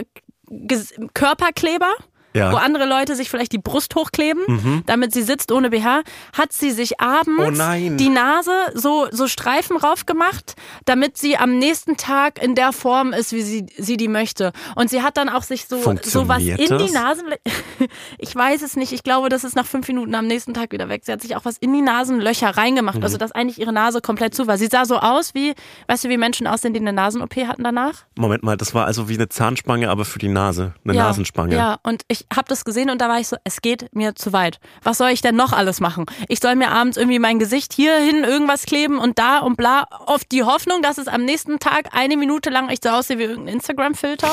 so 0.48 0.54
Ges- 0.54 0.94
Körperkleber 1.12 1.92
Ja. 2.34 2.52
wo 2.52 2.56
andere 2.56 2.84
Leute 2.86 3.16
sich 3.16 3.30
vielleicht 3.30 3.52
die 3.52 3.58
Brust 3.58 3.94
hochkleben, 3.94 4.42
Mhm. 4.46 4.82
damit 4.86 5.12
sie 5.12 5.22
sitzt 5.22 5.50
ohne 5.50 5.70
BH, 5.70 6.02
hat 6.36 6.52
sie 6.52 6.70
sich 6.70 7.00
abends 7.00 7.58
Oh 7.60 7.96
die 7.96 8.08
Nase 8.10 8.52
so, 8.74 9.08
so 9.10 9.26
Streifen 9.28 9.76
rauf 9.76 10.04
gemacht, 10.06 10.54
damit 10.84 11.16
sie 11.16 11.36
am 11.38 11.58
nächsten 11.58 11.96
Tag 11.96 12.42
in 12.42 12.54
der 12.54 12.72
Form 12.72 13.12
ist, 13.12 13.32
wie 13.32 13.40
sie, 13.42 13.66
sie 13.76 13.96
die 13.96 14.08
möchte. 14.08 14.52
Und 14.76 14.90
sie 14.90 15.02
hat 15.02 15.16
dann 15.16 15.28
auch 15.28 15.42
sich 15.42 15.66
so, 15.66 15.78
so 16.02 16.28
was 16.28 16.42
in 16.42 16.56
die? 16.56 16.90
Nasenlöcher. 16.90 17.38
Ich 18.18 18.34
weiß 18.34 18.62
es 18.62 18.76
nicht. 18.76 18.92
Ich 18.92 19.02
glaube, 19.02 19.28
das 19.28 19.44
ist 19.44 19.54
nach 19.56 19.66
fünf 19.66 19.86
Minuten 19.88 20.14
am 20.14 20.26
nächsten 20.26 20.52
Tag 20.52 20.72
wieder 20.72 20.88
weg. 20.88 21.02
Sie 21.04 21.12
hat 21.12 21.22
sich 21.22 21.36
auch 21.36 21.44
was 21.44 21.56
in 21.58 21.72
die 21.72 21.80
Nasenlöcher 21.82 22.50
reingemacht, 22.56 22.96
Mhm. 22.98 23.02
also 23.04 23.16
dass 23.16 23.32
eigentlich 23.32 23.58
ihre 23.60 23.72
Nase 23.72 24.00
komplett 24.00 24.34
zu 24.34 24.46
war. 24.46 24.58
Sie 24.58 24.66
sah 24.66 24.84
so 24.84 24.98
aus 24.98 25.34
wie, 25.34 25.54
weißt 25.86 26.04
du, 26.04 26.08
wie 26.08 26.18
Menschen 26.18 26.46
aussehen, 26.46 26.74
die 26.74 26.80
eine 26.80 26.92
Nasen-OP 26.92 27.36
hatten 27.46 27.64
danach? 27.64 28.04
Moment 28.16 28.42
mal, 28.42 28.56
das 28.56 28.74
war 28.74 28.86
also 28.86 29.08
wie 29.08 29.14
eine 29.14 29.28
Zahnspange, 29.28 29.88
aber 29.90 30.04
für 30.04 30.18
die 30.18 30.28
Nase. 30.28 30.74
Eine 30.84 30.94
ja, 30.94 31.04
Nasenspange. 31.04 31.54
Ja, 31.56 31.78
und 31.82 32.02
ich 32.08 32.17
habe 32.34 32.48
das 32.48 32.64
gesehen 32.64 32.90
und 32.90 33.00
da 33.00 33.08
war 33.08 33.18
ich 33.18 33.28
so, 33.28 33.36
es 33.44 33.60
geht 33.60 33.94
mir 33.94 34.14
zu 34.14 34.32
weit. 34.32 34.60
Was 34.82 34.98
soll 34.98 35.10
ich 35.10 35.20
denn 35.20 35.36
noch 35.36 35.52
alles 35.52 35.80
machen? 35.80 36.06
Ich 36.28 36.40
soll 36.40 36.56
mir 36.56 36.70
abends 36.70 36.96
irgendwie 36.96 37.18
mein 37.18 37.38
Gesicht 37.38 37.72
hierhin 37.72 38.24
irgendwas 38.24 38.64
kleben 38.64 38.98
und 38.98 39.18
da 39.18 39.38
und 39.38 39.56
bla, 39.56 39.84
auf 40.06 40.24
die 40.24 40.42
Hoffnung, 40.42 40.82
dass 40.82 40.98
es 40.98 41.08
am 41.08 41.24
nächsten 41.24 41.58
Tag 41.58 41.90
eine 41.92 42.16
Minute 42.16 42.50
lang 42.50 42.68
echt 42.68 42.84
so 42.84 42.90
aussehe 42.90 43.18
wie 43.18 43.24
irgendein 43.24 43.54
Instagram-Filter. 43.54 44.30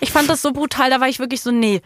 Ich 0.00 0.12
fand 0.12 0.28
das 0.30 0.42
so 0.42 0.52
brutal, 0.52 0.90
da 0.90 1.00
war 1.00 1.08
ich 1.08 1.18
wirklich 1.18 1.42
so, 1.42 1.50
nee, 1.50 1.82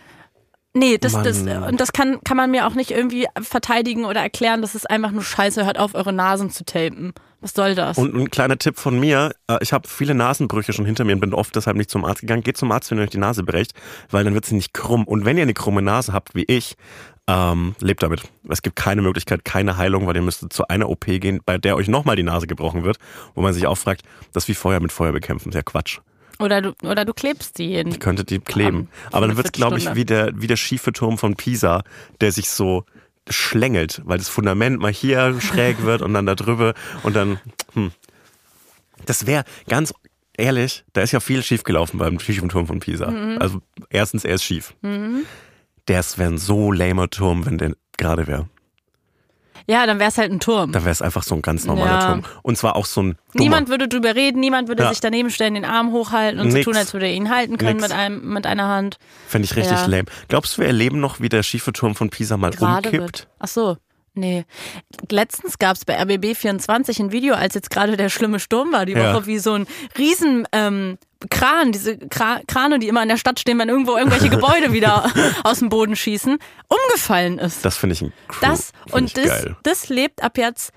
Nee, 0.76 0.98
das, 0.98 1.12
Mann. 1.12 1.24
das, 1.24 1.38
und 1.38 1.80
das 1.80 1.92
kann, 1.92 2.18
kann 2.24 2.36
man 2.36 2.50
mir 2.50 2.66
auch 2.66 2.74
nicht 2.74 2.90
irgendwie 2.90 3.26
verteidigen 3.40 4.04
oder 4.04 4.20
erklären. 4.20 4.60
Das 4.60 4.74
ist 4.74 4.90
einfach 4.90 5.12
nur 5.12 5.22
scheiße. 5.22 5.64
Hört 5.64 5.78
auf, 5.78 5.94
eure 5.94 6.12
Nasen 6.12 6.50
zu 6.50 6.64
tapen. 6.64 7.12
Was 7.40 7.52
soll 7.52 7.76
das? 7.76 7.96
Und 7.96 8.14
ein 8.14 8.30
kleiner 8.30 8.58
Tipp 8.58 8.78
von 8.78 8.98
mir, 8.98 9.34
äh, 9.48 9.58
ich 9.60 9.72
habe 9.72 9.86
viele 9.86 10.14
Nasenbrüche 10.14 10.72
schon 10.72 10.84
hinter 10.84 11.04
mir 11.04 11.12
und 11.12 11.20
bin 11.20 11.32
oft 11.32 11.54
deshalb 11.54 11.76
nicht 11.76 11.90
zum 11.90 12.04
Arzt 12.04 12.22
gegangen. 12.22 12.42
Geht 12.42 12.56
zum 12.56 12.72
Arzt, 12.72 12.90
wenn 12.90 12.98
ihr 12.98 13.04
euch 13.04 13.10
die 13.10 13.18
Nase 13.18 13.44
brecht, 13.44 13.72
weil 14.10 14.24
dann 14.24 14.34
wird 14.34 14.46
sie 14.46 14.56
nicht 14.56 14.74
krumm. 14.74 15.04
Und 15.04 15.24
wenn 15.24 15.36
ihr 15.36 15.42
eine 15.42 15.54
krumme 15.54 15.82
Nase 15.82 16.12
habt, 16.12 16.34
wie 16.34 16.44
ich, 16.44 16.76
ähm, 17.28 17.74
lebt 17.80 18.02
damit. 18.02 18.22
Es 18.48 18.62
gibt 18.62 18.76
keine 18.76 19.00
Möglichkeit, 19.02 19.44
keine 19.44 19.76
Heilung, 19.76 20.06
weil 20.06 20.16
ihr 20.16 20.22
müsstet 20.22 20.52
zu 20.52 20.66
einer 20.68 20.88
OP 20.88 21.06
gehen, 21.06 21.40
bei 21.44 21.56
der 21.56 21.76
euch 21.76 21.88
nochmal 21.88 22.16
die 22.16 22.22
Nase 22.22 22.46
gebrochen 22.46 22.82
wird, 22.82 22.98
wo 23.34 23.42
man 23.42 23.52
sich 23.52 23.66
auch 23.66 23.78
fragt, 23.78 24.02
das 24.32 24.44
ist 24.44 24.48
wie 24.48 24.54
Feuer 24.54 24.80
mit 24.80 24.90
Feuer 24.92 25.12
bekämpfen. 25.12 25.52
Sehr 25.52 25.62
Quatsch. 25.62 26.00
Oder, 26.38 26.62
du, 26.62 26.72
oder 26.82 27.04
du 27.04 27.12
klebst 27.12 27.56
sie 27.56 27.66
jeden. 27.66 27.92
Ihr 27.92 27.98
könntet 27.98 28.30
die 28.30 28.38
kleben. 28.38 28.88
für 28.88 29.14
Aber 29.14 29.26
dann 29.26 29.36
wird 29.36 29.46
es, 29.46 29.52
glaube 29.52 29.78
ich, 29.78 29.94
wie 29.94 30.04
der, 30.04 30.32
wie 30.34 30.46
der 30.46 30.56
schiefe 30.56 30.92
Turm 30.92 31.18
von 31.18 31.36
Pisa, 31.36 31.82
der 32.20 32.32
sich 32.32 32.50
so 32.50 32.84
schlängelt, 33.28 34.02
weil 34.04 34.18
das 34.18 34.28
Fundament 34.28 34.80
mal 34.80 34.92
hier 34.92 35.40
schräg 35.40 35.82
wird 35.82 36.02
und 36.02 36.12
dann 36.14 36.26
da 36.26 36.34
drüber 36.34 36.74
und 37.02 37.16
dann, 37.16 37.40
hm. 37.72 37.92
Das 39.06 39.26
wäre 39.26 39.44
ganz 39.68 39.92
ehrlich, 40.36 40.84
da 40.92 41.02
ist 41.02 41.12
ja 41.12 41.20
viel 41.20 41.42
schief 41.42 41.62
gelaufen 41.62 41.98
beim 41.98 42.18
schiefen 42.18 42.48
Turm 42.48 42.66
von 42.66 42.80
Pisa. 42.80 43.10
Mhm. 43.10 43.38
Also 43.38 43.60
erstens, 43.90 44.24
er 44.24 44.36
ist 44.36 44.44
schief. 44.44 44.74
Das 45.86 46.18
wäre 46.18 46.30
ein 46.30 46.38
so 46.38 46.72
lamer 46.72 47.10
Turm, 47.10 47.46
wenn 47.46 47.58
der 47.58 47.74
gerade 47.96 48.26
wäre. 48.26 48.48
Ja, 49.66 49.86
dann 49.86 49.98
wär's 49.98 50.18
halt 50.18 50.30
ein 50.30 50.40
Turm. 50.40 50.72
Dann 50.72 50.82
wäre 50.84 50.92
es 50.92 51.00
einfach 51.00 51.22
so 51.22 51.34
ein 51.34 51.40
ganz 51.42 51.64
normaler 51.64 51.90
Ja. 52.00 52.06
Turm. 52.06 52.22
Und 52.42 52.58
zwar 52.58 52.76
auch 52.76 52.84
so 52.86 53.02
ein 53.02 53.06
dummer. 53.32 53.44
Niemand 53.44 53.68
würde 53.68 53.88
drüber 53.88 54.14
reden, 54.14 54.38
niemand 54.40 54.68
würde 54.68 54.82
Ja. 54.82 54.90
sich 54.90 55.00
daneben 55.00 55.30
stellen, 55.30 55.54
den 55.54 55.64
Arm 55.64 55.90
hochhalten 55.92 56.38
und 56.40 56.48
Nix. 56.48 56.64
so 56.64 56.70
tun, 56.70 56.76
als 56.78 56.92
würde 56.92 57.06
er 57.06 57.14
ihn 57.14 57.30
halten 57.30 57.56
können 57.56 57.76
Nix. 57.78 57.88
mit, 57.88 57.92
einem, 57.98 58.32
mit 58.32 58.46
einer 58.46 58.68
Hand. 58.68 58.98
Fände 59.26 59.46
ich 59.46 59.56
richtig 59.56 59.78
Ja. 59.78 59.86
lame. 59.86 60.04
Glaubst 60.28 60.56
du, 60.56 60.60
wir 60.60 60.66
erleben 60.66 61.00
noch, 61.00 61.20
wie 61.20 61.28
der 61.30 61.42
schiefe 61.42 61.72
Turm 61.72 61.94
von 61.94 62.10
Pisa 62.10 62.36
mal 62.36 62.50
Gerade 62.50 62.88
umkippt? 62.88 63.02
wird. 63.02 63.28
Ach 63.38 63.48
so. 63.48 63.76
Nee. 64.14 64.44
Letztens 65.10 65.58
gab's 65.58 65.84
bei 65.84 66.00
RBB24 66.00 67.00
ein 67.00 67.12
Video, 67.12 67.34
als 67.34 67.54
jetzt 67.54 67.70
gerade 67.70 67.96
der 67.96 68.08
schlimme 68.08 68.38
Sturm 68.38 68.72
war, 68.72 68.86
die 68.86 68.92
Ja. 68.92 69.12
Woche, 69.14 69.26
wie 69.26 69.38
so 69.38 69.54
ein 69.54 69.66
riesen 69.98 70.46
ähm, 70.52 70.98
Kran, 71.30 71.72
diese 71.72 71.96
Kra 71.98 72.40
Krane, 72.46 72.78
die 72.78 72.86
immer 72.88 73.02
in 73.02 73.08
der 73.08 73.16
Stadt 73.16 73.40
stehen, 73.40 73.58
wenn 73.58 73.68
irgendwo 73.68 73.96
irgendwelche 73.96 74.28
Gebäude 74.30 74.72
wieder 74.72 75.10
aus 75.42 75.58
dem 75.58 75.68
Boden 75.68 75.96
schießen, 75.96 76.38
umgefallen 76.68 77.38
ist. 77.38 77.64
Das 77.64 77.76
finde 77.76 77.94
ich 77.94 78.02
ein 78.02 78.12
Crew. 78.28 78.38
Das 78.46 78.72
und 78.92 79.16
das, 79.16 79.26
geil. 79.26 79.56
das 79.62 79.88
lebt 79.88 80.22
ab 80.22 80.38
jetzt 80.38 80.72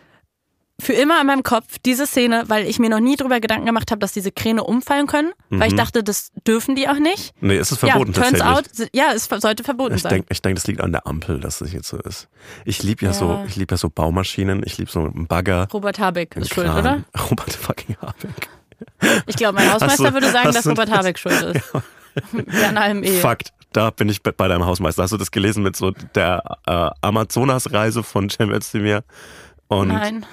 für 0.80 0.94
immer 0.94 1.20
in 1.20 1.26
meinem 1.28 1.42
Kopf, 1.44 1.78
diese 1.86 2.06
Szene, 2.06 2.44
weil 2.48 2.68
ich 2.68 2.78
mir 2.78 2.90
noch 2.90 3.00
nie 3.00 3.16
drüber 3.16 3.40
Gedanken 3.40 3.66
gemacht 3.66 3.90
habe, 3.90 4.00
dass 4.00 4.12
diese 4.14 4.32
Kräne 4.32 4.64
umfallen 4.64 5.08
können, 5.08 5.32
weil 5.50 5.70
ich 5.70 5.76
dachte, 5.76 6.04
das 6.04 6.32
dürfen 6.46 6.76
die 6.76 6.88
auch 6.88 7.00
nicht. 7.00 7.34
Nee, 7.42 7.58
es 7.58 7.72
ist 7.72 7.82
Mhm. 7.82 7.88
verboten 7.88 8.14
ja, 8.14 8.22
turns 8.22 8.40
tatsächlich. 8.40 8.82
out, 8.86 8.90
ja, 8.94 9.06
es 9.16 9.26
sollte 9.26 9.64
verboten 9.64 9.96
Ich 9.96 10.04
sein. 10.04 10.12
denke, 10.12 10.28
ich 10.32 10.42
denk, 10.42 10.56
das 10.56 10.68
liegt 10.68 10.82
an 10.82 10.92
der 10.92 11.08
Ampel, 11.08 11.40
dass 11.40 11.60
das 11.60 11.74
jetzt 11.74 11.88
so 11.88 11.98
ist. 11.98 12.28
Ich 12.64 12.84
liebe 12.84 13.04
ja, 13.06 13.14
so, 13.14 13.28
Ja. 13.30 13.46
ich 13.48 13.56
liebe 13.56 13.74
ja 13.74 13.78
so 13.78 13.90
Baumaschinen, 13.90 14.62
ich 14.66 14.78
liebe 14.78 14.92
so 14.92 15.00
einen 15.00 15.26
Bagger. 15.28 15.68
Robert 15.74 15.98
Habeck 15.98 16.36
ist 16.36 16.54
schuld, 16.54 16.68
oder? 16.70 17.04
Robert 17.30 17.54
fucking 17.54 17.98
Habeck. 18.00 18.50
Ich 19.26 19.36
glaube, 19.36 19.56
mein 19.60 19.74
Hausmeister 19.74 20.10
du- 20.10 20.14
würde 20.14 20.32
sagen, 20.32 20.52
dass 20.54 20.68
Robert 20.68 20.90
das- 20.90 20.98
Habeck 20.98 21.18
schuld 21.18 21.42
ist. 21.42 21.74
Ja, 22.62 22.70
an 22.70 22.78
allem 22.78 23.04
eh. 23.04 23.12
Fakt. 23.20 23.54
Da 23.74 23.92
bin 23.92 24.10
ich 24.10 24.24
bei 24.24 24.32
bei 24.32 24.48
deinem 24.48 24.66
Hausmeister. 24.66 25.04
Hast 25.04 25.12
du 25.14 25.18
das 25.18 25.30
gelesen 25.30 25.62
mit 25.62 25.76
so 25.76 25.92
der 26.16 26.42
äh, 26.66 26.90
Amazonas-Reise 27.02 28.02
von 28.02 28.30
Cem 28.30 28.50
Özdemir? 28.52 29.04
Und 29.68 29.90
Nein. 29.90 30.26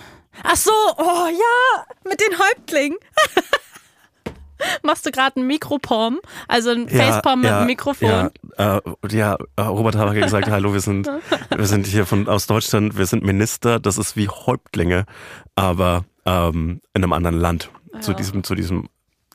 Ach 0.43 0.57
so, 0.57 0.71
oh 0.99 1.27
ja, 1.29 1.85
mit 2.09 2.21
den 2.21 2.39
Häuptlingen. 2.39 2.99
Machst 4.83 5.05
du 5.05 5.11
gerade 5.11 5.37
einen 5.37 5.47
Mikropalm, 5.47 6.21
also 6.49 6.71
ein 6.71 6.89
Facepalm 6.89 7.43
mit 7.43 7.51
einem 7.51 7.67
Mikrofon? 7.67 8.31
Ja, 8.59 8.79
äh, 8.79 8.81
ja 9.11 9.37
Robert 9.59 9.97
Habeck 9.97 10.17
hat 10.17 10.25
gesagt, 10.25 10.49
hallo, 10.49 10.73
wir 10.73 10.81
sind, 10.81 11.07
wir 11.55 11.67
sind 11.67 11.87
hier 11.87 12.07
von 12.07 12.29
aus 12.29 12.47
Deutschland, 12.47 12.97
wir 12.97 13.07
sind 13.07 13.25
Minister, 13.25 13.79
das 13.79 13.99
ist 13.99 14.17
wie 14.17 14.29
Häuptlinge, 14.29 15.05
aber 15.55 16.05
ähm, 16.25 16.81
in 16.95 17.03
einem 17.03 17.13
anderen 17.13 17.39
Land. 17.39 17.71
Zu 18.01 18.13
Ja. 18.13 18.17
diesem, 18.17 18.43
zu 18.43 18.55
diesem 18.55 18.89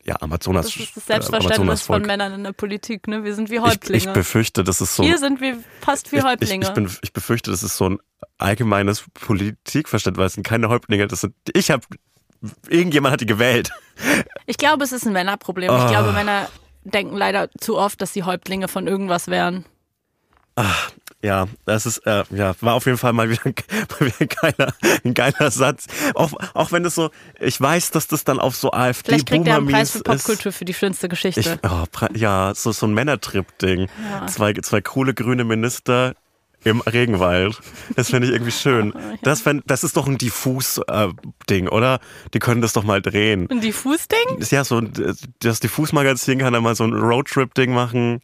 ja, 0.10 0.16
Amazonas. 0.22 0.66
Das 0.66 0.76
ist 0.78 0.95
das 0.97 1.03
äh, 1.03 1.07
Selbstverständnis 1.07 1.84
von. 1.84 2.01
Männern 2.01 2.34
in 2.34 2.43
der 2.43 2.51
Politik, 2.53 3.07
ne? 3.07 3.24
Wir 3.24 3.36
sind 3.36 3.49
wie 3.51 3.55
Ich, 3.55 3.62
Häuptlinge. 3.62 3.97
ich 3.97 4.10
befürchte, 4.10 4.64
das 4.64 4.82
ist 4.82 4.95
so. 4.95 5.03
Hier 5.03 5.20
sind 5.20 5.39
wir 5.39 5.57
fast 5.82 6.12
wie 6.12 6.18
ich, 6.18 6.24
Häuptlinge. 6.24 6.64
Ich, 6.64 6.70
ich, 6.70 6.74
bin, 6.74 6.89
ich 7.03 7.14
befürchte, 7.14 7.51
das 7.51 7.62
ist 7.62 7.78
so 7.78 7.89
ein 7.89 7.99
allgemeines 8.39 9.05
Politikverständnis, 9.14 10.20
weil 10.20 10.26
es 10.28 10.34
sind 10.34 10.43
keine 10.43 10.70
Häuptlinge, 10.70 11.07
das 11.07 11.22
sind, 11.22 11.36
ich 11.53 11.70
habe, 11.70 11.84
irgendjemand 12.68 13.14
hat 13.14 13.22
die 13.22 13.26
gewählt. 13.28 13.70
Ich 14.47 14.57
glaube, 14.57 14.84
es 14.84 14.91
ist 14.91 15.05
ein 15.05 15.14
Männerproblem. 15.14 15.70
Ich 15.70 15.76
Ah. 15.82 15.89
glaube, 15.89 16.12
Männer 16.12 16.49
denken 16.84 17.16
leider 17.16 17.49
zu 17.60 17.78
oft, 17.78 18.01
dass 18.01 18.12
sie 18.14 18.24
Häuptlinge 18.24 18.68
von 18.68 18.88
irgendwas 18.88 19.28
wären. 19.28 19.66
Ja, 21.22 21.47
das 21.65 21.86
ist, 21.86 21.97
äh, 22.05 22.24
ja, 22.30 22.53
war 22.61 22.76
auf 22.76 22.86
jeden 22.86 22.97
Fall 22.97 23.11
mal 23.11 23.30
wieder, 23.30 23.41
mal 23.99 24.07
wieder 24.07 24.15
ein, 24.22 24.28
geiler, 24.30 24.74
ein 25.03 25.13
geiler 25.13 25.51
Satz. 25.51 25.88
Auch, 26.15 26.32
auch 26.53 26.72
wenn 26.72 26.86
es 26.86 26.95
so, 26.95 27.09
ich 27.41 27.59
weiß, 27.59 27.91
dass 27.91 28.07
das 28.07 28.24
dann 28.24 28.39
auf 28.39 28.55
so 28.55 28.72
afd 28.72 29.05
Vielleicht 29.07 29.28
kriegt 29.28 29.45
er 29.47 29.57
einen 29.57 29.67
Preis 29.67 29.91
für 29.91 29.97
ist. 29.97 30.03
Popkultur 30.05 30.53
für 30.53 30.63
die 30.63 30.74
schönste 30.74 31.09
Geschichte. 31.09 31.41
Ich, 31.41 31.49
oh, 31.70 31.84
ja, 32.15 32.53
so, 32.55 32.72
so 32.72 32.86
ein 32.88 32.93
Männertrip-Ding. 32.93 33.88
Zwei, 34.28 34.53
zwei 34.53 34.80
coole 34.82 35.13
grüne 35.13 35.43
Minister 35.43 36.15
im 36.63 36.80
Regenwald. 36.82 37.57
Das 37.97 38.09
fände 38.11 38.28
ich 38.28 38.34
irgendwie 38.34 38.51
schön. 38.51 38.93
Das, 39.22 39.41
fänd, 39.41 39.63
das 39.67 39.84
ist 39.84 39.97
doch 39.97 40.07
ein 40.07 40.17
Diffus-Ding, 40.17 41.67
oder? 41.67 41.99
Die 42.34 42.39
können 42.39 42.61
das 42.61 42.72
doch 42.74 42.84
mal 42.84 43.01
drehen. 43.01 43.49
Ein 43.49 43.59
Diffus-Ding? 43.61 44.39
Ja, 44.49 44.63
so 44.63 44.78
ein- 44.78 44.93
das 45.39 45.59
Diffus-Magazin 45.59 46.39
kann 46.39 46.53
da 46.53 46.61
mal 46.61 46.76
so 46.76 46.86
ein 46.86 46.93
Roadtrip-Ding 46.93 47.74
machen 47.74 48.22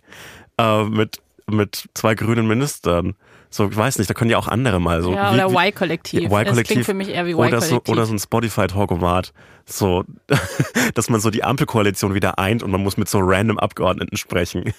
äh, 0.57 0.83
mit, 0.85 1.17
mit 1.49 1.85
zwei 1.93 2.15
grünen 2.15 2.47
Ministern. 2.47 3.15
So, 3.49 3.69
ich 3.69 3.77
weiß 3.77 3.99
nicht, 3.99 4.09
da 4.09 4.13
können 4.13 4.31
ja 4.31 4.37
auch 4.37 4.47
andere 4.49 4.81
mal 4.81 5.01
so. 5.01 5.13
Ja, 5.13 5.31
oder 5.33 5.49
Y-Kollektiv. 5.49 6.23
Das 6.23 6.31
Y-Kollektiv. 6.31 6.65
klingt 6.65 6.85
für 6.85 6.93
mich 6.93 7.09
eher 7.09 7.25
wie 7.25 7.35
oder 7.35 7.61
so, 7.61 7.67
Y-Kollektiv. 7.77 7.91
oder 7.93 8.05
so 8.05 8.13
ein 8.13 8.19
Spotify-Talkomat. 8.19 9.31
So, 9.67 10.03
dass 10.93 11.09
man 11.09 11.21
so 11.21 11.29
die 11.29 11.43
Ampelkoalition 11.43 12.13
wieder 12.13 12.37
eint 12.37 12.63
und 12.63 12.69
man 12.71 12.81
muss 12.83 12.97
mit 12.97 13.07
so 13.09 13.19
random 13.21 13.57
Abgeordneten 13.57 14.17
sprechen. 14.17 14.73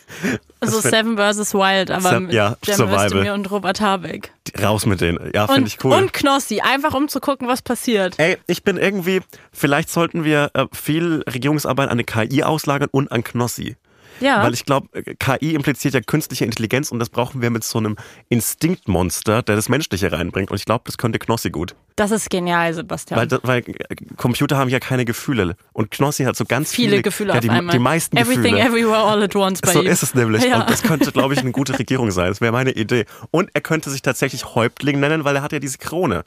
So 0.61 0.79
fänd- 0.81 0.91
Seven 0.91 1.17
vs. 1.17 1.55
Wild, 1.55 1.91
aber 1.91 2.03
Seven- 2.11 2.27
mit 2.27 2.35
ja, 2.35 2.57
Cem 2.65 2.75
Survival. 2.75 3.31
Und 3.31 3.51
Robert 3.51 3.81
Habeck. 3.81 4.33
Raus 4.63 4.85
mit 4.87 5.01
denen. 5.01 5.19
Ja, 5.35 5.47
finde 5.49 5.69
ich 5.69 5.83
cool. 5.83 5.93
und 5.93 6.13
Knossi, 6.13 6.61
einfach 6.61 6.95
um 6.95 7.09
zu 7.09 7.19
gucken, 7.21 7.49
was 7.49 7.63
passiert. 7.63 8.19
Ey, 8.19 8.37
ich 8.47 8.63
bin 8.63 8.77
irgendwie, 8.77 9.21
vielleicht 9.53 9.89
sollten 9.91 10.23
wir 10.23 10.51
äh, 10.55 10.67
viel 10.73 11.25
Regierungsarbeit 11.33 11.87
an 11.89 11.93
eine 11.93 12.05
KI 12.05 12.43
auslagern 12.45 12.89
und 12.93 13.11
an 13.11 13.25
Knossi. 13.25 13.77
Ja. 14.21 14.43
Weil 14.43 14.55
ich 14.55 14.65
glaube, 14.65 14.89
KI 15.19 15.55
impliziert 15.55 15.95
ja 15.95 16.01
künstliche 16.01 16.45
Intelligenz 16.45 16.91
und 16.91 16.99
das 16.99 17.11
brauchen 17.11 17.43
wir 17.43 17.51
mit 17.51 17.65
so 17.65 17.79
einem 17.79 17.97
Instinktmonster, 18.29 19.43
der 19.43 19.57
das 19.57 19.69
Menschliche 19.69 20.13
reinbringt. 20.13 20.51
Und 20.51 20.57
ich 20.57 20.65
glaube, 20.65 20.85
das 20.87 20.99
könnte 20.99 21.19
Knossi 21.19 21.51
gut. 21.51 21.75
Das 21.97 22.11
ist 22.11 22.31
genial, 22.31 22.73
Sebastian. 22.75 23.19
Weil, 23.19 23.39
weil 23.43 23.63
äh, 23.67 23.97
Computer 24.17 24.57
haben 24.59 24.69
ja 24.69 24.81
keine 24.81 25.05
Gefühle. 25.05 25.57
Und 25.73 25.91
Knossi 25.91 26.25
hat 26.25 26.37
so 26.37 26.45
ganz 26.45 26.73
Viele 26.73 26.91
viele, 26.91 27.03
Gefühle 27.03 27.31
ja, 27.31 27.35
auf 27.37 27.41
die, 27.41 27.51
einmal. 27.51 27.73
die 27.73 27.79
meisten 27.79 28.17
Everything, 28.17 28.57
Gefühle. 28.57 28.61
everywhere, 28.61 28.99
all 28.99 29.23
at 29.23 29.35
once 29.37 29.61
bei 29.61 29.73
so 29.73 29.83
ihm. 29.83 29.87
ist 29.87 30.03
es 30.03 30.15
nämlich. 30.15 30.45
Ja. 30.45 30.61
Und 30.61 30.71
das 30.71 30.83
könnte, 30.83 31.13
glaube 31.13 31.35
ich, 31.35 31.41
eine 31.41 31.53
gute 31.53 31.79
Regierung 31.79 32.11
sein. 32.11 32.29
Das 32.29 32.41
wäre 32.41 32.53
meine 32.53 32.73
Idee. 32.73 33.07
Und 33.31 33.51
er 33.55 33.61
könnte 33.61 33.91
sich 33.91 34.03
tatsächlich 34.03 34.55
Häuptling 34.55 35.01
nennen, 35.01 35.25
weil 35.25 35.37
er 35.37 35.43
hat 35.43 35.53
ja 35.53 35.59
diese 35.59 35.79
Krone. 35.79 36.25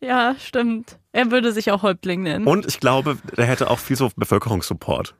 Ja, 0.00 0.36
stimmt. 0.38 0.98
Er 1.12 1.30
würde 1.30 1.52
sich 1.52 1.72
auch 1.72 1.82
Häuptling 1.82 2.22
nennen. 2.22 2.46
Und 2.46 2.66
ich 2.66 2.78
glaube, 2.78 3.18
er 3.36 3.46
hätte 3.46 3.70
auch 3.70 3.80
viel 3.80 3.96
so 3.96 4.10
Bevölkerungssupport. 4.16 5.14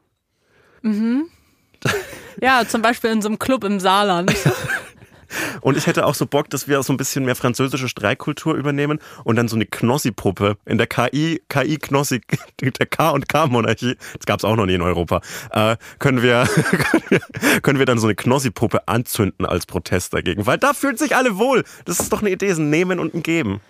ja, 2.41 2.65
zum 2.67 2.83
Beispiel 2.83 3.11
in 3.11 3.23
so 3.23 3.29
einem 3.29 3.39
Club 3.39 3.65
im 3.65 3.81
Saarland. 3.81 4.35
Und 5.61 5.77
ich 5.77 5.87
hätte 5.87 6.07
auch 6.07 6.15
so 6.15 6.27
Bock, 6.27 6.49
dass 6.51 6.69
wir 6.69 6.83
so 6.83 6.93
ein 6.93 6.97
bisschen 6.97 7.25
mehr 7.25 7.37
französische 7.37 7.89
Streikkultur 7.89 8.55
übernehmen 8.55 8.99
und 9.25 9.37
dann 9.37 9.49
so 9.49 9.57
eine 9.57 9.67
Knossi-Puppe 9.67 10.57
in 10.65 10.79
der 10.79 10.87
KI, 10.87 11.43
KI-Knossi, 11.49 12.23
der 12.61 12.87
K- 12.87 13.11
und 13.11 13.29
K-Monarchie, 13.29 13.97
das 14.17 14.27
gab 14.27 14.41
es 14.41 14.45
auch 14.45 14.57
noch 14.57 14.67
nie 14.67 14.75
in 14.75 14.83
Europa, 14.83 15.21
äh, 15.53 15.77
können, 15.99 16.23
wir, 16.23 16.49
können, 16.55 17.03
wir, 17.09 17.61
können 17.61 17.79
wir 17.79 17.87
dann 17.87 17.99
so 17.99 18.07
eine 18.07 18.15
Knossi-Puppe 18.15 18.89
anzünden 18.89 19.45
als 19.45 19.67
Protest 19.67 20.15
dagegen. 20.15 20.47
Weil 20.47 20.59
da 20.59 20.73
fühlen 20.73 20.97
sich 20.97 21.15
alle 21.15 21.37
wohl. 21.39 21.65
Das 21.85 22.01
ist 22.01 22.13
doch 22.13 22.21
eine 22.21 22.31
Idee, 22.31 22.47
ist 22.47 22.59
ein 22.59 22.71
Nehmen 22.71 22.99
und 22.99 23.15
ein 23.15 23.23
Geben. 23.23 23.61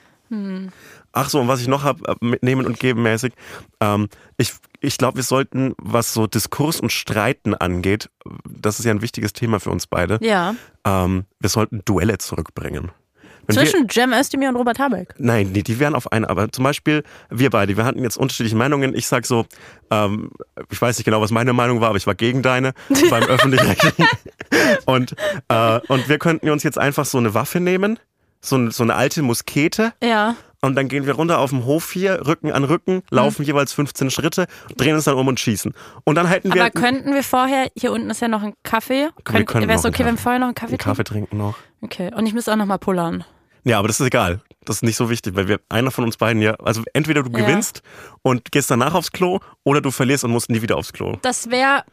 Ach 1.13 1.29
so, 1.31 1.41
und 1.41 1.49
was 1.49 1.61
ich 1.61 1.69
noch 1.69 1.85
habe, 1.85 2.17
mit 2.21 2.43
Nehmen 2.43 2.67
und 2.67 2.79
Geben 2.79 3.03
mäßig, 3.03 3.33
ähm, 3.81 4.09
ich, 4.37 4.53
ich 4.81 4.99
glaube, 4.99 5.17
wir 5.17 5.23
sollten, 5.25 5.75
was 5.79 6.13
so 6.15 6.27
Diskurs 6.27 6.81
und 6.81 6.93
Streiten 6.93 7.55
angeht, 7.55 8.11
das 8.49 8.79
ist 8.79 8.85
ja 8.85 8.93
ein 8.93 9.03
wichtiges 9.03 9.33
Thema 9.33 9.59
für 9.61 9.71
uns 9.71 9.87
beide, 9.87 10.19
ja. 10.23 10.55
ähm, 10.85 11.25
wir 11.41 11.49
sollten 11.51 11.83
Duelle 11.85 12.19
zurückbringen. 12.19 12.91
Wenn 13.47 13.57
wir, 13.57 13.63
Zwischen 13.65 13.89
Cem 13.89 14.13
Özdemir 14.13 14.51
und 14.51 14.57
Robert 14.57 14.79
Habeck. 14.79 15.15
nein, 15.17 15.53
nee, 15.53 15.63
die 15.63 15.79
wären 15.79 15.95
auf 15.95 16.13
einer, 16.13 16.29
aber 16.29 16.53
zum 16.53 16.65
Beispiel 16.65 17.03
wir 17.31 17.49
beide, 17.49 17.79
wir 17.79 17.85
hatten 17.87 18.03
jetzt 18.03 18.19
unterschiedliche 18.19 18.57
Meinungen. 18.57 18.95
Ich 18.95 19.07
sag 19.07 19.25
so, 19.25 19.47
ähm, 19.91 20.31
ich 20.71 20.81
weiß 20.81 20.99
nicht 20.99 21.07
genau, 21.07 21.23
was 21.23 21.31
meine 21.31 21.55
Meinung 21.55 21.81
war, 21.81 21.89
aber 21.89 21.97
ich 21.97 22.07
war 22.07 22.15
gegen 22.15 22.43
deine 22.43 22.75
beim 23.11 23.23
öffentlich-rechtlichen. 23.25 24.07
Und, 24.85 25.15
äh, 25.49 25.81
und 25.89 26.09
wir 26.11 26.19
könnten 26.19 26.51
uns 26.51 26.63
jetzt 26.63 26.77
einfach 26.79 27.07
so 27.07 27.17
eine 27.17 27.33
Waffe 27.33 27.59
nehmen, 27.61 27.99
so, 28.43 28.57
ein- 28.57 28.71
so 28.71 28.83
eine 28.83 28.95
alte 28.95 29.23
Muskete 29.23 29.95
Ja. 30.03 30.37
Und 30.61 30.75
dann 30.75 30.89
gehen 30.89 31.07
wir 31.07 31.15
runter 31.15 31.39
auf 31.39 31.51
dem 31.51 31.65
Hof 31.67 31.93
hier, 31.93 32.27
Rücken 32.27 32.51
an 32.51 32.65
Rücken, 32.65 33.03
laufen 33.11 33.45
jeweils 33.45 33.73
15 33.73 34.11
Schritte, 34.11 34.47
drehen 34.77 34.95
uns 34.97 35.05
dann 35.05 35.15
um 35.15 35.29
und 35.29 35.39
schießen. 35.39 35.73
Und 36.05 36.15
dann 36.17 36.29
halten 36.29 36.53
wir. 36.53 36.63
Aber 36.63 36.71
könnten 36.73 37.15
wir 37.15 37.23
vorher, 37.23 37.69
hier 37.79 37.93
unten 37.93 38.11
ist 38.11 38.21
ja 38.21 38.27
noch 38.29 38.43
ein 38.43 38.55
Kaffee. 38.65 39.11
Wir 39.31 39.45
können 39.45 39.69
Wäre 39.69 39.79
es 39.79 39.85
okay, 39.85 40.05
wenn 40.05 40.17
wir 40.17 40.21
vorher 40.23 40.41
noch 40.41 40.47
einen 40.49 40.55
Kaffee 40.57 40.73
einen 40.73 40.79
Kaffee 40.79 41.05
trinken 41.05 41.37
noch. 41.39 41.57
trinken? 41.57 41.85
Okay. 41.85 42.11
Und 42.15 42.27
ich 42.27 42.35
muss 42.35 42.49
auch 42.49 42.57
noch 42.57 42.67
mal 42.67 42.79
pullern. 42.79 43.25
Ja, 43.65 43.79
aber 43.79 43.89
das 43.89 44.01
ist 44.01 44.07
egal. 44.07 44.41
Das 44.65 44.77
ist 44.77 44.83
nicht 44.83 44.97
so 44.97 45.11
wichtig, 45.11 45.37
weil 45.37 45.47
wir 45.47 45.61
einer 45.69 45.91
von 45.91 46.05
uns 46.05 46.17
beiden 46.17 46.43
ja, 46.43 46.55
also 46.55 46.83
entweder 46.93 47.23
du 47.23 47.31
Ja. 47.31 47.45
gewinnst 47.45 47.83
und 48.23 48.51
gehst 48.51 48.71
danach 48.71 48.95
aufs 48.95 49.13
Klo 49.13 49.39
oder 49.65 49.80
du 49.80 49.91
verlierst 49.91 50.25
und 50.25 50.30
musst 50.33 50.51
nie 50.51 50.61
wieder 50.63 50.76
aufs 50.76 50.93
Klo. 50.93 51.17
Das 51.22 51.51
wäre, 51.51 51.85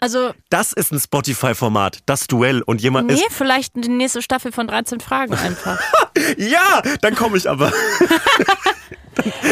also, 0.00 0.32
Das 0.50 0.72
ist 0.72 0.92
ein 0.92 1.00
Spotify-Format, 1.00 2.00
das 2.06 2.26
Duell 2.26 2.62
und 2.62 2.80
jemand 2.82 3.08
nee, 3.08 3.14
ist. 3.14 3.24
vielleicht 3.32 3.74
die 3.76 3.88
nächste 3.88 4.22
Staffel 4.22 4.52
von 4.52 4.66
13 4.66 5.00
Fragen 5.00 5.34
einfach. 5.34 5.80
Ja, 6.38 6.80
dann 7.02 7.14
komme 7.14 7.36
ich 7.36 7.48
aber. 7.48 7.70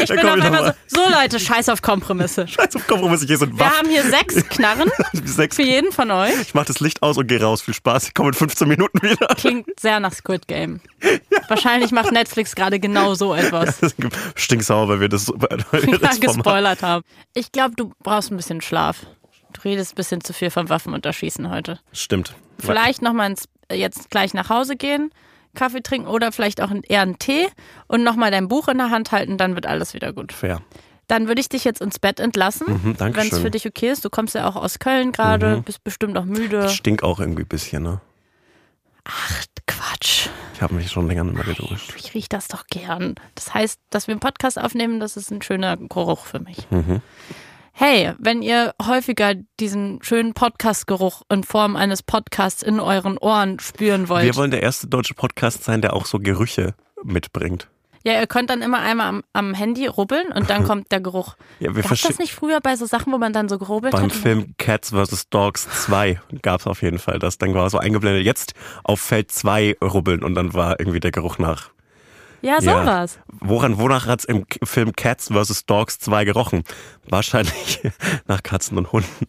Ich 0.03 0.09
Dann 0.09 0.19
bin 0.19 0.27
auf 0.27 0.33
einmal 0.41 0.51
noch 0.69 0.75
so, 0.87 1.03
so 1.05 1.11
Leute, 1.11 1.41
scheiß 1.41 1.71
auf 1.71 1.81
Kompromisse. 1.81 2.47
Scheiß 2.49 2.77
auf 2.77 2.87
Kompromisse, 2.87 3.27
hier 3.27 3.39
sind 3.39 3.55
Wir 3.55 3.61
Waffen. 3.61 3.79
haben 3.79 3.89
hier 3.89 4.03
sechs 4.03 4.47
Knarren 4.51 4.91
Sechs. 5.25 5.57
für 5.57 5.63
jeden 5.63 5.91
von 5.91 6.11
euch. 6.11 6.39
Ich 6.43 6.55
mach 6.55 6.67
das 6.67 6.81
Licht 6.81 7.03
aus 7.03 7.17
und 7.17 7.27
gehe 7.29 7.41
raus. 7.41 7.63
Viel 7.63 7.73
Spaß. 7.75 8.09
Ich 8.09 8.15
komme 8.15 8.29
in 8.29 8.35
15 8.35 8.69
Minuten 8.69 9.01
wieder. 9.03 9.27
Klingt 9.29 9.69
sehr 9.81 10.01
nach 10.01 10.13
Squid 10.13 10.47
Game. 10.49 10.81
Wahrscheinlich 11.49 11.93
macht 11.93 12.13
Netflix 12.13 12.55
gerade 12.55 12.79
genau 12.79 13.15
so 13.15 13.35
etwas. 13.35 13.81
Ist 13.81 13.97
Stinksauer, 14.37 14.89
weil 14.89 15.01
wir 15.01 15.09
das, 15.09 15.29
weil 15.35 15.83
wir 15.83 15.93
Ja, 15.93 15.99
das 15.99 16.21
gespoilert 16.21 16.83
haben. 16.83 17.03
Ich 17.35 17.51
glaube, 17.51 17.75
du 17.75 17.93
brauchst 18.03 18.31
ein 18.31 18.37
bisschen 18.37 18.61
Schlaf. 18.61 18.99
Du 19.55 19.63
redest 19.63 19.93
ein 19.93 19.97
bisschen 19.97 20.21
zu 20.23 20.33
viel 20.35 20.51
vom 20.51 20.69
Waffen 20.69 20.93
und 20.93 21.07
Erschießen 21.07 21.51
heute. 21.51 21.81
Stimmt. 21.93 22.35
Vielleicht 22.59 23.01
nochmal 23.03 23.31
ins, 23.31 23.49
äh, 23.69 23.77
jetzt 23.77 24.11
gleich 24.11 24.35
nach 24.35 24.51
Hause 24.51 24.77
gehen, 24.77 25.11
Kaffee 25.55 25.81
trinken 25.81 26.09
oder 26.09 26.31
vielleicht 26.33 26.61
auch 26.61 26.71
eher 26.89 27.01
einen 27.03 27.19
Tee 27.19 27.47
und 27.87 28.03
nochmal 28.05 28.31
dein 28.31 28.49
Buch 28.49 28.69
in 28.69 28.77
der 28.79 28.91
Hand 28.91 29.13
halten, 29.13 29.39
dann 29.39 29.55
wird 29.55 29.67
alles 29.67 29.95
wieder 29.95 30.13
gut. 30.13 30.33
Fair. 30.33 30.61
Dann 31.07 31.29
würde 31.29 31.41
ich 31.41 31.49
dich 31.49 31.65
jetzt 31.65 31.81
ins 31.81 31.99
Bett 31.99 32.19
entlassen, 32.21 32.67
Mhm, 32.83 32.97
wenn 32.99 33.29
es 33.29 33.39
für 33.39 33.51
dich 33.51 33.67
okay 33.67 33.91
ist. 33.91 34.05
Du 34.05 34.11
kommst 34.11 34.35
ja 34.35 34.49
auch 34.49 34.57
aus 34.57 34.79
Köln 34.79 35.13
gerade, 35.13 35.63
bist 35.65 35.85
bestimmt 35.85 36.17
auch 36.19 36.25
müde. 36.25 36.67
Ich 36.67 36.73
stink 36.77 37.03
auch 37.03 37.21
irgendwie 37.21 37.43
ein 37.43 37.49
bisschen, 37.49 37.83
ne? 37.83 38.01
Quatsch. 39.67 40.29
Ich 40.55 40.63
habe 40.63 40.75
mich 40.75 40.91
schon 40.91 41.07
länger 41.07 41.25
nicht 41.25 41.35
mehr 41.35 41.45
geduscht. 41.45 41.93
Ich 41.97 42.15
riech 42.15 42.29
das 42.29 42.49
doch 42.49 42.67
gern. 42.69 43.17
Das 43.35 43.53
heißt, 43.53 43.79
dass 43.91 44.07
wir 44.07 44.13
einen 44.13 44.21
Podcast 44.21 44.59
aufnehmen, 44.59 44.99
das 45.01 45.17
ist 45.17 45.31
ein 45.31 45.43
schöner 45.43 45.77
Geruch 45.77 46.25
für 46.25 46.41
mich. 46.41 46.71
Mhm. 46.71 47.03
Hey, 47.77 48.13
wenn 48.19 48.41
ihr 48.41 48.73
häufiger 48.87 49.35
diesen 49.59 49.99
schönen 50.03 50.33
Podcast-Geruch 50.33 51.23
in 51.29 51.43
Form 51.43 51.75
eines 51.75 52.05
Podcasts 52.05 52.63
in 52.63 52.79
euren 52.79 53.19
Ohren 53.19 53.59
spüren 53.59 54.09
wollt, 54.09 54.25
Wir 54.25 54.37
wollen 54.37 54.53
der 54.53 54.63
erste 54.63 54.87
deutsche 54.87 55.15
Podcast 55.15 55.65
sein, 55.65 55.81
der 55.81 55.93
auch 55.93 56.07
so 56.07 56.21
Gerüche 56.21 56.75
mitbringt. 57.03 57.69
ja, 58.05 58.13
ihr 58.21 58.29
könnt 58.29 58.51
dann 58.51 58.63
immer 58.63 58.79
einmal 58.79 59.09
am, 59.09 59.25
am 59.33 59.55
Handy 59.55 59.87
rubbeln 59.89 60.29
und 60.33 60.51
dann 60.51 60.63
kommt 60.69 60.93
der 60.93 61.01
Geruch. 61.01 61.35
Ja, 61.59 61.75
wir 61.75 61.83
Gab 61.83 61.91
das 62.01 62.19
nicht 62.21 62.33
früher 62.33 62.61
bei 62.61 62.77
so 62.77 62.87
Sachen, 62.87 63.13
wo 63.13 63.19
man 63.19 63.33
dann 63.33 63.49
so 63.49 63.59
gerubbelt 63.59 63.93
Beim 63.93 64.05
hat? 64.05 64.13
Film 64.13 64.55
Cats 64.57 64.91
vs. 64.91 65.29
Dogs 65.31 65.67
2 65.87 66.21
gab 66.43 66.61
es 66.61 66.69
auf 66.69 66.81
jeden 66.81 67.01
Fall 67.01 67.19
das. 67.19 67.39
Dann 67.39 67.55
war 67.55 67.69
so 67.71 67.79
eingeblendet, 67.79 68.25
jetzt 68.25 68.55
auf 68.85 69.01
Feld 69.01 69.33
2 69.33 69.79
rubbeln 69.83 70.23
und 70.23 70.37
dann 70.37 70.55
war 70.55 70.79
irgendwie 70.79 71.01
der 71.01 71.11
Geruch 71.11 71.39
nach. 71.39 71.71
Ja, 72.45 72.59
Ja. 72.61 72.83
sowas. 72.83 73.19
Woran, 73.41 73.79
wonach 73.79 74.07
hat's 74.07 74.25
im 74.25 74.47
K- 74.47 74.59
Film 74.65 74.93
Cats 74.93 75.29
vs. 75.33 75.65
Dogs 75.67 75.99
2 75.99 76.25
gerochen? 76.25 76.63
Wahrscheinlich 77.09 77.81
nach 78.27 78.43
Katzen 78.43 78.77
und 78.79 78.93
Hunden. 78.93 79.27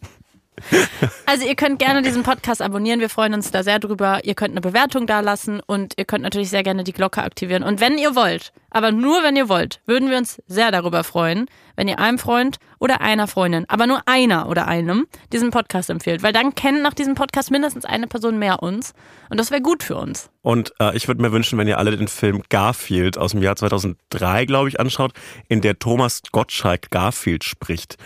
Also 1.26 1.46
ihr 1.46 1.56
könnt 1.56 1.78
gerne 1.80 2.02
diesen 2.02 2.22
Podcast 2.22 2.62
abonnieren, 2.62 3.00
wir 3.00 3.08
freuen 3.08 3.34
uns 3.34 3.50
da 3.50 3.62
sehr 3.62 3.78
drüber. 3.78 4.20
Ihr 4.24 4.34
könnt 4.34 4.52
eine 4.52 4.60
Bewertung 4.60 5.06
da 5.06 5.20
lassen 5.20 5.60
und 5.66 5.94
ihr 5.96 6.04
könnt 6.04 6.22
natürlich 6.22 6.50
sehr 6.50 6.62
gerne 6.62 6.84
die 6.84 6.92
Glocke 6.92 7.22
aktivieren. 7.22 7.62
Und 7.62 7.80
wenn 7.80 7.98
ihr 7.98 8.14
wollt, 8.14 8.52
aber 8.70 8.92
nur 8.92 9.22
wenn 9.22 9.36
ihr 9.36 9.48
wollt, 9.48 9.80
würden 9.86 10.10
wir 10.10 10.18
uns 10.18 10.40
sehr 10.46 10.70
darüber 10.70 11.02
freuen, 11.02 11.46
wenn 11.76 11.88
ihr 11.88 11.98
einem 11.98 12.18
Freund 12.18 12.58
oder 12.78 13.00
einer 13.00 13.26
Freundin, 13.26 13.64
aber 13.68 13.86
nur 13.86 14.02
einer 14.06 14.48
oder 14.48 14.66
einem, 14.66 15.06
diesen 15.32 15.50
Podcast 15.50 15.90
empfiehlt. 15.90 16.22
Weil 16.22 16.32
dann 16.32 16.54
kennen 16.54 16.82
nach 16.82 16.94
diesem 16.94 17.14
Podcast 17.14 17.50
mindestens 17.50 17.84
eine 17.84 18.06
Person 18.06 18.38
mehr 18.38 18.62
uns. 18.62 18.92
Und 19.30 19.38
das 19.38 19.50
wäre 19.50 19.62
gut 19.62 19.82
für 19.82 19.96
uns. 19.96 20.30
Und 20.42 20.72
äh, 20.78 20.96
ich 20.96 21.08
würde 21.08 21.22
mir 21.22 21.32
wünschen, 21.32 21.58
wenn 21.58 21.68
ihr 21.68 21.78
alle 21.78 21.96
den 21.96 22.08
Film 22.08 22.42
Garfield 22.48 23.18
aus 23.18 23.32
dem 23.32 23.42
Jahr 23.42 23.56
2003, 23.56 24.44
glaube 24.44 24.68
ich, 24.68 24.78
anschaut, 24.78 25.12
in 25.48 25.60
der 25.60 25.78
Thomas 25.78 26.22
Gottschalk 26.30 26.90
Garfield 26.90 27.44
spricht. 27.44 27.96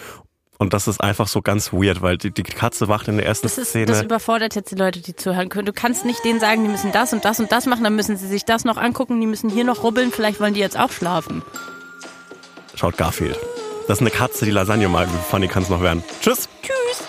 Und 0.60 0.74
das 0.74 0.86
ist 0.86 1.00
einfach 1.00 1.26
so 1.26 1.40
ganz 1.40 1.72
weird, 1.72 2.02
weil 2.02 2.18
die, 2.18 2.30
die 2.30 2.42
Katze 2.42 2.86
wacht 2.86 3.08
in 3.08 3.16
der 3.16 3.24
ersten 3.24 3.46
Das, 3.46 3.56
ist, 3.56 3.70
Szene. 3.70 3.86
das 3.86 4.02
überfordert 4.02 4.54
jetzt 4.54 4.70
die 4.70 4.74
Leute, 4.74 5.00
die 5.00 5.16
zuhören 5.16 5.48
können. 5.48 5.64
Du 5.64 5.72
kannst 5.72 6.04
nicht 6.04 6.22
denen 6.22 6.38
sagen, 6.38 6.62
die 6.62 6.68
müssen 6.68 6.92
das 6.92 7.14
und 7.14 7.24
das 7.24 7.40
und 7.40 7.50
das 7.50 7.64
machen, 7.64 7.82
dann 7.82 7.96
müssen 7.96 8.18
sie 8.18 8.28
sich 8.28 8.44
das 8.44 8.66
noch 8.66 8.76
angucken, 8.76 9.22
die 9.22 9.26
müssen 9.26 9.48
hier 9.48 9.64
noch 9.64 9.82
rubbeln, 9.82 10.12
vielleicht 10.12 10.38
wollen 10.38 10.52
die 10.52 10.60
jetzt 10.60 10.78
auch 10.78 10.92
schlafen. 10.92 11.40
Schaut 12.74 12.98
Garfield. 12.98 13.38
Das 13.88 13.96
ist 13.96 14.02
eine 14.02 14.10
Katze, 14.10 14.44
die 14.44 14.50
Lasagne 14.50 14.86
mag. 14.90 15.08
Wie 15.08 15.30
funny 15.30 15.48
kann 15.48 15.62
es 15.62 15.70
noch 15.70 15.80
werden? 15.80 16.04
Tschüss. 16.20 16.46
Tschüss. 16.62 17.08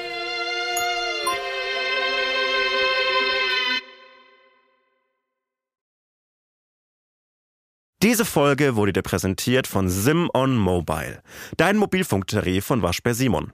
Diese 8.03 8.25
Folge 8.25 8.75
wurde 8.75 8.93
dir 8.93 9.03
präsentiert 9.03 9.67
von 9.67 9.87
Sim 9.87 10.27
on 10.33 10.57
Mobile, 10.57 11.21
dein 11.57 11.77
Mobilfunktarif 11.77 12.65
von 12.65 12.81
Waschbär 12.81 13.13
Simon. 13.13 13.53